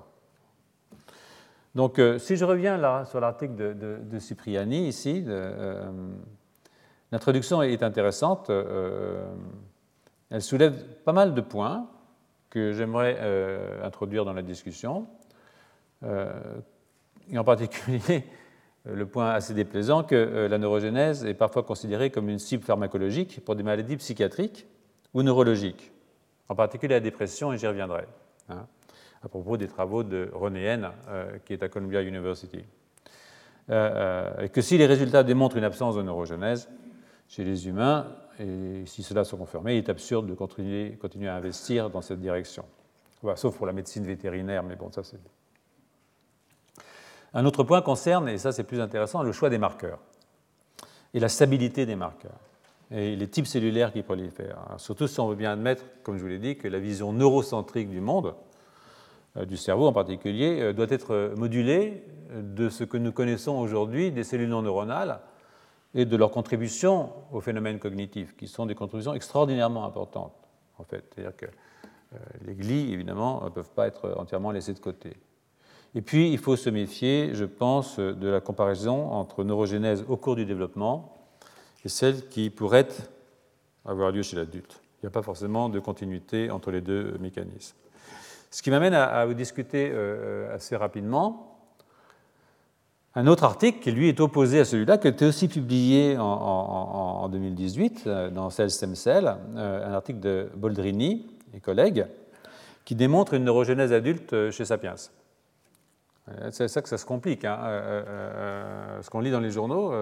Donc, 1.75 1.99
euh, 1.99 2.17
si 2.17 2.37
je 2.37 2.45
reviens 2.45 2.77
là 2.77 3.05
sur 3.05 3.19
l'article 3.19 3.53
de, 3.55 4.19
Cipriani, 4.19 4.87
ici, 4.87 5.23
euh, 5.27 5.91
l'introduction 7.11 7.61
est 7.61 7.83
intéressante. 7.83 8.49
Euh, 8.49 9.23
elle 10.31 10.41
soulève 10.41 10.83
pas 11.05 11.13
mal 11.13 11.35
de 11.35 11.41
points 11.41 11.87
que 12.49 12.71
j'aimerais 12.71 13.19
introduire 13.83 14.25
dans 14.25 14.33
la 14.33 14.41
discussion. 14.41 15.05
et 16.03 17.37
en 17.37 17.43
particulier, 17.43 18.23
le 18.85 19.05
point 19.05 19.31
assez 19.31 19.53
déplaisant 19.53 20.03
que 20.03 20.47
la 20.49 20.57
neurogénèse 20.57 21.25
est 21.25 21.33
parfois 21.33 21.63
considérée 21.63 22.09
comme 22.09 22.29
une 22.29 22.39
cible 22.39 22.63
pharmacologique 22.63 23.43
pour 23.45 23.55
des 23.55 23.63
maladies 23.63 23.97
psychiatriques 23.97 24.65
ou 25.13 25.23
neurologiques, 25.23 25.91
en 26.49 26.55
particulier 26.55 26.95
la 26.95 26.99
dépression, 26.99 27.53
et 27.53 27.57
j'y 27.57 27.67
reviendrai. 27.67 28.05
Hein 28.49 28.67
à 29.23 29.29
propos 29.29 29.57
des 29.57 29.67
travaux 29.67 30.03
de 30.03 30.29
René 30.33 30.63
N, 30.63 30.89
euh, 31.09 31.37
qui 31.45 31.53
est 31.53 31.63
à 31.63 31.69
Columbia 31.69 32.01
University. 32.01 32.63
Euh, 33.69 34.33
euh, 34.39 34.47
que 34.47 34.61
si 34.61 34.77
les 34.77 34.85
résultats 34.85 35.23
démontrent 35.23 35.57
une 35.57 35.63
absence 35.63 35.95
de 35.95 36.01
neurogenèse 36.01 36.69
chez 37.27 37.43
les 37.43 37.67
humains, 37.67 38.07
et 38.39 38.83
si 38.85 39.03
cela 39.03 39.23
se 39.23 39.35
confirmé, 39.35 39.75
il 39.75 39.79
est 39.79 39.89
absurde 39.89 40.27
de 40.27 40.33
continuer, 40.33 40.97
continuer 41.01 41.27
à 41.27 41.35
investir 41.35 41.89
dans 41.89 42.01
cette 42.01 42.21
direction. 42.21 42.63
sauf 43.35 43.57
pour 43.57 43.65
la 43.65 43.73
médecine 43.73 44.05
vétérinaire, 44.05 44.63
mais 44.63 44.75
bon, 44.75 44.91
ça 44.91 45.03
c'est. 45.03 45.19
Un 47.33 47.45
autre 47.45 47.63
point 47.63 47.81
concerne, 47.81 48.29
et 48.29 48.37
ça 48.37 48.51
c'est 48.51 48.63
plus 48.63 48.79
intéressant, 48.79 49.23
le 49.23 49.31
choix 49.31 49.49
des 49.49 49.57
marqueurs 49.57 49.99
et 51.13 51.19
la 51.19 51.27
stabilité 51.27 51.85
des 51.85 51.95
marqueurs 51.95 52.39
et 52.91 53.15
les 53.15 53.27
types 53.27 53.47
cellulaires 53.47 53.91
qui 53.91 54.01
prolifèrent. 54.01 54.75
surtout 54.77 55.07
si 55.07 55.19
on 55.19 55.27
veut 55.27 55.35
bien 55.35 55.51
admettre, 55.51 55.83
comme 56.03 56.17
je 56.17 56.21
vous 56.21 56.29
l'ai 56.29 56.39
dit, 56.39 56.57
que 56.57 56.67
la 56.67 56.79
vision 56.79 57.13
neurocentrique 57.13 57.89
du 57.89 57.99
monde 57.99 58.33
euh, 59.37 59.45
du 59.45 59.57
cerveau 59.57 59.87
en 59.87 59.93
particulier, 59.93 60.61
euh, 60.61 60.73
doit 60.73 60.87
être 60.89 61.13
euh, 61.13 61.35
modulé 61.35 62.03
de 62.33 62.69
ce 62.69 62.83
que 62.83 62.97
nous 62.97 63.11
connaissons 63.11 63.57
aujourd'hui 63.57 64.11
des 64.11 64.23
cellules 64.23 64.49
non 64.49 64.61
neuronales 64.61 65.19
et 65.93 66.05
de 66.05 66.17
leur 66.17 66.31
contribution 66.31 67.11
aux 67.31 67.39
phénomènes 67.39 67.79
cognitifs, 67.79 68.35
qui 68.35 68.47
sont 68.47 68.65
des 68.65 68.75
contributions 68.75 69.13
extraordinairement 69.13 69.85
importantes, 69.85 70.33
en 70.77 70.83
fait. 70.83 71.05
C'est-à-dire 71.13 71.35
que 71.35 71.45
les 72.45 72.55
glis, 72.55 72.93
évidemment, 72.93 73.43
ne 73.43 73.49
peuvent 73.49 73.71
pas 73.71 73.87
être 73.87 74.13
entièrement 74.17 74.51
laissés 74.51 74.73
de 74.73 74.79
côté. 74.79 75.15
Et 75.95 76.01
puis, 76.01 76.31
il 76.31 76.37
faut 76.37 76.55
se 76.55 76.69
méfier, 76.69 77.33
je 77.33 77.45
pense, 77.45 77.99
de 77.99 78.27
la 78.27 78.41
comparaison 78.41 79.11
entre 79.11 79.43
neurogénèse 79.43 80.05
au 80.07 80.17
cours 80.17 80.35
du 80.35 80.45
développement 80.45 81.16
et 81.87 81.89
celle 81.89 82.27
qui 82.27 82.49
pourrait 82.49 82.89
avoir 83.85 84.11
lieu 84.11 84.21
chez 84.21 84.35
l'adulte. 84.35 84.81
Il 84.97 85.05
n'y 85.05 85.07
a 85.07 85.09
pas 85.09 85.21
forcément 85.21 85.69
de 85.69 85.79
continuité 85.79 86.51
entre 86.51 86.69
les 86.69 86.81
deux 86.81 87.17
mécanismes. 87.21 87.77
Ce 88.51 88.61
qui 88.61 88.71
m'amène 88.71 88.93
à, 88.93 89.25
vous 89.25 89.33
discuter 89.33 89.89
euh, 89.89 90.53
assez 90.53 90.75
rapidement 90.75 91.53
un 93.15 93.25
autre 93.25 93.45
article 93.45 93.79
qui, 93.79 93.91
lui, 93.91 94.09
est 94.09 94.19
opposé 94.19 94.59
à 94.59 94.65
celui-là, 94.65 94.97
qui 94.97 95.07
a 95.07 95.11
été 95.11 95.25
aussi 95.25 95.47
publié 95.47 96.17
en, 96.19 97.29
2018 97.29 98.03
euh, 98.05 98.29
dans 98.31 98.49
Cell 98.49 98.69
Stem 98.69 98.93
Cell, 98.93 99.37
euh, 99.55 99.87
un 99.87 99.93
article 99.93 100.19
de 100.19 100.49
Boldrini 100.57 101.25
et 101.53 101.61
collègues, 101.61 102.05
qui 102.83 102.95
démontre 102.95 103.33
une 103.33 103.45
neurogénèse 103.45 103.93
adulte 103.93 104.51
chez 104.51 104.65
Sapiens. 104.65 104.95
C'est 106.51 106.67
ça 106.67 106.81
que 106.81 106.89
ça 106.89 106.97
se 106.97 107.05
complique. 107.05 107.45
Hein. 107.45 107.57
ce 109.01 109.09
qu'on 109.09 109.21
lit 109.21 109.31
dans 109.31 109.39
les 109.39 109.51
journaux, 109.51 109.93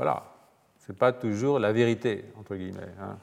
voilà, 0.00 0.22
ce 0.78 0.92
n'est 0.92 0.96
pas 0.96 1.12
toujours 1.12 1.58
la 1.58 1.74
vérité, 1.74 2.24
entre 2.38 2.56
guillemets. 2.56 2.88
Hein. 2.98 3.18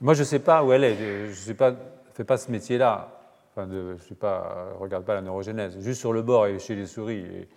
Moi, 0.00 0.14
je 0.14 0.20
ne 0.20 0.24
sais 0.24 0.38
pas 0.38 0.62
où 0.62 0.72
elle 0.72 0.84
est. 0.84 0.94
Je 1.32 1.50
ne 1.50 1.74
fais 2.14 2.22
pas 2.22 2.36
ce 2.36 2.52
métier-là. 2.52 3.20
Enfin, 3.50 3.68
je 3.68 4.14
ne 4.14 4.78
regarde 4.78 5.04
pas 5.04 5.14
la 5.14 5.20
neurogénèse. 5.20 5.76
Juste 5.80 5.98
sur 5.98 6.12
le 6.12 6.22
bord 6.22 6.46
et 6.46 6.60
chez 6.60 6.76
les 6.76 6.86
souris. 6.86 7.48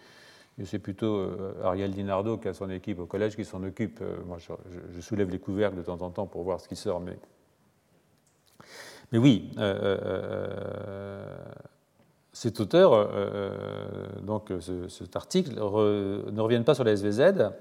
C'est 0.64 0.80
plutôt 0.80 1.18
euh, 1.18 1.54
Ariel 1.64 1.92
Dinardo 1.92 2.40
qui 2.40 2.48
a 2.48 2.56
son 2.56 2.72
équipe 2.72 2.98
au 2.98 3.06
collège 3.06 3.36
qui 3.36 3.46
s'en 3.46 3.62
occupe. 3.62 4.00
Euh, 4.02 4.18
moi, 4.26 4.40
je, 4.40 5.00
soulève 5.00 5.30
les 5.30 5.38
couvercles 5.38 5.78
de 5.78 5.84
temps 5.84 6.02
en 6.02 6.10
temps 6.10 6.26
pour 6.26 6.42
voir 6.42 6.60
ce 6.60 6.68
qui 6.68 6.76
sort. 6.76 7.00
Mais, 7.00 7.20
mais 9.12 9.20
oui, 9.20 9.52
euh, 9.60 11.28
cet 12.34 12.60
auteur, 12.60 13.10
donc 14.22 14.52
cet 14.88 15.16
article, 15.16 15.56
ne 15.56 16.42
revient 16.42 16.64
pas 16.66 16.76
sur 16.76 16.84
la 16.84 16.96
SVZ. 16.96 17.52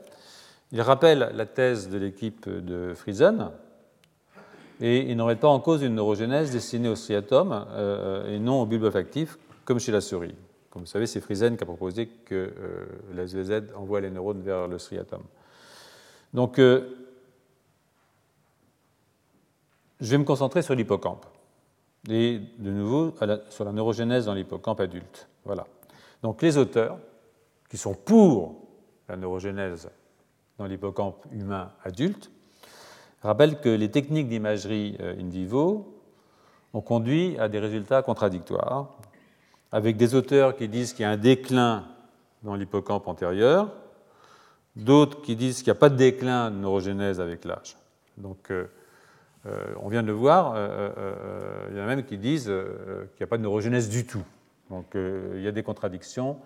Il 0.72 0.80
rappelle 0.80 1.32
la 1.34 1.46
thèse 1.46 1.88
de 1.88 1.98
l'équipe 1.98 2.48
de 2.48 2.94
Friesen 2.94 3.50
et 4.80 5.10
il 5.10 5.16
n'en 5.16 5.34
pas 5.36 5.48
en 5.48 5.60
cause 5.60 5.82
une 5.82 5.94
neurogénèse 5.94 6.50
destinée 6.52 6.88
au 6.88 6.94
striatum 6.94 7.66
euh, 7.70 8.34
et 8.34 8.38
non 8.38 8.62
au 8.62 8.66
bulbe 8.66 8.84
olfactif, 8.84 9.38
comme 9.64 9.78
chez 9.78 9.92
la 9.92 10.00
souris. 10.00 10.34
Comme 10.70 10.82
vous 10.82 10.88
savez, 10.88 11.06
c'est 11.06 11.20
Friesen 11.20 11.56
qui 11.56 11.64
a 11.64 11.66
proposé 11.66 12.06
que 12.06 12.34
euh, 12.34 12.86
la 13.14 13.26
SVZ 13.26 13.74
envoie 13.76 14.00
les 14.00 14.10
neurones 14.10 14.40
vers 14.40 14.68
le 14.68 14.78
striatum. 14.78 15.22
Donc, 16.32 16.58
euh, 16.58 16.96
je 20.00 20.10
vais 20.10 20.18
me 20.18 20.24
concentrer 20.24 20.62
sur 20.62 20.74
l'hippocampe. 20.74 21.26
Et 22.08 22.40
de 22.58 22.70
nouveau, 22.70 23.14
sur 23.50 23.64
la 23.64 23.72
neurogénèse 23.72 24.24
dans 24.24 24.34
l'hippocampe 24.34 24.80
adulte. 24.80 25.28
Voilà. 25.44 25.66
Donc, 26.22 26.40
les 26.42 26.56
auteurs, 26.56 26.98
qui 27.68 27.76
sont 27.76 27.94
pour 27.94 28.56
la 29.08 29.16
neurogénèse 29.16 29.90
dans 30.58 30.66
l'hippocampe 30.66 31.24
humain 31.32 31.70
adulte, 31.84 32.30
rappelle 33.22 33.60
que 33.60 33.68
les 33.68 33.90
techniques 33.90 34.28
d'imagerie 34.28 34.96
euh, 35.00 35.20
in 35.20 35.28
vivo 35.28 36.02
ont 36.72 36.80
conduit 36.80 37.38
à 37.38 37.48
des 37.48 37.58
résultats 37.58 38.02
contradictoires, 38.02 38.96
avec 39.72 39.96
des 39.96 40.14
auteurs 40.14 40.56
qui 40.56 40.68
disent 40.68 40.92
qu'il 40.92 41.02
y 41.02 41.06
a 41.06 41.10
un 41.10 41.16
déclin 41.16 41.84
dans 42.42 42.54
l'hippocampe 42.54 43.06
antérieur, 43.08 43.72
d'autres 44.76 45.20
qui 45.22 45.36
disent 45.36 45.58
qu'il 45.58 45.72
n'y 45.72 45.76
a 45.76 45.80
pas 45.80 45.88
de 45.90 45.96
déclin 45.96 46.50
de 46.50 46.56
neurogénèse 46.56 47.20
avec 47.20 47.44
l'âge. 47.44 47.76
Donc, 48.16 48.50
euh, 48.50 48.66
on 49.80 49.88
vient 49.88 50.02
de 50.02 50.08
le 50.08 50.12
voir, 50.12 50.54
il 51.70 51.76
y 51.76 51.80
en 51.80 51.84
a 51.84 51.86
même 51.86 52.04
qui 52.04 52.18
disent 52.18 52.44
qu'il 52.44 53.20
n'y 53.20 53.24
a 53.24 53.26
pas 53.26 53.38
de 53.38 53.42
neurogénèse 53.42 53.88
du 53.88 54.06
tout. 54.06 54.24
Donc, 54.68 54.86
il 54.94 55.40
y 55.40 55.48
a 55.48 55.52
des 55.52 55.62
contradictions 55.62 56.36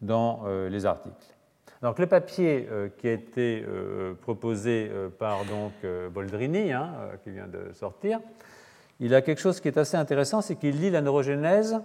dans 0.00 0.44
les 0.68 0.86
articles. 0.86 1.34
Donc 1.82 1.98
le 1.98 2.06
papier 2.06 2.68
euh, 2.70 2.88
qui 2.98 3.08
a 3.08 3.12
été 3.12 3.64
euh, 3.66 4.12
proposé 4.12 4.90
euh, 4.92 5.08
par 5.08 5.44
donc, 5.46 5.72
Boldrini, 6.12 6.72
hein, 6.72 6.92
qui 7.24 7.30
vient 7.30 7.46
de 7.46 7.72
sortir, 7.72 8.20
il 8.98 9.14
a 9.14 9.22
quelque 9.22 9.40
chose 9.40 9.60
qui 9.60 9.68
est 9.68 9.78
assez 9.78 9.96
intéressant, 9.96 10.42
c'est 10.42 10.56
qu'il 10.56 10.78
lie 10.78 10.90
la 10.90 11.00
neurogénèse 11.00 11.80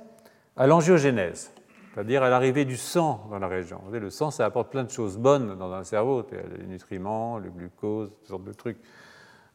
à 0.58 0.68
l'angiogénèse, 0.68 1.54
c'est-à-dire 1.94 2.24
à, 2.24 2.30
l'arrivée 2.30 2.66
du 2.66 2.76
sang 2.76 3.26
dans 3.30 3.40
la 3.40 3.48
région. 3.48 3.80
Vous 3.86 3.98
le 3.98 4.10
sang, 4.10 4.32
ça 4.32 4.44
apporte 4.44 4.70
plein 4.70 4.84
de 4.84 4.90
choses 4.90 5.18
bonnes 5.18 5.58
dans 5.58 5.72
un 5.72 5.86
cerveau, 5.86 6.26
les 6.60 6.66
nutriments, 6.66 7.38
le 7.38 7.50
glucose, 7.50 8.10
toutes 8.10 8.28
sortes 8.28 8.44
de 8.44 8.52
trucs. 8.52 8.78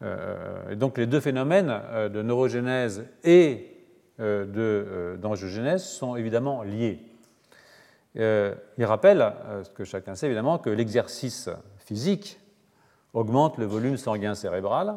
Et 0.03 0.77
donc 0.77 0.97
les 0.97 1.07
deux 1.07 1.21
phénomènes 1.21 1.81
de 2.13 2.23
neurogénèse 2.23 3.05
et 3.23 3.77
d'angiogénèse 4.19 5.85
sont 5.85 6.17
évidemment 6.17 6.63
liés. 6.63 7.01
Euh, 8.17 8.55
il 8.77 8.85
rappelle, 8.85 9.23
euh, 9.23 9.63
ce 9.63 9.71
que 9.71 9.85
chacun 9.85 10.15
sait 10.15 10.27
évidemment, 10.27 10.59
que 10.59 10.71
l'exercice 10.71 11.49
physique 11.79 12.41
augmente 13.13 13.59
le 13.59 13.67
volume 13.67 13.97
sanguin 13.97 14.35
cérébral, 14.35 14.97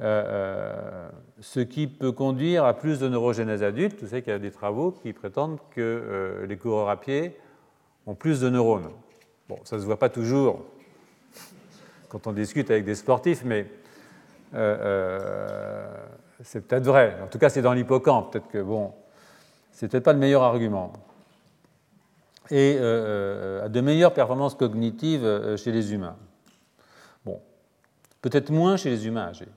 euh, 0.00 1.08
ce 1.40 1.60
qui 1.60 1.86
peut 1.86 2.10
conduire 2.10 2.64
à 2.64 2.74
plus 2.74 2.98
de 2.98 3.08
neurogénèse 3.08 3.62
adulte. 3.62 4.00
Vous 4.00 4.08
savez 4.08 4.22
qu'il 4.22 4.32
y 4.32 4.36
a 4.36 4.40
des 4.40 4.50
travaux 4.50 4.90
qui 4.90 5.12
prétendent 5.12 5.60
que 5.70 6.44
les 6.48 6.56
coureurs 6.56 6.88
à 6.88 7.00
pied 7.00 7.38
ont 8.06 8.14
plus 8.14 8.40
de 8.40 8.50
neurones. 8.50 8.90
Bon, 9.48 9.58
ça 9.64 9.76
ne 9.76 9.80
se 9.80 9.86
voit 9.86 9.98
pas 9.98 10.08
toujours 10.08 10.64
quand 12.08 12.26
on 12.26 12.32
discute 12.32 12.70
avec 12.70 12.84
des 12.84 12.94
sportifs, 12.94 13.42
mais 13.44 13.66
c'est 16.42 16.66
peut-être 16.66 16.84
vrai. 16.84 17.16
En 17.22 17.26
tout 17.26 17.38
cas, 17.38 17.48
c'est 17.48 17.62
dans 17.62 17.72
l'hippocampe. 17.72 18.32
Peut-être 18.32 18.48
que, 18.48 18.62
bon, 18.62 18.92
c'est 19.70 19.88
peut-être 19.88 20.04
pas 20.04 20.12
le 20.12 20.18
meilleur 20.18 20.42
argument 20.42 20.92
et 22.52 22.76
à 22.76 22.82
euh, 22.82 23.62
euh, 23.64 23.68
de 23.68 23.80
meilleures 23.80 24.12
performances 24.12 24.54
cognitives 24.54 25.24
euh, 25.24 25.56
chez 25.56 25.72
les 25.72 25.92
humains. 25.94 26.16
Bon, 27.24 27.40
peut-être 28.20 28.50
moins 28.50 28.76
chez 28.76 28.90
les 28.90 29.06
humains 29.06 29.28
âgés. 29.28 29.48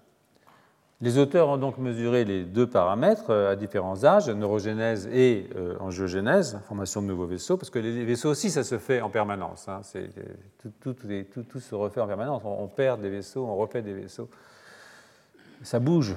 Les 1.01 1.17
auteurs 1.17 1.49
ont 1.49 1.57
donc 1.57 1.77
mesuré 1.77 2.23
les 2.23 2.45
deux 2.45 2.67
paramètres 2.67 3.29
à 3.31 3.57
différents 3.57 4.05
âges, 4.05 4.29
neurogénèse 4.29 5.07
et 5.07 5.49
angiogénèse, 5.81 6.57
formation 6.69 7.01
de 7.01 7.07
nouveaux 7.07 7.25
vaisseaux, 7.25 7.57
parce 7.57 7.69
que 7.69 7.79
les 7.79 8.05
vaisseaux 8.05 8.29
aussi, 8.29 8.49
ça 8.49 8.63
se 8.63 8.77
fait 8.77 9.01
en 9.01 9.09
permanence. 9.09 9.67
Hein. 9.67 9.81
tout, 10.79 11.59
se 11.59 11.75
refait 11.75 11.99
en 11.99 12.07
permanence. 12.07 12.41
On, 12.45 12.67
perd 12.69 13.01
des 13.01 13.09
vaisseaux, 13.09 13.45
on 13.45 13.57
refait 13.57 13.81
des 13.81 13.93
vaisseaux. 13.93 14.29
Ça 15.65 15.79
bouge. 15.79 16.15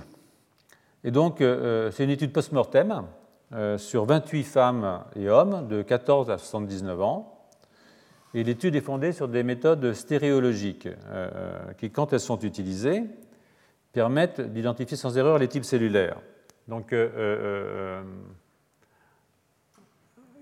Et 1.05 1.11
donc, 1.11 1.39
c'est 1.39 2.05
une 2.05 2.11
étude 2.11 2.35
post-mortem 2.35 3.07
euh, 3.55 3.79
sur 3.79 4.05
28 4.05 4.45
femmes 4.45 5.05
et 5.17 5.31
hommes 5.31 5.67
de 5.69 5.81
14 5.81 6.31
à 6.31 6.37
79 6.37 7.01
ans. 7.01 7.49
Et 8.35 8.45
l'étude 8.45 8.77
est 8.77 8.83
fondée 8.83 9.13
sur 9.13 9.27
des 9.27 9.43
méthodes 9.43 9.95
stéréologiques 9.95 10.87
qui, 11.79 11.91
quand 11.91 12.13
elles 12.13 12.21
sont 12.21 12.39
utilisées, 12.41 13.05
permettent 13.95 14.43
d'identifier 14.43 14.99
sans 14.99 15.17
erreur 15.17 15.39
les 15.39 15.49
types 15.49 15.65
cellulaires. 15.65 16.21
Donc, 16.69 16.89
je 16.91 18.03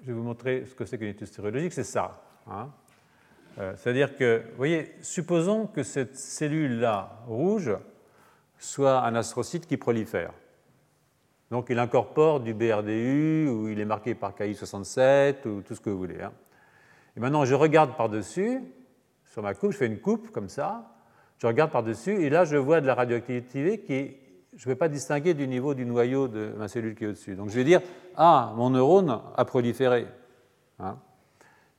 vais 0.05 0.13
vous 0.13 0.25
montrer 0.25 0.65
ce 0.67 0.75
que 0.75 0.85
c'est 0.85 0.99
qu'une 0.99 1.11
étude 1.11 1.29
stéréologique, 1.29 1.73
c'est 1.73 1.85
ça. 1.85 2.25
Hein. 2.51 2.71
C'est-à-dire 3.77 4.17
que, 4.17 4.43
vous 4.51 4.57
voyez, 4.57 4.97
supposons 5.01 5.69
que 5.69 5.85
cette 5.85 6.17
cellule-là, 6.17 7.21
rouge, 7.29 7.71
soit 8.59 9.05
un 9.05 9.15
astrocyte 9.15 9.67
qui 9.67 9.77
prolifère. 9.77 10.33
Donc 11.51 11.67
il 11.71 11.79
incorpore 11.79 12.41
du 12.41 12.55
BRDU, 12.55 13.49
ou 13.49 13.69
il 13.69 13.79
est 13.79 13.85
marqué 13.85 14.15
par 14.15 14.35
KI67, 14.35 15.47
ou 15.47 15.63
tout 15.63 15.75
ce 15.75 15.81
que 15.81 15.91
vous 15.91 15.99
voulez. 15.99 16.21
Hein. 16.21 16.33
Et 17.17 17.21
maintenant, 17.21 17.45
je 17.45 17.55
regarde 17.55 17.97
par-dessus, 17.97 18.61
sur 19.25 19.43
ma 19.43 19.55
coupe, 19.55 19.73
je 19.73 19.77
fais 19.79 19.87
une 19.87 20.01
coupe 20.01 20.33
comme 20.33 20.49
ça, 20.49 20.93
je 21.39 21.47
regarde 21.47 21.71
par-dessus, 21.71 22.23
et 22.23 22.31
là, 22.31 22.45
je 22.45 22.57
vois 22.57 22.81
de 22.81 22.87
la 22.87 22.95
radioactivité 22.95 23.81
qui 23.81 24.17
je 24.57 24.67
ne 24.67 24.73
vais 24.73 24.77
pas 24.77 24.89
distinguer 24.89 25.35
du 25.35 25.47
niveau 25.47 25.75
du 25.75 25.85
noyau 25.85 26.29
de 26.29 26.53
ma 26.57 26.67
cellule 26.67 26.95
qui 26.95 27.05
est 27.05 27.09
au-dessus. 27.09 27.35
Donc 27.35 27.51
je 27.51 27.55
vais 27.55 27.65
dire, 27.65 27.83
ah, 28.17 28.55
mon 28.57 28.71
neurone 28.71 29.21
a 29.37 29.45
proliféré. 29.45 30.07
Hein. 30.79 30.99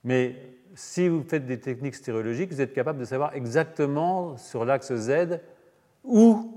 Mais 0.04 0.36
si 0.76 1.08
vous 1.08 1.24
faites 1.24 1.46
des 1.46 1.60
techniques 1.60 1.96
stéréologiques, 1.96 2.52
vous 2.52 2.62
êtes 2.62 2.74
capable 2.74 3.00
de 3.00 3.06
savoir 3.06 3.34
exactement 3.36 4.38
sur 4.38 4.64
l'axe 4.64 4.94
Z 4.94 5.40
où 6.04 6.57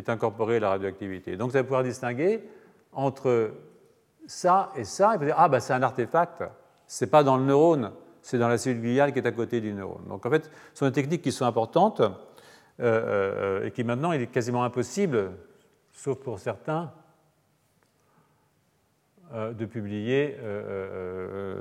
est 0.00 0.08
incorporée 0.08 0.60
la 0.60 0.70
radioactivité. 0.70 1.36
Donc 1.36 1.50
vous 1.50 1.56
allez 1.56 1.64
pouvoir 1.64 1.84
distinguer 1.84 2.42
entre 2.92 3.52
ça 4.26 4.70
et 4.76 4.84
ça, 4.84 5.14
et 5.14 5.18
vous 5.18 5.24
dire, 5.24 5.34
ah, 5.38 5.48
ben, 5.48 5.60
c'est 5.60 5.72
un 5.72 5.82
artefact, 5.82 6.44
ce 6.86 7.04
n'est 7.04 7.10
pas 7.10 7.22
dans 7.22 7.36
le 7.36 7.44
neurone, 7.44 7.92
c'est 8.22 8.38
dans 8.38 8.48
la 8.48 8.58
cellule 8.58 8.82
gliale 8.82 9.12
qui 9.12 9.18
est 9.18 9.26
à 9.26 9.32
côté 9.32 9.60
du 9.60 9.72
neurone. 9.72 10.04
Donc 10.08 10.26
en 10.26 10.30
fait, 10.30 10.50
ce 10.74 10.80
sont 10.80 10.86
des 10.86 10.92
techniques 10.92 11.22
qui 11.22 11.32
sont 11.32 11.46
importantes 11.46 12.00
euh, 12.00 12.10
euh, 12.80 13.66
et 13.66 13.70
qui 13.70 13.84
maintenant, 13.84 14.12
il 14.12 14.22
est 14.22 14.26
quasiment 14.26 14.64
impossible, 14.64 15.32
sauf 15.92 16.18
pour 16.18 16.38
certains, 16.38 16.92
euh, 19.32 19.52
de 19.52 19.64
publier 19.64 20.36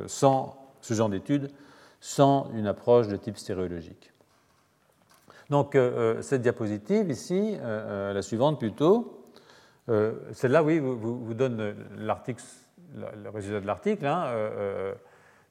sans 0.08 0.58
ce 0.82 0.94
genre 0.94 1.10
d'études, 1.10 1.52
sans 2.00 2.50
une 2.54 2.68
approche 2.68 3.08
de 3.08 3.18
type 3.18 3.38
stéréologique. 3.38 4.14
Donc 5.50 5.76
euh, 5.76 6.18
euh, 6.18 6.22
cette 6.22 6.42
diapositive 6.42 7.10
ici, 7.10 7.58
euh, 7.60 8.14
la 8.14 8.22
suivante 8.22 8.60
plutôt, 8.60 9.16
celle-là, 10.34 10.62
oui, 10.62 10.78
vous, 10.78 10.96
vous 10.96 11.34
donne 11.34 11.74
l'article, 11.98 12.44
le 12.94 13.30
résultat 13.32 13.60
de 13.60 13.66
l'article. 13.66 14.06
Hein, 14.06 14.32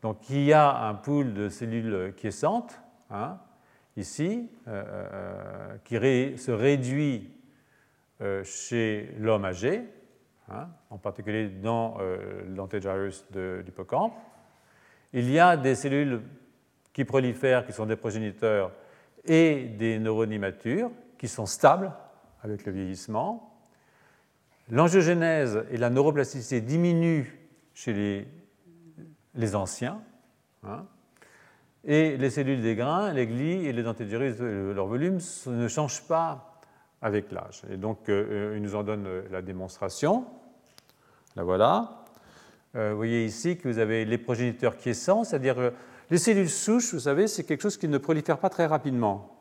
donc 0.01 0.31
il 0.31 0.45
y 0.45 0.53
a 0.53 0.87
un 0.87 0.95
pool 0.95 1.35
de 1.35 1.49
cellules 1.49 2.15
quiescentes, 2.17 2.81
hein, 3.11 3.41
ici, 3.97 4.49
qui 5.83 5.97
se 5.97 6.53
réduit 6.53 7.33
chez 8.45 9.13
l'homme 9.19 9.45
âgé, 9.45 9.89
hein, 10.49 10.69
en 10.91 10.99
particulier 10.99 11.49
dans 11.49 11.99
l'antigyrus 12.47 13.27
de 13.33 13.65
l'hippocampe. 13.67 14.15
Il 15.13 15.29
y 15.29 15.41
a 15.41 15.57
des 15.57 15.75
cellules 15.75 16.21
qui 16.93 17.05
prolifèrent, 17.05 17.67
qui 17.67 17.73
sont 17.73 17.87
des 17.87 17.97
progéniteurs 17.97 18.71
et 19.25 19.65
des 19.79 19.99
neurones 19.99 20.33
immatures 20.33 20.91
qui 21.19 21.29
sont 21.29 21.47
stables 21.47 21.93
avec 22.43 22.65
le 22.65 22.73
vieillissement. 22.73 23.55
L'angiogénèse 24.71 25.65
et 25.71 25.77
la 25.77 25.91
neuroplasticité 25.91 26.61
diminuent 26.61 27.27
chez 27.75 28.27
les, 29.35 29.55
anciens. 29.55 30.01
Hein. 30.65 30.85
et 31.85 32.17
les 32.17 32.31
cellules 32.31 32.61
des 32.61 32.75
grains, 32.75 33.13
les 33.13 33.27
glies 33.27 33.67
et 33.67 33.73
les 33.73 33.83
dentidurus, 33.85 34.39
leur 34.41 34.87
volume 34.87 35.19
ne 35.47 35.69
changent 35.69 36.03
pas 36.03 36.61
avec 37.01 37.31
l'âge. 37.31 37.63
Et 37.71 37.77
donc, 37.77 38.09
euh, 38.09 38.55
il 38.57 38.63
nous 38.63 38.75
en 38.75 38.83
donne 38.83 39.07
la 39.31 39.41
démonstration. 39.41 40.27
La 41.37 41.45
voilà. 41.45 42.05
Euh, 42.75 42.91
vous 42.91 42.97
voyez 42.97 43.25
ici 43.25 43.57
que 43.57 43.69
vous 43.69 43.79
avez 43.79 44.05
les 44.05 44.19
progéniteurs 44.19 44.77
quiescents, 44.77 45.25
c'est-à-dire 45.25 45.59
euh, 45.59 45.71
les 46.11 46.19
cellules 46.19 46.49
souches, 46.49 46.95
vous 46.95 47.01
savez, 47.01 47.27
c'est 47.27 47.45
quelque 47.45 47.63
chose 47.63 47.77
qui 47.77 47.89
ne 47.89 47.99
prolifère 47.99 48.39
pas 48.39 48.49
très 48.49 48.67
rapidement. 48.67 49.35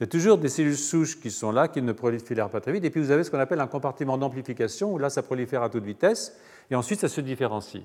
Il 0.00 0.04
y 0.04 0.04
a 0.04 0.06
toujours 0.06 0.38
des 0.38 0.48
cellules 0.48 0.76
souches 0.76 1.20
qui 1.20 1.30
sont 1.30 1.50
là, 1.50 1.66
qui 1.66 1.82
ne 1.82 1.92
prolifèrent 1.92 2.50
pas 2.50 2.60
très 2.60 2.72
vite, 2.72 2.84
et 2.84 2.90
puis 2.90 3.00
vous 3.00 3.10
avez 3.10 3.24
ce 3.24 3.30
qu'on 3.30 3.40
appelle 3.40 3.60
un 3.60 3.66
compartiment 3.66 4.16
d'amplification, 4.16 4.92
où 4.92 4.98
là, 4.98 5.10
ça 5.10 5.22
prolifère 5.22 5.62
à 5.62 5.70
toute 5.70 5.84
vitesse, 5.84 6.38
et 6.70 6.76
ensuite, 6.76 7.00
ça 7.00 7.08
se 7.08 7.20
différencie. 7.20 7.82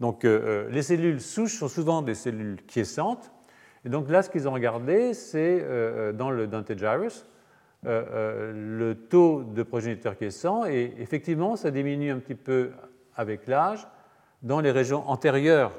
Donc, 0.00 0.24
euh, 0.24 0.64
euh, 0.66 0.70
les 0.70 0.82
cellules 0.82 1.20
souches 1.20 1.58
sont 1.58 1.68
souvent 1.68 2.00
des 2.02 2.14
cellules 2.14 2.56
quiescentes, 2.66 3.30
et 3.84 3.90
donc 3.90 4.08
là, 4.08 4.22
ce 4.22 4.30
qu'ils 4.30 4.48
ont 4.48 4.52
regardé, 4.52 5.14
c'est 5.14 5.60
euh, 5.62 6.12
dans 6.12 6.30
le 6.30 6.46
Dentagyrus, 6.46 7.26
le 7.84 8.94
taux 8.94 9.44
de 9.44 9.62
progéniteurs 9.62 10.16
quiescents, 10.16 10.64
et 10.64 10.94
effectivement, 10.98 11.54
ça 11.54 11.70
diminue 11.70 12.10
un 12.10 12.18
petit 12.18 12.34
peu 12.34 12.70
avec 13.14 13.46
l'âge 13.46 13.86
dans 14.42 14.60
les 14.60 14.72
régions 14.72 15.08
antérieures 15.08 15.70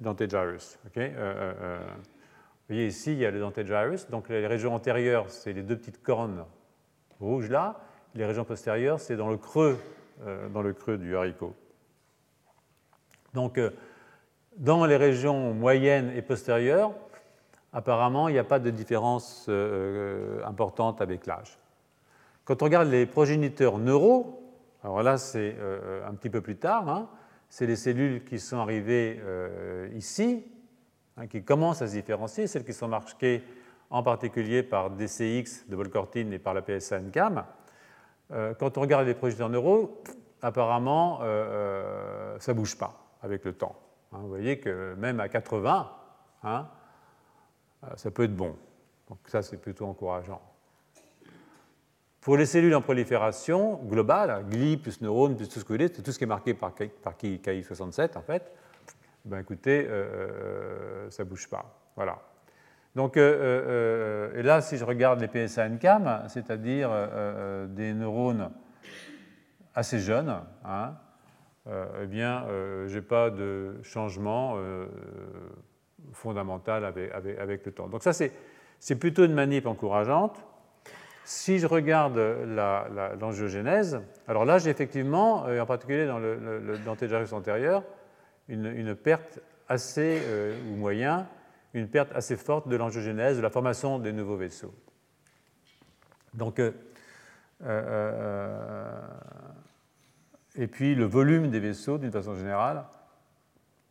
Dentagyrus. 0.00 0.78
Okay 0.86 1.12
euh, 1.14 1.18
euh, 1.18 1.52
euh, 1.60 1.78
vous 1.78 2.74
voyez 2.74 2.86
ici, 2.86 3.12
il 3.12 3.18
y 3.18 3.26
a 3.26 3.30
le 3.30 3.40
Dentagyrus. 3.40 4.08
Donc 4.08 4.28
les 4.28 4.46
régions 4.46 4.74
antérieures, 4.74 5.28
c'est 5.28 5.52
les 5.52 5.62
deux 5.62 5.76
petites 5.76 6.02
cornes 6.02 6.44
rouges 7.20 7.50
là. 7.50 7.80
Les 8.14 8.24
régions 8.24 8.44
postérieures, 8.44 9.00
c'est 9.00 9.16
dans 9.16 9.28
le 9.28 9.36
creux, 9.36 9.78
dans 10.52 10.62
le 10.62 10.72
creux 10.72 10.98
du 10.98 11.16
haricot. 11.16 11.54
Donc 13.34 13.60
dans 14.56 14.84
les 14.84 14.96
régions 14.96 15.54
moyennes 15.54 16.10
et 16.16 16.22
postérieures, 16.22 16.92
apparemment, 17.72 18.28
il 18.28 18.32
n'y 18.32 18.38
a 18.40 18.44
pas 18.44 18.58
de 18.58 18.70
différence 18.70 19.48
importante 20.44 21.00
avec 21.00 21.26
l'âge. 21.26 21.56
Quand 22.44 22.62
on 22.62 22.64
regarde 22.64 22.88
les 22.88 23.06
progéniteurs 23.06 23.78
neuraux, 23.78 24.42
alors 24.82 25.04
là, 25.04 25.16
c'est 25.16 25.56
un 26.04 26.14
petit 26.14 26.30
peu 26.30 26.40
plus 26.40 26.56
tard, 26.56 26.88
hein, 26.88 27.08
c'est 27.50 27.66
les 27.66 27.76
cellules 27.76 28.24
qui 28.24 28.38
sont 28.38 28.58
arrivées 28.58 29.20
euh, 29.22 29.90
ici, 29.94 30.46
hein, 31.16 31.26
qui 31.26 31.42
commencent 31.42 31.82
à 31.82 31.88
se 31.88 31.94
différencier, 31.94 32.46
celles 32.46 32.64
qui 32.64 32.72
sont 32.72 32.88
marquées 32.88 33.42
en 33.90 34.04
particulier 34.04 34.62
par 34.62 34.90
DCX 34.90 35.68
de 35.68 35.74
Volcortine 35.74 36.32
et 36.32 36.38
par 36.38 36.54
la 36.54 36.62
PSA-NCAM. 36.62 37.44
Euh, 38.30 38.54
quand 38.54 38.78
on 38.78 38.80
regarde 38.80 39.04
les 39.04 39.14
projecteurs 39.14 39.48
neuraux, 39.48 40.00
apparemment, 40.40 41.18
euh, 41.22 42.38
ça 42.38 42.52
ne 42.52 42.56
bouge 42.56 42.78
pas 42.78 43.18
avec 43.20 43.44
le 43.44 43.52
temps. 43.52 43.74
Hein. 44.12 44.18
vous 44.22 44.28
voyez 44.28 44.60
que 44.60 44.94
même 44.94 45.18
à 45.18 45.28
80, 45.28 45.90
hein, 46.44 46.68
ça 47.96 48.10
peut 48.12 48.22
être 48.22 48.36
bon. 48.36 48.54
Donc 49.08 49.18
ça, 49.26 49.42
c'est 49.42 49.56
plutôt 49.56 49.86
encourageant. 49.86 50.40
Pour 52.20 52.36
les 52.36 52.46
cellules 52.46 52.74
en 52.74 52.82
prolifération 52.82 53.76
globale, 53.84 54.44
gli 54.50 54.76
plus 54.76 55.00
neurones 55.00 55.36
plus 55.36 55.48
tout 55.48 55.58
ce 55.58 55.64
que 55.64 55.68
vous 55.68 55.74
voulez, 55.74 55.88
c'est 55.88 56.02
tout 56.02 56.12
ce 56.12 56.18
qui 56.18 56.24
est 56.24 56.26
marqué 56.26 56.52
par, 56.52 56.72
par 57.02 57.14
KI67 57.14 58.18
en 58.18 58.22
fait, 58.22 58.52
ben 59.24 59.38
écoutez, 59.38 59.86
euh, 59.86 60.06
euh, 61.06 61.10
ça 61.10 61.24
ne 61.24 61.28
bouge 61.28 61.48
pas. 61.48 61.78
Voilà. 61.96 62.18
Donc, 62.96 63.16
euh, 63.16 64.34
et 64.34 64.42
là, 64.42 64.60
si 64.62 64.76
je 64.76 64.84
regarde 64.84 65.20
les 65.20 65.28
PSA-NCAM, 65.28 66.24
c'est-à-dire 66.28 66.90
des 67.68 67.92
neurones 67.92 68.50
assez 69.74 70.00
jeunes, 70.00 70.34
hein, 70.64 70.94
eh 71.66 72.06
bien, 72.06 72.44
je 72.48 72.92
n'ai 72.92 73.02
pas 73.02 73.30
de 73.30 73.76
changement 73.84 74.58
fondamental 76.12 76.84
avec, 76.84 77.12
avec, 77.12 77.38
avec, 77.38 77.66
le 77.66 77.72
temps. 77.72 77.86
Donc 77.86 78.02
ça, 78.02 78.12
c'est 78.12 78.96
plutôt 78.96 79.24
une 79.24 79.34
manip 79.34 79.66
encourageante. 79.66 80.44
Si 81.30 81.60
je 81.60 81.66
regarde 81.68 82.18
l'angiogénèse, 83.20 84.00
alors 84.26 84.44
là, 84.44 84.58
j'ai 84.58 84.68
effectivement, 84.68 85.46
euh, 85.46 85.60
en 85.60 85.66
particulier 85.66 86.04
dans 86.04 86.18
le, 86.18 86.34
le, 86.36 87.32
antérieur, 87.32 87.84
une, 88.48 88.96
perte 88.96 89.38
assez, 89.68 90.22
euh, 90.24 90.58
ou 90.68 90.74
moyen, 90.74 91.28
une 91.72 91.86
perte 91.86 92.10
assez 92.16 92.34
forte 92.34 92.66
de 92.66 92.74
l'angiogénèse, 92.74 93.36
de 93.36 93.42
la 93.42 93.50
formation 93.50 94.00
des 94.00 94.12
nouveaux 94.12 94.36
vaisseaux. 94.36 94.74
Donc, 96.34 96.60
euh, 96.60 96.72
et 100.56 100.66
puis 100.66 100.96
le 100.96 101.04
volume 101.04 101.48
des 101.48 101.60
vaisseaux, 101.60 101.98
d'une 101.98 102.10
façon 102.10 102.34
générale, 102.34 102.86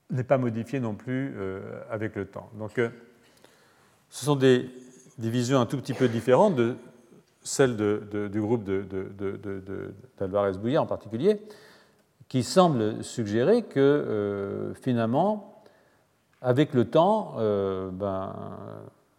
n'est 0.09 0.25
pas 0.25 0.37
modifié 0.37 0.81
non 0.81 0.93
plus 0.93 1.37
avec 1.89 2.17
le 2.17 2.25
temps. 2.25 2.49
Donc, 2.55 2.81
ce 4.09 4.25
sont 4.25 4.35
des, 4.35 4.69
des, 5.17 5.29
visions 5.29 5.61
un 5.61 5.65
tout 5.65 5.77
petit 5.77 5.93
peu 5.93 6.09
différentes 6.09 6.57
de 6.57 6.75
celle 7.41 7.75
du 7.77 8.41
groupe 8.41 8.63
d'Alvarez-Bouillet 10.19 10.77
en 10.77 10.85
particulier, 10.85 11.41
qui 12.29 12.43
semble 12.43 13.03
suggérer 13.03 13.63
que 13.63 13.79
euh, 13.79 14.73
finalement, 14.75 15.63
avec 16.41 16.73
le 16.73 16.85
temps, 16.85 17.33
euh, 17.39 17.89
ben, 17.91 18.35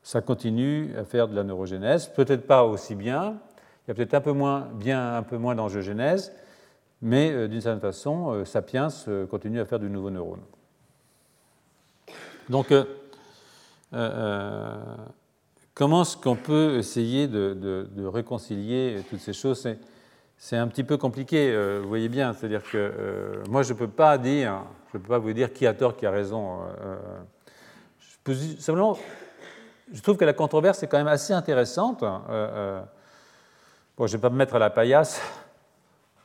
ça 0.02 0.20
continue 0.20 0.94
à 0.96 1.04
faire 1.04 1.28
de 1.28 1.34
la 1.34 1.42
neurogénèse, 1.42 2.06
peut-être 2.08 2.46
pas 2.46 2.64
aussi 2.64 2.94
bien, 2.94 3.38
il 3.84 3.88
y 3.88 3.90
a 3.90 3.94
peut-être 3.94 4.14
un 4.14 4.20
peu 4.20 4.32
moins, 4.32 4.68
bien 4.74 5.24
moins 5.32 5.56
d'angiogénèse, 5.56 6.32
mais 7.02 7.32
euh, 7.32 7.48
d'une 7.48 7.60
certaine 7.60 7.80
façon, 7.80 8.44
Sapiens 8.44 8.88
continue 9.28 9.60
à 9.60 9.64
faire 9.64 9.80
du 9.80 9.90
nouveau 9.90 10.10
neurone. 10.10 10.42
Donc, 12.48 12.72
comment 15.80 16.02
est-ce 16.02 16.16
qu'on 16.16 16.36
peut 16.36 16.76
essayer 16.76 17.26
de, 17.26 18.06
réconcilier 18.06 19.02
toutes 19.08 19.18
ces 19.18 19.32
choses? 19.32 19.66
C'est 20.36 20.56
un 20.56 20.68
petit 20.68 20.84
peu 20.84 20.96
compliqué, 20.96 21.52
vous 21.80 21.88
voyez 21.88 22.08
bien. 22.08 22.32
C'est-à-dire 22.34 22.62
que 22.62 23.42
moi, 23.48 23.62
je 23.62 23.72
ne 23.72 23.78
peux 23.78 23.88
pas 23.88 24.16
dire, 24.18 24.62
je 24.86 24.98
peux 24.98 25.08
pas 25.08 25.18
vous 25.18 25.32
dire 25.32 25.52
qui 25.52 25.66
a 25.66 25.74
tort, 25.74 25.96
qui 25.96 26.06
a 26.06 26.10
raison. 26.10 26.58
je 27.98 28.16
peux 28.22 28.34
simplement 28.58 28.96
je 29.92 30.00
trouve 30.00 30.16
que 30.16 30.24
la 30.24 30.32
controverse 30.32 30.82
est 30.82 30.86
quand 30.86 30.98
même 30.98 31.08
assez 31.08 31.32
intéressante. 31.32 32.02
Euh, 32.02 32.18
euh, 32.30 32.80
bon, 33.96 34.06
je 34.06 34.12
ne 34.12 34.18
vais 34.18 34.22
pas 34.22 34.30
me 34.30 34.36
mettre 34.36 34.54
à 34.54 34.58
la 34.58 34.70
paillasse 34.70 35.20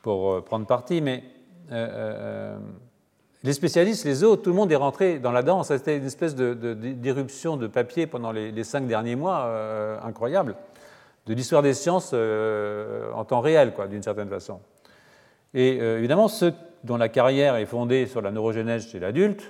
pour 0.02 0.32
euh, 0.32 0.40
prendre 0.40 0.66
parti, 0.66 1.00
mais 1.00 1.24
les 3.46 3.52
spécialistes, 3.52 4.04
les 4.04 4.24
autres, 4.24 4.42
tout 4.42 4.50
le 4.50 4.56
monde 4.56 4.70
est 4.70 4.76
rentré 4.76 5.18
dans 5.18 5.32
la 5.32 5.42
danse. 5.42 5.68
C'était 5.68 5.96
une 5.96 6.04
espèce 6.04 6.34
d'éruption 6.34 7.56
de, 7.56 7.66
papier 7.66 8.06
pendant 8.06 8.32
les, 8.32 8.64
cinq 8.64 8.86
derniers 8.86 9.16
mois 9.16 9.98
incroyable, 10.04 10.56
de 11.26 11.32
l'histoire 11.32 11.62
des 11.62 11.72
sciences 11.72 12.12
en 12.12 13.24
temps 13.24 13.40
réel, 13.40 13.72
quoi, 13.72 13.86
d'une 13.86 14.02
certaine 14.02 14.28
façon. 14.28 14.60
Et 15.54 15.76
évidemment, 15.76 16.28
ceux 16.28 16.52
dont 16.84 16.96
la 16.96 17.08
carrière 17.08 17.56
est 17.56 17.66
fondée 17.66 18.06
sur 18.06 18.20
la 18.20 18.32
neurogénèse 18.32 18.88
chez 18.88 18.98
l'adulte 18.98 19.42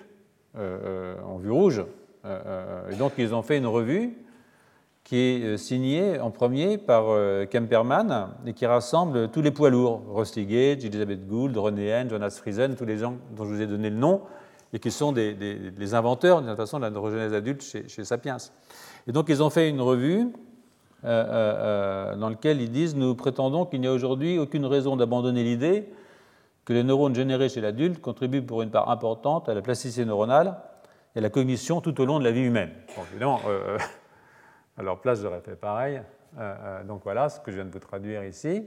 ont 0.54 1.38
vu 1.38 1.50
rouge. 1.50 1.82
Euh, 2.26 2.40
euh, 2.46 2.90
et 2.90 2.96
donc 2.96 3.12
ils 3.18 3.34
ont 3.34 3.42
fait 3.42 3.58
une 3.58 3.66
revue 3.66 4.14
qui 5.06 5.16
est 5.16 5.42
euh, 5.44 5.56
signée 5.56 6.20
en 6.20 6.30
premier 6.30 6.78
par 6.78 7.04
Kemperman 7.50 8.34
et 8.44 8.52
qui 8.52 8.66
rassemble 8.66 9.30
tous 9.30 9.40
les 9.40 9.50
poids 9.50 9.70
lourds, 9.70 10.02
Rusty 10.08 10.44
Gage, 10.44 10.84
Elizabeth 10.84 11.26
Gould, 11.26 11.56
René 11.56 12.04
Jonas 12.08 12.36
Friesen, 12.38 12.74
tous 12.76 12.84
les 12.84 12.98
gens 12.98 13.14
dont 13.34 13.44
je 13.44 13.50
vous 13.50 13.62
ai 13.62 13.66
donné 13.66 13.88
le 13.88 13.96
nom 13.96 14.22
et 14.72 14.78
qui 14.78 14.90
sont 14.90 15.12
des, 15.12 15.34
les 15.34 15.94
inventeurs 15.94 16.42
d'une 16.42 16.56
façon 16.56 16.78
de 16.78 16.82
la 16.82 16.90
neurogenèse 16.90 17.32
adulte 17.32 17.62
chez, 17.62 17.88
chez, 17.88 18.04
Sapiens. 18.04 18.36
Et 19.06 19.12
donc 19.12 19.26
ils 19.28 19.42
ont 19.42 19.50
fait 19.50 19.70
une 19.70 19.80
revue 19.80 20.32
dans 21.02 22.28
laquelle 22.28 22.60
ils 22.60 22.70
disent 22.70 22.96
Nous 22.96 23.14
prétendons 23.14 23.64
qu'il 23.64 23.80
n'y 23.80 23.86
a 23.86 23.92
aujourd'hui 23.92 24.38
aucune 24.40 24.66
raison 24.66 24.96
d'abandonner 24.96 25.44
l'idée 25.44 25.88
que 26.66 26.72
les 26.72 26.82
neurones 26.82 27.14
générés 27.14 27.48
chez 27.48 27.60
l'adulte 27.62 28.00
contribuent 28.00 28.42
pour 28.42 28.60
une 28.60 28.70
part 28.70 28.90
importante 28.90 29.48
à 29.48 29.54
la 29.54 29.62
plasticité 29.62 30.04
neuronale 30.04 30.56
et 31.14 31.20
la 31.20 31.30
cognition 31.30 31.80
tout 31.80 31.98
au 32.00 32.04
long 32.04 32.18
de 32.18 32.24
la 32.24 32.32
vie 32.32 32.42
humaine. 32.42 32.70
évidemment, 33.12 33.40
euh, 33.46 33.76
euh, 33.76 33.78
à 34.76 34.82
leur 34.82 35.00
place, 35.00 35.20
j'aurais 35.20 35.40
fait 35.40 35.56
pareil. 35.56 36.02
Euh, 36.38 36.84
donc 36.84 37.02
voilà 37.04 37.28
ce 37.28 37.40
que 37.40 37.50
je 37.50 37.56
viens 37.56 37.64
de 37.64 37.70
vous 37.70 37.78
traduire 37.78 38.24
ici. 38.24 38.64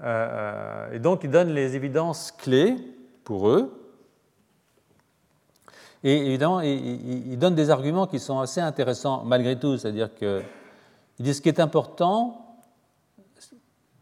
et 0.00 0.98
donc, 1.00 1.24
ils 1.24 1.30
donnent 1.30 1.52
les 1.52 1.74
évidences 1.74 2.32
clés 2.32 2.76
pour 3.24 3.48
eux. 3.48 3.78
Et 6.04 6.26
évidemment, 6.26 6.60
ils, 6.60 7.36
donnent 7.38 7.56
des 7.56 7.70
arguments 7.70 8.06
qui 8.06 8.20
sont 8.20 8.38
assez 8.38 8.60
intéressants 8.60 9.24
malgré 9.24 9.58
tout, 9.58 9.76
c'est-à-dire 9.76 10.14
qu'ils 10.14 10.44
disent 11.18 11.38
ce 11.38 11.42
qui 11.42 11.48
est 11.48 11.60
important, 11.60 12.56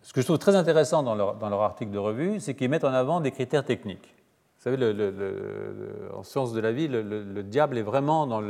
ce 0.03 0.13
que 0.13 0.21
je 0.21 0.27
trouve 0.27 0.39
très 0.39 0.55
intéressant 0.55 1.03
dans 1.03 1.15
leur, 1.15 1.63
article 1.63 1.91
de 1.91 1.99
revue, 1.99 2.39
c'est 2.39 2.55
qu'ils 2.55 2.69
mettent 2.69 2.85
en 2.85 2.93
avant 2.93 3.21
des 3.21 3.31
critères 3.31 3.65
techniques. 3.65 4.15
Vous 4.59 4.63
savez, 4.63 4.77
le, 4.77 6.11
en 6.15 6.23
sciences 6.23 6.53
de 6.53 6.61
la 6.61 6.73
vie, 6.73 6.89
le, 6.89 7.43
diable 7.43 7.79
est 7.79 7.83
vraiment 7.83 8.27
dans, 8.27 8.43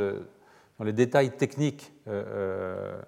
dans 0.77 0.85
les 0.85 0.93
détails 0.93 1.35
techniques. 1.35 1.91
Euh, 2.07 2.23
euh, 2.27 3.01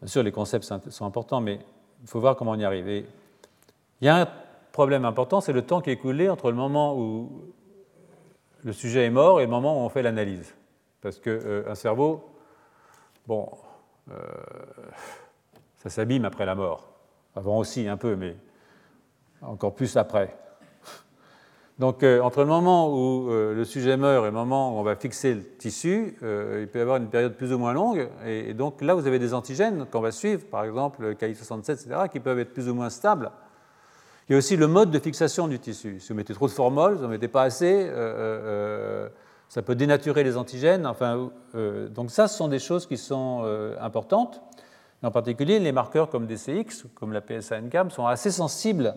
bien 0.00 0.08
sûr, 0.08 0.22
les 0.22 0.32
concepts 0.32 0.72
sont 0.90 1.04
importants, 1.04 1.40
mais 1.40 1.60
il 2.02 2.08
faut 2.08 2.20
voir 2.20 2.36
comment 2.36 2.52
on 2.52 2.58
y 2.58 2.64
arrive. 2.64 2.88
il 2.88 3.04
y 4.04 4.08
a 4.08 4.16
un 4.16 4.28
problème 4.72 5.04
important, 5.04 5.40
c'est 5.40 5.52
le 5.52 5.62
temps 5.62 5.80
qui 5.80 5.90
est 5.90 5.94
écoulé 5.94 6.28
entre 6.28 6.50
le 6.50 6.56
moment 6.56 6.96
où 6.98 7.52
le 8.62 8.72
sujet 8.72 9.06
est 9.06 9.10
mort 9.10 9.40
et 9.40 9.44
le 9.44 9.50
moment 9.50 9.82
où 9.82 9.84
on 9.84 9.88
fait 9.88 10.02
l'analyse. 10.02 10.54
Parce 11.00 11.18
qu'un 11.18 11.30
euh, 11.30 11.74
cerveau, 11.74 12.30
bon, 13.26 13.48
ça 15.78 15.88
s'abîme 15.88 16.24
après 16.24 16.44
la 16.44 16.54
mort. 16.54 16.90
Avant 17.36 17.58
aussi 17.58 17.86
un 17.86 17.96
peu, 17.96 18.16
mais 18.16 18.36
encore 19.40 19.74
plus 19.74 19.96
après. 19.96 20.36
Donc, 21.80 22.02
euh, 22.02 22.20
entre 22.20 22.40
le 22.40 22.46
moment 22.46 22.92
où 22.92 23.30
euh, 23.30 23.54
le 23.54 23.64
sujet 23.64 23.96
meurt 23.96 24.24
et 24.24 24.26
le 24.26 24.32
moment 24.32 24.76
où 24.76 24.80
on 24.80 24.82
va 24.82 24.96
fixer 24.96 25.32
le 25.32 25.42
tissu, 25.42 26.14
euh, 26.22 26.58
il 26.60 26.68
peut 26.68 26.78
y 26.78 26.82
avoir 26.82 26.98
une 26.98 27.08
période 27.08 27.32
plus 27.32 27.54
ou 27.54 27.58
moins 27.58 27.72
longue. 27.72 28.10
Et, 28.26 28.52
donc, 28.52 28.82
là, 28.82 28.92
vous 28.92 29.06
avez 29.06 29.18
des 29.18 29.32
antigènes 29.32 29.86
qu'on 29.90 30.02
va 30.02 30.12
suivre, 30.12 30.44
par 30.44 30.64
exemple 30.64 31.00
le 31.00 31.14
KI67, 31.14 31.72
etc., 31.72 32.02
qui 32.12 32.20
peuvent 32.20 32.38
être 32.38 32.52
plus 32.52 32.68
ou 32.68 32.74
moins 32.74 32.90
stables. 32.90 33.30
Il 34.28 34.32
y 34.32 34.34
a 34.34 34.38
aussi 34.38 34.58
le 34.58 34.66
mode 34.66 34.90
de 34.90 34.98
fixation 34.98 35.48
du 35.48 35.58
tissu. 35.58 36.00
Si 36.00 36.10
vous 36.10 36.16
mettez 36.16 36.34
trop 36.34 36.48
de 36.48 36.52
formol, 36.52 36.92
si 36.92 36.96
vous 36.98 37.04
n'en 37.04 37.08
mettez 37.08 37.28
pas 37.28 37.44
assez, 37.44 37.90
ça 39.48 39.62
peut 39.62 39.74
dénaturer 39.74 40.22
les 40.22 40.36
antigènes. 40.36 40.86
Enfin, 40.86 41.30
donc, 41.54 42.10
ça, 42.10 42.28
ce 42.28 42.36
sont 42.36 42.48
des 42.48 42.58
choses 42.58 42.86
qui 42.86 42.98
sont 42.98 43.42
importantes. 43.80 44.42
En 45.02 45.10
particulier, 45.10 45.58
les 45.58 45.72
marqueurs 45.72 46.10
comme 46.10 46.26
DCX, 46.26 46.84
comme 46.94 47.14
la 47.14 47.22
PSA-NCAM, 47.22 47.90
sont 47.90 48.06
assez 48.06 48.30
sensibles 48.30 48.94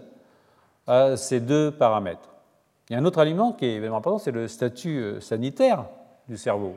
à 0.86 1.16
ces 1.16 1.40
deux 1.40 1.72
paramètres. 1.72 2.33
Il 2.94 2.98
y 2.98 3.00
a 3.00 3.02
un 3.02 3.06
autre 3.06 3.18
aliment 3.18 3.54
qui 3.54 3.66
est 3.66 3.80
vraiment 3.80 3.98
important, 3.98 4.20
c'est 4.20 4.30
le 4.32 4.48
statut 4.48 5.00
euh, 5.00 5.20
sanitaire 5.20 5.88
du 6.30 6.38
cerveau. 6.38 6.76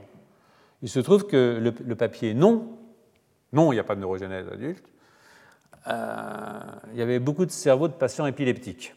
Il 0.80 0.88
se 0.88 0.98
trouve 0.98 1.26
que 1.26 1.60
le, 1.60 1.94
papier 1.94 2.32
non, 2.32 2.78
non, 3.52 3.70
il 3.70 3.74
n'y 3.74 3.80
a 3.80 3.84
pas 3.84 3.96
de 3.96 4.00
neurogénèse 4.00 4.48
adulte, 4.48 4.88
euh, 5.88 6.60
il 6.92 6.98
y 6.98 7.02
avait 7.02 7.18
beaucoup 7.18 7.44
de 7.44 7.50
cerveaux 7.50 7.88
de 7.88 7.92
patients 7.92 8.24
épileptiques. 8.24 8.94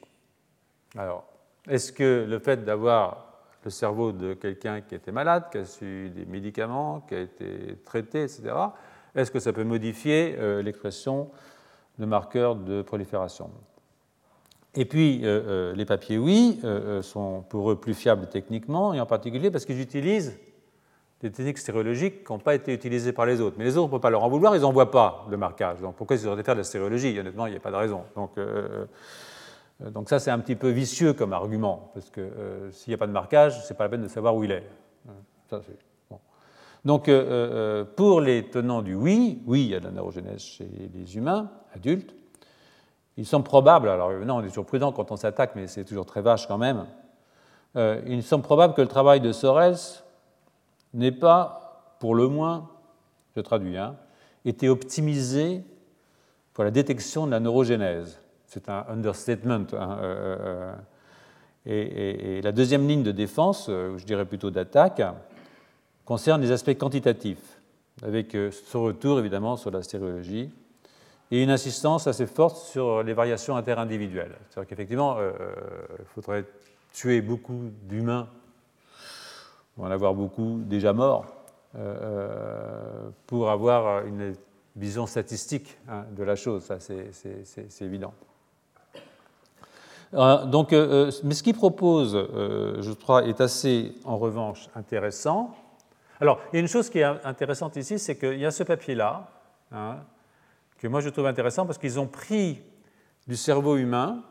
Alors, 0.97 1.25
est-ce 1.67 1.91
que 1.91 2.25
le 2.25 2.39
fait 2.39 2.63
d'avoir 2.63 3.41
le 3.65 3.69
cerveau 3.69 4.13
de 4.13 4.33
quelqu'un 4.33 4.79
qui 4.79 4.95
était 4.95 5.11
malade, 5.11 5.49
qui 5.51 5.57
a 5.57 5.65
su 5.65 6.09
des 6.15 6.23
médicaments, 6.23 7.01
qui 7.01 7.15
a 7.15 7.19
été 7.19 7.79
traité, 7.83 8.23
etc., 8.23 8.53
est-ce 9.13 9.29
que 9.29 9.41
ça 9.41 9.51
peut 9.51 9.65
modifier 9.65 10.37
euh, 10.39 10.61
l'expression 10.61 11.31
de 11.97 12.05
marqueurs 12.05 12.55
de 12.55 12.81
prolifération? 12.81 13.51
Et 14.75 14.85
puis, 14.85 15.21
euh, 15.23 15.41
euh, 15.47 15.73
les 15.73 15.85
papiers, 15.85 16.17
oui, 16.17 16.59
euh, 16.63 17.01
sont 17.01 17.43
pour 17.49 17.71
eux 17.71 17.75
plus 17.75 17.95
fiables 17.95 18.27
techniquement, 18.27 18.93
et 18.93 18.99
en 18.99 19.05
particulier 19.05 19.49
parce 19.49 19.65
qu'ils 19.65 19.81
utilisent 19.81 20.39
des 21.21 21.31
techniques 21.31 21.57
stéréologiques 21.57 22.23
qui 22.23 22.31
n'ont 22.31 22.39
pas 22.39 22.55
été 22.55 22.73
utilisées 22.73 23.11
par 23.11 23.25
les 23.25 23.41
autres. 23.41 23.55
Mais 23.57 23.65
les 23.65 23.77
autres, 23.77 23.85
on 23.85 23.87
ne 23.87 23.91
peut 23.93 23.99
pas 23.99 24.11
leur 24.11 24.23
en 24.23 24.29
vouloir, 24.29 24.55
ils 24.55 24.61
n'envoient 24.61 24.91
pas 24.91 25.25
le 25.29 25.37
marquage. 25.37 25.81
Donc 25.81 25.95
pourquoi 25.95 26.15
ils 26.15 26.27
auraient 26.27 26.43
faire 26.43 26.53
de 26.53 26.59
la 26.59 26.63
stéréologie? 26.63 27.19
Honnêtement, 27.19 27.47
il 27.47 27.51
n'y 27.51 27.57
a 27.57 27.59
pas 27.59 27.71
de 27.71 27.75
raison. 27.75 28.03
Donc, 28.15 30.09
ça, 30.09 30.19
c'est 30.19 30.31
un 30.31 30.39
petit 30.39 30.55
peu 30.55 30.69
vicieux 30.69 31.13
comme 31.13 31.33
argument, 31.33 31.91
parce 31.93 32.09
que 32.09 32.69
s'il 32.71 32.91
n'y 32.91 32.95
a 32.95 32.97
pas 32.97 33.07
de 33.07 33.11
marquage, 33.11 33.65
ce 33.65 33.73
n'est 33.73 33.77
pas 33.77 33.85
la 33.85 33.89
peine 33.89 34.03
de 34.03 34.07
savoir 34.07 34.35
où 34.35 34.43
il 34.43 34.51
est. 34.51 34.63
Donc 36.85 37.09
pour 37.95 38.21
les 38.21 38.49
tenants 38.49 38.81
du 38.81 38.95
oui, 38.95 39.41
oui, 39.45 39.63
il 39.63 39.71
y 39.71 39.75
a 39.75 39.79
de 39.79 39.85
la 39.85 39.91
neurogénèse 39.91 40.41
chez 40.41 40.69
les 40.93 41.17
humains 41.17 41.51
adultes, 41.73 42.15
il 43.19 43.25
semble 43.25 43.43
probable, 43.43 43.89
alors 43.89 44.13
non, 44.25 44.37
on 44.37 44.41
est 44.43 44.47
toujours 44.47 44.65
prudent 44.65 44.93
quand 44.93 45.11
on 45.11 45.17
s'attaque, 45.17 45.51
mais 45.53 45.67
c'est 45.67 45.83
toujours 45.83 46.05
très 46.05 46.21
vache 46.21 46.47
quand 46.47 46.57
même, 46.57 46.85
euh, 47.75 48.01
il 48.07 48.23
semble 48.23 48.45
probable 48.45 48.73
que 48.73 48.81
le 48.81 48.87
travail 48.87 49.19
de 49.19 49.33
Sorels 49.33 49.75
n'ait 50.93 51.11
pas, 51.11 51.95
pour 51.99 52.15
le 52.15 52.29
moins, 52.29 52.69
je 53.35 53.41
traduis, 53.41 53.77
hein, 53.77 53.97
été 54.45 54.69
optimisé 54.69 55.65
pour 56.53 56.63
la 56.63 56.71
détection 56.71 57.25
de 57.25 57.31
la 57.31 57.41
neurogénèse. 57.41 58.21
C'est 58.47 58.69
un 58.69 58.85
understatement. 58.87 59.65
Hein, 59.73 59.97
euh, 60.01 60.37
euh, 60.39 60.75
et, 61.65 62.37
et, 62.37 62.41
la 62.41 62.53
deuxième 62.53 62.87
ligne 62.87 63.03
de 63.03 63.11
défense, 63.11 63.65
je 63.67 64.05
dirais 64.05 64.23
plutôt 64.23 64.49
d'attaque, 64.49 65.01
concerne 66.05 66.41
les 66.41 66.53
aspects 66.53 66.77
quantitatifs, 66.77 67.59
avec 68.01 68.31
ce 68.31 68.77
retour 68.77 69.19
évidemment 69.19 69.57
sur 69.57 69.71
la 69.71 69.83
stéréologie 69.83 70.51
et 71.31 71.43
une 71.43 71.51
insistance 71.51 72.07
assez 72.07 72.25
forte 72.25 72.57
sur 72.57 73.03
les 73.03 73.13
variations 73.13 73.55
interindividuelles. 73.55 74.35
C'est-à-dire 74.49 74.69
qu'effectivement, 74.69 75.17
euh, 75.17 75.31
il 75.99 76.05
faudrait 76.05 76.45
tuer 76.91 77.21
beaucoup 77.21 77.69
d'humains, 77.83 78.27
ou 79.77 79.85
en 79.85 79.91
avoir 79.91 80.13
beaucoup 80.13 80.59
déjà 80.63 80.91
morts, 80.91 81.25
euh, 81.75 81.97
euh, 82.01 83.09
pour 83.27 83.51
avoir 83.51 84.05
une 84.05 84.33
vision 84.75 85.05
statistique 85.05 85.77
hein, 85.87 86.05
de 86.15 86.23
la 86.23 86.35
chose. 86.35 86.63
Ça, 86.63 86.79
c'est 86.79 87.81
évident. 87.81 88.13
donc, 90.11 90.71
mais 90.71 91.33
ce 91.33 91.43
qu'il 91.43 91.53
propose, 91.53 92.13
je 92.13 92.91
crois, 92.93 93.25
est 93.25 93.39
assez, 93.39 93.93
en 94.03 94.17
revanche, 94.17 94.67
intéressant. 94.73 95.55
Alors, 96.19 96.39
il 96.51 96.55
y 96.55 96.57
a 96.57 96.61
une 96.61 96.67
chose 96.67 96.89
qui 96.89 96.99
est 96.99 97.03
intéressante 97.03 97.75
ici, 97.75 97.99
c'est 97.99 98.17
qu'il 98.17 98.39
y 98.39 98.45
a 98.45 98.51
ce 98.51 98.63
papier-là, 98.63 99.29
hein, 99.71 99.97
que 100.79 100.87
moi 100.87 101.01
je 101.01 101.09
trouve 101.09 101.27
intéressant 101.27 101.65
parce 101.65 101.77
qu'ils 101.77 101.99
ont 101.99 102.07
pris 102.07 102.61
du 103.27 103.35
cerveau 103.35 103.77
humain, 103.77 104.23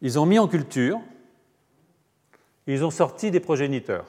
ils 0.00 0.18
ont 0.18 0.26
mis 0.26 0.38
en 0.38 0.48
culture, 0.48 0.98
ils 2.66 2.84
ont 2.84 2.90
sorti 2.90 3.30
des 3.30 3.40
progéniteurs. 3.40 4.06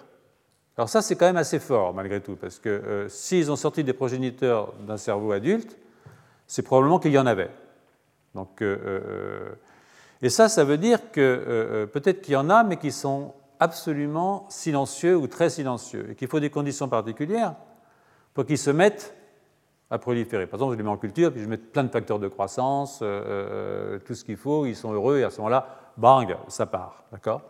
Alors 0.78 0.90
ça, 0.90 1.04
c'est 1.04 1.16
quand 1.16 1.26
même 1.26 1.38
assez 1.38 1.60
fort 1.60 1.94
malgré 1.94 2.20
tout, 2.20 2.36
parce 2.36 2.58
que 2.58 2.70
euh, 2.70 3.10
s'ils 3.10 3.52
ont 3.52 3.56
sorti 3.56 3.84
des 3.84 3.94
progéniteurs 3.94 4.74
d'un 4.88 4.98
cerveau 4.98 5.32
adulte, 5.32 5.78
c'est 6.48 6.64
probablement 6.64 7.00
qu'il 7.00 7.12
y 7.12 7.20
en 7.20 7.28
avait. 7.28 7.52
Donc, 8.34 8.62
euh, 8.62 8.78
euh, 8.86 9.52
et 10.24 10.30
ça, 10.30 10.50
ça 10.50 10.64
veut 10.64 10.78
dire 10.78 11.12
que 11.12 11.88
peut-être 11.92 12.22
qu'il 12.22 12.34
y 12.34 12.38
en 12.38 12.50
a, 12.50 12.64
mais 12.64 12.78
qui 12.78 12.92
sont 12.92 13.34
absolument 13.60 14.48
silencieux 14.50 15.18
ou 15.18 15.28
très 15.28 15.50
silencieux, 15.50 16.12
et 16.12 16.16
qu'il 16.16 16.30
faut 16.30 16.40
des 16.40 16.50
conditions 16.50 16.88
particulières 16.88 17.56
pour 18.34 18.46
qu'ils 18.46 18.58
se 18.58 18.72
mettent 18.72 19.14
à 19.94 20.00
proliférer. 20.00 20.48
Par 20.48 20.58
exemple, 20.58 20.74
je 20.74 20.78
les 20.78 20.84
mets 20.84 20.90
en 20.90 20.98
culture, 20.98 21.32
puis 21.32 21.44
je 21.44 21.48
mets 21.48 21.58
plein 21.58 21.84
de 21.84 21.92
facteurs 21.92 22.18
de 22.18 22.28
croissance, 22.28 23.02
euh, 23.04 23.06
euh, 23.06 24.00
tout 24.00 24.16
ce 24.16 24.26
qu'il 24.26 24.38
faut, 24.38 24.66
ils 24.66 24.76
sont 24.76 24.92
heureux, 24.92 25.20
et 25.20 25.24
à 25.24 25.30
ce 25.30 25.38
moment-là, 25.38 25.68
bang, 25.98 26.36
ça 26.48 26.66
part. 26.66 27.06
D'accord? 27.12 27.44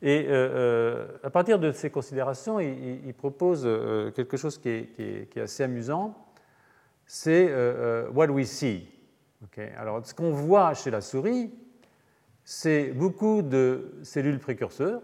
Et 0.00 0.24
euh, 0.30 1.06
à 1.22 1.28
partir 1.28 1.58
de 1.58 1.70
ces 1.70 1.90
considérations, 1.90 2.60
il, 2.60 3.12
propose 3.12 3.64
quelque 4.16 4.38
chose 4.38 4.56
qui 4.56 4.70
est, 4.70 5.36
assez 5.36 5.62
amusant, 5.62 6.16
c'est 7.04 7.52
what 8.14 8.28
we 8.28 8.46
see. 8.46 8.88
Alors, 9.76 10.06
ce 10.06 10.14
qu'on 10.14 10.30
voit 10.30 10.72
chez 10.72 10.90
la 10.90 11.02
souris, 11.02 11.52
c'est 12.42 12.92
beaucoup 12.92 13.42
de 13.42 13.98
cellules 14.02 14.38
précurseurs, 14.38 15.02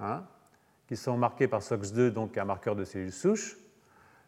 hein, 0.00 0.24
qui 0.88 0.96
sont 0.96 1.16
marquées 1.16 1.46
par 1.46 1.60
SOX2, 1.60 2.10
donc 2.10 2.36
un 2.36 2.44
marqueur 2.44 2.74
de 2.74 2.82
cellules 2.82 3.12
souches, 3.12 3.56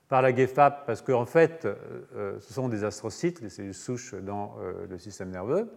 par 0.09 0.23
la 0.23 0.33
GFAP 0.33 0.87
parce 0.87 1.03
qu'en 1.03 1.27
fait, 1.27 1.65
euh, 1.65 1.75
euh, 2.17 2.41
ce 2.41 2.55
sont 2.55 2.69
des 2.69 2.85
astrocytes, 2.85 3.43
des 3.43 3.51
cellules 3.51 3.75
souches 3.75 4.15
dans 4.15 4.57
euh, 4.61 4.87
le 4.89 4.99
système 4.99 5.31
nerveux. 5.31 5.71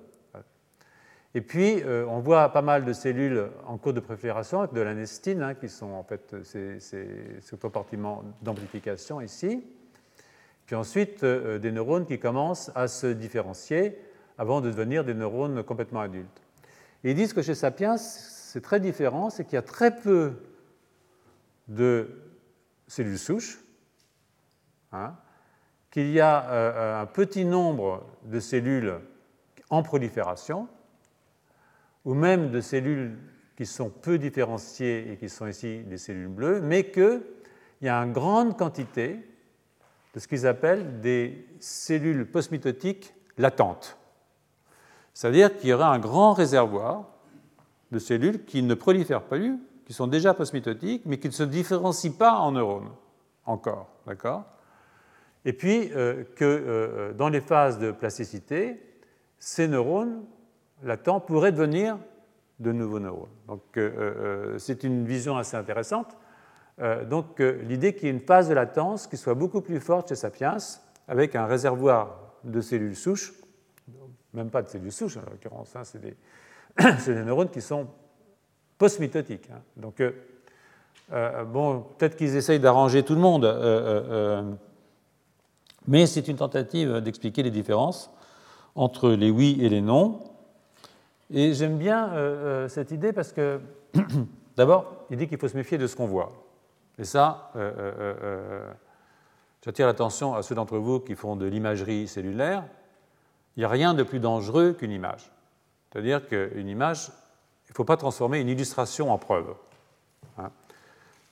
Et 1.33 1.39
puis, 1.39 1.81
on 1.85 2.19
voit 2.19 2.49
pas 2.49 2.61
mal 2.61 2.83
de 2.83 2.91
cellules 2.91 3.47
en 3.65 3.77
cours 3.77 3.93
de 3.93 4.01
prolifération 4.01 4.59
avec 4.59 4.73
de 4.73 4.81
l'anestine, 4.81 5.41
hein, 5.41 5.53
qui 5.53 5.69
sont 5.69 5.91
en 5.91 6.03
fait 6.03 6.35
ces, 6.43 6.77
compartiments 7.57 8.25
d'amplification 8.41 9.21
ici. 9.21 9.63
Puis 10.65 10.75
ensuite, 10.75 11.23
des 11.23 11.71
neurones 11.71 12.05
qui 12.05 12.19
commencent 12.19 12.69
à 12.75 12.89
se 12.89 13.07
différencier 13.07 13.97
avant 14.37 14.59
de 14.59 14.69
devenir 14.69 15.05
des 15.05 15.13
neurones 15.13 15.63
complètement 15.63 16.01
adultes. 16.01 16.41
Et 17.05 17.11
ils 17.11 17.15
disent 17.15 17.31
que 17.31 17.41
chez 17.41 17.55
Sapiens, 17.55 17.95
c'est 17.95 18.59
très 18.59 18.81
différent, 18.81 19.29
c'est 19.29 19.45
qu'il 19.45 19.53
y 19.53 19.57
a 19.57 19.61
très 19.61 19.95
peu 19.95 20.33
de 21.69 22.09
cellules 22.89 23.17
souches, 23.17 23.57
Hein, 24.93 25.15
qu'il 25.89 26.11
y 26.11 26.19
a 26.19 26.49
euh, 26.49 27.01
un 27.01 27.05
petit 27.05 27.45
nombre 27.45 28.03
de 28.23 28.39
cellules 28.39 28.99
en 29.69 29.83
prolifération, 29.83 30.67
ou 32.03 32.13
même 32.13 32.51
de 32.51 32.61
cellules 32.61 33.17
qui 33.55 33.65
sont 33.65 33.89
peu 33.89 34.17
différenciées 34.17 35.11
et 35.11 35.17
qui 35.17 35.29
sont 35.29 35.47
ici 35.47 35.83
des 35.83 35.97
cellules 35.97 36.27
bleues, 36.27 36.61
mais 36.61 36.91
qu'il 36.91 37.21
y 37.81 37.89
a 37.89 37.97
une 37.97 38.11
grande 38.11 38.57
quantité 38.57 39.25
de 40.13 40.19
ce 40.19 40.27
qu'ils 40.27 40.47
appellent 40.47 40.99
des 40.99 41.47
cellules 41.59 42.29
postmitotiques 42.29 43.13
latentes. 43.37 43.97
C'est-à-dire 45.13 45.55
qu'il 45.57 45.69
y 45.69 45.73
aura 45.73 45.93
un 45.93 45.99
grand 45.99 46.33
réservoir 46.33 47.05
de 47.91 47.99
cellules 47.99 48.45
qui 48.45 48.63
ne 48.63 48.73
prolifèrent 48.73 49.23
pas, 49.23 49.37
qui 49.85 49.93
sont 49.93 50.07
déjà 50.07 50.33
postmitotiques, 50.33 51.03
mais 51.05 51.17
qui 51.17 51.27
ne 51.27 51.33
se 51.33 51.43
différencient 51.43 52.13
pas 52.13 52.33
en 52.33 52.53
neurones 52.53 52.91
encore. 53.45 53.89
D'accord? 54.05 54.45
Et 55.45 55.53
puis 55.53 55.91
euh, 55.95 56.23
que 56.35 56.45
euh, 56.45 57.13
dans 57.13 57.29
les 57.29 57.41
phases 57.41 57.79
de 57.79 57.91
plasticité, 57.91 58.81
ces 59.39 59.67
neurones 59.67 60.23
latents 60.83 61.19
pourraient 61.19 61.51
devenir 61.51 61.97
de 62.59 62.71
nouveaux 62.71 62.99
neurones. 62.99 63.29
Donc 63.47 63.61
euh, 63.77 64.57
c'est 64.59 64.83
une 64.83 65.05
vision 65.05 65.37
assez 65.37 65.57
intéressante. 65.57 66.15
donc 67.09 67.39
l'idée 67.39 67.93
qu'il 67.93 68.05
y 68.05 68.07
ait 68.07 68.13
une 68.13 68.19
phase 68.19 68.49
de 68.49 68.53
latence 68.53 69.07
qui 69.07 69.17
soit 69.17 69.33
beaucoup 69.33 69.61
plus 69.61 69.79
forte 69.79 70.09
chez 70.09 70.15
Sapiens, 70.15 70.57
avec 71.07 71.35
un 71.35 71.45
réservoir 71.45 72.17
de 72.43 72.61
cellules 72.61 72.95
souches, 72.95 73.33
même 74.33 74.49
pas 74.49 74.61
de 74.61 74.69
cellules 74.69 74.91
souches 74.91 75.17
en 75.17 75.21
l'occurrence, 75.29 75.75
hein, 75.75 75.83
c'est 75.83 76.01
des, 76.01 76.15
neurones 77.23 77.49
qui 77.49 77.61
sont 77.61 77.87
postmitotiques. 78.77 79.49
Hein. 79.51 79.61
Donc 79.75 80.01
bon, 81.47 81.85
peut-être 81.97 82.15
qu'ils 82.15 82.35
essayent 82.35 82.59
d'arranger 82.59 83.03
tout 83.03 83.15
le 83.15 83.21
monde 83.21 83.45
mais 85.87 86.05
c'est 86.05 86.27
une 86.27 86.37
tentative 86.37 87.01
d'expliquer 87.01 87.43
les 87.43 87.51
différences 87.51 88.11
entre 88.75 89.09
les 89.09 89.31
oui 89.31 89.57
et 89.61 89.69
les 89.69 89.81
non. 89.81 90.19
Et 91.33 91.53
j'aime 91.53 91.77
bien 91.77 92.09
euh, 92.09 92.65
euh, 92.65 92.67
cette 92.67 92.91
idée 92.91 93.13
parce 93.13 93.31
que, 93.31 93.59
d'abord, 94.57 95.05
il 95.09 95.17
dit 95.17 95.27
qu'il 95.27 95.37
faut 95.37 95.47
se 95.47 95.57
méfier 95.57 95.77
de 95.77 95.87
ce 95.87 95.95
qu'on 95.95 96.07
voit. 96.07 96.31
Et 96.97 97.05
ça, 97.05 97.51
euh, 97.55 98.69
j'attire 99.63 99.87
l'attention 99.87 100.35
à 100.35 100.43
ceux 100.43 100.55
d'entre 100.55 100.77
vous 100.77 100.99
qui 100.99 101.15
font 101.15 101.35
de 101.35 101.45
l'imagerie 101.45 102.07
cellulaire. 102.07 102.63
Il 103.55 103.61
n'y 103.61 103.65
a 103.65 103.69
rien 103.69 103.93
de 103.93 104.03
plus 104.03 104.19
dangereux 104.19 104.73
qu'une 104.73 104.91
image. 104.91 105.31
C'est-à-dire 105.89 106.27
qu'une 106.27 106.67
image, 106.67 107.11
il 107.67 107.71
ne 107.71 107.75
faut 107.75 107.85
pas 107.85 107.97
transformer 107.97 108.39
une 108.39 108.49
illustration 108.49 109.11
en 109.11 109.17
preuve. 109.17 109.53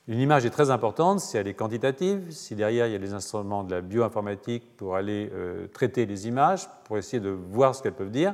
Une 0.09 0.19
image 0.19 0.43
est 0.43 0.49
très 0.49 0.71
importante 0.71 1.19
si 1.19 1.37
elle 1.37 1.47
est 1.47 1.53
quantitative, 1.53 2.31
si 2.31 2.55
derrière 2.55 2.87
il 2.87 2.93
y 2.93 2.95
a 2.95 2.97
les 2.97 3.13
instruments 3.13 3.63
de 3.63 3.75
la 3.75 3.81
bioinformatique 3.81 4.75
pour 4.75 4.95
aller 4.95 5.29
euh, 5.35 5.67
traiter 5.67 6.07
les 6.07 6.27
images, 6.27 6.67
pour 6.85 6.97
essayer 6.97 7.19
de 7.19 7.29
voir 7.29 7.75
ce 7.75 7.83
qu'elles 7.83 7.93
peuvent 7.93 8.09
dire. 8.09 8.33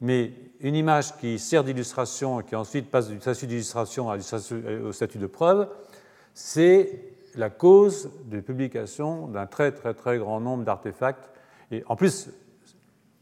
Mais 0.00 0.32
une 0.58 0.74
image 0.74 1.16
qui 1.18 1.38
sert 1.38 1.62
d'illustration 1.62 2.40
et 2.40 2.44
qui 2.44 2.56
ensuite 2.56 2.90
passe 2.90 3.08
du 3.08 3.20
statut 3.20 3.46
d'illustration 3.46 4.08
au 4.08 4.90
statut 4.90 5.18
de 5.18 5.28
preuve, 5.28 5.68
c'est 6.34 7.14
la 7.36 7.48
cause 7.48 8.10
de 8.24 8.40
publication 8.40 9.28
d'un 9.28 9.46
très 9.46 9.70
très 9.70 9.94
très 9.94 10.18
grand 10.18 10.40
nombre 10.40 10.64
d'artefacts. 10.64 11.30
Et 11.70 11.84
en 11.86 11.94
plus, 11.94 12.30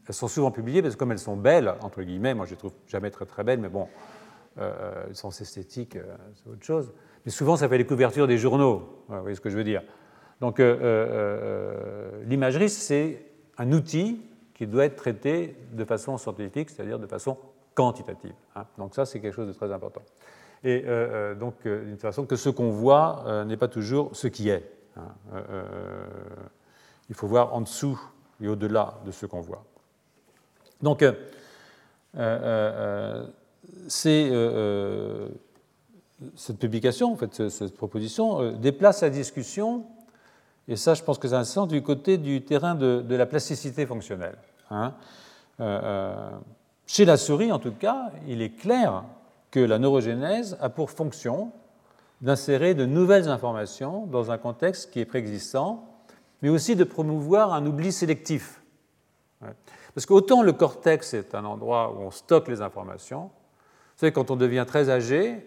elles 0.07 0.15
sont 0.15 0.27
souvent 0.27 0.49
publiées 0.49 0.81
parce 0.81 0.95
que 0.95 0.99
comme 0.99 1.11
elles 1.11 1.19
sont 1.19 1.37
belles, 1.37 1.75
entre 1.81 2.01
guillemets, 2.01 2.33
moi 2.33 2.47
je 2.47 2.51
les 2.51 2.57
trouve 2.57 2.73
jamais 2.87 3.11
très 3.11 3.27
très 3.27 3.43
belles, 3.43 3.59
mais 3.59 3.69
bon, 3.69 3.87
euh, 4.57 5.05
elles 5.07 5.15
sont 5.15 5.29
esthétiques, 5.29 5.95
euh, 5.95 6.15
c'est 6.33 6.49
autre 6.49 6.65
chose. 6.65 6.91
Mais 7.25 7.31
souvent, 7.31 7.55
ça 7.55 7.69
fait 7.69 7.77
les 7.77 7.85
couvertures 7.85 8.27
des 8.27 8.37
journaux. 8.37 9.03
Vous 9.07 9.21
voyez 9.21 9.35
ce 9.35 9.41
que 9.41 9.49
je 9.49 9.57
veux 9.57 9.63
dire 9.63 9.81
Donc, 10.41 10.59
euh, 10.59 10.77
euh, 10.81 12.23
l'imagerie, 12.25 12.69
c'est 12.69 13.25
un 13.57 13.71
outil 13.71 14.21
qui 14.53 14.67
doit 14.67 14.85
être 14.85 14.95
traité 14.95 15.55
de 15.71 15.85
façon 15.85 16.17
scientifique, 16.17 16.69
c'est-à-dire 16.69 16.99
de 16.99 17.07
façon 17.07 17.37
quantitative. 17.75 18.33
Hein. 18.55 18.65
Donc, 18.77 18.93
ça, 18.93 19.05
c'est 19.05 19.19
quelque 19.19 19.35
chose 19.35 19.47
de 19.47 19.53
très 19.53 19.71
important. 19.71 20.01
Et 20.63 20.83
euh, 20.85 21.35
donc, 21.35 21.55
d'une 21.63 21.97
façon 21.97 22.25
que 22.25 22.35
ce 22.35 22.49
qu'on 22.49 22.69
voit 22.69 23.43
n'est 23.45 23.57
pas 23.57 23.67
toujours 23.67 24.15
ce 24.15 24.27
qui 24.27 24.49
est. 24.49 24.69
Hein. 24.95 25.07
il 27.09 27.15
faut 27.15 27.27
voir 27.27 27.53
en 27.53 27.61
dessous 27.61 27.99
et 28.39 28.47
au-delà 28.47 28.99
de 29.05 29.11
ce 29.11 29.25
qu'on 29.25 29.41
voit. 29.41 29.63
Donc, 30.81 31.03
c'est 33.87 34.29
cette 36.35 36.59
publication, 36.59 37.13
en 37.13 37.15
fait, 37.15 37.49
cette 37.49 37.75
proposition, 37.75 38.41
euh, 38.41 38.51
déplace 38.51 39.01
la 39.01 39.09
discussion, 39.09 39.85
et 40.67 40.75
ça, 40.75 40.93
je 40.93 41.03
pense 41.03 41.17
que 41.17 41.27
c'est 41.27 41.33
intéressant, 41.33 41.67
du 41.67 41.81
côté 41.81 42.17
du 42.17 42.43
terrain 42.43 42.75
de, 42.75 43.15
la 43.15 43.25
plasticité 43.25 43.85
fonctionnelle. 43.85 44.37
Hein. 44.71 44.93
Euh, 45.59 45.79
euh, 45.83 46.29
chez 46.87 47.05
la 47.05 47.17
souris, 47.17 47.51
en 47.51 47.59
tout 47.59 47.73
cas, 47.73 48.11
il 48.27 48.41
est 48.41 48.51
clair 48.51 49.03
que 49.51 49.59
la 49.59 49.77
neurogénèse 49.77 50.57
a 50.61 50.69
pour 50.69 50.89
fonction 50.89 51.51
d'insérer 52.21 52.73
de 52.73 52.85
nouvelles 52.85 53.27
informations 53.27 54.05
dans 54.05 54.31
un 54.31 54.37
contexte 54.37 54.91
qui 54.91 54.99
est 54.99 55.05
préexistant, 55.05 55.85
mais 56.41 56.49
aussi 56.49 56.75
de 56.75 56.83
promouvoir 56.83 57.53
un 57.53 57.65
oubli 57.65 57.91
sélectif. 57.91 58.61
Parce 59.93 60.05
qu'autant 60.05 60.41
le 60.41 60.53
cortex 60.53 61.13
est 61.13 61.35
un 61.35 61.45
endroit 61.45 61.93
où 61.93 62.01
on 62.01 62.11
stocke 62.11 62.47
les 62.47 62.61
informations, 62.61 63.23
vous 63.23 63.99
savez, 63.99 64.11
quand 64.11 64.31
on 64.31 64.35
devient 64.35 64.65
très 64.67 64.89
âgé, 64.89 65.45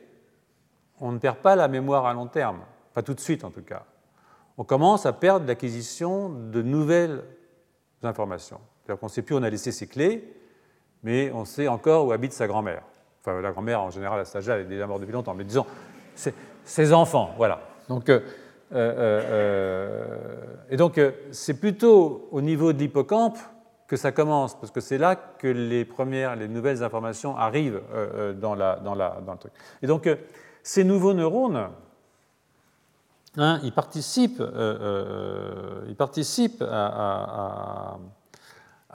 on 1.01 1.12
ne 1.12 1.18
perd 1.18 1.36
pas 1.39 1.56
la 1.56 1.68
mémoire 1.68 2.06
à 2.06 2.14
long 2.14 2.27
terme, 2.27 2.60
pas 2.94 3.02
tout 3.02 3.14
de 3.14 3.20
suite 3.20 3.44
en 3.44 3.51
tout 3.51 3.62
cas. 3.62 3.85
On 4.59 4.64
commence 4.64 5.05
à 5.06 5.12
perdre 5.12 5.47
l'acquisition 5.47 6.31
de 6.31 6.62
nouvelles 6.62 7.23
informations. 8.02 8.60
C'est-à-dire 8.82 9.01
qu'on 9.01 9.06
ne 9.06 9.10
sait 9.10 9.23
plus 9.23 9.35
où 9.35 9.39
on 9.39 9.43
a 9.43 9.51
laissé 9.51 9.73
ses 9.73 9.86
clés, 9.86 10.32
mais 11.02 11.31
on 11.32 11.44
sait 11.44 11.68
encore 11.68 12.06
où 12.06 12.12
habite 12.12 12.32
sa 12.32 12.47
grand-mère. 12.47 12.82
Enfin, 13.20 13.40
la 13.40 13.51
grand-mère, 13.51 13.82
en 13.82 13.90
général, 13.90 14.20
à 14.20 14.39
elle 14.39 14.60
est 14.60 14.64
déjà 14.64 14.86
morte 14.86 15.01
depuis 15.01 15.12
longtemps, 15.12 15.35
mais 15.35 15.44
disons, 15.44 15.66
ses 16.64 16.93
enfants, 16.93 17.31
voilà. 17.36 17.60
Donc, 17.89 18.09
euh, 18.09 18.20
euh, 18.73 19.23
euh, 19.31 20.44
et 20.70 20.77
donc, 20.77 21.01
c'est 21.32 21.60
plutôt 21.60 22.28
au 22.31 22.40
niveau 22.40 22.73
de 22.73 22.78
l'hippocampe 22.78 23.39
que 23.86 23.97
ça 23.97 24.10
commence, 24.10 24.59
parce 24.59 24.73
que 24.73 24.81
c'est 24.81 24.98
là 24.98 25.16
que 25.16 25.47
les 25.47 25.85
premières, 25.85 26.35
les 26.35 26.48
nouvelles 26.48 26.82
informations 26.82 27.36
arrivent 27.36 27.82
dans, 28.40 28.55
la, 28.55 28.77
dans, 28.77 28.94
la, 28.94 29.18
dans 29.24 29.32
le 29.32 29.39
truc. 29.39 29.52
Et 29.82 29.86
donc, 29.86 30.09
ces 30.66 30.82
nouveaux 30.82 31.14
neurones, 31.14 31.68
hein, 33.36 33.60
ils 33.62 33.70
participent, 33.70 34.40
euh, 34.40 34.51
euh, 34.52 35.84
ils 35.86 35.94
participent 35.94 36.64
à, 36.68 37.98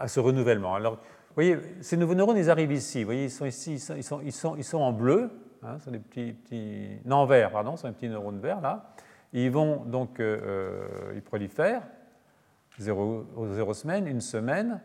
ce 0.05 0.19
renouvellement. 0.19 0.75
Alors, 0.75 0.95
vous 0.95 1.33
voyez, 1.33 1.57
ces 1.79 1.95
nouveaux 1.95 2.13
neurones, 2.13 2.35
ils 2.35 2.49
arrivent 2.49 2.73
ici. 2.73 3.03
Vous 3.03 3.05
voyez, 3.05 3.23
ils 3.23 3.31
sont 3.31 3.45
ici, 3.45 3.75
ils 3.75 3.79
sont, 3.79 4.19
ils 4.21 4.33
sont, 4.33 4.57
ils 4.57 4.65
sont, 4.65 4.79
en 4.79 4.91
bleu. 4.91 5.31
Hein, 5.63 5.79
sont 5.79 5.91
des 5.91 5.99
petits, 5.99 6.33
petits, 6.33 6.99
non, 7.05 7.17
en 7.17 7.25
vert, 7.25 7.51
pardon, 7.51 7.77
sont 7.77 7.87
des 7.87 7.93
petits 7.93 8.09
neurones 8.09 8.41
verts 8.41 8.59
là. 8.59 8.91
ils 9.31 9.49
vont 9.49 9.85
donc, 9.85 10.19
euh, 10.19 11.13
ils 11.15 11.21
prolifèrent, 11.21 11.83
zéro, 12.79 13.23
zéro 13.53 13.73
semaine, 13.73 14.07
une 14.07 14.19
semaine, 14.19 14.81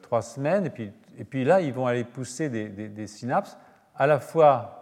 trois 0.00 0.22
semaines, 0.22 0.64
et 0.64 0.70
puis, 0.70 0.90
et 1.18 1.24
puis 1.24 1.44
là, 1.44 1.60
ils 1.60 1.74
vont 1.74 1.86
aller 1.86 2.04
pousser 2.04 2.48
des, 2.48 2.68
des 2.70 3.06
synapses 3.06 3.58
à 3.94 4.06
la 4.06 4.20
fois 4.20 4.77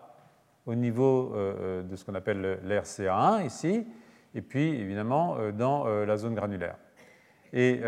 au 0.66 0.74
niveau 0.74 1.34
de 1.34 1.96
ce 1.96 2.04
qu'on 2.04 2.14
appelle 2.14 2.60
l'RCA1 2.66 3.46
ici, 3.46 3.86
et 4.34 4.42
puis 4.42 4.80
évidemment 4.80 5.36
dans 5.52 5.86
la 5.86 6.16
zone 6.16 6.34
granulaire. 6.34 6.76
Et 7.52 7.80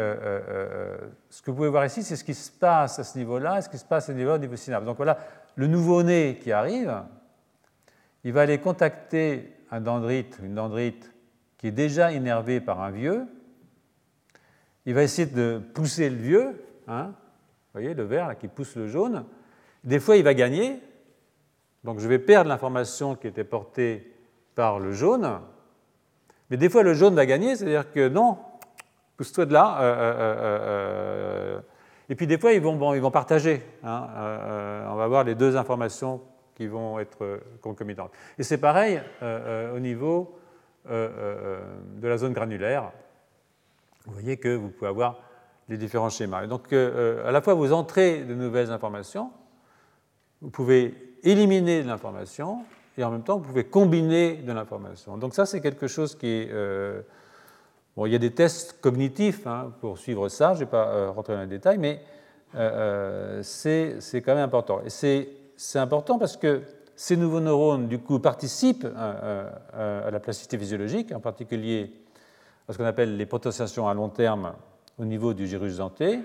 ce 1.29 1.43
que 1.43 1.51
vous 1.51 1.57
pouvez 1.57 1.69
voir 1.69 1.85
ici, 1.85 2.03
c'est 2.03 2.17
ce 2.17 2.25
qui 2.25 2.35
se 2.35 2.51
passe 2.51 2.99
à 2.99 3.05
ce 3.05 3.19
niveau-là 3.19 3.59
et 3.59 3.63
ce 3.63 3.69
qui 3.69 3.79
se 3.79 3.85
passe 3.85 4.09
niveau 4.09 4.35
au 4.35 4.39
niveau 4.39 4.57
synapse. 4.57 4.87
Donc 4.87 4.97
voilà, 4.97 5.19
le 5.57 5.67
nouveau-né 5.67 6.39
qui 6.41 6.53
arrive, 6.53 7.03
il 8.25 8.33
va 8.33 8.43
aller 8.43 8.59
contacter 8.59 9.57
un 9.71 9.81
dendrite, 9.81 10.39
une 10.43 10.55
dendrite 10.55 11.13
qui 11.59 11.67
est 11.67 11.73
déjà 11.73 12.13
innervée 12.13 12.61
par 12.61 12.81
un 12.81 12.91
vieux. 12.91 13.27
Il 14.87 14.95
va 14.95 15.03
essayer 15.03 15.27
de 15.27 15.61
pousser 15.75 16.09
le 16.09 16.17
vieux, 16.17 16.65
hein, 16.87 17.07
vous 17.09 17.81
voyez 17.81 17.95
le 17.95 18.05
vert 18.05 18.39
qui 18.39 18.49
pousse 18.49 18.77
le 18.77 18.87
jaune. 18.87 19.25
Des 19.85 20.01
fois, 20.01 20.17
il 20.17 20.25
va 20.25 20.33
gagner, 20.35 20.81
donc 21.89 22.01
je 22.01 22.07
vais 22.07 22.19
perdre 22.19 22.51
l'information 22.51 23.15
qui 23.15 23.29
était 23.29 23.45
portée 23.45 24.13
par 24.55 24.79
le 24.79 24.93
jaune. 24.93 25.41
Mais 26.51 26.59
des 26.59 26.69
fois, 26.69 26.83
le 26.83 26.93
jaune 26.93 27.15
va 27.15 27.25
gagner, 27.25 27.57
c'est-à-dire 27.57 27.91
que 27.91 28.11
non, 28.11 28.37
pousse-toi 29.17 29.47
de 29.47 29.55
là. 29.55 29.81
Euh, 29.81 29.95
euh, 29.95 30.37
euh, 30.39 31.61
et 32.11 32.15
puis 32.15 32.27
des 32.27 32.37
fois, 32.37 32.53
ils 32.53 32.61
vont, 32.61 32.93
ils 32.93 33.01
vont 33.01 33.11
partager. 33.11 33.65
Hein, 33.83 34.07
on 34.91 34.97
va 34.97 35.07
voir 35.07 35.25
les 35.25 35.35
deux 35.35 35.57
informations 35.57 36.21
qui 36.55 36.67
vont 36.67 36.99
être 36.99 37.41
concomitantes. 37.63 38.13
Et 38.39 38.43
c'est 38.43 38.59
pareil 38.59 39.01
au 39.75 39.79
niveau 39.79 40.39
de 40.91 42.07
la 42.07 42.19
zone 42.19 42.35
granulaire. 42.35 42.93
Vous 44.05 44.13
voyez 44.13 44.37
que 44.37 44.55
vous 44.55 44.69
pouvez 44.69 44.91
avoir 44.91 45.23
les 45.71 45.79
différents 45.79 46.11
schémas. 46.11 46.45
Et 46.45 46.49
donc, 46.49 46.71
à 46.71 47.31
la 47.31 47.41
fois, 47.41 47.55
vous 47.55 47.73
entrez 47.73 48.25
de 48.25 48.35
nouvelles 48.35 48.73
informations, 48.73 49.31
vous 50.43 50.51
pouvez 50.51 51.08
éliminer 51.23 51.83
de 51.83 51.89
l'information, 51.89 52.65
et 52.97 53.05
en 53.05 53.11
même 53.11 53.23
temps, 53.23 53.39
vous 53.39 53.45
pouvez 53.45 53.65
combiner 53.65 54.37
de 54.37 54.53
l'information. 54.53 55.19
Donc 55.19 55.35
ça, 55.35 55.47
c'est 55.47 55.61
quelque 55.61 55.87
chose 55.87 56.17
qui 56.17 56.27
est 56.27 56.51
il 58.07 58.13
y 58.13 58.17
a 58.17 58.19
des 58.19 58.31
tests 58.31 58.81
cognitifs 58.81 59.47
hein, 59.47 59.73
pour 59.81 59.99
suivre 59.99 60.29
ça, 60.29 60.55
je 60.55 60.61
ne 60.61 60.65
vais 60.65 60.71
pas 60.71 60.89
euh, 60.89 61.11
rentrer 61.11 61.35
dans 61.35 61.41
les 61.41 61.47
détails, 61.47 61.79
mais 61.79 62.01
euh, 62.55 63.43
euh, 63.43 63.93
c'est 64.01 64.23
quand 64.23 64.35
même 64.35 64.45
important. 64.45 64.81
Et 64.85 64.91
c'est 64.91 65.79
important 65.79 66.19
parce 66.19 66.37
que 66.37 66.63
ces 66.95 67.17
nouveaux 67.17 67.41
neurones, 67.41 67.89
du 67.89 67.99
coup, 67.99 68.19
participent 68.19 68.87
à, 68.97 70.11
la 70.11 70.21
plasticité 70.21 70.59
physiologique, 70.59 71.13
en 71.13 71.21
particulier 71.21 71.93
à 72.69 72.73
ce 72.73 72.79
qu'on 72.79 72.85
appelle 72.85 73.17
les 73.17 73.27
potentiations 73.27 73.89
à 73.89 73.95
long 73.95 74.09
terme 74.09 74.53
au 74.99 75.05
niveau 75.05 75.33
du 75.33 75.47
gyrus 75.47 75.77
denté, 75.77 76.21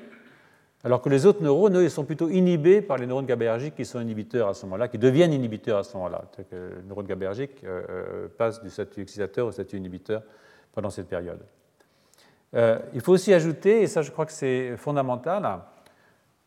alors 0.83 1.01
que 1.01 1.09
les 1.09 1.25
autres 1.25 1.41
neurones, 1.41 1.77
eux, 1.77 1.83
ils 1.83 1.91
sont 1.91 2.03
plutôt 2.03 2.29
inhibés 2.29 2.81
par 2.81 2.97
les 2.97 3.05
neurones 3.05 3.25
GABAergiques 3.25 3.75
qui 3.75 3.85
sont 3.85 4.01
inhibiteurs 4.01 4.49
à 4.49 4.53
ce 4.53 4.65
moment-là, 4.65 4.87
qui 4.87 4.97
deviennent 4.97 5.33
inhibiteurs 5.33 5.77
à 5.77 5.83
ce 5.83 5.95
moment-là. 5.95 6.23
Le 6.51 6.81
neurone 6.87 7.05
GABAergique 7.05 7.63
passe 8.37 8.61
du 8.61 8.69
statut 8.69 9.01
excitateur 9.01 9.47
au 9.47 9.51
statut 9.51 9.77
inhibiteur 9.77 10.23
pendant 10.73 10.89
cette 10.89 11.07
période. 11.07 11.39
Euh, 12.55 12.79
il 12.93 13.01
faut 13.01 13.13
aussi 13.13 13.33
ajouter, 13.33 13.81
et 13.81 13.87
ça 13.87 14.01
je 14.01 14.11
crois 14.11 14.25
que 14.25 14.31
c'est 14.31 14.77
fondamental, 14.77 15.59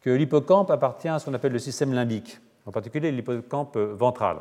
que 0.01 0.11
l'hippocampe 0.11 0.71
appartient 0.71 1.09
à 1.09 1.19
ce 1.19 1.25
qu'on 1.25 1.35
appelle 1.35 1.53
le 1.53 1.59
système 1.59 1.93
limbique, 1.93 2.39
en 2.65 2.71
particulier 2.71 3.11
l'hippocampe 3.11 3.77
ventral. 3.77 4.39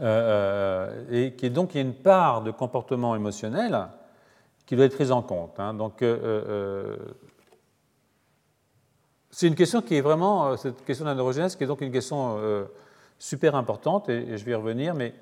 Euh, 0.00 0.04
euh, 0.04 1.04
et 1.10 1.34
qui 1.34 1.50
donc 1.50 1.74
il 1.74 1.78
y 1.78 1.80
a 1.80 1.86
une 1.86 1.94
part 1.94 2.42
de 2.42 2.50
comportement 2.50 3.14
émotionnel 3.14 3.88
qui 4.64 4.74
doit 4.74 4.86
être 4.86 4.94
prise 4.94 5.12
en 5.12 5.20
compte. 5.20 5.60
Hein. 5.60 5.74
Donc, 5.74 6.02
c'est 9.32 9.48
une 9.48 9.56
question 9.56 9.82
qui 9.82 9.96
est 9.96 10.00
vraiment, 10.00 10.56
cette 10.56 10.84
question 10.84 11.04
de 11.04 11.10
la 11.10 11.48
qui 11.48 11.64
est 11.64 11.66
donc 11.66 11.80
une 11.80 11.90
question 11.90 12.38
super 13.18 13.56
importante, 13.56 14.08
et, 14.08 14.36
je 14.36 14.44
vais 14.44 14.52
y 14.52 14.54
revenir, 14.54 14.94
mais 14.94 15.14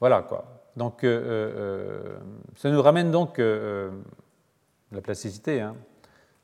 voilà 0.00 0.22
quoi. 0.22 0.44
Donc, 0.76 1.04
euh, 1.04 1.22
euh, 1.26 2.18
ça 2.54 2.70
nous 2.70 2.82
ramène 2.82 3.10
donc 3.10 3.38
euh, 3.38 3.90
la 4.92 5.00
plasticité. 5.00 5.60
Hein. 5.62 5.74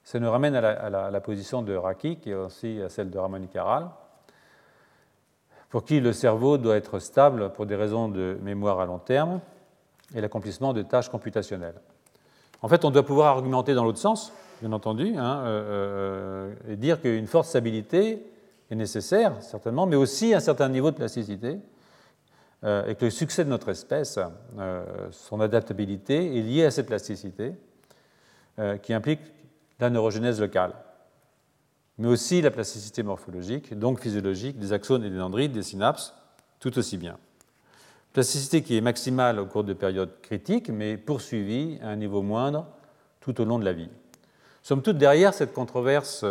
ça 0.02 0.18
nous 0.18 0.30
ramène 0.30 0.56
à 0.56 0.90
la, 0.90 1.20
position 1.20 1.62
de 1.62 1.74
Raki, 1.74 2.16
qui 2.16 2.30
est 2.30 2.34
aussi 2.34 2.80
à 2.80 2.88
celle 2.88 3.10
de 3.10 3.18
Ramon 3.18 3.46
Caral, 3.46 3.90
pour 5.68 5.84
qui 5.84 6.00
le 6.00 6.12
cerveau 6.12 6.58
doit 6.58 6.76
être 6.76 6.98
stable 6.98 7.52
pour 7.52 7.66
des 7.66 7.76
raisons 7.76 8.08
de 8.08 8.38
mémoire 8.42 8.80
à 8.80 8.86
long 8.86 8.98
terme 8.98 9.40
et 10.14 10.20
l'accomplissement 10.20 10.72
de 10.72 10.82
tâches 10.82 11.08
computationnelles. 11.08 11.80
En 12.62 12.68
fait, 12.68 12.84
on 12.84 12.90
doit 12.90 13.04
pouvoir 13.04 13.36
argumenter 13.36 13.74
dans 13.74 13.84
l'autre 13.84 13.98
sens, 13.98 14.32
bien 14.62 14.72
entendu, 14.72 15.14
hein, 15.16 15.44
et 16.68 16.76
dire 16.76 17.00
qu'une 17.00 17.26
forte 17.26 17.46
stabilité 17.46 18.24
est 18.70 18.76
nécessaire, 18.76 19.42
certainement, 19.42 19.86
mais 19.86 19.96
aussi 19.96 20.34
un 20.34 20.40
certain 20.40 20.68
niveau 20.68 20.90
de 20.90 20.96
plasticité 20.96 21.58
euh, 22.64 22.86
et 22.86 22.94
que 22.94 23.06
le 23.06 23.10
succès 23.10 23.44
de 23.44 23.50
notre 23.50 23.70
espèce, 23.70 24.18
euh, 24.58 24.84
son 25.10 25.40
adaptabilité, 25.40 26.38
est 26.38 26.42
lié 26.42 26.64
à 26.64 26.70
cette 26.70 26.86
plasticité 26.86 27.54
euh, 28.60 28.76
qui 28.76 28.94
implique 28.94 29.20
la 29.80 29.90
neurogénèse 29.90 30.40
locale, 30.40 30.72
mais 31.98 32.06
aussi 32.06 32.40
la 32.40 32.52
plasticité 32.52 33.02
morphologique, 33.02 33.76
donc 33.76 34.00
physiologique, 34.00 34.58
des 34.58 34.72
axones 34.72 35.02
et 35.02 35.10
des 35.10 35.18
dendrites, 35.18 35.50
des 35.50 35.62
synapses, 35.62 36.14
tout 36.60 36.78
aussi 36.78 36.98
bien. 36.98 37.18
Plasticité 38.12 38.62
qui 38.62 38.76
est 38.76 38.80
maximale 38.80 39.40
au 39.40 39.46
cours 39.46 39.64
de 39.64 39.72
périodes 39.72 40.20
critiques, 40.22 40.68
mais 40.68 40.96
poursuivie 40.96 41.78
à 41.82 41.88
un 41.88 41.96
niveau 41.96 42.22
moindre 42.22 42.68
tout 43.20 43.40
au 43.40 43.44
long 43.44 43.58
de 43.58 43.64
la 43.64 43.72
vie. 43.72 43.88
Somme 44.62 44.82
toute, 44.82 44.98
derrière 44.98 45.34
cette 45.34 45.52
controverse 45.52 46.24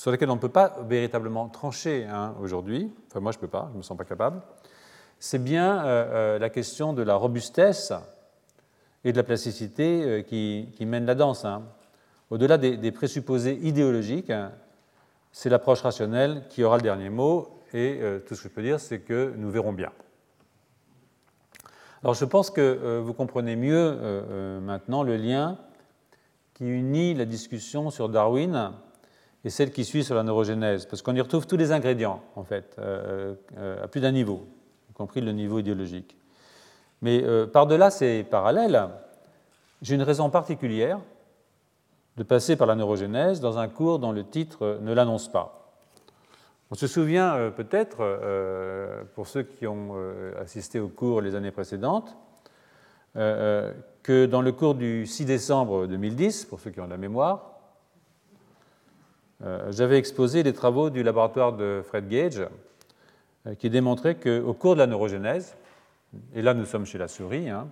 sur 0.00 0.10
lesquels 0.10 0.30
on 0.30 0.36
ne 0.36 0.40
peut 0.40 0.48
pas 0.48 0.78
véritablement 0.88 1.50
trancher 1.50 2.06
hein, 2.06 2.34
aujourd'hui, 2.40 2.90
enfin 3.08 3.20
moi 3.20 3.32
je 3.32 3.36
ne 3.36 3.42
peux 3.42 3.48
pas, 3.48 3.66
je 3.68 3.72
ne 3.74 3.78
me 3.78 3.82
sens 3.82 3.98
pas 3.98 4.06
capable, 4.06 4.40
c'est 5.18 5.44
bien 5.44 5.84
euh, 5.84 5.86
euh, 5.86 6.38
la 6.38 6.48
question 6.48 6.94
de 6.94 7.02
la 7.02 7.16
robustesse 7.16 7.92
et 9.04 9.12
de 9.12 9.16
la 9.18 9.22
plasticité 9.22 10.02
euh, 10.02 10.22
qui, 10.22 10.86
mène 10.86 11.04
la 11.04 11.14
danse. 11.14 11.44
Hein. 11.44 11.64
Au-delà 12.30 12.56
des, 12.56 12.92
présupposés 12.92 13.58
idéologiques, 13.60 14.32
c'est 15.32 15.50
l'approche 15.50 15.82
rationnelle 15.82 16.44
qui 16.48 16.64
aura 16.64 16.78
le 16.78 16.82
dernier 16.82 17.10
mot, 17.10 17.62
et 17.74 18.00
tout 18.26 18.34
ce 18.34 18.42
que 18.42 18.48
je 18.48 18.54
peux 18.54 18.62
dire, 18.62 18.80
c'est 18.80 19.00
que 19.00 19.34
nous 19.36 19.50
verrons 19.50 19.72
bien. 19.72 19.90
Alors 22.02 22.14
je 22.14 22.24
pense 22.24 22.50
que 22.50 22.98
vous 23.00 23.12
comprenez 23.12 23.56
mieux 23.56 24.60
maintenant 24.60 25.02
le 25.02 25.16
lien 25.16 25.58
qui 26.60 26.66
unit 26.66 27.14
la 27.14 27.24
discussion 27.24 27.88
sur 27.88 28.10
Darwin 28.10 28.72
et 29.44 29.48
celle 29.48 29.72
qui 29.72 29.86
suit 29.86 30.04
sur 30.04 30.14
la 30.14 30.22
neurogénèse, 30.22 30.84
parce 30.84 31.00
qu'on 31.00 31.14
y 31.14 31.20
retrouve 31.22 31.46
tous 31.46 31.56
les 31.56 31.72
ingrédients, 31.72 32.22
en 32.36 32.44
fait, 32.44 32.76
euh, 32.78 33.34
euh, 33.56 33.82
à 33.82 33.88
plus 33.88 34.02
d'un 34.02 34.12
niveau, 34.12 34.46
y 34.90 34.92
compris 34.92 35.22
le 35.22 35.32
niveau 35.32 35.58
idéologique. 35.58 36.18
Mais 37.00 37.24
euh, 37.24 37.46
par-delà 37.46 37.90
ces 37.90 38.24
parallèles, 38.24 38.90
j'ai 39.80 39.94
une 39.94 40.02
raison 40.02 40.28
particulière 40.28 41.00
de 42.18 42.24
passer 42.24 42.56
par 42.56 42.66
la 42.66 42.74
neurogénèse 42.74 43.40
dans 43.40 43.56
un 43.56 43.68
cours 43.68 43.98
dont 43.98 44.12
le 44.12 44.24
titre 44.24 44.80
ne 44.82 44.92
l'annonce 44.92 45.32
pas. 45.32 45.72
On 46.70 46.74
se 46.74 46.86
souvient 46.86 47.50
peut-être, 47.56 49.06
pour 49.14 49.26
ceux 49.26 49.42
qui 49.42 49.66
ont 49.66 49.94
assisté 50.38 50.78
au 50.78 50.88
cours 50.88 51.20
les 51.20 51.34
années 51.34 51.50
précédentes, 51.50 52.14
que 54.02 54.26
dans 54.26 54.42
le 54.42 54.52
cours 54.52 54.74
du 54.74 55.06
6 55.06 55.24
décembre 55.24 55.86
2010, 55.86 56.46
pour 56.46 56.60
ceux 56.60 56.70
qui 56.70 56.80
ont 56.80 56.86
la 56.86 56.96
mémoire, 56.96 57.60
euh, 59.42 59.72
j'avais 59.72 59.98
exposé 59.98 60.42
les 60.42 60.52
travaux 60.52 60.90
du 60.90 61.02
laboratoire 61.02 61.54
de 61.54 61.82
Fred 61.86 62.08
Gage 62.08 62.46
euh, 63.46 63.54
qui 63.54 63.70
démontraient 63.70 64.16
qu'au 64.16 64.52
cours 64.54 64.74
de 64.74 64.80
la 64.80 64.86
neurogénèse, 64.86 65.56
et 66.34 66.42
là 66.42 66.54
nous 66.54 66.66
sommes 66.66 66.86
chez 66.86 66.98
la 66.98 67.08
souris, 67.08 67.48
hein, 67.48 67.68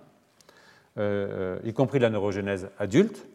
euh, 0.97 1.59
y 1.63 1.73
compris 1.73 1.99
la 1.99 2.09
neurogénèse 2.09 2.69
adulte, 2.79 3.27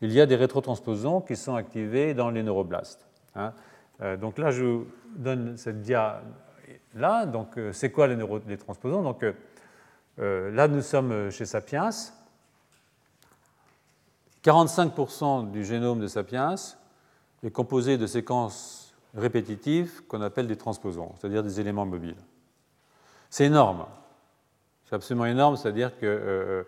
il 0.00 0.12
y 0.12 0.20
a 0.20 0.26
des 0.26 0.36
rétrotransposons 0.36 1.20
qui 1.20 1.36
sont 1.36 1.54
activés 1.54 2.14
dans 2.14 2.30
les 2.30 2.42
neuroblastes. 2.42 3.06
Hein. 3.34 3.52
donc 4.20 4.38
là, 4.38 4.50
je 4.50 4.64
vous 4.64 4.86
donne 5.16 5.56
cette 5.56 5.82
dia 5.82 6.22
là. 6.94 7.26
Donc, 7.26 7.58
c'est 7.72 7.90
quoi 7.90 8.06
les, 8.06 8.16
les 8.46 8.56
transposons 8.56 9.02
Donc, 9.02 9.24
là, 10.18 10.68
nous 10.68 10.82
sommes 10.82 11.30
chez 11.30 11.46
Sapiens. 11.46 11.90
45% 14.44 15.50
du 15.50 15.64
génome 15.64 16.00
de 16.00 16.06
Sapiens 16.06 16.54
est 17.42 17.50
composé 17.50 17.98
de 17.98 18.06
séquences 18.06 18.94
répétitives 19.14 20.06
qu'on 20.06 20.22
appelle 20.22 20.46
des 20.46 20.56
transposons, 20.56 21.12
c'est-à-dire 21.18 21.42
des 21.42 21.60
éléments 21.60 21.86
mobiles. 21.86 22.16
C'est 23.30 23.44
énorme. 23.44 23.86
C'est 24.86 24.94
absolument 24.94 25.26
énorme, 25.26 25.56
c'est-à-dire 25.56 25.98
que 25.98 26.06
euh, 26.06 26.62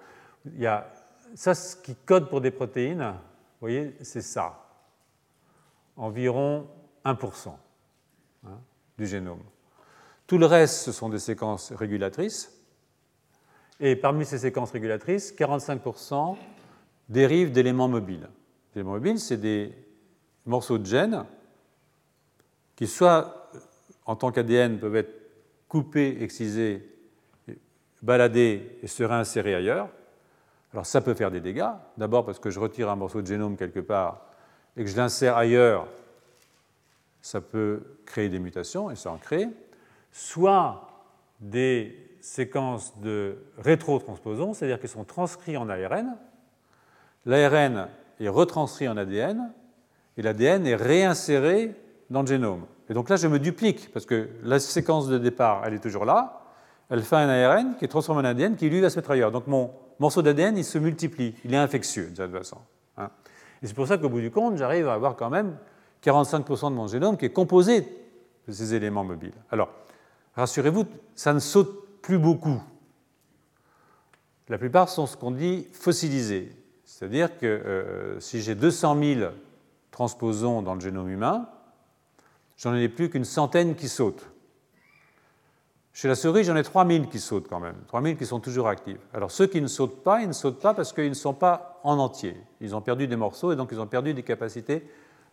ça, 1.35 1.55
ce 1.55 1.77
qui 1.77 1.95
code 1.95 2.29
pour 2.29 2.41
des 2.41 2.51
protéines, 2.51 3.01
vous 3.01 3.67
voyez, 3.67 3.97
c'est 4.03 4.23
ça. 4.23 4.67
Environ 5.97 6.67
1% 7.05 7.51
hein, 8.47 8.49
du 8.99 9.07
génome. 9.07 9.43
Tout 10.27 10.39
le 10.39 10.47
reste, 10.47 10.85
ce 10.85 10.93
sont 10.93 11.09
des 11.09 11.19
séquences 11.19 11.73
régulatrices. 11.73 12.60
Et 13.81 13.97
parmi 13.97 14.25
ces 14.25 14.39
séquences 14.39 14.73
régulatrices, 14.73 15.35
45% 15.35 16.37
dérivent 17.09 17.51
d'éléments 17.51 17.89
mobiles. 17.89 18.29
Les 18.75 18.81
éléments 18.81 18.93
mobiles, 18.93 19.19
c'est 19.19 19.39
des 19.39 19.73
morceaux 20.47 20.79
de 20.79 20.87
gènes 20.87 21.25
qui 22.77 22.87
soit 22.87 23.51
en 24.07 24.17
tant 24.17 24.33
qu'ADN, 24.33 24.79
peuvent 24.79 24.97
être 24.97 25.15
coupés, 25.69 26.23
excisés, 26.23 26.85
baladés 28.03 28.79
et 28.83 28.87
se 28.87 29.05
réinsérer 29.05 29.55
ailleurs. 29.55 29.89
Alors 30.73 30.85
ça 30.85 31.01
peut 31.01 31.15
faire 31.15 31.31
des 31.31 31.41
dégâts. 31.41 31.71
D'abord 31.97 32.25
parce 32.27 32.39
que 32.39 32.51
je 32.51 32.59
retire 32.59 32.89
un 32.91 32.97
morceau 32.97 33.23
de 33.23 33.27
génome 33.27 33.57
quelque 33.57 33.81
part 33.81 34.27
et 34.77 34.85
que 34.85 34.91
je 34.91 34.97
l'insère 34.97 35.37
ailleurs, 35.37 35.87
ça 37.23 37.41
peut 37.41 37.99
créer 38.07 38.29
des 38.29 38.39
mutations, 38.39 38.91
et 38.91 38.97
ça 38.97 39.13
en 39.13 39.19
crée. 39.19 39.49
Soit 40.11 40.89
des 41.39 42.10
séquences 42.21 42.99
de 43.01 43.39
rétrotransposons, 43.59 44.55
c'est-à-dire 44.55 44.79
qu'elles 44.81 44.91
sont 44.91 45.05
transcrits 45.05 45.57
en 45.57 45.69
ARN. 45.69 46.17
L'ARN 47.27 47.89
est 48.21 48.29
retranscrit 48.29 48.89
en 48.89 48.97
ADN 48.97 49.53
et 50.17 50.23
l'ADN 50.23 50.67
est 50.67 50.77
réinséré 50.77 51.75
dans 52.11 52.23
le 52.23 52.27
génome. 52.27 52.67
Et 52.89 52.95
donc 52.95 53.09
là, 53.09 53.17
je 53.17 53.29
me 53.29 53.39
duplique 53.39 53.93
parce 53.93 54.07
que 54.07 54.29
la 54.43 54.59
séquence 54.59 55.09
de 55.09 55.19
départ, 55.19 55.63
elle 55.65 55.75
est 55.75 55.81
toujours 55.81 56.05
là. 56.05 56.43
Elle 56.89 57.03
fait 57.03 57.17
un 57.17 57.29
ARN 57.29 57.77
qui 57.79 57.85
est 57.85 57.89
transformé 57.89 58.23
en 58.23 58.25
ADN 58.25 58.57
qui, 58.57 58.69
lui, 58.69 58.81
va 58.81 58.91
se 58.91 58.97
mettre 58.97 59.13
ailleurs. 59.13 59.31
Donc 59.31 59.47
mon 59.47 59.71
morceau 59.99 60.23
d'ADN, 60.23 60.57
il 60.59 60.65
se 60.65 60.79
multiplie. 60.79 61.35
Il 61.45 61.55
est 61.55 61.59
infectieux, 61.59 62.11
de 62.11 62.17
cette 62.17 62.33
façon. 62.33 62.59
Hein. 62.97 63.11
Et 63.63 63.67
c'est 63.67 63.75
pour 63.75 63.87
ça 63.87 63.97
qu'au 63.99 64.09
bout 64.09 64.21
du 64.21 64.31
compte, 64.31 64.57
j'arrive 64.57 64.89
à 64.89 64.95
avoir 64.95 65.17
quand 65.17 65.31
même 65.31 65.57
45% 66.05 66.71
de 66.71 66.75
mon 66.75 66.89
génome 66.89 67.17
qui 67.17 67.27
est 67.27 67.33
composé 67.33 67.83
de 68.49 68.53
ces 68.53 68.75
éléments 68.75 69.05
mobiles. 69.05 69.35
Alors, 69.51 69.69
rassurez-vous, 70.35 70.87
ça 71.15 71.33
ne 71.33 71.39
saute 71.39 71.90
plus 72.03 72.19
beaucoup. 72.19 72.63
La 74.49 74.59
plupart 74.59 74.89
sont 74.89 75.07
ce 75.07 75.17
qu'on 75.17 75.31
dit 75.31 75.69
fossilisés. 75.73 76.51
C'est-à-dire 76.85 77.39
que 77.39 77.47
euh, 77.47 78.21
si 78.21 78.43
j'ai 78.43 78.55
200 78.55 79.01
000 79.01 79.31
transposons 79.91 80.61
dans 80.61 80.75
le 80.75 80.81
génome 80.81 81.09
humain, 81.09 81.49
j'en 82.57 82.75
ai 82.75 82.89
plus 82.89 83.11
qu'une 83.11 83.25
centaine 83.25 83.77
qui 83.77 83.89
sautent. 83.89 84.27
Chez 85.93 86.09
la 86.09 86.15
souris, 86.15 86.45
j'en 86.45 86.57
ai 86.57 86.63
3000 86.63 87.09
qui 87.09 87.21
sautent 87.21 87.49
quand 87.49 87.61
même, 87.61 87.77
3000 87.89 88.17
qui 88.17 88.27
sont 88.27 88.41
toujours 88.41 88.69
actifs. 88.69 89.01
Alors 89.13 89.31
ceux 89.31 89.47
qui 89.47 89.61
ne 89.61 89.67
sautent 89.67 90.03
pas, 90.03 90.23
ils 90.23 90.29
ne 90.29 90.33
sautent 90.33 90.61
pas 90.61 90.75
parce 90.75 90.93
qu'ils 90.93 91.09
ne 91.09 91.15
sont 91.15 91.35
pas 91.35 91.81
en 91.85 91.99
entier. 91.99 92.37
Ils 92.61 92.75
ont 92.75 92.81
perdu 92.81 93.07
des 93.07 93.17
morceaux 93.17 93.53
et 93.53 93.57
donc 93.57 93.71
ils 93.73 93.81
ont 93.81 93.87
perdu 93.87 94.15
des 94.15 94.23
capacités 94.23 94.89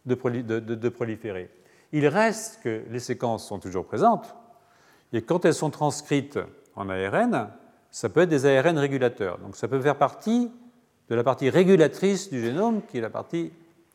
de 0.06 0.90
proliférer. 0.90 1.50
Il 1.92 2.08
reste 2.08 2.62
que 2.64 2.84
les 2.90 3.00
séquences 3.00 3.48
sont 3.48 3.60
toujours 3.60 3.86
présentes 3.86 4.36
et 5.14 5.22
quand 5.22 5.46
elles 5.46 5.54
sont 5.54 5.70
transcrites 5.70 6.40
en 6.76 6.90
ARN, 6.90 7.50
ça 7.92 8.10
peut 8.10 8.22
être 8.22 8.30
des 8.30 8.46
ARN 8.46 8.78
régulateurs. 8.78 9.38
Donc 9.40 9.56
ça 9.56 9.68
peut 9.68 9.80
faire 9.80 9.98
partie 9.98 10.52
de 11.10 11.16
la 11.16 11.24
partie 11.24 11.50
régulatrice 11.50 12.30
du 12.30 12.42
génome, 12.42 12.82
qui 12.86 12.98
est 12.98 13.02
la 13.02 13.10
partie 13.10 13.52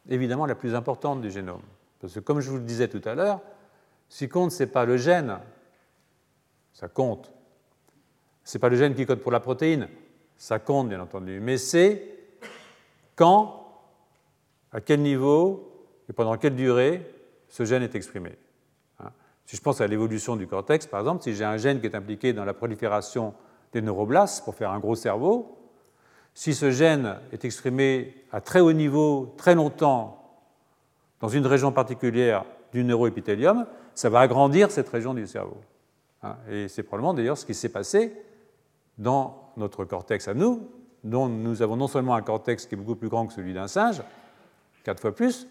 évidemment 0.09 0.47
la 0.47 0.55
plus 0.55 0.75
importante 0.75 1.21
du 1.21 1.31
génome. 1.31 1.63
Parce 2.01 2.15
que 2.15 2.21
comme 2.21 2.41
je 2.41 2.51
vous 2.51 2.57
le 2.57 2.65
disais 2.65 2.89
tout 2.89 3.03
à 3.05 3.15
l'heure, 3.15 3.41
ce 4.09 4.25
qui 4.25 4.29
compte, 4.29 4.51
ce 4.51 4.63
n'est 4.63 4.71
pas 4.71 4.85
le 4.85 4.97
gène, 4.97 5.39
ça 6.73 6.89
compte. 6.89 7.33
Ce 8.45 8.57
n'est 8.57 8.61
pas 8.61 8.69
le 8.69 8.77
gène 8.77 8.95
qui 8.95 9.07
code 9.07 9.21
pour 9.21 9.33
la 9.33 9.41
protéine, 9.41 9.89
ça 10.37 10.59
compte 10.59 10.89
bien 10.89 11.01
entendu, 11.01 11.39
mais 11.41 11.59
c'est 11.59 12.03
quand, 13.15 13.69
à 14.73 14.81
quel 14.81 15.01
niveau 15.01 15.73
et 16.09 16.13
pendant 16.13 16.37
quelle 16.37 16.57
durée 16.57 17.09
ce 17.49 17.65
gène 17.65 17.83
est 17.83 17.95
exprimé. 17.95 18.37
Si 19.47 19.57
je 19.57 19.63
pense 19.63 19.81
à 19.81 19.87
l'évolution 19.87 20.37
du 20.37 20.47
cortex, 20.47 20.87
par 20.87 21.01
exemple, 21.01 21.23
si 21.23 21.35
j'ai 21.35 21.45
un 21.45 21.57
gène 21.57 21.81
qui 21.81 21.87
est 21.87 21.97
impliqué 21.97 22.33
dans 22.33 22.45
la 22.45 22.55
prolifération 22.55 23.35
des 23.73 23.83
neuroblastes 23.83 24.45
pour 24.45 24.55
faire 24.55 24.71
un 24.71 24.79
gros 24.79 24.95
cerveau, 24.95 25.59
si 26.35 26.55
ce 26.55 26.71
gène 26.71 27.17
est 27.33 27.45
exprimé 27.45 28.15
à 28.33 28.41
très 28.41 28.61
haut 28.61 28.73
niveau, 28.73 29.35
très 29.37 29.55
longtemps, 29.55 30.19
dans 31.21 31.29
une 31.29 31.47
région 31.47 31.73
particulière 31.73 32.45
du 32.73 32.85
neuroépithélium, 32.85 33.67
ça 33.95 34.09
va 34.09 34.21
agrandir 34.21 34.71
cette 34.71 34.89
région 34.89 35.15
du 35.15 35.27
cerveau. 35.27 35.59
Hein. 36.23 36.37
Et 36.51 36.69
c'est 36.69 36.83
probablement 36.83 37.15
d'ailleurs 37.15 37.37
ce 37.37 37.45
qui 37.45 37.55
s'est 37.55 37.69
passé 37.69 38.17
dans 38.99 39.53
notre 39.57 39.85
cortex 39.85 40.29
à 40.29 40.35
nous, 40.35 40.69
dont 41.05 41.29
nous 41.29 41.63
avons 41.63 41.77
non 41.77 41.89
seulement 41.89 42.15
un 42.15 42.23
cortex 42.23 42.67
qui 42.67 42.75
est 42.75 42.79
beaucoup 42.79 42.97
plus 42.97 43.09
grand 43.09 43.27
que 43.27 43.33
celui 43.33 43.53
d'un 43.53 43.69
singe, 43.69 44.03
quatre 44.85 45.01
fois 45.01 45.15
plus, 45.15 45.47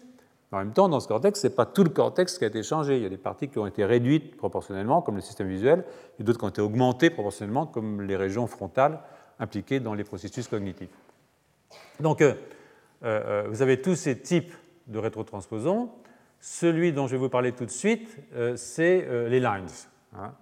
en 0.52 0.58
même 0.58 0.72
temps, 0.72 0.88
dans 0.88 1.00
ce 1.00 1.08
cortex, 1.08 1.40
ce 1.40 1.46
n'est 1.46 1.54
pas 1.54 1.64
tout 1.64 1.82
le 1.82 1.88
cortex 1.88 2.36
qui 2.36 2.44
a 2.44 2.46
été 2.46 2.62
changé. 2.62 2.96
Il 2.98 3.02
y 3.02 3.06
a 3.06 3.08
des 3.08 3.16
parties 3.16 3.48
qui 3.48 3.58
ont 3.58 3.66
été 3.66 3.86
réduites 3.86 4.36
proportionnellement, 4.36 5.00
comme 5.00 5.14
le 5.14 5.22
système 5.22 5.48
visuel, 5.48 5.84
et 6.20 6.22
d'autres 6.22 6.38
qui 6.38 6.44
ont 6.44 6.50
été 6.50 6.60
augmentées 6.60 7.08
proportionnellement, 7.08 7.66
comme 7.66 8.02
les 8.02 8.16
régions 8.16 8.46
frontales 8.46 9.00
impliquées 9.38 9.80
dans 9.80 9.94
les 9.94 10.04
processus 10.04 10.46
cognitifs. 10.48 10.90
Donc, 12.00 12.20
euh, 12.20 12.34
euh, 13.02 13.44
vous 13.48 13.62
avez 13.62 13.80
tous 13.80 13.94
ces 13.94 14.18
types 14.18 14.52
de 14.88 14.98
rétrotransposons. 14.98 15.90
Celui 16.38 16.92
dont 16.92 17.06
je 17.06 17.12
vais 17.12 17.18
vous 17.18 17.30
parler 17.30 17.52
tout 17.52 17.64
de 17.64 17.70
suite, 17.70 18.18
euh, 18.34 18.54
c'est 18.56 19.06
les 19.28 19.40
lines. 19.40 19.66
Hein. 20.14 20.32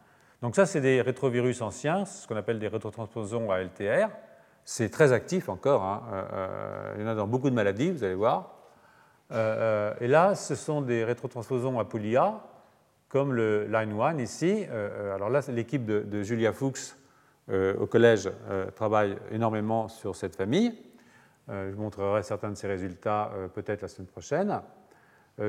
Donc 0.43 0.57
ça, 0.57 0.67
c'est 0.67 0.81
des 0.81 1.03
rétrovirus 1.03 1.61
anciens, 1.61 2.05
ce 2.05 2.27
qu'on 2.27 2.37
appelle 2.37 2.59
des 2.59 2.69
rétrotransposons 2.69 3.51
à 3.51 3.61
LTR. 3.63 4.09
C'est 4.65 4.89
très 4.89 5.13
actif 5.13 5.49
encore. 5.49 5.85
Hein. 5.85 6.03
il 6.97 7.03
y 7.03 7.05
en 7.05 7.09
a 7.09 7.15
dans 7.15 7.27
beaucoup 7.27 7.51
de 7.51 7.55
maladies, 7.55 7.91
vous 7.91 8.03
allez 8.03 8.15
voir. 8.15 8.60
Et 9.31 10.07
là, 10.09 10.35
ce 10.35 10.55
sont 10.55 10.83
des 10.83 11.05
rétrotransposons 11.05 11.79
à 11.79 11.85
poly-A, 11.85 12.41
comme 13.09 13.33
le 13.33 13.67
line 13.67 14.01
1 14.01 14.19
ici. 14.19 14.67
alors 15.15 15.31
là, 15.31 15.41
l'équipe 15.49 15.85
de, 15.85 16.23
Julia 16.23 16.53
Fuchs 16.53 16.95
euh, 17.51 17.75
au 17.79 17.87
collège 17.87 18.31
euh, 18.49 18.71
travaille 18.71 19.17
énormément 19.33 19.89
sur 19.89 20.15
cette 20.15 20.37
famille. 20.37 20.73
Euh, 21.49 21.71
je 21.71 21.75
vous 21.75 21.83
montrerai 21.83 22.23
certains 22.23 22.51
de 22.51 22.55
ces 22.55 22.69
résultats 22.69 23.33
peut-être 23.55 23.83
la 23.83 23.89
semaine 23.89 24.07
prochaine. 24.07 24.61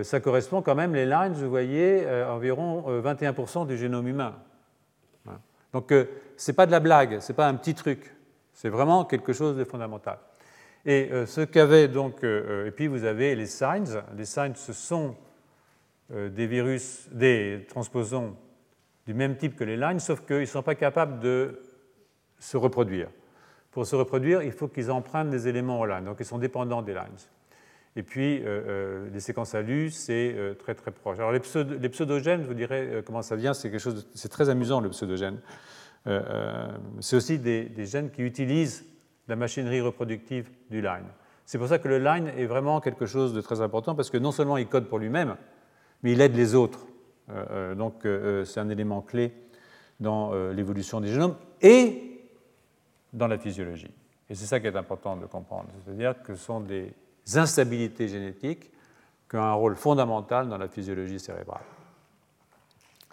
ça 0.04 0.20
correspond 0.20 0.62
quand 0.62 0.74
même, 0.74 0.96
les 0.96 1.06
lines, 1.06 1.34
vous 1.34 1.50
voyez, 1.50 2.08
environ 2.28 3.02
21% 3.02 3.68
du 3.68 3.78
génome 3.78 4.08
humain. 4.08 4.36
Donc 5.74 5.94
ce 6.38 6.52
n'est 6.52 6.56
pas 6.56 6.66
de 6.66 6.72
la 6.72 6.80
blague, 6.80 7.20
ce 7.20 7.32
n'est 7.32 7.36
pas 7.36 7.48
un 7.48 7.56
petit 7.56 7.76
truc, 7.76 8.16
c'est 8.54 8.70
vraiment 8.70 9.06
quelque 9.06 9.34
chose 9.34 9.58
de 9.58 9.64
fondamental. 9.64 10.18
Et 10.86 11.12
ce 11.28 11.42
qu'avait 11.42 11.88
donc, 11.88 12.24
et 12.24 12.72
puis 12.72 12.88
vous 12.88 13.04
avez 13.04 13.36
les 13.36 13.46
signs. 13.46 14.02
Les 14.18 14.26
signs, 14.26 14.56
ce 14.56 14.74
sont 14.74 15.16
des 16.10 16.48
virus, 16.48 17.08
des 17.12 17.66
transposons 17.70 18.36
du 19.06 19.14
même 19.14 19.38
type 19.38 19.56
que 19.56 19.64
les 19.64 19.78
lines, 19.78 20.00
sauf 20.00 20.26
qu'ils 20.26 20.40
ne 20.40 20.46
sont 20.46 20.64
pas 20.64 20.76
capables 20.76 21.20
de 21.20 21.62
se 22.40 22.58
reproduire. 22.58 23.10
Pour 23.72 23.86
se 23.86 23.96
reproduire, 23.96 24.42
il 24.44 24.52
faut 24.52 24.68
qu'ils 24.68 24.92
empruntent 24.92 25.30
des 25.30 25.48
éléments 25.48 25.80
aux 25.80 25.86
lines, 25.86 26.04
donc 26.04 26.18
ils 26.20 26.26
sont 26.26 26.40
dépendants 26.40 26.82
des 26.82 26.94
lines. 26.94 27.18
Et 27.96 28.04
puis, 28.04 28.40
euh, 28.40 28.46
euh, 28.46 29.10
les 29.14 29.20
séquences 29.20 29.54
ALU, 29.54 29.92
c'est 29.92 30.34
euh, 30.36 30.54
très 30.54 30.76
très 30.76 30.92
proche. 30.92 31.20
Alors, 31.20 31.32
les, 31.32 31.40
pseudogènes, 31.40 32.42
je 32.42 32.48
vous 32.48 32.54
dirai 32.54 33.04
comment 33.06 33.22
ça 33.22 33.36
vient, 33.36 33.54
c'est 33.54 33.70
quelque 33.70 33.82
chose, 33.82 34.08
c'est 34.14 34.30
très 34.30 34.50
amusant 34.50 34.80
le 34.80 34.90
pseudogène. 34.90 35.40
c'est 37.00 37.16
aussi 37.16 37.38
des, 37.38 37.86
gènes 37.86 38.12
qui 38.12 38.24
utilisent 38.24 38.86
la 39.32 39.38
machinerie 39.38 39.80
reproductive 39.80 40.50
du 40.70 40.82
line. 40.82 41.08
C'est 41.46 41.58
pour 41.58 41.70
ça 41.70 41.80
que 41.80 41.88
le 41.88 42.00
line 42.00 42.28
est 42.38 42.46
vraiment 42.46 42.82
quelque 42.82 43.06
chose 43.06 43.34
de 43.34 43.40
très 43.40 43.62
important 43.62 43.96
parce 43.96 44.10
que 44.10 44.18
non 44.18 44.34
seulement 44.34 44.58
il 44.58 44.68
code 44.68 44.88
pour 44.88 45.00
lui-même, 45.00 45.38
mais 46.04 46.12
il 46.12 46.20
aide 46.20 46.36
les 46.36 46.54
autres. 46.54 46.86
donc, 47.78 48.02
c'est 48.04 48.60
un 48.60 48.70
élément 48.70 49.02
clé 49.02 49.32
dans 50.02 50.34
l'évolution 50.52 51.00
des 51.00 51.08
génomes 51.08 51.36
et 51.62 52.20
dans 53.14 53.28
la 53.28 53.38
physiologie. 53.38 53.92
Et 54.30 54.36
c'est 54.36 54.46
ça 54.46 54.60
qui 54.60 54.68
est 54.68 54.76
important 54.76 55.16
de 55.16 55.26
comprendre. 55.28 55.70
C'est-à-dire 55.86 56.22
que 56.24 56.36
ce 56.36 56.44
sont 56.44 56.60
des 56.60 56.94
instabilités 57.36 58.10
génétiques 58.10 58.70
qui 59.30 59.38
ont 59.38 59.44
un 59.44 59.54
rôle 59.54 59.78
fondamental 59.78 60.50
dans 60.50 60.58
la 60.58 60.68
physiologie 60.68 61.20
cérébrale. 61.20 61.64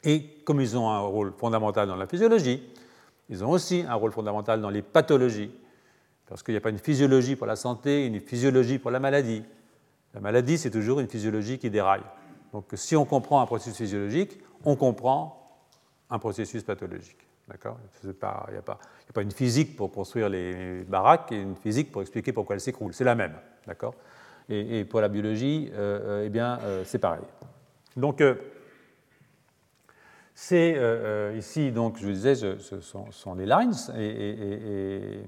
Et 0.03 0.23
comme 0.45 0.61
ils 0.61 0.77
ont 0.77 0.91
un 0.91 0.99
rôle 0.99 1.33
fondamental 1.33 1.87
dans 1.87 1.97
la 1.97 2.09
physiologie, 2.09 2.61
ils 3.29 3.45
ont 3.45 3.51
aussi 3.51 3.85
un 3.89 3.95
rôle 3.95 4.11
fondamental 4.11 4.61
dans 4.61 4.71
les 4.71 4.83
pathologies. 4.83 5.53
Parce 6.29 6.43
qu'il 6.43 6.53
n'y 6.53 6.59
a 6.59 6.61
pas 6.61 6.71
une 6.71 6.79
physiologie 6.79 7.37
pour 7.37 7.47
la 7.47 7.57
santé, 7.57 8.07
une 8.07 8.21
physiologie 8.21 8.79
pour 8.79 8.91
la 8.91 9.01
maladie. 9.01 9.43
La 10.15 10.21
maladie, 10.21 10.59
c'est 10.59 10.71
toujours 10.71 11.01
une 11.01 11.09
physiologie 11.09 11.59
qui 11.59 11.71
déraille. 11.71 12.03
Donc 12.53 12.67
si 12.75 12.97
on 12.97 13.05
comprend 13.05 13.41
un 13.41 13.47
processus 13.47 13.77
physiologique, 13.77 14.39
on 14.65 14.77
comprend 14.77 15.59
un 16.11 16.19
processus 16.19 16.63
pathologique. 16.63 17.29
D'accord? 17.49 17.79
Il 18.05 18.11
n'y 18.11 18.15
a, 18.59 18.63
pas 18.63 19.23
une 19.23 19.33
physique 19.33 19.75
pour 19.77 19.91
construire 19.91 20.29
les 20.29 20.83
baraques 20.83 21.33
et 21.33 21.41
une 21.41 21.57
physique 21.57 21.91
pour 21.91 22.03
expliquer 22.03 22.33
pourquoi 22.33 22.57
elles 22.57 22.61
s'écroulent. 22.61 22.93
C'est 22.93 23.05
la 23.05 23.15
même. 23.15 23.35
D'accord? 23.67 23.95
Et, 24.51 24.85
pour 24.85 25.01
la 25.01 25.09
biologie, 25.09 25.71
euh, 25.75 26.21
euh, 26.23 26.27
eh 26.27 26.31
bien, 26.31 26.59
euh, 26.63 26.83
c'est 26.85 26.99
pareil. 26.99 27.25
Donc, 27.97 28.23
c'est 30.35 30.77
ici, 31.37 31.73
donc, 31.73 31.99
je 31.99 32.07
vous 32.07 32.13
disais, 32.13 32.35
ce 32.35 32.81
sont, 32.81 33.35
les 33.35 33.47
lines. 33.47 33.75
Et, 33.99 35.21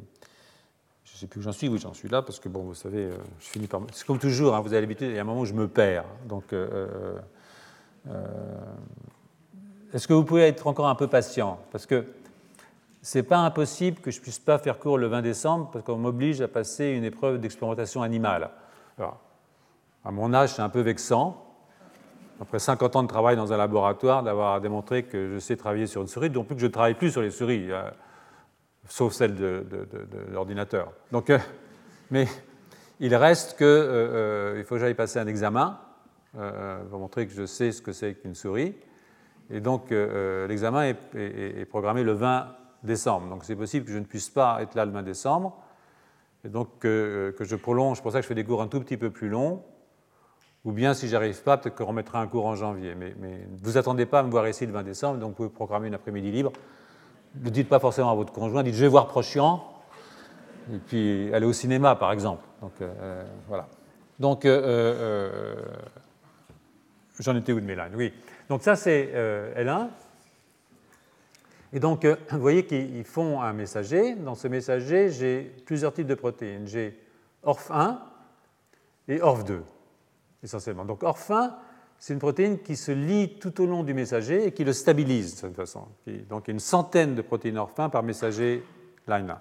sais 1.20 1.26
plus 1.26 1.40
où 1.40 1.42
j'en 1.42 1.52
suis. 1.52 1.68
Oui, 1.68 1.78
j'en 1.78 1.94
suis 1.94 2.08
là, 2.08 2.22
parce 2.22 2.40
que, 2.40 2.48
bon, 2.48 2.62
vous 2.62 2.74
savez, 2.74 3.10
je 3.40 3.46
finis 3.46 3.66
par. 3.66 3.80
C'est 3.92 4.06
comme 4.06 4.18
toujours, 4.18 4.54
hein, 4.54 4.60
vous 4.60 4.72
avez 4.72 4.80
l'habitude, 4.80 5.08
il 5.08 5.14
y 5.14 5.18
a 5.18 5.22
un 5.22 5.24
moment 5.24 5.40
où 5.40 5.46
je 5.46 5.54
me 5.54 5.68
perds. 5.68 6.04
Donc, 6.28 6.54
est-ce 9.92 10.06
que 10.06 10.12
vous 10.12 10.24
pouvez 10.24 10.42
être 10.42 10.66
encore 10.66 10.88
un 10.88 10.94
peu 10.94 11.08
patient? 11.08 11.58
Parce 11.72 11.86
que 11.86 12.04
ce 13.02 13.18
n'est 13.18 13.22
pas 13.22 13.38
impossible 13.38 14.00
que 14.00 14.10
je 14.10 14.20
puisse 14.20 14.38
pas 14.38 14.58
faire 14.58 14.78
court 14.78 14.98
le 14.98 15.06
20 15.06 15.22
décembre 15.22 15.70
parce 15.72 15.84
qu'on 15.84 15.96
m'oblige 15.96 16.40
à 16.42 16.48
passer 16.48 16.86
une 16.88 17.04
épreuve 17.04 17.40
d'expérimentation 17.40 18.02
animale. 18.02 18.50
Alors, 18.98 19.18
à 20.04 20.10
mon 20.10 20.32
âge, 20.34 20.50
c'est 20.54 20.62
un 20.62 20.68
peu 20.68 20.80
vexant. 20.80 21.46
après 22.40 22.58
50 22.58 22.96
ans 22.96 23.02
de 23.02 23.08
travail 23.08 23.36
dans 23.36 23.52
un 23.52 23.56
laboratoire, 23.56 24.22
d'avoir 24.22 24.60
démontré 24.60 25.04
que 25.04 25.32
je 25.32 25.38
sais 25.38 25.56
travailler 25.56 25.86
sur 25.86 26.02
une 26.02 26.08
souris, 26.08 26.30
donc 26.30 26.46
plus 26.46 26.54
que 26.54 26.60
je 26.60 26.66
ne 26.66 26.72
travaille 26.72 26.94
plus 26.94 27.10
sur 27.10 27.22
les 27.22 27.30
souris, 27.30 27.70
euh, 27.70 27.82
sauf 28.90 29.12
celles 29.12 29.34
de, 29.34 29.64
l'ordinateur. 30.30 30.92
Donc, 31.12 31.30
euh, 31.30 31.38
mais 32.10 32.26
il 32.98 33.14
reste 33.14 33.56
qu'il 33.56 33.66
euh, 33.66 34.56
il 34.58 34.64
faut 34.64 34.74
que 34.74 34.80
j'aille 34.80 34.94
passer 34.94 35.18
un 35.18 35.26
examen 35.26 35.78
pour 36.90 37.00
montrer 37.00 37.26
que 37.26 37.32
je 37.32 37.44
sais 37.44 37.72
ce 37.72 37.82
que 37.82 37.90
c'est 37.90 38.14
qu'une 38.14 38.36
souris. 38.36 38.76
Et 39.50 39.60
donc, 39.60 39.90
l'examen 39.90 40.84
est, 40.84 41.64
programmé 41.68 42.04
le 42.04 42.12
20 42.12 42.54
décembre. 42.84 43.28
Donc, 43.28 43.44
c'est 43.44 43.56
possible 43.56 43.84
que 43.84 43.92
je 43.92 43.98
ne 43.98 44.04
puisse 44.04 44.28
pas 44.28 44.62
être 44.62 44.76
là 44.76 44.84
le 44.84 44.92
20 44.92 45.02
décembre. 45.02 45.60
Et 46.44 46.48
donc, 46.48 46.78
que 46.78 47.34
je 47.40 47.56
prolonge. 47.56 47.96
C'est 47.96 48.02
pour 48.04 48.12
ça 48.12 48.18
que 48.18 48.22
je 48.22 48.28
fais 48.28 48.36
des 48.36 48.44
cours 48.44 48.62
un 48.62 48.68
tout 48.68 48.78
petit 48.78 48.96
peu 48.96 49.10
plus 49.10 49.28
longs 49.28 49.64
ou 50.64 50.72
bien, 50.72 50.92
si 50.92 51.08
j'arrive 51.08 51.42
pas, 51.42 51.56
peut-être 51.56 51.76
qu'on 51.76 51.86
remettra 51.86 52.20
un 52.20 52.26
cours 52.26 52.46
en 52.46 52.54
janvier. 52.54 52.94
Mais, 52.94 53.14
ne 53.18 53.58
vous 53.62 53.78
attendez 53.78 54.04
pas 54.04 54.20
à 54.20 54.22
me 54.22 54.30
voir 54.30 54.46
ici 54.46 54.66
le 54.66 54.72
20 54.72 54.82
décembre, 54.82 55.18
donc 55.18 55.30
vous 55.30 55.36
pouvez 55.36 55.48
programmer 55.48 55.88
une 55.88 55.94
après-midi 55.94 56.30
libre. 56.30 56.52
Ne 57.36 57.50
dites 57.50 57.68
pas 57.68 57.78
forcément 57.78 58.10
à 58.10 58.14
votre 58.14 58.32
conjoint, 58.32 58.62
dites 58.62 58.74
je 58.74 58.80
vais 58.80 58.88
voir 58.88 59.06
Prochian, 59.06 59.62
et 60.72 60.78
puis 60.78 61.32
aller 61.32 61.46
au 61.46 61.52
cinéma, 61.52 61.96
par 61.96 62.12
exemple. 62.12 62.44
Donc, 62.60 62.72
euh, 62.80 62.92
euh, 63.00 63.24
voilà. 63.48 63.68
Donc, 64.18 64.44
euh, 64.44 65.54
j'en 67.18 67.36
étais 67.36 67.52
où 67.52 67.60
de 67.60 67.66
mes 67.66 67.76
Oui. 67.94 68.12
Donc, 68.48 68.62
ça, 68.62 68.76
c'est 68.76 69.12
L1. 69.56 69.88
Et 71.72 71.80
donc, 71.80 72.04
vous 72.04 72.40
voyez 72.40 72.66
qu'ils 72.66 73.04
font 73.04 73.40
un 73.40 73.52
messager. 73.52 74.16
Dans 74.16 74.34
ce 74.34 74.48
messager, 74.48 75.10
j'ai 75.10 75.42
plusieurs 75.64 75.92
types 75.92 76.08
de 76.08 76.14
protéines. 76.14 76.66
J'ai 76.66 76.98
ORF1 77.44 77.98
et 79.08 79.18
ORF2 79.18 79.60
essentiellement. 80.42 80.84
Donc 80.84 81.02
orphin, 81.02 81.56
c'est 82.00 82.14
une 82.14 82.18
protéine 82.18 82.58
qui 82.58 82.76
se 82.76 82.92
lie 82.92 83.36
tout 83.38 83.60
au 83.60 83.66
long 83.66 83.84
du 83.84 83.92
messager 83.92 84.46
et 84.46 84.52
qui 84.52 84.64
le 84.64 84.72
stabilise 84.72 85.34
de 85.34 85.38
cette 85.40 85.54
façon. 85.54 85.86
Donc 86.30 86.48
il 86.48 86.48
y 86.48 86.50
a 86.50 86.54
une 86.54 86.58
centaine 86.58 87.14
de 87.14 87.20
protéines 87.20 87.58
orphin 87.58 87.90
par 87.90 88.02
messager 88.02 88.64
line 89.06 89.30
1. 89.30 89.38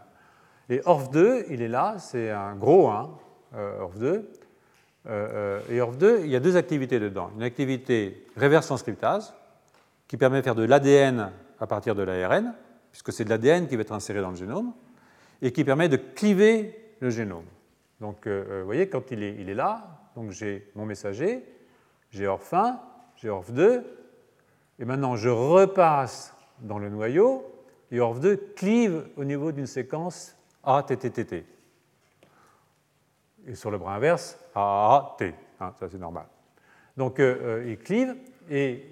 Et 0.76 0.80
ORF2, 0.80 1.46
il 1.50 1.62
est 1.62 1.70
là, 1.70 1.96
c'est 2.00 2.30
un 2.30 2.56
gros 2.56 2.90
1, 2.90 3.18
euh, 3.56 3.80
ORF2. 3.80 4.04
Euh, 4.04 4.24
euh, 5.08 5.60
et 5.70 5.80
ORF2, 5.80 6.20
il 6.26 6.30
y 6.30 6.36
a 6.36 6.42
deux 6.42 6.58
activités 6.58 7.00
dedans. 7.00 7.32
Une 7.38 7.44
activité 7.44 8.28
reverse 8.36 8.68
transcriptase, 8.68 9.34
qui 10.10 10.18
permet 10.18 10.40
de 10.40 10.44
faire 10.44 10.56
de 10.56 10.64
l'ADN 10.64 11.32
à 11.62 11.66
partir 11.66 11.96
de 11.96 12.04
l'ARN, 12.04 12.54
puisque 12.92 13.14
c'est 13.14 13.24
de 13.24 13.30
l'ADN 13.30 13.68
qui 13.68 13.78
va 13.78 13.84
être 13.84 13.94
inséré 13.94 14.20
dans 14.20 14.32
le 14.32 14.36
génome, 14.36 14.74
et 15.42 15.54
qui 15.54 15.64
permet 15.64 15.88
de 15.88 15.96
cliver 15.96 16.76
le 17.00 17.10
génome. 17.10 17.46
Donc, 18.02 18.28
vous 18.28 18.66
voyez, 18.66 18.90
quand 18.90 19.12
il 19.12 19.24
est, 19.24 19.54
là, 19.54 20.12
j'ai 20.30 20.70
mon 20.76 20.86
messager, 20.86 21.44
j'ai 22.12 22.26
ORF1, 22.26 22.78
j'ai 23.16 23.30
ORF2, 23.30 23.84
et 24.80 24.86
maintenant 24.86 25.16
je 25.16 25.30
repasse 25.30 26.36
dans 26.60 26.80
le 26.80 26.90
noyau, 26.90 27.46
et 27.92 27.98
ORF2 27.98 28.54
clive 28.56 29.08
au 29.18 29.24
niveau 29.24 29.52
d'une 29.52 29.68
séquence 29.68 30.36
ATTTT. 30.64 31.46
Et 33.48 33.56
sur 33.56 33.72
le 33.72 33.78
bras 33.78 33.96
inverse, 33.96 34.38
AAT, 34.56 35.18
hein, 35.60 35.74
ça 35.80 35.90
c'est 35.90 35.98
normal. 35.98 36.26
Donc 36.98 37.20
euh, 37.20 37.62
euh, 37.62 37.70
il 37.70 37.78
clive, 37.78 38.16
et 38.50 38.86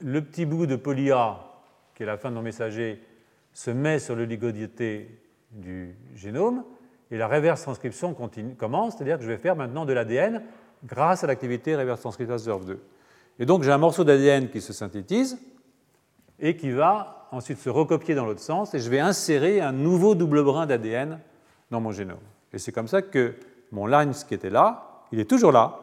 le 0.00 0.22
petit 0.22 0.46
bout 0.46 0.66
de 0.66 0.76
poly 0.76 1.10
A, 1.10 1.40
qui 1.94 2.02
est 2.02 2.06
la 2.06 2.18
fin 2.18 2.30
de 2.30 2.34
mon 2.34 2.42
messager, 2.42 3.02
se 3.52 3.70
met 3.70 3.98
sur 3.98 4.16
le 4.16 4.24
ligodité 4.24 5.20
du 5.50 5.96
génome, 6.14 6.64
et 7.10 7.16
la 7.16 7.28
reverse 7.28 7.62
transcription 7.62 8.14
commence, 8.58 8.96
c'est-à-dire 8.96 9.18
que 9.18 9.22
je 9.22 9.28
vais 9.28 9.38
faire 9.38 9.56
maintenant 9.56 9.84
de 9.84 9.92
l'ADN 9.92 10.42
grâce 10.84 11.24
à 11.24 11.26
l'activité 11.26 11.76
reverse 11.76 12.00
transcriptase 12.00 12.44
de 12.44 12.52
2 12.52 12.82
Et 13.38 13.46
donc 13.46 13.62
j'ai 13.62 13.72
un 13.72 13.78
morceau 13.78 14.04
d'ADN 14.04 14.48
qui 14.50 14.60
se 14.60 14.72
synthétise 14.72 15.38
et 16.38 16.56
qui 16.56 16.70
va 16.70 17.28
ensuite 17.32 17.58
se 17.58 17.70
recopier 17.70 18.14
dans 18.14 18.26
l'autre 18.26 18.40
sens, 18.40 18.74
et 18.74 18.78
je 18.78 18.88
vais 18.88 19.00
insérer 19.00 19.60
un 19.60 19.72
nouveau 19.72 20.14
double 20.14 20.42
brin 20.44 20.66
d'ADN 20.66 21.18
dans 21.70 21.80
mon 21.80 21.90
génome. 21.90 22.18
Et 22.52 22.58
c'est 22.58 22.72
comme 22.72 22.88
ça 22.88 23.02
que 23.02 23.34
mon 23.72 23.86
lines 23.86 24.12
qui 24.26 24.34
était 24.34 24.50
là, 24.50 25.02
il 25.10 25.20
est 25.20 25.28
toujours 25.28 25.52
là, 25.52 25.80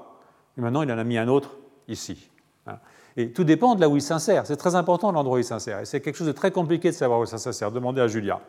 et 0.58 0.62
maintenant 0.62 0.82
il 0.82 0.92
en 0.92 0.98
a 0.98 1.04
mis 1.04 1.18
un 1.18 1.28
autre 1.28 1.58
ici. 1.88 2.30
Hein. 2.68 2.78
Et 3.18 3.32
tout 3.32 3.44
dépend 3.44 3.76
de 3.76 3.82
là 3.82 3.90
où 3.90 3.98
il 3.98 4.02
s'insère. 4.02 4.46
C'est 4.46 4.56
très 4.56 4.76
important 4.76 5.12
l'endroit 5.12 5.36
où 5.36 5.40
il 5.40 5.44
s'insère. 5.44 5.80
Et 5.80 5.86
c'est 5.86 6.00
quelque 6.00 6.16
chose 6.16 6.28
de 6.28 6.32
très 6.32 6.52
compliqué 6.52 6.90
de 6.90 6.96
savoir 6.96 7.20
où 7.20 7.26
ça 7.26 7.38
s'insère. 7.38 7.72
Demandez 7.72 8.00
à 8.00 8.08
Julia. 8.08 8.40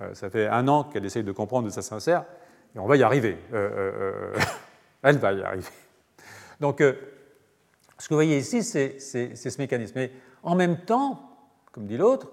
Euh, 0.00 0.14
ça 0.14 0.28
fait 0.28 0.48
un 0.48 0.66
an 0.66 0.84
qu'elle 0.84 1.04
essaye 1.04 1.22
de 1.22 1.32
comprendre 1.32 1.68
où 1.68 1.70
ça 1.70 1.82
s'insère, 1.82 2.24
et 2.74 2.78
on 2.78 2.86
va 2.86 2.96
y 2.96 3.02
arriver. 3.02 3.36
Euh, 3.52 4.32
euh, 4.34 4.40
elle 5.02 5.18
va 5.18 5.32
y 5.32 5.42
arriver. 5.42 5.68
Donc, 6.62 6.78
ce 6.78 8.08
que 8.08 8.08
vous 8.08 8.16
voyez 8.16 8.38
ici, 8.38 8.62
c'est 8.62 9.00
ce 9.00 9.58
mécanisme. 9.58 9.94
Mais 9.96 10.12
en 10.44 10.54
même 10.54 10.78
temps, 10.78 11.28
comme 11.72 11.86
dit 11.86 11.96
l'autre, 11.96 12.30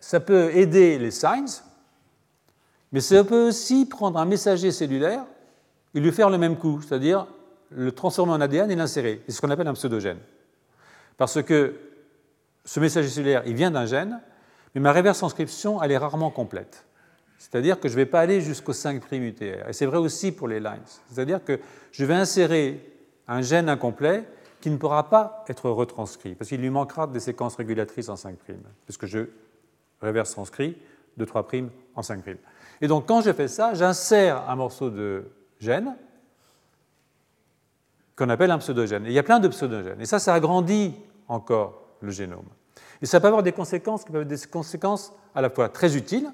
ça 0.00 0.20
peut 0.20 0.50
aider 0.54 0.98
les 0.98 1.12
signs, 1.12 1.62
mais 2.90 3.00
ça 3.00 3.22
peut 3.22 3.48
aussi 3.48 3.86
prendre 3.86 4.18
un 4.18 4.24
messager 4.24 4.72
cellulaire 4.72 5.24
et 5.94 6.00
lui 6.00 6.10
faire 6.10 6.28
le 6.28 6.36
même 6.36 6.56
coup, 6.56 6.82
c'est-à-dire 6.82 7.28
le 7.70 7.92
transformer 7.92 8.32
en 8.32 8.40
ADN 8.40 8.72
et 8.72 8.76
l'insérer. 8.76 9.22
C'est 9.26 9.32
ce 9.32 9.40
qu'on 9.40 9.50
appelle 9.50 9.68
un 9.68 9.74
pseudogène. 9.74 10.18
Parce 11.16 11.40
que 11.42 11.76
ce 12.64 12.80
messager 12.80 13.08
cellulaire, 13.08 13.44
il 13.46 13.54
vient 13.54 13.70
d'un 13.70 13.86
gène, 13.86 14.20
mais 14.74 14.80
ma 14.80 14.92
reverse 14.92 15.18
transcription, 15.18 15.80
elle 15.80 15.92
est 15.92 15.96
rarement 15.96 16.30
complète. 16.30 16.86
C'est-à-dire 17.38 17.78
que 17.78 17.88
je 17.88 17.94
ne 17.94 17.98
vais 17.98 18.06
pas 18.06 18.20
aller 18.20 18.40
jusqu'au 18.40 18.72
5' 18.72 19.02
UTR. 19.12 19.68
Et 19.68 19.72
c'est 19.72 19.86
vrai 19.86 19.98
aussi 19.98 20.32
pour 20.32 20.48
les 20.48 20.60
lines. 20.60 20.82
C'est-à-dire 21.10 21.44
que 21.44 21.60
je 21.92 22.04
vais 22.04 22.14
insérer 22.14 22.80
un 23.28 23.42
gène 23.42 23.68
incomplet 23.68 24.24
qui 24.60 24.70
ne 24.70 24.76
pourra 24.76 25.08
pas 25.10 25.44
être 25.48 25.70
retranscrit, 25.70 26.34
parce 26.34 26.48
qu'il 26.48 26.60
lui 26.60 26.70
manquera 26.70 27.06
des 27.06 27.20
séquences 27.20 27.56
régulatrices 27.56 28.08
en 28.08 28.14
5', 28.14 28.34
puisque 28.84 29.06
je 29.06 29.26
reverse 30.00 30.32
transcrit 30.32 30.76
de 31.16 31.24
3' 31.24 31.46
en 31.94 32.00
5'. 32.00 32.36
Et 32.80 32.88
donc 32.88 33.06
quand 33.06 33.20
je 33.20 33.32
fais 33.32 33.48
ça, 33.48 33.74
j'insère 33.74 34.48
un 34.48 34.56
morceau 34.56 34.90
de 34.90 35.24
gène 35.60 35.96
qu'on 38.16 38.28
appelle 38.28 38.50
un 38.50 38.58
pseudogène. 38.58 39.06
Et 39.06 39.10
il 39.10 39.14
y 39.14 39.18
a 39.18 39.22
plein 39.22 39.40
de 39.40 39.48
pseudogènes. 39.48 40.00
Et 40.00 40.06
ça, 40.06 40.18
ça 40.18 40.34
agrandit 40.34 40.94
encore 41.28 41.82
le 42.00 42.10
génome. 42.10 42.46
Et 43.02 43.06
ça 43.06 43.20
peut 43.20 43.26
avoir 43.26 43.42
des 43.42 43.52
conséquences 43.52 44.04
qui 44.04 44.10
peuvent 44.10 44.22
être 44.22 44.28
des 44.28 44.46
conséquences 44.48 45.12
à 45.34 45.42
la 45.42 45.50
fois 45.50 45.68
très 45.68 45.96
utiles 45.96 46.30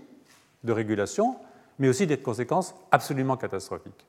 de 0.64 0.72
régulation, 0.72 1.36
mais 1.78 1.88
aussi 1.88 2.06
des 2.06 2.18
conséquences 2.18 2.74
absolument 2.90 3.36
catastrophiques. 3.36 4.06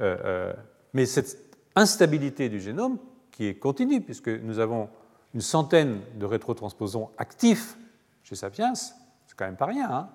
Euh, 0.00 0.16
euh, 0.24 0.52
mais 0.92 1.06
cette 1.06 1.38
instabilité 1.76 2.48
du 2.48 2.60
génome, 2.60 2.98
qui 3.30 3.46
est 3.46 3.54
continue, 3.54 4.00
puisque 4.00 4.28
nous 4.28 4.58
avons 4.58 4.88
une 5.34 5.40
centaine 5.40 6.00
de 6.16 6.26
rétrotransposons 6.26 7.10
actifs 7.18 7.76
chez 8.22 8.36
Sapiens, 8.36 8.74
c'est 8.74 8.94
quand 9.36 9.44
même 9.44 9.56
pas 9.56 9.66
rien. 9.66 9.90
Hein. 9.90 10.08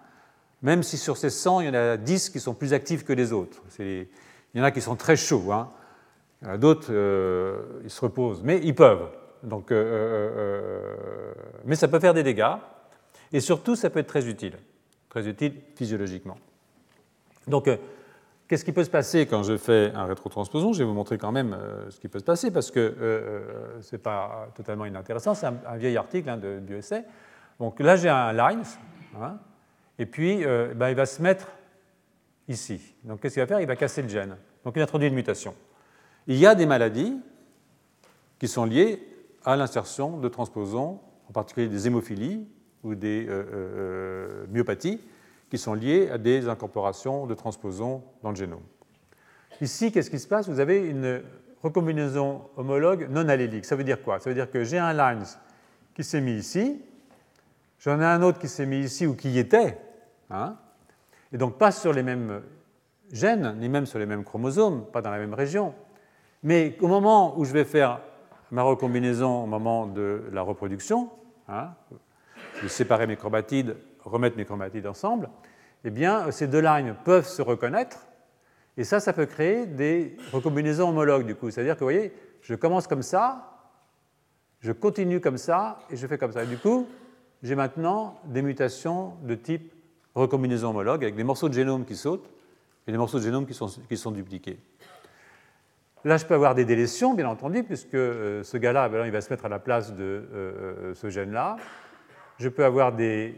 même 0.61 0.84
si 0.84 0.97
sur 0.97 1.18
ces 1.18 1.30
100, 1.30 1.61
il 1.61 1.68
y 1.68 1.69
en 1.69 1.73
a 1.73 1.97
10 1.97 2.30
qui 2.30 2.39
sont 2.39 2.53
plus 2.53 2.73
actifs 2.73 3.03
que 3.03 3.14
les 3.14 3.34
autres. 3.34 3.61
Il 3.80 4.07
y 4.56 4.61
en 4.61 4.64
a 4.64 4.72
qui 4.72 4.81
sont 4.81 4.95
très 4.95 5.15
chauds. 5.15 5.51
Hein. 5.51 5.69
Il 6.41 6.47
y 6.47 6.51
en 6.51 6.53
a 6.53 6.57
d'autres, 6.57 6.91
euh, 6.91 7.81
ils 7.84 7.89
se 7.89 8.01
reposent, 8.01 8.41
mais 8.43 8.60
ils 8.64 8.76
peuvent. 8.76 9.10
Donc, 9.43 9.72
mais 9.72 9.77
ça 11.76 11.88
peut 11.88 11.99
faire 11.99 12.14
des 12.14 12.23
dégâts, 12.23 12.56
et 13.31 13.39
surtout, 13.39 13.76
ça 13.76 13.89
peut 13.89 13.99
être 13.99 14.07
très 14.07 14.27
utile, 14.27 14.57
très 15.10 15.27
utile 15.27 15.53
physiologiquement. 15.76 16.38
Donc, 17.48 17.69
qu'est-ce 18.48 18.64
qui 18.64 18.72
peut 18.72 18.84
se 18.84 18.90
passer 18.90 19.26
quand 19.26 19.44
je 19.44 19.57
fais 19.57 19.91
un 19.95 20.06
rétrotransposon 20.06 20.73
Je 20.73 20.80
vais 20.80 20.86
vous 20.86 20.94
montrer 20.94 21.18
quand 21.18 21.31
même 21.31 21.57
ce 21.90 21.99
qui 21.99 22.07
peut 22.07 22.19
se 22.19 22.23
passer, 22.23 22.52
parce 22.52 22.69
que 22.69 23.44
ce 23.81 23.95
n'est 23.95 24.02
pas 24.02 24.49
totalement 24.56 24.86
inintéressant, 24.86 25.34
c'est 25.34 25.48
un, 25.48 25.77
vieil 25.77 25.98
article 25.98 26.30
hein, 26.30 26.38
de, 26.38 26.76
essai. 26.76 27.06
Donc 27.60 27.80
là, 27.80 27.95
j'ai 27.95 28.10
un 28.10 28.31
lines, 28.34 28.64
hein, 29.19 29.40
et 29.98 30.06
puis 30.06 30.44
ben, 30.76 30.90
il 30.90 30.95
va 30.95 31.07
se 31.07 31.22
mettre 31.22 31.48
ici. 32.49 32.95
Donc 33.03 33.22
qu'est-ce 33.22 33.36
qu'il 33.36 33.44
va 33.44 33.48
faire? 33.48 33.61
Il 33.61 33.68
va 33.68 33.76
casser 33.76 34.02
le 34.02 34.10
gène. 34.10 34.36
Donc 34.64 34.73
il 34.76 34.81
introduit 34.81 35.07
une 35.07 35.15
mutation. 35.15 35.56
Il 36.27 36.38
y 36.38 36.45
a 36.45 36.56
des 36.56 36.65
maladies 36.65 37.18
qui 38.40 38.48
sont 38.48 38.65
liées 38.65 39.02
à 39.45 39.56
l'insertion 39.56 40.18
de 40.18 40.27
transposons, 40.27 40.99
en 41.30 41.31
particulier 41.31 41.68
des 41.68 41.88
hémophilies 41.88 42.48
ou 42.84 42.95
des 42.95 43.26
euh, 43.27 43.31
euh, 43.31 43.45
euh, 43.53 44.45
myopathies, 44.49 44.99
qui 45.49 45.57
sont 45.57 45.73
liées 45.73 46.10
à 46.10 46.18
des 46.18 46.47
incorporations 46.47 47.26
de 47.26 47.34
transposons 47.34 48.03
dans 48.22 48.30
le 48.30 48.35
génome. 48.35 48.64
Ici, 49.61 49.91
qu'est-ce 49.91 50.10
qui 50.10 50.19
se 50.19 50.27
passe? 50.27 50.47
Vous 50.47 50.60
avez 50.60 50.88
une 50.88 51.22
recombinaison 51.64 52.43
homologue 52.56 53.07
non 53.10 53.27
allélique. 53.27 53.65
Ça 53.65 53.76
veut 53.76 53.84
dire 53.84 54.01
quoi? 54.01 54.19
Ça 54.19 54.30
veut 54.30 54.35
dire 54.35 54.49
que 54.49 54.64
j'ai 54.64 54.77
un 54.77 54.93
lines 54.93 55.26
qui 55.93 56.03
s'est 56.03 56.22
mis 56.22 56.34
ici, 56.34 56.81
j'en 57.80 57.99
ai 57.99 58.06
un 58.06 58.22
autre 58.22 58.39
qui 58.39 58.47
s'est 58.47 58.65
mis 58.65 58.80
ici 58.80 59.06
ou 59.06 59.15
qui 59.15 59.31
y 59.31 59.39
était, 59.39 59.77
hein, 60.30 60.56
et 61.34 61.38
donc 61.38 61.57
pas 61.57 61.72
sur 61.72 61.91
les 61.91 62.03
mêmes 62.03 62.41
gènes, 63.11 63.56
ni 63.60 63.69
même 63.69 63.85
sur 63.85 63.99
les 63.99 64.06
mêmes 64.06 64.23
chromosomes, 64.23 64.85
pas 64.85 65.01
dans 65.01 65.11
la 65.11 65.18
même 65.18 65.34
région. 65.34 65.73
Mais 66.43 66.77
au 66.80 66.88
moment 66.88 67.38
où 67.38 67.43
je 67.43 67.51
vais 67.51 67.65
faire 67.65 67.99
ma 68.51 68.64
recombinaison 68.64 69.43
au 69.43 69.45
moment 69.45 69.88
de 69.88 70.23
la 70.31 70.41
reproduction, 70.41 71.10
hein, 71.47 71.72
de 72.64 72.68
séparer 72.68 73.07
mes 73.07 73.15
chromatides, 73.15 73.77
remettre 74.03 74.38
mes 74.38 74.45
chromatides 74.45 74.88
ensemble, 74.88 75.30
eh 75.84 75.90
bien, 75.90 76.30
ces 76.31 76.48
deux 76.48 76.61
lignes 76.61 76.94
peuvent 77.06 77.27
se 77.27 77.41
reconnaître, 77.41 78.07
et 78.77 78.84
ça, 78.84 78.99
ça 78.99 79.14
peut 79.14 79.26
créer 79.26 79.65
des 79.65 80.15
recombinaisons 80.31 80.90
homologues, 80.90 81.26
du 81.26 81.36
coup. 81.36 81.52
C'est-à-dire 81.52 81.76
que, 81.76 81.80
vous 81.80 81.86
voyez, 81.86 82.14
je 82.41 82.56
commence 82.56 82.88
comme 82.88 83.02
ça, 83.02 83.68
je 84.61 84.72
continue 84.72 85.19
comme 85.19 85.38
ça, 85.38 85.80
et 85.90 85.98
je 85.98 86.07
fais 86.07 86.18
comme 86.18 86.31
ça. 86.31 86.44
Et 86.44 86.48
du 86.48 86.57
coup, 86.57 86.88
j'ai 87.44 87.56
maintenant 87.56 88.19
des 88.26 88.41
mutations 88.41 89.14
de 89.23 89.36
type 89.36 89.73
recombinaison 90.15 90.69
homologue, 90.69 91.03
avec 91.03 91.15
des 91.15 91.23
morceaux 91.23 91.49
de 91.49 91.53
génome 91.53 91.86
qui 91.86 91.95
sautent 91.95 92.30
et 92.88 92.91
des 92.91 92.98
morceaux 92.98 93.19
de 93.19 93.23
génome 93.23 93.45
qui 93.45 93.53
sont, 93.53 93.68
qui 93.68 93.98
sont 93.98 94.11
dupliqués. 94.11 94.60
Là, 96.06 96.18
je 96.18 96.26
peux 96.26 96.34
avoir 96.34 96.56
des 96.56 96.65
délétions, 96.65 97.14
bien 97.14 97.27
entendu, 97.27 97.64
puisque 97.64 97.94
euh, 97.94 98.41
ce 98.44 98.57
gars-là, 98.57 98.88
ben 98.88 99.06
il 99.06 99.11
va 99.11 99.22
se 99.22 99.30
mettre 99.30 99.45
à 99.45 99.49
la 99.49 99.60
place 99.60 99.94
de 99.94 100.03
euh, 100.03 100.26
euh, 100.34 100.95
ce 100.95 101.10
gène-là. 101.10 101.57
Je 102.40 102.48
peux 102.48 102.64
avoir 102.64 102.94
des 102.94 103.36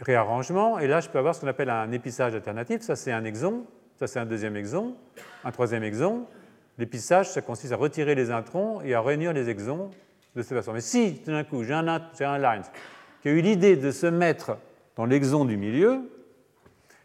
réarrangements, 0.00 0.78
et 0.78 0.86
là, 0.86 1.00
je 1.00 1.08
peux 1.08 1.18
avoir 1.18 1.34
ce 1.34 1.40
qu'on 1.40 1.46
appelle 1.46 1.70
un 1.70 1.90
épissage 1.90 2.34
alternatif. 2.34 2.82
Ça, 2.82 2.96
c'est 2.96 3.12
un 3.12 3.24
exon, 3.24 3.64
ça, 3.96 4.06
c'est 4.06 4.18
un 4.18 4.26
deuxième 4.26 4.56
exon, 4.56 4.94
un 5.42 5.50
troisième 5.50 5.82
exon. 5.82 6.26
L'épissage, 6.76 7.30
ça 7.30 7.40
consiste 7.40 7.72
à 7.72 7.76
retirer 7.76 8.14
les 8.14 8.30
introns 8.30 8.82
et 8.82 8.94
à 8.94 9.00
réunir 9.00 9.32
les 9.32 9.48
exons 9.48 9.90
de 10.36 10.42
cette 10.42 10.58
façon. 10.58 10.72
Mais 10.72 10.80
si, 10.80 11.22
tout 11.24 11.30
d'un 11.30 11.44
coup, 11.44 11.62
j'ai 11.62 11.72
un, 11.72 11.86
un 11.88 12.38
line 12.38 12.62
qui 13.22 13.28
a 13.28 13.32
eu 13.32 13.40
l'idée 13.40 13.76
de 13.76 13.90
se 13.90 14.06
mettre 14.06 14.58
dans 14.96 15.06
l'exon 15.06 15.44
du 15.44 15.56
milieu, 15.56 16.00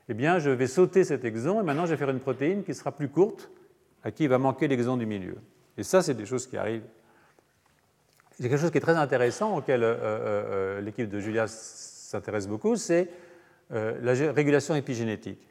eh 0.10 0.14
bien, 0.14 0.40
je 0.40 0.50
vais 0.50 0.68
sauter 0.68 1.04
cet 1.04 1.24
exon 1.24 1.62
et 1.62 1.64
maintenant, 1.64 1.86
je 1.86 1.92
vais 1.92 1.98
faire 1.98 2.10
une 2.10 2.20
protéine 2.20 2.64
qui 2.64 2.74
sera 2.74 2.92
plus 2.92 3.08
courte 3.08 3.50
à 4.04 4.12
qui 4.12 4.28
va 4.28 4.38
manquer 4.38 4.68
l'exemple 4.68 5.00
du 5.00 5.06
milieu. 5.06 5.38
Et 5.78 5.84
ça, 5.84 6.02
c'est 6.02 6.16
des 6.16 6.26
choses 6.26 6.48
qui 6.48 6.58
arrivent. 6.58 6.84
C'est 8.40 8.48
quelque 8.48 8.62
chose 8.62 8.72
qui 8.72 8.78
est 8.78 8.82
très 8.82 8.96
intéressant, 8.96 9.58
auquel 9.58 9.84
euh, 9.84 9.96
euh, 9.96 9.98
euh, 10.02 10.82
l'équipe 10.82 11.10
de 11.10 11.20
Julia 11.20 11.46
s'intéresse 11.48 12.48
beaucoup, 12.48 12.78
c'est 12.78 13.10
la 13.70 14.14
régulation 14.32 14.74
épigénétique. 14.74 15.42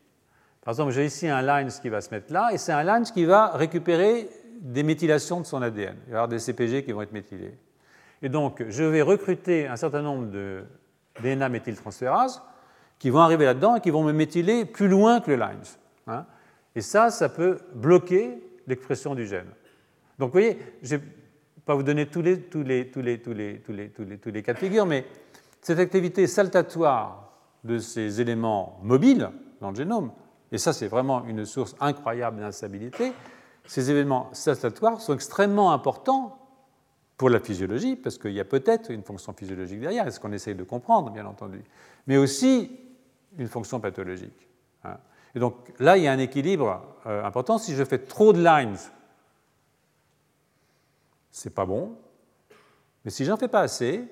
Par 0.63 0.73
exemple, 0.73 0.91
j'ai 0.91 1.05
ici 1.05 1.29
un 1.29 1.41
lines 1.41 1.69
qui 1.69 1.89
va 1.89 2.01
se 2.01 2.11
mettre 2.11 2.33
là, 2.33 2.49
et 2.53 2.59
c'est 2.59 2.73
un 2.73 2.83
lines 2.83 3.05
qui 3.05 3.25
va 3.27 3.49
récupérer 3.49 4.29
des 4.61 4.83
méthylations 4.83 5.41
de 5.41 5.47
son 5.47 5.63
ADN. 5.63 5.95
Il 6.07 6.11
va 6.11 6.11
y 6.11 6.15
avoir 6.15 6.29
des 6.29 6.41
CPG 6.41 6.83
qui 6.83 6.91
vont 6.91 7.03
être 7.03 7.13
méthylés. 7.13 7.57
Et 8.23 8.29
donc, 8.29 8.65
je 8.69 8.83
vais 8.83 9.03
recruter 9.03 9.69
un 9.69 9.77
certain 9.77 10.03
nombre 10.03 10.27
de 10.31 10.65
DNA 11.23 11.49
méthyltransférases 11.49 12.43
qui 12.99 13.11
vont 13.11 13.21
arriver 13.21 13.45
là-dedans 13.45 13.77
et 13.77 13.81
qui 13.81 13.91
vont 13.91 14.03
me 14.03 14.13
méthyler 14.13 14.65
plus 14.65 14.89
loin 14.89 15.21
que 15.21 15.31
le 15.31 15.37
lines. 15.37 15.63
Hein. 16.09 16.27
Et 16.75 16.81
ça, 16.81 17.11
ça 17.11 17.29
peut 17.29 17.59
bloquer 17.75 18.43
l'expression 18.67 19.15
du 19.15 19.27
gène. 19.27 19.47
Donc 20.19 20.31
vous 20.31 20.41
voyez, 20.41 20.59
vais 20.83 21.01
pas 21.69 21.75
vous 21.75 21.83
donner 21.83 22.07
tous 22.07 22.23
les, 22.23 22.41
tous, 22.41 22.63
les, 22.63 24.43
cas 24.43 24.55
de 24.55 24.59
figure, 24.59 24.87
mais 24.87 25.05
cette 25.61 25.79
activité 25.79 26.27
saltatoire 26.27 27.31
de 27.63 27.79
ces 27.79 28.23
éléments 28.23 28.81
mobiles 28.83 29.29
dans 29.61 29.69
le 29.69 29.77
génome, 29.77 30.11
et 30.51 30.57
ça 30.57 30.73
c'est 30.73 30.87
vraiment 30.87 31.27
une 31.27 31.45
source 31.45 31.77
incroyable 31.79 32.41
d'instabilité, 32.41 33.13
ces 33.67 33.91
éléments 33.91 34.31
saltatoires 34.33 35.03
sont 35.03 35.13
extrêmement 35.13 35.71
importants 35.75 36.39
pour 37.19 37.29
la 37.29 37.39
physiologie, 37.39 37.97
parce 37.97 38.17
qu'il 38.17 38.33
y 38.33 38.41
a 38.41 38.47
peut-être 38.47 38.91
une 38.91 39.03
fonction 39.03 39.35
physiologique 39.35 39.81
derrière, 39.81 40.05
c'est 40.05 40.13
ce 40.13 40.21
qu'on 40.21 40.33
essaye 40.33 40.55
de 40.55 40.65
comprendre, 40.65 41.11
bien 41.11 41.27
entendu, 41.27 41.63
mais 42.07 42.17
aussi 42.17 42.81
une 43.37 43.49
fonction 43.49 43.79
pathologique. 43.79 44.49
Hein. 44.85 44.97
Et 45.35 45.39
donc 45.39 45.55
là, 45.79 45.99
il 45.99 46.05
y 46.05 46.09
a 46.09 46.13
un 46.13 46.19
équilibre 46.19 46.97
euh, 47.05 47.23
important. 47.25 47.59
Si 47.59 47.75
je 47.75 47.85
fais 47.85 47.99
trop 47.99 48.33
de 48.33 48.43
lines, 48.43 48.79
c'est 51.31 51.55
pas 51.55 51.67
bon. 51.67 51.97
Mais 53.05 53.11
si 53.11 53.25
j'en 53.25 53.37
fais 53.37 53.49
pas 53.49 53.61
assez, 53.61 54.05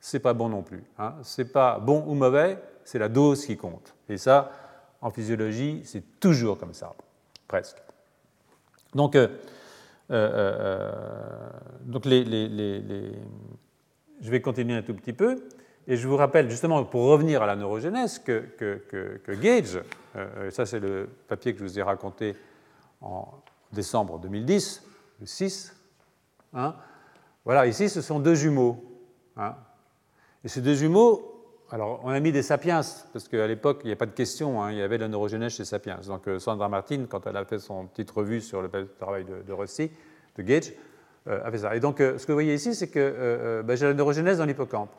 c'est 0.00 0.20
pas 0.20 0.34
bon 0.34 0.48
non 0.48 0.62
plus. 0.62 0.84
Hein. 0.98 1.14
C'est 1.22 1.52
pas 1.52 1.78
bon 1.78 2.04
ou 2.06 2.14
mauvais, 2.14 2.58
c'est 2.84 2.98
la 2.98 3.08
dose 3.08 3.46
qui 3.46 3.56
compte. 3.56 3.94
Et 4.08 4.18
ça, 4.18 4.52
en 5.00 5.10
physiologie, 5.10 5.82
c'est 5.84 6.20
toujours 6.20 6.58
comme 6.58 6.74
ça, 6.74 6.94
presque. 7.48 7.76
Donc, 8.94 9.16
euh, 9.16 9.28
euh, 10.10 10.92
donc 11.82 12.04
les, 12.04 12.24
je 14.20 14.30
vais 14.30 14.40
continuer 14.40 14.74
un 14.74 14.82
tout 14.82 14.94
petit 14.94 15.12
peu. 15.12 15.42
Et 15.86 15.96
je 15.96 16.08
vous 16.08 16.16
rappelle, 16.16 16.48
justement, 16.48 16.82
pour 16.84 17.04
revenir 17.04 17.42
à 17.42 17.46
la 17.46 17.56
neurogénèse, 17.56 18.18
que, 18.18 19.34
Gage, 19.40 19.80
euh, 20.16 20.50
ça 20.50 20.64
c'est 20.64 20.80
le 20.80 21.08
papier 21.28 21.52
que 21.52 21.58
je 21.58 21.64
vous 21.64 21.78
ai 21.78 21.82
raconté 21.82 22.34
en 23.02 23.28
décembre 23.72 24.18
2010, 24.18 24.82
le 25.20 25.26
6, 25.26 25.76
hein, 26.54 26.74
voilà, 27.44 27.66
ici 27.66 27.88
ce 27.88 28.00
sont 28.00 28.20
deux 28.20 28.34
jumeaux. 28.34 28.84
Hein. 29.36 29.56
et 30.44 30.48
ces 30.48 30.60
deux 30.60 30.74
jumeaux, 30.74 31.56
alors 31.70 32.00
on 32.04 32.10
a 32.10 32.20
mis 32.20 32.30
des 32.30 32.42
sapiens, 32.42 32.82
parce 33.12 33.28
qu'à 33.28 33.46
l'époque 33.46 33.80
il 33.82 33.88
n'y 33.88 33.92
a 33.92 33.96
pas 33.96 34.06
de 34.06 34.12
question, 34.12 34.62
hein, 34.62 34.70
il 34.70 34.78
y 34.78 34.82
avait 34.82 34.96
de 34.96 35.02
la 35.02 35.08
neurogénèse 35.08 35.52
chez 35.52 35.64
sapiens. 35.64 35.98
Donc 36.06 36.28
euh, 36.28 36.38
Sandra 36.38 36.68
Martin, 36.68 37.06
quand 37.08 37.26
elle 37.26 37.36
a 37.36 37.44
fait 37.44 37.58
son 37.58 37.86
petite 37.86 38.10
revue 38.10 38.40
sur 38.40 38.62
le 38.62 38.70
travail 38.98 39.24
de, 39.24 39.52
Rossi, 39.52 39.90
de 40.36 40.42
Gage, 40.42 40.72
euh, 41.26 41.44
a 41.44 41.50
fait 41.50 41.58
ça. 41.58 41.74
Et 41.74 41.80
donc 41.80 41.98
ce 41.98 42.24
que 42.24 42.32
vous 42.32 42.36
voyez 42.36 42.54
ici, 42.54 42.74
c'est 42.74 42.88
que 42.88 43.62
ben, 43.64 43.76
j'ai 43.76 43.86
la 43.86 43.94
neurogénèse 43.94 44.38
dans 44.38 44.44
l'hippocampe. 44.44 44.90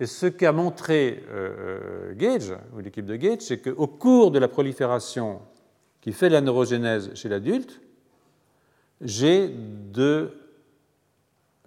Et 0.00 0.06
ce 0.06 0.26
qu'a 0.26 0.52
montré 0.52 1.24
euh, 1.30 2.10
euh, 2.10 2.14
Gage, 2.14 2.54
ou 2.74 2.78
l'équipe 2.78 3.04
de 3.04 3.16
Gage, 3.16 3.40
c'est 3.40 3.58
qu'au 3.58 3.86
cours 3.88 4.30
de 4.30 4.38
la 4.38 4.48
prolifération 4.48 5.40
qui 6.00 6.12
fait 6.12 6.28
la 6.28 6.40
neurogénèse 6.40 7.12
chez 7.14 7.28
l'adulte, 7.28 7.80
j'ai 9.00 9.48
de 9.48 10.32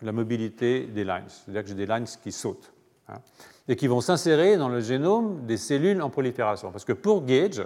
la 0.01 0.11
mobilité 0.11 0.85
des 0.85 1.03
lines, 1.03 1.27
c'est-à-dire 1.27 1.63
que 1.63 1.69
j'ai 1.69 1.75
des 1.75 1.85
lines 1.85 2.05
qui 2.23 2.31
sautent, 2.31 2.73
hein, 3.07 3.19
et 3.67 3.75
qui 3.75 3.87
vont 3.87 4.01
s'insérer 4.01 4.57
dans 4.57 4.69
le 4.69 4.81
génome 4.81 5.45
des 5.45 5.57
cellules 5.57 6.01
en 6.01 6.09
prolifération. 6.09 6.71
Parce 6.71 6.85
que 6.85 6.93
pour 6.93 7.25
Gage, 7.25 7.59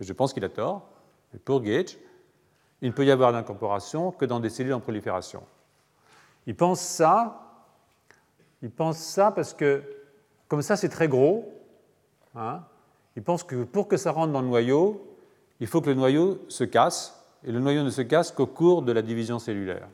et 0.00 0.04
je 0.04 0.12
pense 0.12 0.32
qu'il 0.32 0.44
a 0.44 0.48
tort, 0.48 0.88
pour 1.44 1.60
Gage, 1.60 1.96
il 2.82 2.88
ne 2.88 2.92
peut 2.92 3.04
y 3.04 3.10
avoir 3.10 3.32
d'incorporation 3.32 4.10
que 4.10 4.24
dans 4.24 4.40
des 4.40 4.50
cellules 4.50 4.74
en 4.74 4.80
prolifération. 4.80 5.42
Il 6.46 6.54
pense 6.56 6.80
ça 6.80 7.40
il 8.64 8.70
pense 8.70 8.96
ça 8.96 9.30
parce 9.30 9.52
que, 9.52 9.82
comme 10.48 10.62
ça 10.62 10.74
c'est 10.76 10.88
très 10.88 11.06
gros, 11.06 11.52
hein, 12.34 12.62
il 13.14 13.22
pense 13.22 13.44
que 13.44 13.62
pour 13.62 13.88
que 13.88 13.98
ça 13.98 14.10
rentre 14.10 14.32
dans 14.32 14.40
le 14.40 14.48
noyau, 14.48 15.06
il 15.60 15.66
faut 15.66 15.82
que 15.82 15.90
le 15.90 15.94
noyau 15.94 16.38
se 16.48 16.64
casse, 16.64 17.22
et 17.44 17.52
le 17.52 17.60
noyau 17.60 17.82
ne 17.82 17.90
se 17.90 18.00
casse 18.00 18.32
qu'au 18.32 18.46
cours 18.46 18.80
de 18.80 18.90
la 18.90 19.02
division 19.02 19.38
cellulaire. 19.38 19.86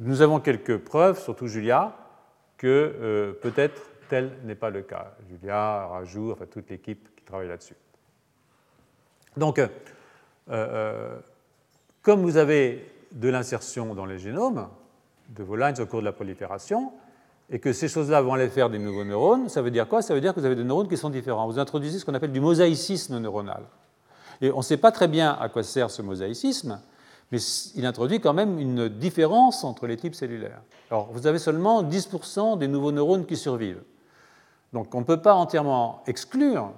Nous 0.00 0.22
avons 0.22 0.40
quelques 0.40 0.78
preuves, 0.78 1.20
surtout 1.20 1.46
Julia, 1.46 1.94
que 2.56 2.66
euh, 2.66 3.32
peut-être 3.34 3.82
tel 4.08 4.32
n'est 4.44 4.54
pas 4.54 4.70
le 4.70 4.80
cas. 4.80 5.14
Julia, 5.28 5.86
Rajou, 5.88 6.32
enfin 6.32 6.46
toute 6.50 6.70
l'équipe 6.70 7.14
qui 7.14 7.22
travaille 7.22 7.48
là-dessus. 7.48 7.76
Donc, 9.36 9.58
euh, 9.58 9.68
euh, 10.48 11.18
comme 12.00 12.22
vous 12.22 12.38
avez 12.38 12.90
de 13.12 13.28
l'insertion 13.28 13.94
dans 13.94 14.06
les 14.06 14.18
génomes, 14.18 14.68
de 15.28 15.42
vos 15.42 15.54
lines 15.54 15.78
au 15.78 15.86
cours 15.86 16.00
de 16.00 16.06
la 16.06 16.12
prolifération, 16.12 16.92
et 17.50 17.58
que 17.58 17.74
ces 17.74 17.88
choses-là 17.88 18.22
vont 18.22 18.32
aller 18.32 18.48
faire 18.48 18.70
des 18.70 18.78
nouveaux 18.78 19.04
neurones, 19.04 19.50
ça 19.50 19.60
veut 19.60 19.70
dire 19.70 19.86
quoi? 19.86 20.00
Ça 20.00 20.14
veut 20.14 20.22
dire 20.22 20.32
que 20.32 20.40
vous 20.40 20.46
avez 20.46 20.56
des 20.56 20.64
neurones 20.64 20.88
qui 20.88 20.96
sont 20.96 21.10
différents. 21.10 21.46
Vous 21.46 21.58
introduisez 21.58 21.98
ce 21.98 22.06
qu'on 22.06 22.14
appelle 22.14 22.32
du 22.32 22.40
mosaïcisme 22.40 23.18
neuronal. 23.18 23.64
Et 24.40 24.50
on 24.50 24.58
ne 24.58 24.62
sait 24.62 24.78
pas 24.78 24.92
très 24.92 25.08
bien 25.08 25.36
à 25.38 25.50
quoi 25.50 25.62
sert 25.62 25.90
ce 25.90 26.00
mosaïcisme, 26.00 26.80
mais 27.30 27.38
il 27.76 27.86
introduit 27.86 28.20
quand 28.20 28.32
même 28.32 28.58
une 28.58 28.88
différence 28.88 29.62
entre 29.62 29.86
les 29.86 29.96
types 29.96 30.14
cellulaires. 30.14 30.62
Alors, 30.90 31.10
vous 31.12 31.26
avez 31.26 31.38
seulement 31.38 31.82
10% 31.82 32.58
des 32.58 32.66
nouveaux 32.66 32.92
neurones 32.92 33.26
qui 33.26 33.36
survivent. 33.36 33.82
Donc, 34.72 34.94
on 34.94 35.00
ne 35.00 35.04
peut 35.04 35.20
pas 35.20 35.34
entièrement 35.34 36.02
exclure 36.06 36.72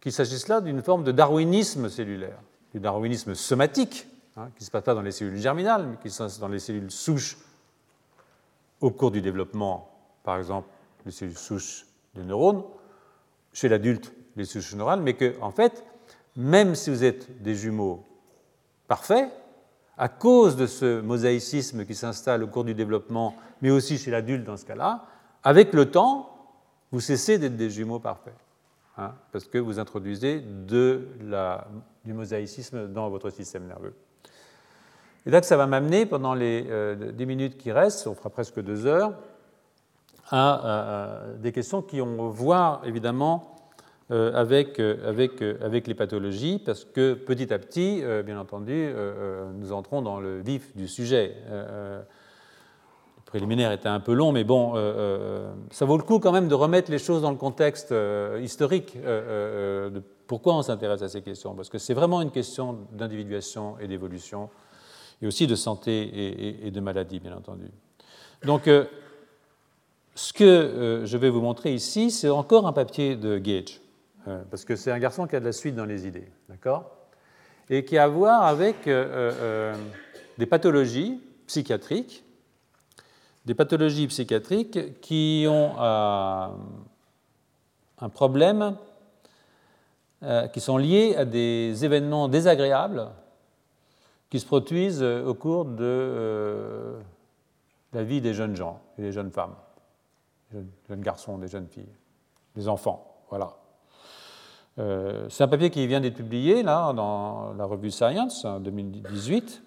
qu'il 0.00 0.12
s'agisse 0.12 0.48
là 0.48 0.60
d'une 0.60 0.82
forme 0.82 1.04
de 1.04 1.12
darwinisme 1.12 1.88
cellulaire, 1.88 2.38
du 2.72 2.80
darwinisme 2.80 3.34
somatique, 3.34 4.06
hein, 4.36 4.48
qui 4.56 4.62
ne 4.62 4.66
se 4.66 4.70
passe 4.70 4.84
pas 4.84 4.94
dans 4.94 5.02
les 5.02 5.12
cellules 5.12 5.38
germinales, 5.38 5.86
mais 5.86 5.96
qui 6.02 6.10
se 6.10 6.18
passe 6.18 6.38
dans 6.38 6.48
les 6.48 6.58
cellules 6.58 6.90
souches 6.90 7.38
au 8.80 8.90
cours 8.90 9.10
du 9.10 9.22
développement, 9.22 9.88
par 10.22 10.36
exemple, 10.36 10.68
des 11.04 11.12
cellules 11.12 11.38
souches 11.38 11.86
des 12.14 12.22
neurones, 12.22 12.62
chez 13.52 13.68
l'adulte, 13.68 14.12
les 14.36 14.44
souches 14.44 14.74
neurales, 14.74 15.00
mais 15.00 15.14
que, 15.14 15.34
en 15.40 15.50
fait, 15.50 15.82
même 16.36 16.74
si 16.74 16.90
vous 16.90 17.04
êtes 17.04 17.42
des 17.42 17.54
jumeaux 17.54 18.04
parfaits, 18.86 19.30
à 19.98 20.08
cause 20.08 20.56
de 20.56 20.66
ce 20.66 21.00
mosaïcisme 21.00 21.84
qui 21.86 21.94
s'installe 21.94 22.42
au 22.42 22.48
cours 22.48 22.64
du 22.64 22.74
développement, 22.74 23.34
mais 23.62 23.70
aussi 23.70 23.98
chez 23.98 24.10
l'adulte 24.10 24.44
dans 24.44 24.56
ce 24.56 24.64
cas-là, 24.66 25.04
avec 25.42 25.72
le 25.72 25.90
temps, 25.90 26.36
vous 26.92 27.00
cessez 27.00 27.38
d'être 27.38 27.56
des 27.56 27.70
jumeaux 27.70 27.98
parfaits, 27.98 28.36
hein, 28.98 29.12
parce 29.32 29.46
que 29.46 29.58
vous 29.58 29.78
introduisez 29.78 30.40
du 30.40 32.12
mosaïcisme 32.12 32.88
dans 32.88 33.08
votre 33.08 33.30
système 33.30 33.66
nerveux. 33.66 33.94
Et 35.24 35.30
là, 35.30 35.42
ça 35.42 35.56
va 35.56 35.66
m'amener 35.66 36.06
pendant 36.06 36.34
les 36.34 36.66
euh, 36.68 37.12
dix 37.12 37.26
minutes 37.26 37.56
qui 37.56 37.72
restent, 37.72 38.06
on 38.06 38.14
fera 38.14 38.30
presque 38.30 38.60
deux 38.60 38.86
heures, 38.86 39.14
à, 40.30 41.20
des 41.38 41.52
questions 41.52 41.82
qui 41.82 42.00
ont 42.00 42.28
voir 42.28 42.82
évidemment 42.84 43.55
euh, 43.55 43.55
avec, 44.10 44.78
euh, 44.78 44.96
avec, 45.08 45.42
avec 45.42 45.86
les 45.86 45.94
pathologies, 45.94 46.60
parce 46.64 46.84
que 46.84 47.14
petit 47.14 47.52
à 47.52 47.58
petit, 47.58 48.02
bien 48.24 48.38
entendu, 48.38 48.92
nous 49.54 49.72
entrons 49.72 50.02
dans 50.02 50.20
le 50.20 50.40
vif 50.40 50.76
du 50.76 50.86
sujet. 50.86 51.34
le 51.50 52.04
préliminaire 53.24 53.72
était 53.72 53.88
un 53.88 54.00
peu 54.00 54.12
long, 54.12 54.32
mais 54.32 54.44
bon, 54.44 54.74
ça 55.70 55.84
vaut 55.84 55.96
le 55.96 56.04
coup 56.04 56.20
quand 56.20 56.32
même 56.32 56.48
de 56.48 56.54
remettre 56.54 56.90
les 56.90 56.98
choses 56.98 57.22
dans 57.22 57.30
le 57.30 57.36
contexte 57.36 57.92
historique 58.40 58.96
de 59.02 60.02
pourquoi 60.28 60.56
on 60.56 60.62
s'intéresse 60.62 61.02
à 61.02 61.08
ces 61.08 61.22
questions, 61.22 61.54
parce 61.54 61.68
que 61.68 61.78
c'est 61.78 61.94
vraiment 61.94 62.20
une 62.20 62.30
question 62.30 62.78
d'individuation 62.92 63.76
et 63.80 63.88
d'évolution 63.88 64.50
et 65.22 65.26
aussi 65.26 65.46
de 65.46 65.54
santé 65.54 66.66
et, 66.66 66.70
de 66.70 66.80
maladie, 66.80 67.20
bien 67.20 67.36
entendu. 67.36 67.70
Donc, 68.44 68.68
ce 70.14 70.32
que 70.32 71.02
je 71.04 71.16
vais 71.16 71.30
vous 71.30 71.40
montrer 71.40 71.74
ici, 71.74 72.10
c'est 72.10 72.28
encore 72.28 72.66
un 72.66 72.72
papier 72.72 73.16
de 73.16 73.38
Gage, 73.38 73.80
parce 74.50 74.64
que 74.64 74.76
c'est 74.76 74.90
un 74.90 74.98
garçon 74.98 75.26
qui 75.26 75.36
a 75.36 75.40
de 75.40 75.44
la 75.44 75.52
suite 75.52 75.74
dans 75.74 75.84
les 75.84 76.06
idées, 76.06 76.28
d'accord? 76.48 76.90
Et 77.70 77.84
qui 77.84 77.98
a 77.98 78.04
à 78.04 78.08
voir 78.08 78.44
avec 78.44 78.88
des 78.88 80.46
pathologies 80.46 81.20
psychiatriques 81.46 82.24
des 83.46 83.54
pathologies 83.54 84.08
psychiatriques 84.08 85.00
qui 85.00 85.46
ont 85.48 85.80
euh, 85.80 86.48
un 87.98 88.08
problème, 88.08 88.76
euh, 90.24 90.48
qui 90.48 90.60
sont 90.60 90.76
liés 90.76 91.14
à 91.16 91.24
des 91.24 91.84
événements 91.84 92.28
désagréables 92.28 93.08
qui 94.28 94.40
se 94.40 94.46
produisent 94.46 95.02
au 95.02 95.34
cours 95.34 95.64
de 95.64 95.84
euh, 95.84 97.00
la 97.92 98.02
vie 98.02 98.20
des 98.20 98.34
jeunes 98.34 98.56
gens 98.56 98.80
et 98.98 99.02
des 99.02 99.12
jeunes 99.12 99.30
femmes, 99.30 99.54
des 100.52 100.64
jeunes, 100.88 101.00
garçons, 101.00 101.38
des 101.38 101.46
jeunes 101.46 101.68
filles, 101.68 101.94
des 102.56 102.68
enfants. 102.68 103.22
Voilà. 103.30 103.54
C'est 104.76 105.42
un 105.42 105.48
papier 105.48 105.70
qui 105.70 105.86
vient 105.86 106.00
d'être 106.00 106.16
publié 106.16 106.62
là 106.62 106.92
dans 106.92 107.54
la 107.54 107.64
revue 107.64 107.90
Science 107.90 108.44
en 108.44 108.60
2018 108.60 109.62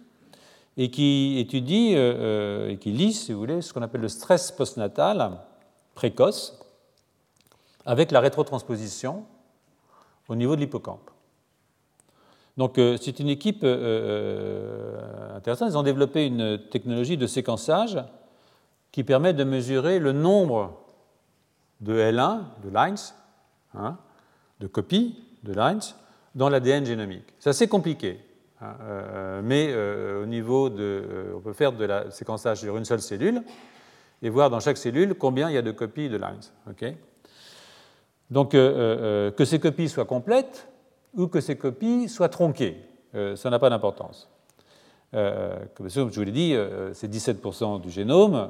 et 0.79 0.89
qui 0.89 1.37
étudie 1.39 1.93
euh, 1.95 2.13
euh, 2.15 2.69
et 2.69 2.77
qui 2.77 2.91
lit, 2.91 3.11
si 3.11 3.33
vous 3.33 3.39
voulez, 3.39 3.61
ce 3.61 3.73
qu'on 3.73 3.81
appelle 3.81 3.99
le 3.99 4.07
stress 4.07 4.49
postnatal 4.53 5.37
précoce 5.93 6.57
avec 7.85 8.11
la 8.11 8.21
rétrotransposition 8.21 9.25
au 10.29 10.35
niveau 10.35 10.55
de 10.55 10.61
l'hippocampe. 10.61 11.11
Donc 12.55 12.77
euh, 12.77 12.95
c'est 13.01 13.19
une 13.19 13.27
équipe 13.27 13.65
intéressante. 15.35 15.69
Ils 15.69 15.77
ont 15.77 15.83
développé 15.83 16.25
une 16.25 16.57
technologie 16.69 17.17
de 17.17 17.27
séquençage 17.27 18.01
qui 18.93 19.03
permet 19.03 19.33
de 19.33 19.43
mesurer 19.43 19.99
le 19.99 20.13
nombre 20.13 20.79
de 21.81 21.93
L1, 21.93 22.43
de 22.63 22.69
lines, 22.69 22.95
hein, 23.73 23.97
de 24.59 24.67
copies 24.67 25.15
de 25.43 25.53
lines, 25.53 25.79
dans 26.35 26.49
l'ADN 26.49 26.85
génomique. 26.85 27.25
C'est 27.39 27.49
assez 27.49 27.67
compliqué. 27.67 28.19
Hein, 28.61 28.75
euh, 28.81 29.41
mais 29.43 29.69
euh, 29.69 30.23
au 30.23 30.25
niveau 30.25 30.69
de. 30.69 30.77
Euh, 30.81 31.33
on 31.37 31.39
peut 31.39 31.53
faire 31.53 31.71
de 31.71 31.85
la 31.85 32.11
séquençage 32.11 32.59
sur 32.59 32.75
une 32.77 32.85
seule 32.85 33.01
cellule 33.01 33.43
et 34.21 34.29
voir 34.29 34.49
dans 34.49 34.59
chaque 34.59 34.77
cellule 34.77 35.15
combien 35.15 35.49
il 35.49 35.55
y 35.55 35.57
a 35.57 35.61
de 35.61 35.71
copies 35.71 36.09
de 36.09 36.17
lines. 36.17 36.95
Donc, 38.29 38.51
que 38.51 39.45
ces 39.45 39.59
copies 39.59 39.87
soient 39.87 40.05
complètes 40.05 40.67
ou 41.15 41.27
que 41.27 41.39
ces 41.39 41.57
copies 41.57 42.09
soient 42.09 42.29
tronquées, 42.29 42.75
ça 43.35 43.49
n'a 43.49 43.59
pas 43.59 43.69
d'importance. 43.69 44.29
comme 45.11 45.89
je 45.89 46.01
vous 46.01 46.21
l'ai 46.21 46.31
dit, 46.31 46.53
c'est 46.91 47.09
17% 47.09 47.79
du 47.79 47.89
génome. 47.89 48.49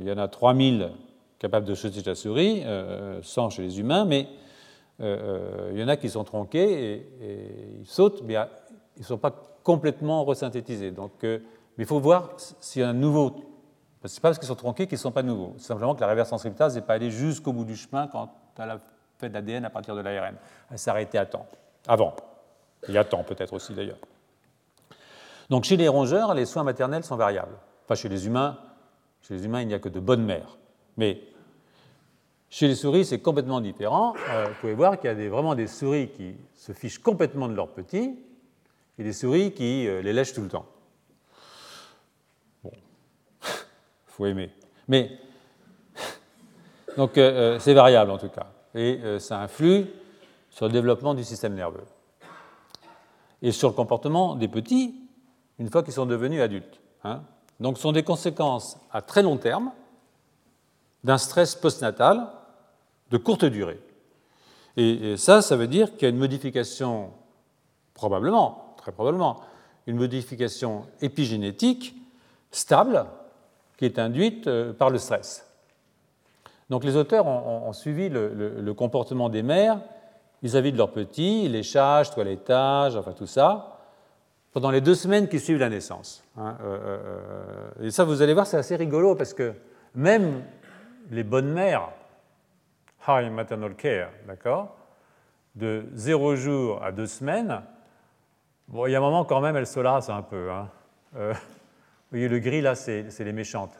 il 0.00 0.06
y 0.06 0.12
en 0.12 0.18
a 0.18 0.28
3000 0.28 0.90
capables 1.38 1.66
de 1.66 1.74
sauter 1.74 2.02
la 2.04 2.14
souris, 2.14 2.62
100 3.22 3.50
chez 3.50 3.62
les 3.62 3.80
humains, 3.80 4.04
mais 4.04 4.28
il 5.00 5.78
y 5.78 5.82
en 5.82 5.88
a 5.88 5.96
qui 5.96 6.08
sont 6.08 6.24
tronqués 6.24 6.92
et, 7.20 7.78
ils 7.80 7.86
sautent, 7.86 8.22
mais 8.22 8.34
ils 8.96 9.00
ne 9.00 9.04
sont 9.04 9.18
pas 9.18 9.32
complètement 9.62 10.24
resynthétisés. 10.24 10.90
Donc, 10.90 11.24
euh, 11.24 11.38
mais 11.76 11.84
il 11.84 11.86
faut 11.86 12.00
voir 12.00 12.30
s'il 12.60 12.82
y 12.82 12.84
a 12.84 12.88
un 12.88 12.94
nouveau. 12.94 13.34
Ce 14.04 14.08
n'est 14.08 14.20
pas 14.20 14.28
parce 14.28 14.38
qu'ils 14.38 14.48
sont 14.48 14.56
tronqués 14.56 14.86
qu'ils 14.86 14.96
ne 14.96 15.02
sont 15.02 15.12
pas 15.12 15.22
nouveaux. 15.22 15.54
C'est 15.58 15.68
simplement 15.68 15.94
que 15.94 16.00
la 16.00 16.08
reverse 16.08 16.28
transcriptase 16.28 16.74
n'est 16.74 16.82
pas 16.82 16.94
allée 16.94 17.10
jusqu'au 17.10 17.52
bout 17.52 17.64
du 17.64 17.76
chemin 17.76 18.08
quand 18.08 18.32
elle 18.58 18.70
a 18.70 18.78
fait 19.18 19.28
de 19.28 19.34
l'ADN 19.34 19.64
à 19.64 19.70
partir 19.70 19.94
de 19.94 20.00
l'ARN. 20.00 20.34
Elle 20.70 20.78
s'est 20.78 20.90
arrêtée 20.90 21.18
à 21.18 21.26
temps. 21.26 21.46
Avant. 21.86 22.14
Y 22.88 22.98
a 22.98 23.04
temps 23.04 23.22
peut-être 23.22 23.52
aussi 23.52 23.74
d'ailleurs. 23.74 23.98
Donc 25.50 25.64
chez 25.64 25.76
les 25.76 25.88
rongeurs, 25.88 26.34
les 26.34 26.46
soins 26.46 26.64
maternels 26.64 27.04
sont 27.04 27.16
variables. 27.16 27.56
Enfin, 27.84 27.94
chez 27.94 28.08
les 28.08 28.26
humains, 28.26 28.58
chez 29.22 29.34
les 29.34 29.44
humains, 29.44 29.60
il 29.60 29.68
n'y 29.68 29.74
a 29.74 29.78
que 29.78 29.88
de 29.88 30.00
bonnes 30.00 30.24
mères. 30.24 30.58
Mais 30.96 31.20
chez 32.52 32.68
les 32.68 32.74
souris, 32.74 33.06
c'est 33.06 33.20
complètement 33.20 33.62
différent. 33.62 34.14
Euh, 34.28 34.44
vous 34.44 34.54
pouvez 34.60 34.74
voir 34.74 35.00
qu'il 35.00 35.10
y 35.10 35.26
a 35.26 35.28
vraiment 35.30 35.54
des 35.54 35.66
souris 35.66 36.10
qui 36.10 36.36
se 36.54 36.72
fichent 36.72 36.98
complètement 36.98 37.48
de 37.48 37.54
leurs 37.54 37.70
petits 37.70 38.14
et 38.98 39.02
des 39.02 39.14
souris 39.14 39.52
qui 39.54 39.88
euh, 39.88 40.02
les 40.02 40.12
lèchent 40.12 40.34
tout 40.34 40.42
le 40.42 40.48
temps. 40.48 40.66
Bon, 42.62 42.70
faut 44.06 44.26
aimer. 44.26 44.50
Mais, 44.86 45.18
donc 46.98 47.16
euh, 47.16 47.58
c'est 47.58 47.72
variable 47.72 48.10
en 48.10 48.18
tout 48.18 48.28
cas, 48.28 48.48
et 48.74 49.00
ça 49.18 49.40
influe 49.40 49.86
sur 50.50 50.66
le 50.66 50.72
développement 50.72 51.14
du 51.14 51.24
système 51.24 51.54
nerveux 51.54 51.86
et 53.40 53.50
sur 53.50 53.70
le 53.70 53.74
comportement 53.74 54.34
des 54.34 54.48
petits 54.48 54.94
une 55.58 55.70
fois 55.70 55.82
qu'ils 55.82 55.94
sont 55.94 56.04
devenus 56.04 56.42
adultes. 56.42 56.82
Hein. 57.02 57.22
Donc 57.60 57.78
ce 57.78 57.82
sont 57.82 57.92
des 57.92 58.02
conséquences 58.02 58.78
à 58.92 59.00
très 59.00 59.22
long 59.22 59.38
terme 59.38 59.72
d'un 61.02 61.16
stress 61.16 61.54
postnatal 61.54 62.28
de 63.12 63.18
courte 63.18 63.44
durée. 63.44 63.78
Et, 64.76 65.16
ça, 65.18 65.42
ça 65.42 65.54
veut 65.54 65.68
dire 65.68 65.92
qu'il 65.92 66.02
y 66.02 66.06
a 66.06 66.08
une 66.08 66.18
modification, 66.18 67.10
probablement, 67.94 68.74
très 68.78 68.90
probablement, 68.90 69.40
une 69.86 69.96
modification 69.96 70.86
épigénétique 71.02 71.94
stable 72.50 73.04
qui 73.76 73.84
est 73.84 73.98
induite 73.98 74.46
euh, 74.46 74.72
par 74.72 74.90
le 74.90 74.98
stress. 74.98 75.46
Donc 76.70 76.84
les 76.84 76.96
auteurs 76.96 77.26
ont, 77.26 77.72
suivi 77.74 78.08
le, 78.08 78.72
comportement 78.72 79.28
des 79.28 79.42
mères 79.42 79.78
vis-à-vis 80.42 80.72
de 80.72 80.78
leurs 80.78 80.92
petits, 80.92 81.46
léchage, 81.48 82.10
toilettage, 82.12 82.96
enfin 82.96 83.12
tout 83.12 83.26
ça, 83.26 83.78
pendant 84.52 84.70
les 84.70 84.80
deux 84.80 84.94
semaines 84.94 85.28
qui 85.28 85.38
suivent 85.38 85.58
la 85.58 85.68
naissance. 85.68 86.24
Hein, 86.38 86.56
euh, 86.64 86.78
euh, 87.82 87.86
et 87.86 87.90
ça, 87.90 88.04
vous 88.04 88.22
allez 88.22 88.32
voir, 88.32 88.46
c'est 88.46 88.56
assez 88.56 88.76
rigolo 88.76 89.14
parce 89.14 89.34
que 89.34 89.52
même 89.94 90.42
les 91.10 91.24
bonnes 91.24 91.52
mères, 91.52 91.90
high 93.06 93.30
maternal 93.30 93.74
care, 93.74 94.10
d'accord, 94.26 94.76
de 95.54 95.84
zéro 95.94 96.36
jour 96.36 96.82
à 96.82 96.92
deux 96.92 97.06
semaines, 97.06 97.62
Bon, 98.72 98.86
il 98.86 98.92
y 98.92 98.94
a 98.94 98.98
un 98.98 99.02
moment 99.02 99.26
quand 99.26 99.42
même, 99.42 99.54
elles 99.56 99.66
se 99.66 99.80
lassent 99.80 100.08
un 100.08 100.22
peu. 100.22 100.50
Hein. 100.50 100.66
Euh, 101.16 101.32
vous 101.34 101.38
voyez, 102.12 102.28
le 102.28 102.38
gris 102.38 102.62
là, 102.62 102.74
c'est 102.74 103.12
les 103.18 103.32
méchantes. 103.32 103.74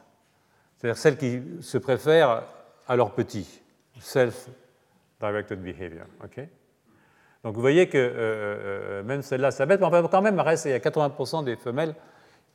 C'est-à-dire 0.76 0.98
celles 0.98 1.16
qui 1.16 1.40
se 1.62 1.78
préfèrent 1.78 2.42
à 2.86 2.96
leurs 2.96 3.12
petits. 3.12 3.62
Self-directed 4.00 5.62
behavior. 5.62 6.04
ok? 6.22 6.46
Donc 7.42 7.54
vous 7.54 7.60
voyez 7.62 7.88
que 7.88 7.96
euh, 7.96 8.10
euh, 8.18 9.02
même 9.02 9.22
celles-là, 9.22 9.50
ça 9.50 9.64
bête, 9.64 9.80
mais 9.80 10.02
quand 10.10 10.22
même, 10.22 10.34
il 10.34 10.70
y 10.70 10.74
a 10.74 10.78
80% 10.78 11.44
des 11.44 11.56
femelles, 11.56 11.94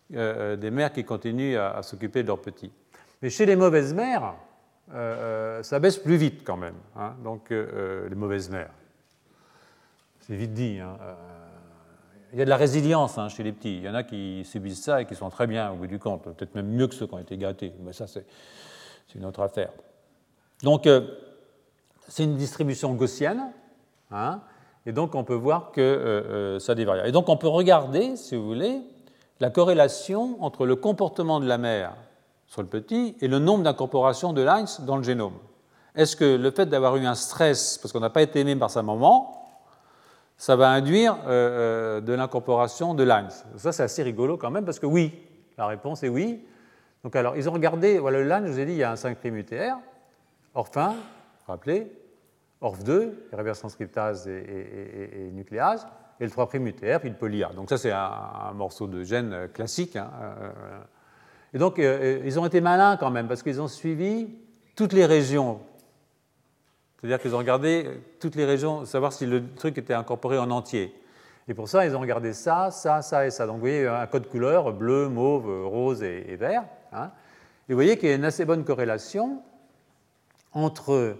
des 0.09 0.71
mères 0.71 0.93
qui 0.93 1.03
continuent 1.03 1.57
à, 1.57 1.81
s'occuper 1.81 2.21
de 2.21 2.27
leurs 2.27 2.41
petits. 2.41 2.71
Mais 3.21 3.31
chez 3.31 3.47
les 3.47 3.55
mauvaises 3.55 3.95
mères, 3.95 4.35
ça 4.89 5.79
baisse 5.79 5.97
plus 5.97 6.15
vite 6.15 6.43
quand 6.43 6.57
même. 6.57 6.77
Hein. 6.95 7.15
Donc 7.23 7.49
les 7.49 8.15
mauvaises 8.15 8.49
mères. 8.49 8.71
C'est 10.19 10.35
vite 10.35 10.53
dit. 10.53 10.79
Hein 10.79 10.97
il 12.33 12.39
y 12.39 12.41
a 12.41 12.45
de 12.45 12.49
la 12.49 12.57
résilience 12.57 13.17
hein, 13.17 13.29
chez 13.29 13.43
les 13.43 13.51
petits. 13.51 13.77
Il 13.77 13.83
y 13.83 13.89
en 13.89 13.95
a 13.95 14.03
qui 14.03 14.43
subissent 14.43 14.83
ça 14.83 15.01
et 15.01 15.05
qui 15.05 15.15
sont 15.15 15.29
très 15.29 15.47
bien 15.47 15.71
au 15.71 15.75
bout 15.75 15.87
du 15.87 15.99
compte, 15.99 16.23
peut-être 16.23 16.55
même 16.55 16.67
mieux 16.67 16.87
que 16.87 16.95
ceux 16.95 17.07
qui 17.07 17.13
ont 17.13 17.19
été 17.19 17.37
gâtés. 17.37 17.73
Mais 17.83 17.93
ça, 17.93 18.07
c'est 18.07 18.25
une 19.15 19.25
autre 19.25 19.41
affaire. 19.41 19.71
Donc, 20.63 20.87
euh, 20.87 21.01
c'est 22.07 22.23
une 22.23 22.35
distribution 22.35 22.93
gaussienne. 22.93 23.51
Et 24.85 24.91
donc, 24.91 25.15
on 25.15 25.23
peut 25.23 25.35
voir 25.35 25.71
que 25.71 25.81
euh, 25.81 26.55
euh, 26.55 26.59
ça 26.59 26.75
dévarie. 26.75 27.07
Et 27.07 27.11
donc, 27.11 27.29
on 27.29 27.37
peut 27.37 27.47
regarder, 27.47 28.15
si 28.15 28.35
vous 28.35 28.45
voulez, 28.45 28.81
la 29.39 29.49
corrélation 29.49 30.41
entre 30.43 30.65
le 30.65 30.75
comportement 30.75 31.39
de 31.39 31.47
la 31.47 31.57
mère 31.57 31.95
sur 32.47 32.61
le 32.61 32.67
petit 32.67 33.15
et 33.21 33.27
le 33.27 33.39
nombre 33.39 33.63
d'incorporations 33.63 34.33
de 34.33 34.41
lines 34.41 34.67
dans 34.79 34.97
le 34.97 35.03
génome. 35.03 35.35
Est-ce 35.95 36.15
que 36.15 36.37
le 36.37 36.51
fait 36.51 36.67
d'avoir 36.67 36.95
eu 36.95 37.05
un 37.05 37.15
stress, 37.15 37.77
parce 37.77 37.91
qu'on 37.91 37.99
n'a 37.99 38.09
pas 38.09 38.21
été 38.21 38.39
aimé 38.39 38.55
par 38.55 38.69
sa 38.69 38.83
maman, 38.83 39.33
ça 40.37 40.55
va 40.55 40.69
induire 40.69 41.17
euh, 41.25 41.97
euh, 41.97 42.01
de 42.01 42.13
l'incorporation 42.13 42.93
de 42.93 43.03
lines? 43.03 43.29
Ça, 43.57 43.71
c'est 43.71 43.83
assez 43.83 44.03
rigolo 44.03 44.37
quand 44.37 44.51
même, 44.51 44.63
parce 44.63 44.79
que 44.79 44.85
oui, 44.85 45.13
la 45.57 45.65
réponse 45.65 46.03
est 46.03 46.09
oui. 46.09 46.45
Donc, 47.03 47.15
alors, 47.15 47.35
ils 47.35 47.49
ont 47.49 47.51
regardé, 47.51 47.99
voilà, 47.99 48.19
le 48.19 48.29
line, 48.29 48.45
je 48.45 48.51
vous 48.51 48.59
ai 48.59 48.65
dit, 48.65 48.73
il 48.73 48.77
y 48.77 48.83
a 48.83 48.91
un 48.91 48.95
5' 48.95 49.17
UTR, 49.23 49.75
ORF1, 50.55 50.93
rappelez, 51.47 51.91
ORF2, 52.61 53.09
reverse 53.33 53.59
transcriptase 53.59 54.27
et, 54.27 55.31
nucléase, 55.33 55.87
et 56.19 56.25
le 56.25 56.31
3' 56.31 56.47
UTR, 56.53 56.99
puis 56.99 57.09
le 57.09 57.15
poly-A. 57.15 57.49
Donc, 57.53 57.69
ça, 57.69 57.77
c'est 57.77 57.91
un, 57.91 58.51
morceau 58.53 58.87
de 58.87 59.03
gène 59.03 59.49
classique. 59.53 59.95
Hein, 59.95 60.11
euh, 60.21 60.51
et 61.53 61.57
donc, 61.57 61.77
ils 61.77 62.39
ont 62.39 62.45
été 62.45 62.61
malins 62.61 62.97
quand 62.97 63.09
même, 63.09 63.27
parce 63.27 63.41
qu'ils 63.41 63.61
ont 63.61 63.67
suivi 63.67 64.27
toutes 64.75 64.93
les 64.93 65.05
régions 65.05 65.61
c'est-à-dire 66.99 67.19
qu'ils 67.21 67.35
ont 67.35 67.39
regardé 67.39 68.01
toutes 68.19 68.35
les 68.35 68.45
régions, 68.45 68.85
savoir 68.85 69.13
si 69.13 69.25
le 69.25 69.53
truc 69.53 69.77
était 69.77 69.93
incorporé 69.93 70.37
en 70.37 70.49
entier. 70.49 70.93
Et 71.47 71.53
pour 71.53 71.69
ça, 71.69 71.85
ils 71.85 71.95
ont 71.95 71.99
regardé 71.99 72.33
ça, 72.33 72.71
ça, 72.71 73.01
ça 73.01 73.25
et 73.25 73.29
ça. 73.29 73.45
Donc 73.45 73.55
vous 73.55 73.61
voyez 73.61 73.87
un 73.87 74.07
code 74.07 74.27
couleur 74.27 74.73
bleu, 74.73 75.07
mauve, 75.07 75.67
rose 75.67 76.03
et, 76.03 76.35
vert. 76.35 76.63
Hein. 76.91 77.11
Et 77.69 77.73
vous 77.73 77.77
voyez 77.77 77.97
qu'il 77.97 78.09
y 78.09 78.11
a 78.11 78.15
une 78.15 78.25
assez 78.25 78.45
bonne 78.45 78.65
corrélation 78.65 79.41
entre 80.53 81.15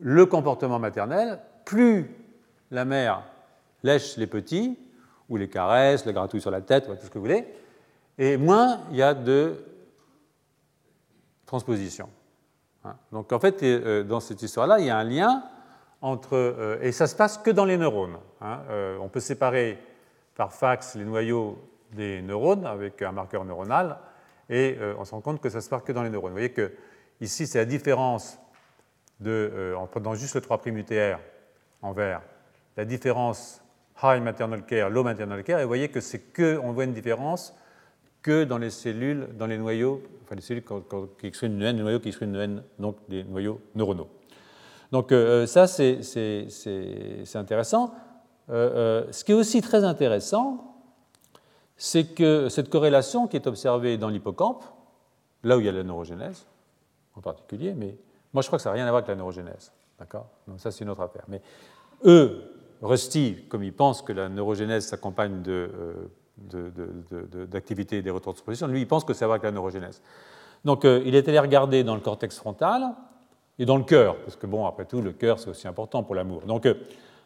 le 0.00 0.26
comportement 0.26 0.78
maternel, 0.78 1.38
plus 1.64 2.10
la 2.70 2.84
mère 2.84 3.22
lèche 3.82 4.16
les 4.16 4.26
petits, 4.26 4.78
ou 5.28 5.36
les 5.36 5.48
caresses, 5.48 6.06
le 6.06 6.12
gratouille 6.12 6.40
sur 6.40 6.50
la 6.50 6.60
tête, 6.60 6.86
tout 6.86 6.94
ce 7.00 7.10
que 7.10 7.18
vous 7.18 7.24
voulez, 7.24 7.46
et 8.18 8.36
moins 8.36 8.80
il 8.90 8.96
y 8.96 9.02
a 9.02 9.14
de 9.14 9.64
transposition. 11.46 12.08
Hein. 12.84 12.96
Donc 13.12 13.32
en 13.32 13.38
fait, 13.38 13.62
euh, 13.62 14.04
dans 14.04 14.20
cette 14.20 14.42
histoire-là, 14.42 14.78
il 14.78 14.86
y 14.86 14.90
a 14.90 14.96
un 14.96 15.04
lien 15.04 15.44
entre... 16.00 16.36
Euh, 16.36 16.78
et 16.80 16.92
ça 16.92 17.06
se 17.06 17.14
passe 17.14 17.38
que 17.38 17.50
dans 17.50 17.64
les 17.64 17.76
neurones. 17.76 18.18
Hein. 18.40 18.60
Euh, 18.70 18.98
on 19.00 19.08
peut 19.08 19.20
séparer 19.20 19.78
par 20.34 20.52
fax 20.52 20.94
les 20.94 21.04
noyaux 21.04 21.58
des 21.92 22.22
neurones 22.22 22.66
avec 22.66 23.02
un 23.02 23.12
marqueur 23.12 23.44
neuronal, 23.44 23.98
et 24.48 24.78
on 24.98 25.04
se 25.04 25.12
rend 25.12 25.20
compte 25.20 25.40
que 25.40 25.50
ça 25.50 25.60
se 25.60 25.68
passe 25.68 25.82
que 25.82 25.92
dans 25.92 26.02
les 26.02 26.08
neurones. 26.08 26.30
Vous 26.30 26.38
voyez 26.38 26.52
que 26.52 26.72
ici, 27.20 27.46
c'est 27.46 27.58
la 27.58 27.66
différence 27.66 28.38
de, 29.20 29.74
en 29.78 29.86
prenant 29.86 30.14
juste 30.14 30.34
le 30.34 30.40
3' 30.40 30.60
UTR 30.66 31.18
en 31.82 31.92
vert, 31.92 32.22
la 32.78 32.86
différence 32.86 33.62
high 34.02 34.22
maternal 34.22 34.64
care, 34.64 34.88
low 34.88 35.04
maternal 35.04 35.44
care, 35.44 35.60
et 35.60 35.64
vous 35.64 35.68
voyez 35.68 35.90
que 35.90 36.00
c'est 36.00 36.32
que, 36.32 36.58
on 36.62 36.72
voit 36.72 36.84
une 36.84 36.94
différence 36.94 37.54
que 38.22 38.44
dans 38.44 38.58
les 38.58 38.70
cellules, 38.70 39.28
dans 39.36 39.46
les 39.46 39.58
noyaux, 39.58 40.02
enfin 40.24 40.36
les 40.36 40.40
cellules 40.40 40.64
qui 41.18 41.26
expriment 41.26 41.56
une 41.56 41.62
haine, 41.62 41.76
les 41.76 41.82
noyaux 41.82 42.00
qui 42.00 42.08
expriment 42.08 42.34
une 42.34 42.40
haine, 42.40 42.62
donc 42.78 42.96
des 43.08 43.24
noyaux 43.24 43.60
neuronaux. 43.74 44.08
Donc 44.92 45.10
euh, 45.10 45.46
ça, 45.46 45.66
c'est 45.66 45.98
intéressant. 47.34 47.94
Euh, 48.50 49.04
euh, 49.06 49.12
ce 49.12 49.24
qui 49.24 49.32
est 49.32 49.34
aussi 49.34 49.60
très 49.62 49.84
intéressant, 49.84 50.76
c'est 51.76 52.14
que 52.14 52.48
cette 52.48 52.68
corrélation 52.68 53.26
qui 53.26 53.36
est 53.36 53.46
observée 53.46 53.96
dans 53.98 54.08
l'hippocampe, 54.08 54.64
là 55.42 55.56
où 55.56 55.60
il 55.60 55.66
y 55.66 55.68
a 55.68 55.72
la 55.72 55.82
neurogénèse 55.82 56.46
en 57.14 57.20
particulier, 57.20 57.74
mais 57.74 57.96
moi 58.32 58.42
je 58.42 58.48
crois 58.48 58.58
que 58.58 58.62
ça 58.62 58.70
n'a 58.70 58.74
rien 58.74 58.86
à 58.86 58.90
voir 58.90 58.98
avec 58.98 59.08
la 59.08 59.16
neurogénèse. 59.16 59.72
D'accord? 59.98 60.26
Donc 60.46 60.60
ça, 60.60 60.70
c'est 60.70 60.84
une 60.84 60.90
autre 60.90 61.00
affaire. 61.00 61.24
Mais 61.28 61.40
eux, 62.04 62.42
Rusty, 62.82 63.44
comme 63.48 63.64
ils 63.64 63.72
pensent 63.72 64.02
que 64.02 64.12
la 64.12 64.28
neurogénèse 64.28 64.86
s'accompagne 64.86 65.42
de 65.42 65.70
d'activité 66.50 68.02
des 68.02 68.10
retours 68.10 68.32
de 68.32 68.38
transposition. 68.38 68.66
Lui, 68.66 68.80
il 68.80 68.88
pense 68.88 69.04
que 69.04 69.14
ça 69.14 69.26
va 69.26 69.34
avec 69.34 69.44
la 69.44 69.50
neurogénèse. 69.50 70.02
Donc, 70.64 70.84
euh, 70.84 71.02
il 71.04 71.14
est 71.14 71.28
allé 71.28 71.38
regarder 71.38 71.84
dans 71.84 71.94
le 71.94 72.00
cortex 72.00 72.36
frontal 72.36 72.82
et 73.58 73.66
dans 73.66 73.76
le 73.76 73.84
cœur, 73.84 74.16
parce 74.18 74.36
que, 74.36 74.46
bon, 74.46 74.66
après 74.66 74.84
tout, 74.84 75.02
le 75.02 75.12
cœur, 75.12 75.38
c'est 75.38 75.50
aussi 75.50 75.66
important 75.68 76.02
pour 76.02 76.14
l'amour, 76.14 76.42
donc 76.42 76.66
euh, 76.66 76.74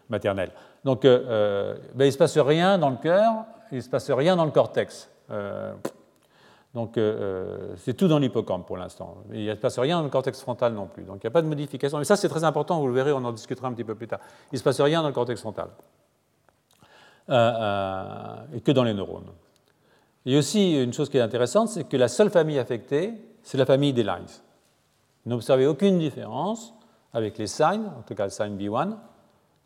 maternel. 0.09 0.51
Donc, 0.85 1.05
euh, 1.05 1.77
ben, 1.95 2.05
il 2.05 2.09
ne 2.09 2.13
se 2.13 2.19
passe 2.19 2.39
rien 2.39 2.79
dans 2.79 2.91
le 2.91 2.97
cœur, 2.97 3.45
il 3.73 3.79
ne 3.79 3.83
se 3.83 3.89
passe 3.89 4.11
rien 4.11 4.37
dans 4.37 4.45
le 4.45 4.51
cortex. 4.51 5.11
donc, 6.75 6.99
c'est 7.77 7.95
tout 7.95 8.07
dans 8.07 8.19
l'hippocampe 8.19 8.67
pour 8.67 8.77
l'instant. 8.77 9.17
Il 9.33 9.47
ne 9.47 9.55
se 9.55 9.61
passe 9.61 9.79
rien 9.79 9.99
dans 9.99 10.05
le 10.05 10.11
cortex 10.11 10.41
frontal 10.41 10.73
non 10.73 10.87
plus. 10.87 11.03
Donc, 11.05 11.17
il 11.17 11.27
n'y 11.27 11.29
a 11.29 11.31
pas 11.33 11.43
de 11.43 11.49
modification. 11.49 11.99
Mais 11.99 12.05
ça, 12.05 12.17
c'est 12.17 12.29
très 12.29 12.45
important, 12.45 12.81
vous 12.81 12.87
le 12.87 12.95
verrez, 12.95 13.13
on 13.13 13.25
en 13.25 13.33
discutera 13.33 13.69
un 13.69 13.73
petit 13.73 13.85
peu 13.85 13.95
plus 13.95 14.07
tard. 14.07 14.21
Il 14.53 14.55
ne 14.55 14.59
se 14.59 14.65
passe 14.65 14.81
rien 14.81 15.03
dans 15.03 15.09
le 15.09 15.15
cortex 15.15 15.41
frontal. 15.41 15.69
Euh, 17.29 17.35
euh, 17.35 18.37
et 18.55 18.61
que 18.61 18.71
dans 18.71 18.85
les 18.85 18.95
neurones. 18.95 19.27
Il 20.25 20.33
y 20.33 20.37
a 20.37 20.39
aussi 20.39 20.81
une 20.81 20.93
chose 20.93 21.09
qui 21.11 21.19
est 21.19 21.21
intéressante, 21.21 21.71
c'est 21.71 21.83
que 21.83 21.97
la 21.97 22.07
seule 22.07 22.31
famille 22.31 22.57
affectée, 22.57 23.15
c'est 23.43 23.59
la 23.59 23.67
famille 23.67 23.93
des 23.93 24.05
lines. 24.05 24.29
Vous 25.25 25.33
n'observez 25.33 25.67
aucune 25.67 25.99
différence 25.99 26.73
avec 27.13 27.37
les 27.39 27.49
signes, 27.49 27.87
en 27.99 28.03
tout 28.07 28.15
cas 28.15 28.25
le 28.25 28.31
sign 28.31 28.57
B1, 28.57 28.97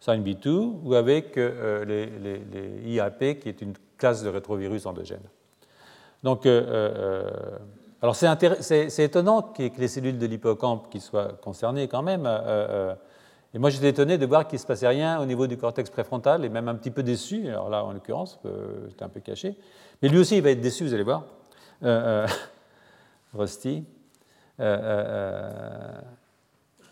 sign 0.00 0.22
B2, 0.22 0.80
ou 0.84 0.94
avec 0.94 1.36
euh, 1.36 1.84
les, 1.84 2.06
les, 2.06 2.92
IAP, 2.94 3.40
qui 3.40 3.50
est 3.50 3.60
une 3.60 3.74
classe 3.98 4.22
de 4.22 4.30
rétrovirus 4.30 4.86
endogène. 4.86 5.20
Donc, 6.22 6.46
alors 6.46 8.16
c'est 8.16 9.04
étonnant 9.04 9.42
que 9.42 9.70
les 9.76 9.88
cellules 9.88 10.18
de 10.18 10.26
l'hippocampe 10.26 10.88
qui 10.90 11.00
soient 11.00 11.32
concernées 11.42 11.88
quand 11.88 12.02
même. 12.02 12.26
Et 13.52 13.58
moi, 13.58 13.70
j'étais 13.70 13.88
étonné 13.88 14.16
de 14.16 14.26
voir 14.26 14.46
qu'il 14.46 14.56
ne 14.56 14.60
se 14.60 14.66
passait 14.66 14.86
rien 14.86 15.20
au 15.20 15.26
niveau 15.26 15.46
du 15.46 15.56
cortex 15.56 15.90
préfrontal 15.90 16.44
et 16.44 16.48
même 16.48 16.68
un 16.68 16.76
petit 16.76 16.90
peu 16.90 17.02
déçu. 17.02 17.48
Alors 17.48 17.68
là, 17.68 17.84
en 17.84 17.92
l'occurrence, 17.92 18.38
euh, 18.46 18.88
j'étais 18.88 19.02
un 19.02 19.08
peu 19.08 19.20
caché. 19.20 19.56
Mais 20.02 20.08
lui 20.08 20.18
aussi, 20.18 20.36
il 20.36 20.42
va 20.42 20.50
être 20.50 20.60
déçu, 20.60 20.84
vous 20.84 20.94
allez 20.94 21.02
voir. 21.02 21.24
Euh, 21.82 22.26
euh 22.26 22.28
Rusty. 23.34 23.84
Euh, 24.58 25.92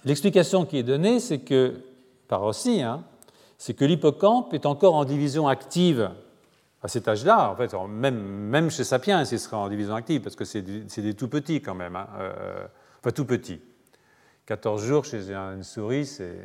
l'explication 0.05 0.65
qui 0.65 0.79
est 0.79 0.85
donnée, 0.85 1.19
c'est 1.19 1.41
que, 1.41 1.75
par 2.29 2.45
Rusty, 2.45 2.81
hein, 2.83 3.03
c'est 3.57 3.75
que 3.75 3.85
l'hippocampe 3.85 4.55
est 4.55 4.65
encore 4.65 4.95
en 4.95 5.05
division 5.05 5.49
active 5.49 6.11
à 6.81 6.87
cet 6.87 7.09
âge-là. 7.09 7.51
En 7.51 7.57
fait, 7.57 7.75
même, 7.89 8.71
chez 8.71 8.85
Sapiens, 8.85 9.25
il 9.25 9.39
serait 9.39 9.57
en 9.57 9.69
division 9.69 9.97
active 9.97 10.21
parce 10.21 10.37
que 10.37 10.45
c'est 10.45 10.63
des, 10.63 11.15
tout 11.15 11.29
petits 11.29 11.61
quand 11.61 11.75
même. 11.75 11.97
Hein, 11.97 12.07
enfin, 13.01 13.11
tout 13.11 13.25
petits. 13.25 13.61
14 14.49 14.83
jours 14.83 15.05
chez 15.05 15.31
une 15.31 15.63
souris, 15.63 16.07
c'est. 16.07 16.41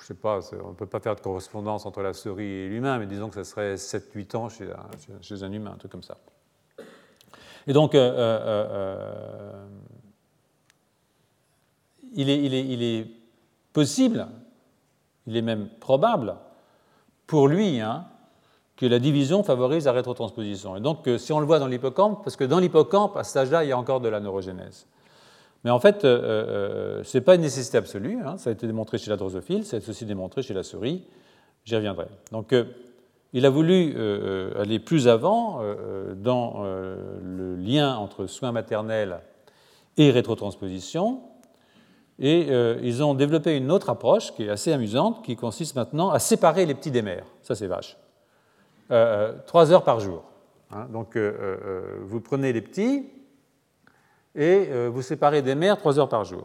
Je 0.00 0.06
sais 0.06 0.14
pas, 0.14 0.40
on 0.64 0.70
ne 0.70 0.74
peut 0.74 0.86
pas 0.86 0.98
faire 0.98 1.14
de 1.14 1.20
correspondance 1.20 1.84
entre 1.84 2.00
la 2.00 2.14
souris 2.14 2.44
et 2.44 2.68
l'humain, 2.68 2.98
mais 2.98 3.06
disons 3.06 3.28
que 3.28 3.34
ça 3.34 3.44
serait 3.44 3.74
7-8 3.74 4.36
ans 4.36 4.48
chez 4.48 5.42
un, 5.42 5.52
humain, 5.52 5.72
un 5.74 5.76
truc 5.76 5.92
comme 5.92 6.02
ça. 6.02 6.16
Et 7.66 7.74
donc, 7.74 7.94
euh, 7.94 7.98
euh, 7.98 8.66
euh, 8.70 9.66
il, 12.14 12.30
est, 12.30 13.06
possible, 13.74 14.26
il 15.26 15.36
est 15.36 15.42
même 15.42 15.68
probable, 15.80 16.34
pour 17.26 17.48
lui, 17.48 17.80
hein, 17.80 18.06
que 18.76 18.86
la 18.86 18.98
division 18.98 19.42
favorise 19.42 19.84
la 19.84 19.92
rétrotransposition. 19.92 20.76
Et 20.76 20.80
donc, 20.80 21.08
si 21.18 21.32
on 21.32 21.40
le 21.40 21.46
voit 21.46 21.58
dans 21.58 21.68
l'hippocampe, 21.68 22.24
parce 22.24 22.36
que 22.36 22.44
dans 22.44 22.58
l'hippocampe, 22.58 23.16
à 23.16 23.24
cet 23.24 23.36
âge-là, 23.36 23.64
il 23.64 23.68
y 23.68 23.72
a 23.72 23.78
encore 23.78 24.00
de 24.00 24.08
la 24.08 24.20
neurogénèse. 24.20 24.86
Mais 25.64 25.70
en 25.70 25.80
fait, 25.80 26.04
euh, 26.04 26.20
euh, 26.22 27.04
ce 27.04 27.16
n'est 27.16 27.24
pas 27.24 27.34
une 27.34 27.40
nécessité 27.40 27.78
absolue. 27.78 28.18
Hein. 28.24 28.36
Ça 28.36 28.50
a 28.50 28.52
été 28.52 28.66
démontré 28.66 28.98
chez 28.98 29.10
la 29.10 29.16
drosophile, 29.16 29.64
ça 29.64 29.76
a 29.76 29.80
été 29.80 29.88
aussi 29.88 30.04
démontré 30.04 30.42
chez 30.42 30.52
la 30.54 30.62
souris. 30.62 31.04
J'y 31.64 31.74
reviendrai. 31.74 32.06
Donc, 32.32 32.52
euh, 32.52 32.64
il 33.32 33.46
a 33.46 33.50
voulu 33.50 33.96
aller 34.56 34.78
plus 34.78 35.08
avant 35.08 35.60
dans 36.14 36.62
le 36.62 37.56
lien 37.56 37.96
entre 37.96 38.26
soins 38.26 38.52
maternels 38.52 39.18
et 39.96 40.12
rétrotransposition. 40.12 41.20
Et 42.20 42.46
ils 42.80 43.02
ont 43.02 43.14
développé 43.14 43.56
une 43.56 43.72
autre 43.72 43.90
approche 43.90 44.32
qui 44.34 44.44
est 44.44 44.50
assez 44.50 44.72
amusante, 44.72 45.24
qui 45.24 45.34
consiste 45.34 45.74
maintenant 45.74 46.10
à 46.10 46.20
séparer 46.20 46.64
les 46.64 46.76
petits 46.76 46.92
des 46.92 47.02
mères. 47.02 47.26
Ça, 47.42 47.56
c'est 47.56 47.66
vache. 47.66 47.96
trois 49.46 49.72
heures 49.72 49.82
par 49.82 49.98
jour. 49.98 50.22
Hein. 50.70 50.86
Donc, 50.92 51.18
vous 51.18 52.20
prenez 52.20 52.52
les 52.52 52.62
petits, 52.62 53.04
et 54.34 54.68
euh, 54.70 54.90
vous 54.92 55.02
séparez 55.02 55.42
des 55.42 55.54
mères 55.54 55.76
trois 55.78 55.98
heures 55.98 56.08
par 56.08 56.24
jour. 56.24 56.44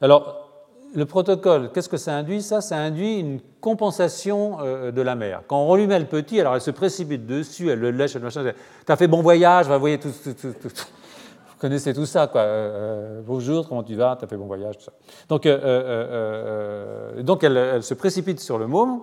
Alors, 0.00 0.48
le 0.94 1.06
protocole, 1.06 1.70
qu'est-ce 1.72 1.88
que 1.88 1.96
ça 1.96 2.14
induit? 2.14 2.42
Ça, 2.42 2.60
ça 2.60 2.76
induit 2.76 3.18
une 3.18 3.40
compensation 3.60 4.58
euh, 4.60 4.90
de 4.90 5.00
la 5.00 5.14
mère. 5.14 5.42
Quand 5.46 5.60
on 5.60 5.76
met 5.76 5.98
le 5.98 6.06
petit, 6.06 6.40
alors 6.40 6.54
elle 6.54 6.60
se 6.60 6.70
précipite 6.70 7.26
dessus, 7.26 7.70
elle 7.70 7.78
le 7.78 7.92
lèche, 7.92 8.16
elle 8.16 8.22
machin. 8.22 8.44
T'as 8.84 8.96
fait 8.96 9.06
bon 9.08 9.22
voyage, 9.22 9.68
vous 9.68 9.78
voyez 9.78 9.98
tout, 9.98 10.08
Vous 10.42 11.68
connaissez 11.68 11.94
tout 11.94 12.06
ça, 12.06 12.26
quoi. 12.26 12.40
Euh, 12.40 13.20
bonjour, 13.24 13.68
comment 13.68 13.84
tu 13.84 13.94
vas? 13.94 14.16
T'as 14.20 14.26
fait 14.26 14.36
bon 14.36 14.46
voyage, 14.46 14.78
tout 14.78 14.84
ça. 14.84 14.92
Donc, 15.28 15.46
donc 17.24 17.44
elle, 17.44 17.82
se 17.84 17.94
précipite 17.94 18.40
sur 18.40 18.58
le 18.58 18.66
môme. 18.66 19.02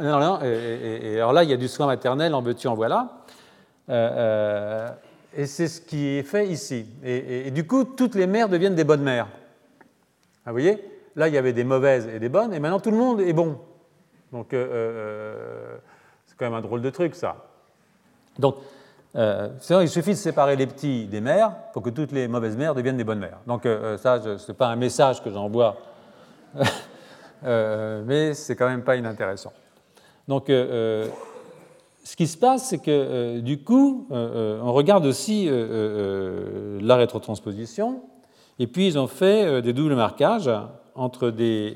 Et, 0.00 1.16
alors 1.16 1.32
là, 1.32 1.42
il 1.42 1.50
y 1.50 1.52
a 1.52 1.56
du 1.56 1.66
soin 1.66 1.86
maternel, 1.86 2.34
en 2.34 2.40
veux-tu, 2.42 2.68
en 2.68 2.74
voilà. 2.74 3.24
Et 5.36 5.46
c'est 5.46 5.68
ce 5.68 5.80
qui 5.80 6.06
est 6.06 6.22
fait 6.22 6.46
ici. 6.46 6.86
Et, 7.04 7.50
du 7.50 7.66
coup, 7.66 7.84
toutes 7.84 8.14
les 8.14 8.26
mères 8.26 8.48
deviennent 8.48 8.74
des 8.74 8.84
bonnes 8.84 9.02
mères. 9.02 9.28
Ah, 10.44 10.50
vous 10.50 10.52
voyez? 10.52 10.82
Là, 11.16 11.28
il 11.28 11.34
y 11.34 11.38
avait 11.38 11.52
des 11.52 11.64
mauvaises 11.64 12.08
et 12.08 12.18
des 12.18 12.28
bonnes, 12.28 12.54
et 12.54 12.60
maintenant 12.60 12.80
tout 12.80 12.90
le 12.90 12.96
monde 12.96 13.20
est 13.20 13.32
bon. 13.32 13.58
Donc, 14.32 14.52
euh, 14.52 14.66
euh, 14.70 15.76
c'est 16.26 16.36
quand 16.36 16.44
même 16.44 16.54
un 16.54 16.60
drôle 16.60 16.80
de 16.82 16.90
truc, 16.90 17.14
ça. 17.14 17.36
Donc, 18.38 18.56
euh, 19.16 19.48
il 19.68 19.88
suffit 19.88 20.10
de 20.10 20.16
séparer 20.16 20.54
les 20.54 20.66
petits 20.66 21.06
des 21.06 21.20
mères 21.20 21.52
pour 21.72 21.82
que 21.82 21.90
toutes 21.90 22.12
les 22.12 22.28
mauvaises 22.28 22.56
mères 22.56 22.74
deviennent 22.74 22.96
des 22.96 23.04
bonnes 23.04 23.18
mères. 23.18 23.38
Donc, 23.46 23.66
ça, 23.98 24.20
ce 24.20 24.48
n'est 24.48 24.56
pas 24.56 24.68
un 24.68 24.76
message 24.76 25.22
que 25.22 25.30
j'envoie, 25.30 25.76
mais 27.42 28.34
c'est 28.34 28.54
quand 28.54 28.68
même 28.68 28.84
pas 28.84 28.96
inintéressant. 28.96 29.52
Donc, 30.28 30.50
ce 32.08 32.16
qui 32.16 32.26
se 32.26 32.38
passe, 32.38 32.70
c'est 32.70 32.78
que 32.78 32.90
euh, 32.90 33.40
du 33.42 33.62
coup, 33.62 34.08
euh, 34.10 34.56
euh, 34.56 34.60
on 34.62 34.72
regarde 34.72 35.04
aussi 35.04 35.46
la 35.46 36.96
rétrotransposition, 36.96 38.02
et 38.58 38.66
puis 38.66 38.86
ils 38.86 38.98
ont 38.98 39.08
fait 39.08 39.60
des 39.60 39.74
doubles 39.74 39.94
marquages 39.94 40.50
entre 40.94 41.28
des, 41.28 41.74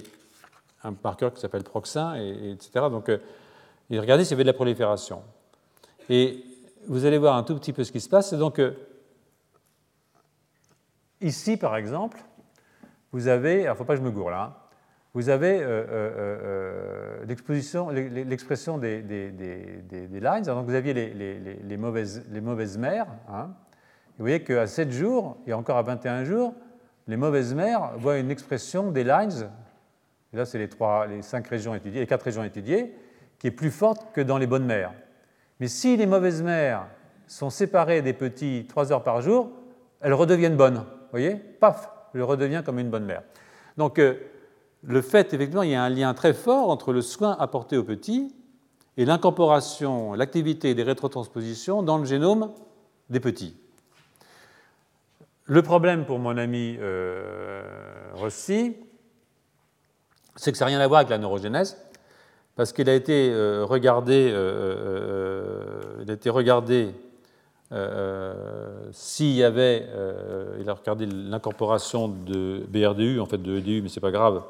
un 0.85 0.95
marqueur 1.05 1.35
qui 1.35 1.41
s'appelle 1.43 1.65
proxin, 1.65 2.15
et, 2.17 2.53
etc. 2.53 2.87
Donc, 2.91 3.11
ils 3.91 4.01
regardaient 4.01 4.25
s'il 4.25 4.33
y 4.33 4.35
avait 4.37 4.45
de 4.45 4.49
la 4.49 4.55
prolifération. 4.55 5.21
Et 6.09 6.43
vous 6.89 7.05
allez 7.05 7.19
voir 7.19 7.37
un 7.37 7.43
tout 7.43 7.55
petit 7.57 7.75
peu 7.75 7.85
ce 7.85 7.93
qui 7.93 8.01
se 8.01 8.09
passe. 8.09 8.33
Donc 8.33 8.59
ici, 11.21 11.59
par 11.59 11.77
exemple, 11.77 12.25
vous 13.13 13.29
avez, 13.29 13.65
alors 13.65 13.67
il 13.67 13.71
ne 13.73 13.75
faut 13.75 13.85
pas 13.85 13.97
que 13.97 14.01
je 14.01 14.07
me 14.07 14.11
gourre 14.11 14.31
là, 14.31 14.43
hein, 14.45 14.61
vous 15.14 15.28
avez 15.28 15.60
euh, 15.60 15.84
euh, 15.90 17.20
euh, 17.20 17.24
l'expression 17.26 17.93
des, 18.78 19.02
lines. 19.02 20.43
Donc 20.44 20.66
vous 20.66 20.74
aviez 20.74 20.94
les, 20.94 21.76
mauvaises, 21.76 22.24
les 22.30 22.40
mauvaises, 22.40 22.78
mères. 22.78 23.09
Hein. 23.28 23.51
Vous 24.18 24.24
voyez 24.24 24.43
qu'à 24.43 24.66
7 24.66 24.90
jours 24.90 25.36
et 25.47 25.52
encore 25.52 25.76
à 25.76 25.82
21 25.82 26.24
jours, 26.24 26.55
les 27.09 27.16
mauvaises 27.16 27.55
mères 27.55 27.93
voient 27.98 28.18
une 28.18 28.30
expression 28.30 28.90
des 28.90 29.05
lines. 29.05 29.51
Et 30.32 30.36
là, 30.36 30.47
c'est 30.47 30.59
les, 30.59 30.68
trois, 30.68 31.06
les 31.06 31.20
régions 31.48 31.74
étudiées, 31.74 32.01
les 32.01 32.06
quatre 32.06 32.22
régions 32.22 32.44
étudiées, 32.44 32.94
qui 33.39 33.48
est 33.48 33.52
plus 33.52 33.70
forte 33.70 34.14
que 34.14 34.22
dans 34.22 34.39
les 34.39 34.47
bonnes 34.47 34.64
mères. 34.64 34.94
Mais 35.60 35.68
si 35.68 35.97
les 35.97 36.06
mauvaises 36.06 36.43
mères 36.43 36.86
sont 37.26 37.51
séparées 37.51 38.01
des 38.01 38.14
petits 38.14 38.64
3 38.66 38.93
heures 38.93 39.02
par 39.02 39.20
jour, 39.20 39.51
elles 40.01 40.14
redeviennent 40.14 40.56
bonnes. 40.56 40.78
Vous 40.78 41.10
voyez? 41.10 41.34
Paf, 41.34 41.90
je 42.14 42.22
redeviens 42.22 42.62
comme 42.62 42.78
une 42.78 42.89
bonne 42.89 43.05
mère. 43.05 43.22
Donc, 43.76 44.01
le 44.85 45.01
fait, 45.01 45.33
effectivement, 45.33 45.63
il 45.63 45.71
y 45.71 45.75
a 45.75 45.83
un 45.83 45.89
lien 45.89 46.13
très 46.15 46.35
fort 46.35 46.71
entre 46.71 46.93
le 46.93 47.03
soin 47.03 47.37
apporté 47.39 47.77
aux 47.77 47.85
petits 47.85 48.35
et 48.97 49.05
l'incorporation, 49.05 50.15
l'activité 50.15 50.75
des 50.75 50.83
rétrotranspositions 50.83 51.83
dans 51.83 51.99
le 51.99 52.05
génome 52.05 52.51
des 53.09 53.21
petits. 53.21 53.57
Le 55.45 55.63
problème 55.63 56.05
pour 56.05 56.19
mon 56.19 56.37
ami 56.37 56.77
euh, 56.81 57.63
Rossi, 58.15 58.77
c'est 60.37 60.53
que 60.53 60.59
ça 60.59 60.65
n'a 60.65 60.71
rien 60.71 60.81
à 60.81 60.87
voir 60.87 61.01
avec 61.01 61.11
la 61.11 61.19
neurogénèse, 61.19 61.77
parce 62.57 62.73
qu'il 62.73 62.89
a 62.89 62.95
été 62.95 63.31
euh, 63.31 63.65
regardé, 63.65 64.31
euh, 64.33 66.03
il 66.03 66.11
a 66.11 66.15
été 66.15 66.31
regardé 66.31 66.95
s'il 68.93 69.33
y 69.33 69.43
avait, 69.43 69.89
il 70.61 70.69
a 70.69 70.75
regardé 70.75 71.07
l'incorporation 71.07 72.09
de 72.09 72.67
BRDU, 72.69 73.19
en 73.19 73.25
fait 73.25 73.39
de 73.39 73.57
EDU, 73.57 73.81
mais 73.81 73.89
ce 73.89 73.99
n'est 73.99 74.03
pas 74.03 74.11
grave, 74.11 74.43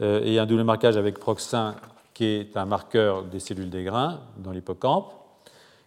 et 0.00 0.38
un 0.38 0.46
double 0.46 0.64
marquage 0.64 0.96
avec 0.96 1.18
proxin 1.18 1.76
qui 2.14 2.26
est 2.26 2.56
un 2.56 2.64
marqueur 2.64 3.24
des 3.24 3.40
cellules 3.40 3.70
des 3.70 3.82
grains 3.82 4.20
dans 4.38 4.52
l'hippocampe. 4.52 5.12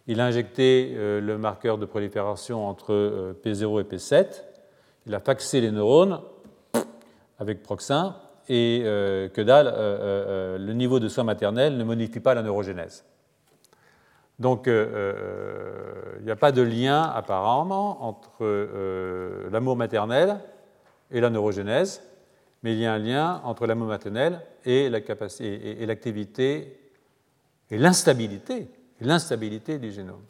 Il 0.06 0.20
a 0.20 0.26
injecté 0.26 0.94
euh, 0.94 1.20
le 1.20 1.38
marqueur 1.38 1.78
de 1.78 1.86
prolifération 1.86 2.66
entre 2.66 2.92
euh, 2.92 3.32
P0 3.44 3.80
et 3.80 3.84
P7. 3.84 4.44
Il 5.06 5.14
a 5.14 5.20
faxé 5.20 5.60
les 5.60 5.70
neurones 5.70 6.20
avec 7.38 7.62
proxin 7.62 8.16
et 8.48 8.82
euh, 8.84 9.28
que 9.28 9.40
dalle, 9.40 9.74
le 10.58 10.72
niveau 10.72 11.00
de 11.00 11.08
soins 11.08 11.24
maternels 11.24 11.76
ne 11.76 11.84
modifie 11.84 12.20
pas 12.20 12.34
la 12.34 12.42
neurogénèse. 12.42 13.04
Donc 14.38 14.66
il 14.66 16.24
n'y 16.24 16.30
a 16.30 16.36
pas 16.36 16.52
de 16.52 16.62
lien 16.62 17.02
apparemment 17.02 18.04
entre 18.04 19.48
l'amour 19.50 19.76
maternel 19.76 20.38
et 21.10 21.20
la 21.20 21.28
neurogénèse 21.28 22.02
mais 22.62 22.72
il 22.74 22.80
y 22.80 22.86
a 22.86 22.92
un 22.92 22.98
lien 22.98 23.40
entre 23.44 23.66
l'amour 23.66 23.88
maternel 23.88 24.40
et 24.64 24.88
l'activité 24.88 26.78
et 27.70 27.78
l'instabilité, 27.78 28.68
l'instabilité 29.00 29.78
du 29.78 29.92
génome. 29.92 30.22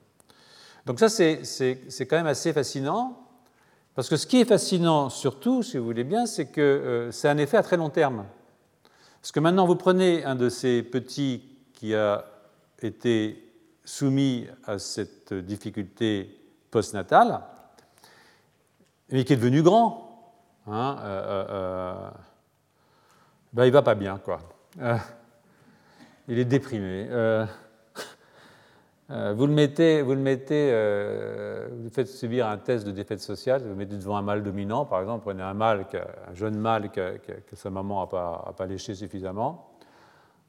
Donc 0.86 0.98
ça, 1.00 1.08
c'est 1.08 2.06
quand 2.08 2.16
même 2.16 2.26
assez 2.26 2.52
fascinant, 2.52 3.18
parce 3.94 4.08
que 4.08 4.16
ce 4.16 4.26
qui 4.26 4.40
est 4.40 4.44
fascinant 4.44 5.10
surtout, 5.10 5.62
si 5.62 5.76
vous 5.76 5.84
voulez 5.84 6.04
bien, 6.04 6.26
c'est 6.26 6.46
que 6.46 6.60
euh, 6.60 7.12
c'est 7.12 7.28
un 7.28 7.38
effet 7.38 7.56
à 7.56 7.62
très 7.62 7.76
long 7.76 7.90
terme. 7.90 8.24
Parce 9.20 9.32
que 9.32 9.40
maintenant, 9.40 9.66
vous 9.66 9.76
prenez 9.76 10.24
un 10.24 10.36
de 10.36 10.48
ces 10.48 10.82
petits 10.82 11.42
qui 11.74 11.94
a 11.94 12.24
été 12.80 13.44
soumis 13.84 14.46
à 14.64 14.78
cette 14.78 15.34
difficulté 15.34 16.30
postnatale, 16.70 17.40
mais 19.10 19.24
qui 19.24 19.32
est 19.32 19.36
devenu 19.36 19.62
grand, 19.62 20.07
hein, 20.70 20.96
euh, 21.00 21.04
euh, 21.04 21.46
euh, 21.50 22.10
ben, 23.52 23.64
il 23.64 23.72
va 23.72 23.82
pas 23.82 23.94
bien, 23.94 24.18
quoi. 24.18 24.38
il 26.28 26.38
est 26.38 26.44
déprimé. 26.44 27.08
vous 29.08 29.46
le 29.46 29.52
mettez, 29.52 30.02
vous 30.02 30.14
le 30.14 30.20
mettez, 30.20 30.70
vous 31.70 31.90
faites 31.90 32.08
subir 32.08 32.46
un 32.46 32.58
test 32.58 32.86
de 32.86 32.92
défaite 32.92 33.20
sociale, 33.20 33.62
vous 33.62 33.70
le 33.70 33.74
mettez 33.74 33.96
devant 33.96 34.16
un 34.16 34.22
mâle 34.22 34.42
dominant, 34.42 34.84
par 34.84 35.00
exemple, 35.00 35.24
prenez 35.24 35.42
un 35.42 35.54
mâle, 35.54 35.86
un 36.30 36.34
jeune 36.34 36.58
mâle 36.58 36.90
que, 36.90 37.18
sa 37.54 37.70
maman 37.70 38.02
n'a 38.02 38.06
pas, 38.06 38.54
pas, 38.56 38.66
léché 38.66 38.94
suffisamment. 38.94 39.70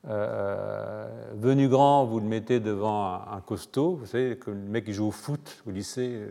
venu 0.03 1.69
grand, 1.69 2.05
vous 2.05 2.19
le 2.19 2.27
mettez 2.27 2.59
devant 2.59 3.13
un, 3.13 3.41
costaud, 3.41 3.95
vous 3.95 4.05
savez, 4.05 4.37
le 4.45 4.53
mec 4.53 4.85
qui 4.85 4.93
joue 4.93 5.07
au 5.07 5.11
foot 5.11 5.63
au 5.65 5.71
lycée, 5.71 6.27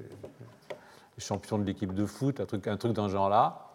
champion 1.18 1.58
de 1.58 1.64
l'équipe 1.64 1.92
de 1.94 2.06
foot, 2.06 2.40
un 2.40 2.46
truc, 2.46 2.66
un 2.66 2.76
truc 2.76 2.92
dans 2.92 3.08
ce 3.08 3.12
genre-là. 3.12 3.67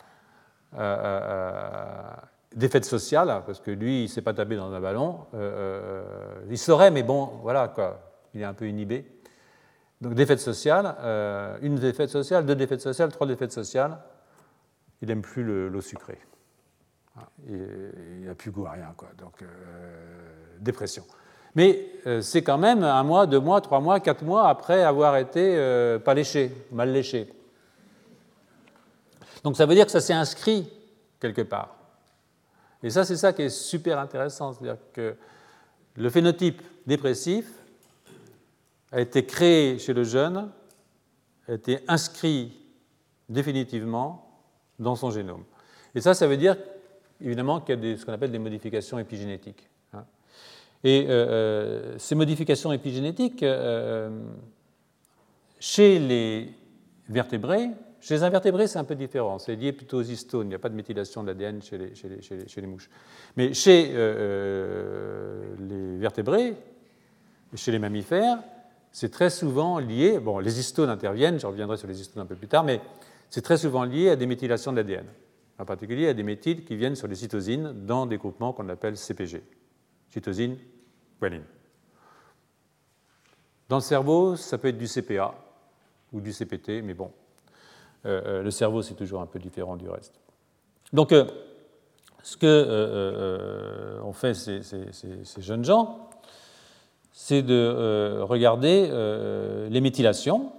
Euh, 0.76 0.80
euh, 0.80 1.20
euh, 1.24 2.14
défaite 2.56 2.86
sociale, 2.86 3.42
parce 3.46 3.60
que 3.60 3.72
lui, 3.72 4.02
il 4.02 4.04
ne 4.04 4.08
s'est 4.08 4.22
pas 4.22 4.34
tapé 4.34 4.56
dans 4.56 4.72
un 4.72 4.80
ballon. 4.80 5.26
il 6.50 6.58
saurait, 6.58 6.92
mais 6.92 7.02
bon, 7.02 7.40
voilà, 7.42 7.68
quoi, 7.68 8.00
il 8.36 8.42
est 8.42 8.46
un 8.46 8.54
peu 8.54 8.68
inhibé. 8.68 9.06
Donc 10.02 10.14
défaite 10.14 10.40
sociale, 10.40 10.96
une 11.64 11.76
défaite 11.76 12.10
sociale, 12.10 12.46
deux 12.46 12.56
défaites 12.56 12.82
sociales, 12.82 13.12
trois 13.12 13.26
défaites 13.26 13.52
sociales. 13.52 13.98
Il 15.02 15.08
n'aime 15.08 15.24
plus 15.24 15.44
l'eau 15.68 15.82
sucrée. 15.82 16.20
Il 17.48 18.26
n'a 18.26 18.36
plus 18.36 18.52
goût 18.52 18.68
à 18.68 18.72
rien, 18.72 18.94
quoi. 18.96 19.08
Donc 19.18 19.44
dépression. 20.60 21.06
Mais 21.56 21.88
c'est 22.22 22.44
quand 22.44 22.60
même 22.60 22.84
un 22.84 23.04
mois, 23.04 23.26
deux 23.26 23.40
mois, 23.40 23.62
trois 23.62 23.80
mois, 23.80 24.00
quatre 24.00 24.24
mois 24.24 24.48
après 24.48 24.84
avoir 24.84 25.18
été 25.18 25.98
pas 26.06 26.14
léché, 26.14 26.52
mal 26.72 26.92
léché. 26.92 27.34
Donc 29.44 29.58
ça 29.58 29.66
veut 29.66 29.76
dire 29.76 29.86
que 29.86 29.92
ça 29.92 30.02
s'est 30.02 30.14
inscrit 30.14 30.68
quelque 31.20 31.42
part. 31.42 31.76
Et 32.82 32.90
ça, 32.90 33.06
c'est 33.06 33.18
ça 33.18 33.34
qui 33.34 33.44
est 33.44 33.50
super 33.50 34.00
intéressant. 34.00 34.54
C'est-à-dire 34.54 34.78
que 34.92 35.16
le 35.96 36.10
phénotype 36.10 36.62
dépressif 36.86 37.50
a 38.92 39.02
été 39.02 39.26
créé 39.26 39.80
chez 39.80 39.94
le 39.94 40.04
jeune, 40.04 40.50
a 41.48 41.54
été 41.54 41.80
inscrit 41.88 42.58
définitivement 43.30 44.30
dans 44.80 44.96
son 44.96 45.12
génome. 45.12 45.44
Et 45.96 46.02
ça, 46.02 46.14
ça 46.14 46.28
veut 46.28 46.38
dire 46.38 46.58
évidemment 47.22 47.62
qu'il 47.62 47.84
y 47.84 47.94
a 47.94 47.98
ce 47.98 48.06
qu'on 48.06 48.14
appelle 48.14 48.32
des 48.32 48.40
modifications 48.40 49.00
épigénétiques. 49.00 49.70
Hein. 49.94 50.06
Et 50.84 51.06
euh, 51.08 51.12
euh, 51.12 51.96
ces 51.98 52.16
modifications 52.16 52.74
épigénétiques, 52.74 53.44
euh, 53.44 54.10
chez 55.60 56.00
les 56.00 56.50
vertébrés, 57.08 57.70
chez 58.04 58.16
les 58.16 58.24
invertébrés, 58.24 58.68
c'est 58.68 58.80
un 58.80 58.84
peu 58.84 58.96
différent. 58.96 59.40
C'est 59.40 59.56
lié 59.56 59.72
plutôt 59.72 60.00
aux 60.00 60.04
histones. 60.04 60.48
Il 60.48 60.50
n'y 60.50 60.56
a 60.56 60.60
pas 60.60 60.68
de 60.68 60.76
méthylation 60.76 61.24
de 61.24 61.30
l'ADN 61.30 61.62
chez 61.62 61.78
les, 61.78 62.68
mouches. 62.68 62.90
Mais 63.38 63.54
chez 63.54 63.92
euh, 63.92 63.96
euh, 63.96 65.56
les 65.70 65.98
vertébrés, 66.00 66.54
chez 67.56 67.72
les 67.72 67.80
mammifères, 67.80 68.40
c'est 68.92 69.10
très 69.10 69.30
souvent 69.30 69.80
lié. 69.80 70.20
Bon, 70.20 70.40
les 70.40 70.60
histones 70.60 70.90
interviennent, 70.90 71.40
je 71.40 71.48
reviendrai 71.48 71.78
sur 71.78 71.88
les 71.88 72.02
histones 72.02 72.24
un 72.24 72.26
peu 72.26 72.36
plus 72.36 72.50
tard, 72.50 72.66
mais 72.66 72.82
c'est 73.30 73.42
très 73.42 73.56
souvent 73.56 73.86
lié 73.86 74.10
à 74.10 74.18
des 74.18 74.26
méthylations 74.26 74.74
de 74.74 74.78
l'ADN. 74.82 75.06
En 75.58 75.64
particulier 75.64 76.10
à 76.10 76.14
des 76.14 76.24
méthyles 76.24 76.66
qui 76.66 76.76
viennent 76.76 76.98
sur 76.98 77.08
les 77.08 77.16
cytosines 77.16 77.86
dans 77.86 78.06
des 78.06 78.18
groupements 78.18 78.52
qu'on 78.52 78.68
appelle 78.68 78.98
CPG. 78.98 79.42
Cytosine, 80.10 80.58
guanine. 81.22 81.46
Dans 83.70 83.78
le 83.78 83.82
cerveau, 83.82 84.36
ça 84.36 84.58
peut 84.58 84.68
être 84.68 84.78
du 84.78 84.88
CPA 84.88 85.34
ou 86.12 86.20
du 86.20 86.34
CPT, 86.34 86.84
mais 86.84 86.94
bon, 86.94 87.10
le 88.06 88.52
cerveau, 88.52 88.82
c'est 88.82 88.96
toujours 88.96 89.22
un 89.22 89.26
peu 89.26 89.40
différent 89.40 89.76
du 89.76 89.90
reste. 89.90 90.20
Donc, 90.92 91.12
euh, 91.12 91.26
ce 92.22 92.38
que 92.38 94.00
ont 94.04 94.14
fait 94.14 94.34
ces, 94.34 94.62
jeunes 95.40 95.66
gens, 95.66 96.10
c'est 97.12 97.42
de 97.42 98.22
regarder 98.22 98.90
les 99.70 99.82
méthylations 99.82 100.54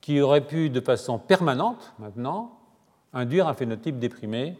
qui 0.00 0.20
auraient 0.20 0.46
pu, 0.46 0.70
de 0.70 0.80
façon 0.80 1.18
permanente 1.18 1.92
maintenant, 1.98 2.58
induire 3.12 3.48
un 3.48 3.54
phénotype 3.54 3.98
déprimé 3.98 4.56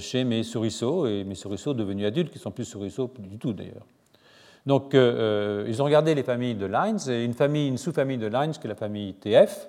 chez 0.00 0.24
mes 0.24 0.42
souriceaux, 0.42 1.06
et 1.06 1.22
mes 1.22 1.36
souriceaux 1.36 1.72
devenus 1.72 2.06
adultes, 2.06 2.32
qui 2.32 2.40
sont 2.40 2.50
plus 2.50 2.64
souriceaux 2.64 3.08
du 3.20 3.38
tout 3.38 3.52
d'ailleurs. 3.52 3.86
Donc, 4.66 4.94
ils 4.94 5.80
ont 5.80 5.84
regardé 5.84 6.16
les 6.16 6.24
familles 6.24 6.56
de 6.56 6.66
Lines, 6.66 6.98
et 7.08 7.24
une 7.24 7.34
famille, 7.34 7.68
une 7.68 7.78
sous-famille 7.78 8.18
de 8.18 8.26
Lines, 8.26 8.52
qui 8.52 8.66
est 8.66 8.70
la 8.70 8.74
famille 8.74 9.14
TF, 9.14 9.68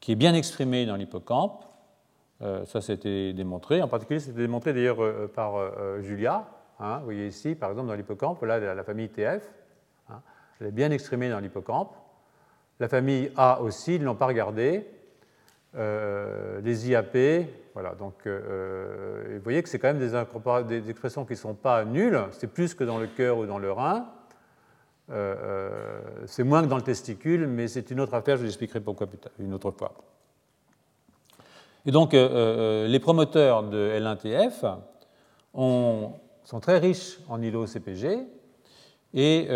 qui 0.00 0.12
est 0.12 0.16
bien 0.16 0.34
exprimé 0.34 0.86
dans 0.86 0.96
l'hippocampe. 0.96 1.64
Euh, 2.42 2.64
ça, 2.66 2.80
c'était 2.80 3.32
démontré. 3.32 3.82
En 3.82 3.88
particulier, 3.88 4.20
c'était 4.20 4.38
démontré 4.38 4.72
d'ailleurs 4.72 5.02
euh, 5.02 5.30
par 5.32 5.56
euh, 5.56 6.00
Julia. 6.02 6.46
Hein, 6.78 6.98
vous 6.98 7.04
voyez 7.04 7.26
ici, 7.26 7.54
par 7.54 7.70
exemple, 7.70 7.88
dans 7.88 7.94
l'hippocampe, 7.94 8.42
là, 8.42 8.58
la, 8.58 8.84
famille 8.84 9.08
TF. 9.08 9.42
Hein, 10.08 10.20
elle 10.60 10.68
est 10.68 10.72
bien 10.72 10.90
exprimée 10.90 11.28
dans 11.30 11.40
l'hippocampe. 11.40 11.94
La 12.78 12.88
famille 12.88 13.32
A 13.36 13.60
aussi, 13.60 13.96
ils 13.96 14.00
ne 14.00 14.06
l'ont 14.06 14.14
pas 14.14 14.26
regardé. 14.26 14.86
les 15.74 16.88
IAP, 16.88 17.48
voilà. 17.74 17.96
Donc, 17.96 18.24
vous 18.24 19.42
voyez 19.42 19.60
que 19.64 19.68
c'est 19.68 19.80
quand 19.80 19.92
même 19.92 19.98
des 19.98 20.88
expressions 20.88 21.24
qui 21.24 21.32
ne 21.32 21.38
sont 21.38 21.54
pas 21.54 21.84
nulles. 21.84 22.20
C'est 22.30 22.46
plus 22.46 22.74
que 22.74 22.84
dans 22.84 22.98
le 22.98 23.08
cœur 23.08 23.38
ou 23.38 23.46
dans 23.46 23.58
le 23.58 23.72
rein. 23.72 24.06
Euh, 25.10 25.34
euh, 25.38 26.00
c'est 26.26 26.44
moins 26.44 26.62
que 26.62 26.66
dans 26.66 26.76
le 26.76 26.82
testicule, 26.82 27.46
mais 27.46 27.68
c'est 27.68 27.90
une 27.90 28.00
autre 28.00 28.14
affaire, 28.14 28.36
je 28.36 28.42
vous 28.42 28.48
expliquerai 28.48 28.80
pourquoi 28.80 29.06
plus 29.06 29.18
tard, 29.18 29.32
une 29.38 29.54
autre 29.54 29.70
fois. 29.70 29.94
Et 31.86 31.90
donc, 31.90 32.12
euh, 32.12 32.86
les 32.86 32.98
promoteurs 32.98 33.62
de 33.62 33.92
L1TF 33.98 34.76
sont 35.54 36.60
très 36.60 36.78
riches 36.78 37.18
en 37.28 37.40
îlots-CPG, 37.40 38.26
et 39.14 39.48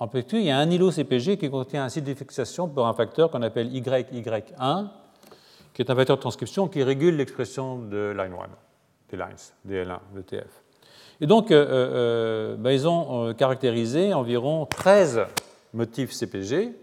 en 0.00 0.08
particulier, 0.08 0.42
il 0.42 0.48
y 0.48 0.50
a 0.50 0.58
un 0.58 0.68
îlot-CPG 0.68 1.36
qui 1.36 1.48
contient 1.48 1.84
un 1.84 1.88
site 1.88 2.04
de 2.04 2.14
fixation 2.14 2.68
pour 2.68 2.88
un 2.88 2.94
facteur 2.94 3.30
qu'on 3.30 3.42
appelle 3.42 3.68
YY1, 3.72 4.88
qui 5.72 5.82
est 5.82 5.90
un 5.90 5.94
facteur 5.94 6.16
de 6.16 6.20
transcription 6.20 6.66
qui 6.66 6.82
régule 6.82 7.16
l'expression 7.16 7.78
de 7.78 8.12
line 8.16 8.32
1, 8.32 8.48
des 9.10 9.16
lines, 9.16 9.36
des 9.64 9.84
L1, 9.84 9.98
de 10.16 10.22
TF. 10.22 10.59
Et 11.20 11.26
donc, 11.26 11.50
ben, 11.50 12.70
ils 12.70 12.88
ont 12.88 13.34
caractérisé 13.34 14.14
environ 14.14 14.66
13 14.66 15.26
motifs 15.74 16.12
CPG, 16.12 16.74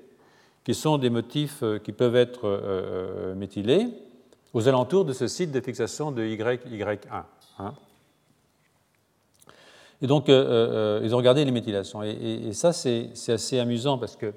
qui 0.63 0.73
sont 0.75 0.97
des 0.97 1.09
motifs 1.09 1.63
qui 1.83 1.91
peuvent 1.91 2.15
être 2.15 3.33
méthylés 3.35 3.87
aux 4.53 4.67
alentours 4.67 5.05
de 5.05 5.13
ce 5.13 5.27
site 5.27 5.51
de 5.51 5.59
fixation 5.59 6.11
de 6.11 6.23
YY1. 6.23 7.23
Hein. 7.59 7.73
Et 10.01 10.07
donc, 10.07 10.27
ils 10.27 11.13
ont 11.13 11.17
regardé 11.17 11.43
les 11.43 11.51
méthylations. 11.51 12.03
Et, 12.03 12.53
ça, 12.53 12.73
c'est 12.73 13.11
assez 13.29 13.59
amusant 13.59 13.97
parce 13.97 14.15
que, 14.15 14.33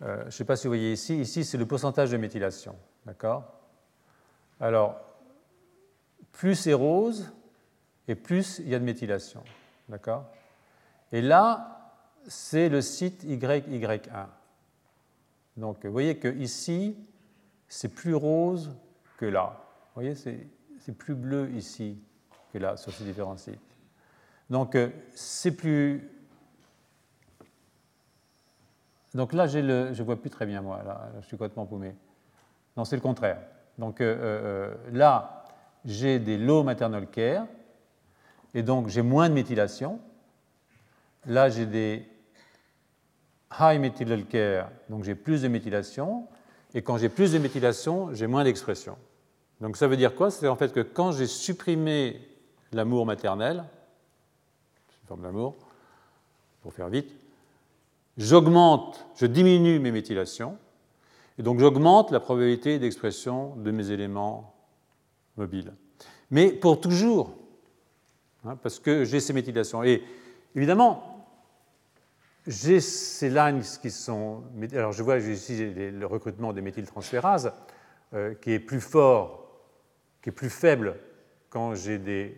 je 0.00 0.24
ne 0.26 0.30
sais 0.30 0.44
pas 0.44 0.56
si 0.56 0.66
vous 0.66 0.70
voyez 0.70 0.92
ici, 0.92 1.20
ici, 1.20 1.44
c'est 1.44 1.58
le 1.58 1.66
pourcentage 1.66 2.10
de 2.10 2.16
méthylation. 2.16 2.74
D'accord? 3.04 3.44
Alors, 4.60 4.96
plus 6.32 6.54
c'est 6.54 6.72
rose, 6.72 7.30
et 8.08 8.14
plus 8.14 8.58
il 8.60 8.68
y 8.68 8.74
a 8.74 8.78
de 8.78 8.84
méthylation. 8.84 9.42
D'accord? 9.88 10.26
Et 11.12 11.22
là, 11.22 11.96
c'est 12.26 12.68
le 12.68 12.80
site 12.80 13.24
YY1. 13.24 14.26
Donc, 15.56 15.84
vous 15.84 15.92
voyez 15.92 16.18
que 16.18 16.28
ici, 16.28 16.96
c'est 17.68 17.94
plus 17.94 18.14
rose 18.14 18.76
que 19.18 19.26
là. 19.26 19.56
Vous 19.94 20.02
voyez, 20.02 20.14
c'est 20.14 20.96
plus 20.96 21.14
bleu 21.14 21.50
ici 21.50 21.98
que 22.52 22.58
là, 22.58 22.76
sur 22.76 22.92
ces 22.92 23.04
différents 23.04 23.36
sites. 23.36 23.60
Donc, 24.48 24.74
euh, 24.74 24.88
c'est 25.14 25.52
plus. 25.52 26.10
Donc 29.14 29.32
là, 29.32 29.46
je 29.46 29.58
ne 29.58 30.02
vois 30.02 30.20
plus 30.20 30.30
très 30.30 30.46
bien, 30.46 30.62
moi, 30.62 30.82
je 31.20 31.26
suis 31.26 31.36
complètement 31.36 31.66
paumé. 31.66 31.94
Non, 32.76 32.84
c'est 32.84 32.96
le 32.96 33.02
contraire. 33.02 33.38
Donc 33.78 34.00
euh, 34.00 34.16
euh, 34.20 34.74
là, 34.92 35.44
j'ai 35.84 36.18
des 36.18 36.36
low 36.36 36.62
maternal 36.62 37.06
care, 37.08 37.46
et 38.54 38.62
donc 38.62 38.88
j'ai 38.88 39.02
moins 39.02 39.28
de 39.28 39.34
méthylation. 39.34 40.00
Là, 41.26 41.50
j'ai 41.50 41.66
des 41.66 42.06
high 43.58 43.80
methyl 43.80 44.26
care, 44.26 44.70
donc 44.88 45.04
j'ai 45.04 45.14
plus 45.14 45.42
de 45.42 45.48
méthylation. 45.48 46.26
Et 46.72 46.82
quand 46.82 46.98
j'ai 46.98 47.08
plus 47.08 47.32
de 47.32 47.38
méthylation, 47.38 48.14
j'ai 48.14 48.26
moins 48.26 48.44
d'expression. 48.44 48.96
Donc 49.60 49.76
ça 49.76 49.88
veut 49.88 49.96
dire 49.96 50.14
quoi? 50.14 50.30
C'est 50.30 50.48
en 50.48 50.56
fait 50.56 50.72
que 50.72 50.80
quand 50.80 51.12
j'ai 51.12 51.26
supprimé 51.26 52.20
l'amour 52.72 53.06
maternel, 53.06 53.64
c'est 54.88 55.00
une 55.02 55.08
forme 55.08 55.22
d'amour, 55.22 55.56
pour 56.62 56.72
faire 56.72 56.88
vite, 56.88 57.12
j'augmente, 58.16 59.04
je 59.16 59.26
diminue 59.26 59.78
mes 59.80 59.90
méthylations, 59.90 60.56
et 61.38 61.42
donc 61.42 61.58
j'augmente 61.58 62.10
la 62.10 62.20
probabilité 62.20 62.78
d'expression 62.78 63.56
de 63.56 63.70
mes 63.70 63.90
éléments 63.90 64.54
mobiles. 65.36 65.72
Mais 66.30 66.52
pour 66.52 66.80
toujours, 66.80 67.34
hein, 68.44 68.56
parce 68.62 68.78
que 68.78 69.04
j'ai 69.04 69.20
ces 69.20 69.32
méthylations. 69.32 69.82
Et 69.82 70.02
évidemment, 70.54 71.26
j'ai 72.46 72.80
ces 72.80 73.30
lines 73.30 73.62
qui 73.82 73.90
sont. 73.90 74.42
Alors 74.72 74.92
je 74.92 75.02
vois 75.02 75.18
ici 75.18 75.72
le 75.74 76.06
recrutement 76.06 76.52
des 76.52 76.62
méthyltransférases 76.62 77.52
euh, 78.14 78.34
qui 78.34 78.52
est 78.52 78.60
plus 78.60 78.80
fort, 78.80 79.48
qui 80.22 80.30
est 80.30 80.32
plus 80.32 80.50
faible 80.50 80.96
quand 81.48 81.74
j'ai 81.74 81.98
des 81.98 82.36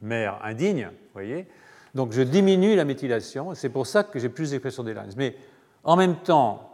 mères 0.00 0.40
indignes, 0.44 0.90
voyez. 1.12 1.46
Donc 1.94 2.12
je 2.12 2.22
diminue 2.22 2.74
la 2.74 2.84
méthylation, 2.84 3.54
c'est 3.54 3.68
pour 3.68 3.86
ça 3.86 4.02
que 4.04 4.18
j'ai 4.18 4.28
plus 4.28 4.50
d'expression 4.50 4.82
des 4.82 4.94
lines. 4.94 5.12
Mais 5.16 5.36
en 5.84 5.96
même 5.96 6.16
temps, 6.16 6.70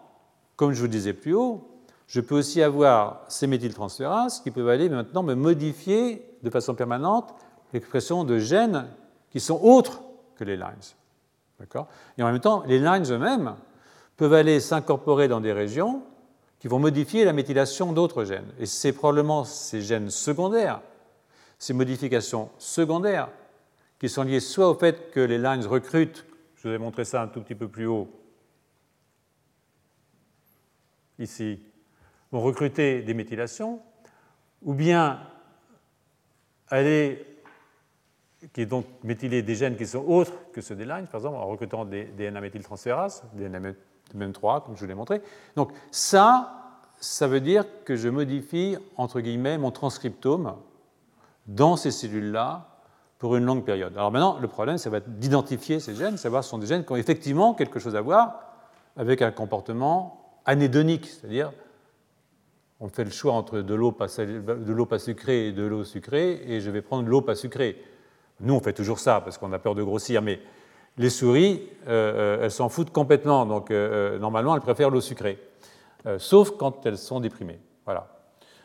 comme 0.57 0.73
je 0.73 0.81
vous 0.81 0.89
disais 0.89 1.13
plus 1.13 1.35
haut, 1.35 1.68
je 2.09 2.21
peux 2.23 2.37
aussi 2.37 2.63
avoir 2.63 3.21
ces 3.29 3.47
méthyltransférases 3.47 4.41
qui 4.41 4.51
peuvent 4.51 4.69
aller 4.69 4.89
maintenant 4.89 5.23
me 5.23 5.35
modifier 5.35 6.27
de 6.43 6.51
façon 6.51 6.75
permanente 6.75 7.35
l'expression 7.73 8.25
de 8.25 8.39
gènes 8.39 8.89
qui 9.31 9.41
sont 9.41 9.61
autres 9.63 10.03
que 10.37 10.45
les 10.45 10.57
lines. 10.57 10.75
Et 12.17 12.23
en 12.23 12.33
même 12.33 12.41
temps, 12.41 12.63
les 12.67 12.79
lines 12.79 13.05
eux-mêmes 13.13 13.55
peuvent 14.17 14.33
aller 14.33 14.59
s'incorporer 14.59 15.29
dans 15.29 15.41
des 15.41 15.53
régions 15.53 16.03
qui 16.61 16.67
vont 16.67 16.79
modifier 16.79 17.25
la 17.25 17.35
méthylation 17.35 17.93
d'autres 17.93 18.25
gènes. 18.25 18.51
Et 18.59 18.65
c'est 18.67 18.93
probablement 18.93 19.45
ces 19.45 19.83
gènes 19.83 20.11
secondaires, 20.11 20.81
ces 21.59 21.75
modifications 21.75 22.49
secondaires, 22.59 23.29
qui 23.99 24.09
sont 24.09 24.23
liées 24.23 24.41
soit 24.41 24.71
au 24.71 24.75
fait 24.75 25.11
que 25.11 25.21
les 25.21 25.39
lines 25.39 25.67
recrutent, 25.67 26.25
je 26.55 26.69
vous 26.69 26.75
ai 26.75 26.79
montré 26.79 27.05
ça 27.05 27.23
un 27.23 27.29
tout 27.29 27.43
petit 27.43 27.55
peu 27.55 27.69
plus 27.69 27.87
haut, 27.87 28.09
ici, 31.19 31.61
vont 32.33 32.41
recruter 32.41 33.03
des 33.03 33.15
méthylations, 33.15 33.81
ou 34.63 34.75
bien 34.75 35.21
aller, 36.69 37.25
qui 38.53 38.63
est 38.63 38.67
donc 38.67 38.87
méthyler 39.03 39.43
des 39.43 39.55
gènes 39.55 39.77
qui 39.77 39.87
sont 39.87 40.05
autres 40.07 40.33
que 40.53 40.61
ceux 40.61 40.75
des 40.75 40.85
lines, 40.85 41.07
par 41.07 41.21
exemple 41.21 41.37
en 41.37 41.47
recrutant 41.47 41.85
des 41.85 42.05
DNA-méthyltransférases, 42.05 43.25
des 43.35 43.49
NM3, 43.49 44.65
comme 44.65 44.77
je 44.77 44.81
vous 44.81 44.87
l'ai 44.87 44.95
montré. 44.95 45.23
Donc 45.57 45.73
ça, 45.91 46.83
ça 47.01 47.27
veut 47.27 47.41
dire 47.41 47.65
que 47.85 47.97
je 47.97 48.09
modifie, 48.09 48.77
entre 48.97 49.21
guillemets, 49.21 49.59
mon 49.59 49.71
transcriptome 49.71 50.57
dans 51.47 51.77
ces 51.77 51.91
cellules-là 51.91 52.69
pour 53.19 53.37
une 53.37 53.45
longue 53.45 53.65
période. 53.65 53.97
Alors 53.97 54.13
maintenant, 54.13 54.39
le 54.39 54.49
problème, 54.49 54.79
ça 54.79 54.91
va 54.91 54.99
être 54.99 55.19
d'identifier 55.19 55.81
ces 55.81 55.95
gènes, 55.95 56.17
savoir 56.17 56.45
si 56.45 56.49
ce 56.49 56.51
sont 56.51 56.59
des 56.59 56.67
gènes 56.67 56.85
qui 56.85 56.93
ont 56.93 56.97
effectivement 56.97 57.55
quelque 57.55 57.81
chose 57.81 57.97
à 57.97 58.01
voir 58.01 58.41
avec 58.97 59.23
un 59.23 59.31
comportement 59.31 60.41
anédonique, 60.45 61.07
c'est-à-dire 61.07 61.53
on 62.81 62.89
fait 62.89 63.05
le 63.05 63.11
choix 63.11 63.33
entre 63.33 63.61
de 63.61 63.75
l'eau 63.75 63.93
pas, 63.93 64.07
pas, 64.07 64.99
sucrée 64.99 65.49
et 65.49 65.53
de 65.53 65.65
l'eau 65.65 65.85
sucrée, 65.85 66.41
et 66.47 66.61
je 66.61 66.71
vais 66.71 66.83
prendre 66.83 67.09
l'eau 67.09 67.21
pas 67.21 67.35
sucrée. 67.35 67.83
Nous, 68.41 68.55
on 68.55 68.61
fait 68.61 68.73
toujours 68.73 69.01
ça 69.01 69.21
parce 69.21 69.37
qu'on 69.37 69.53
a 69.53 69.59
peur 69.59 69.75
de 69.75 69.83
grossir, 69.83 70.23
mais 70.23 70.41
les 70.97 71.11
souris, 71.11 71.69
euh, 71.87 72.39
euh, 72.39 72.45
elles 72.45 72.51
s'en 72.51 72.69
foutent 72.69 72.91
complètement, 72.91 73.47
donc 73.47 73.71
euh, 73.71 74.19
normalement, 74.19 74.55
elles 74.55 74.61
préfèrent 74.61 74.91
l'eau 74.91 75.01
sucrée, 75.01 75.39
sauf 76.19 76.53
quand 76.53 76.87
elles 76.87 76.99
sont 76.99 77.21
déprimées. 77.21 77.59
Voilà. 77.85 78.09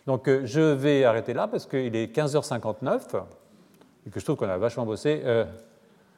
Donc 0.06 0.30
je 0.44 0.60
vais 0.60 1.06
arrêter 1.06 1.34
là 1.34 1.48
parce 1.48 1.66
qu'il 1.66 1.96
est 1.96 2.14
15h59 2.14 3.02
et 4.06 4.10
que 4.10 4.20
je 4.20 4.26
trouve 4.26 4.36
qu'on 4.36 4.50
a 4.50 4.58
vachement 4.58 4.86
bossé, 4.86 5.24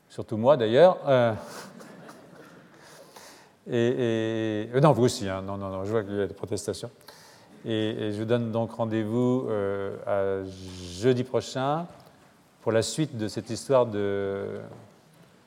surtout 0.10 0.38
moi 0.38 0.58
d'ailleurs. 0.58 0.98
Et, 3.68 4.70
non, 4.82 4.92
vous 4.92 5.04
aussi, 5.04 5.28
hein. 5.28 5.42
non, 5.42 5.58
non, 5.58 5.70
non, 5.70 5.86
je 5.86 5.92
vois 5.92 6.04
qu'il 6.04 6.16
y 6.16 6.22
a 6.22 6.28
des 6.28 6.34
protestations. 6.34 6.90
Et, 7.66 8.12
je 8.12 8.20
vous 8.20 8.26
donne 8.26 8.52
donc 8.52 8.74
rendez-vous 8.74 9.48
euh, 9.50 9.96
à 10.06 10.44
jeudi 11.00 11.24
prochain 11.24 11.88
pour 12.62 12.72
la 12.72 12.84
suite 12.84 13.18
de 13.18 13.28
cette 13.28 13.50
histoire 13.50 13.88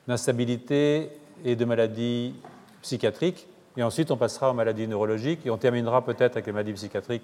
d'instabilité 0.07 1.09
et 1.45 1.55
de 1.55 1.65
maladies 1.65 2.33
psychiatriques. 2.81 3.47
Et 3.77 3.83
ensuite, 3.83 4.09
on 4.11 4.17
passera 4.17 4.51
aux 4.51 4.53
maladies 4.53 4.87
neurologiques 4.87 5.45
et 5.45 5.49
on 5.49 5.57
terminera 5.57 6.03
peut-être 6.03 6.33
avec 6.33 6.47
les 6.47 6.51
maladies 6.51 6.73
psychiatriques, 6.73 7.23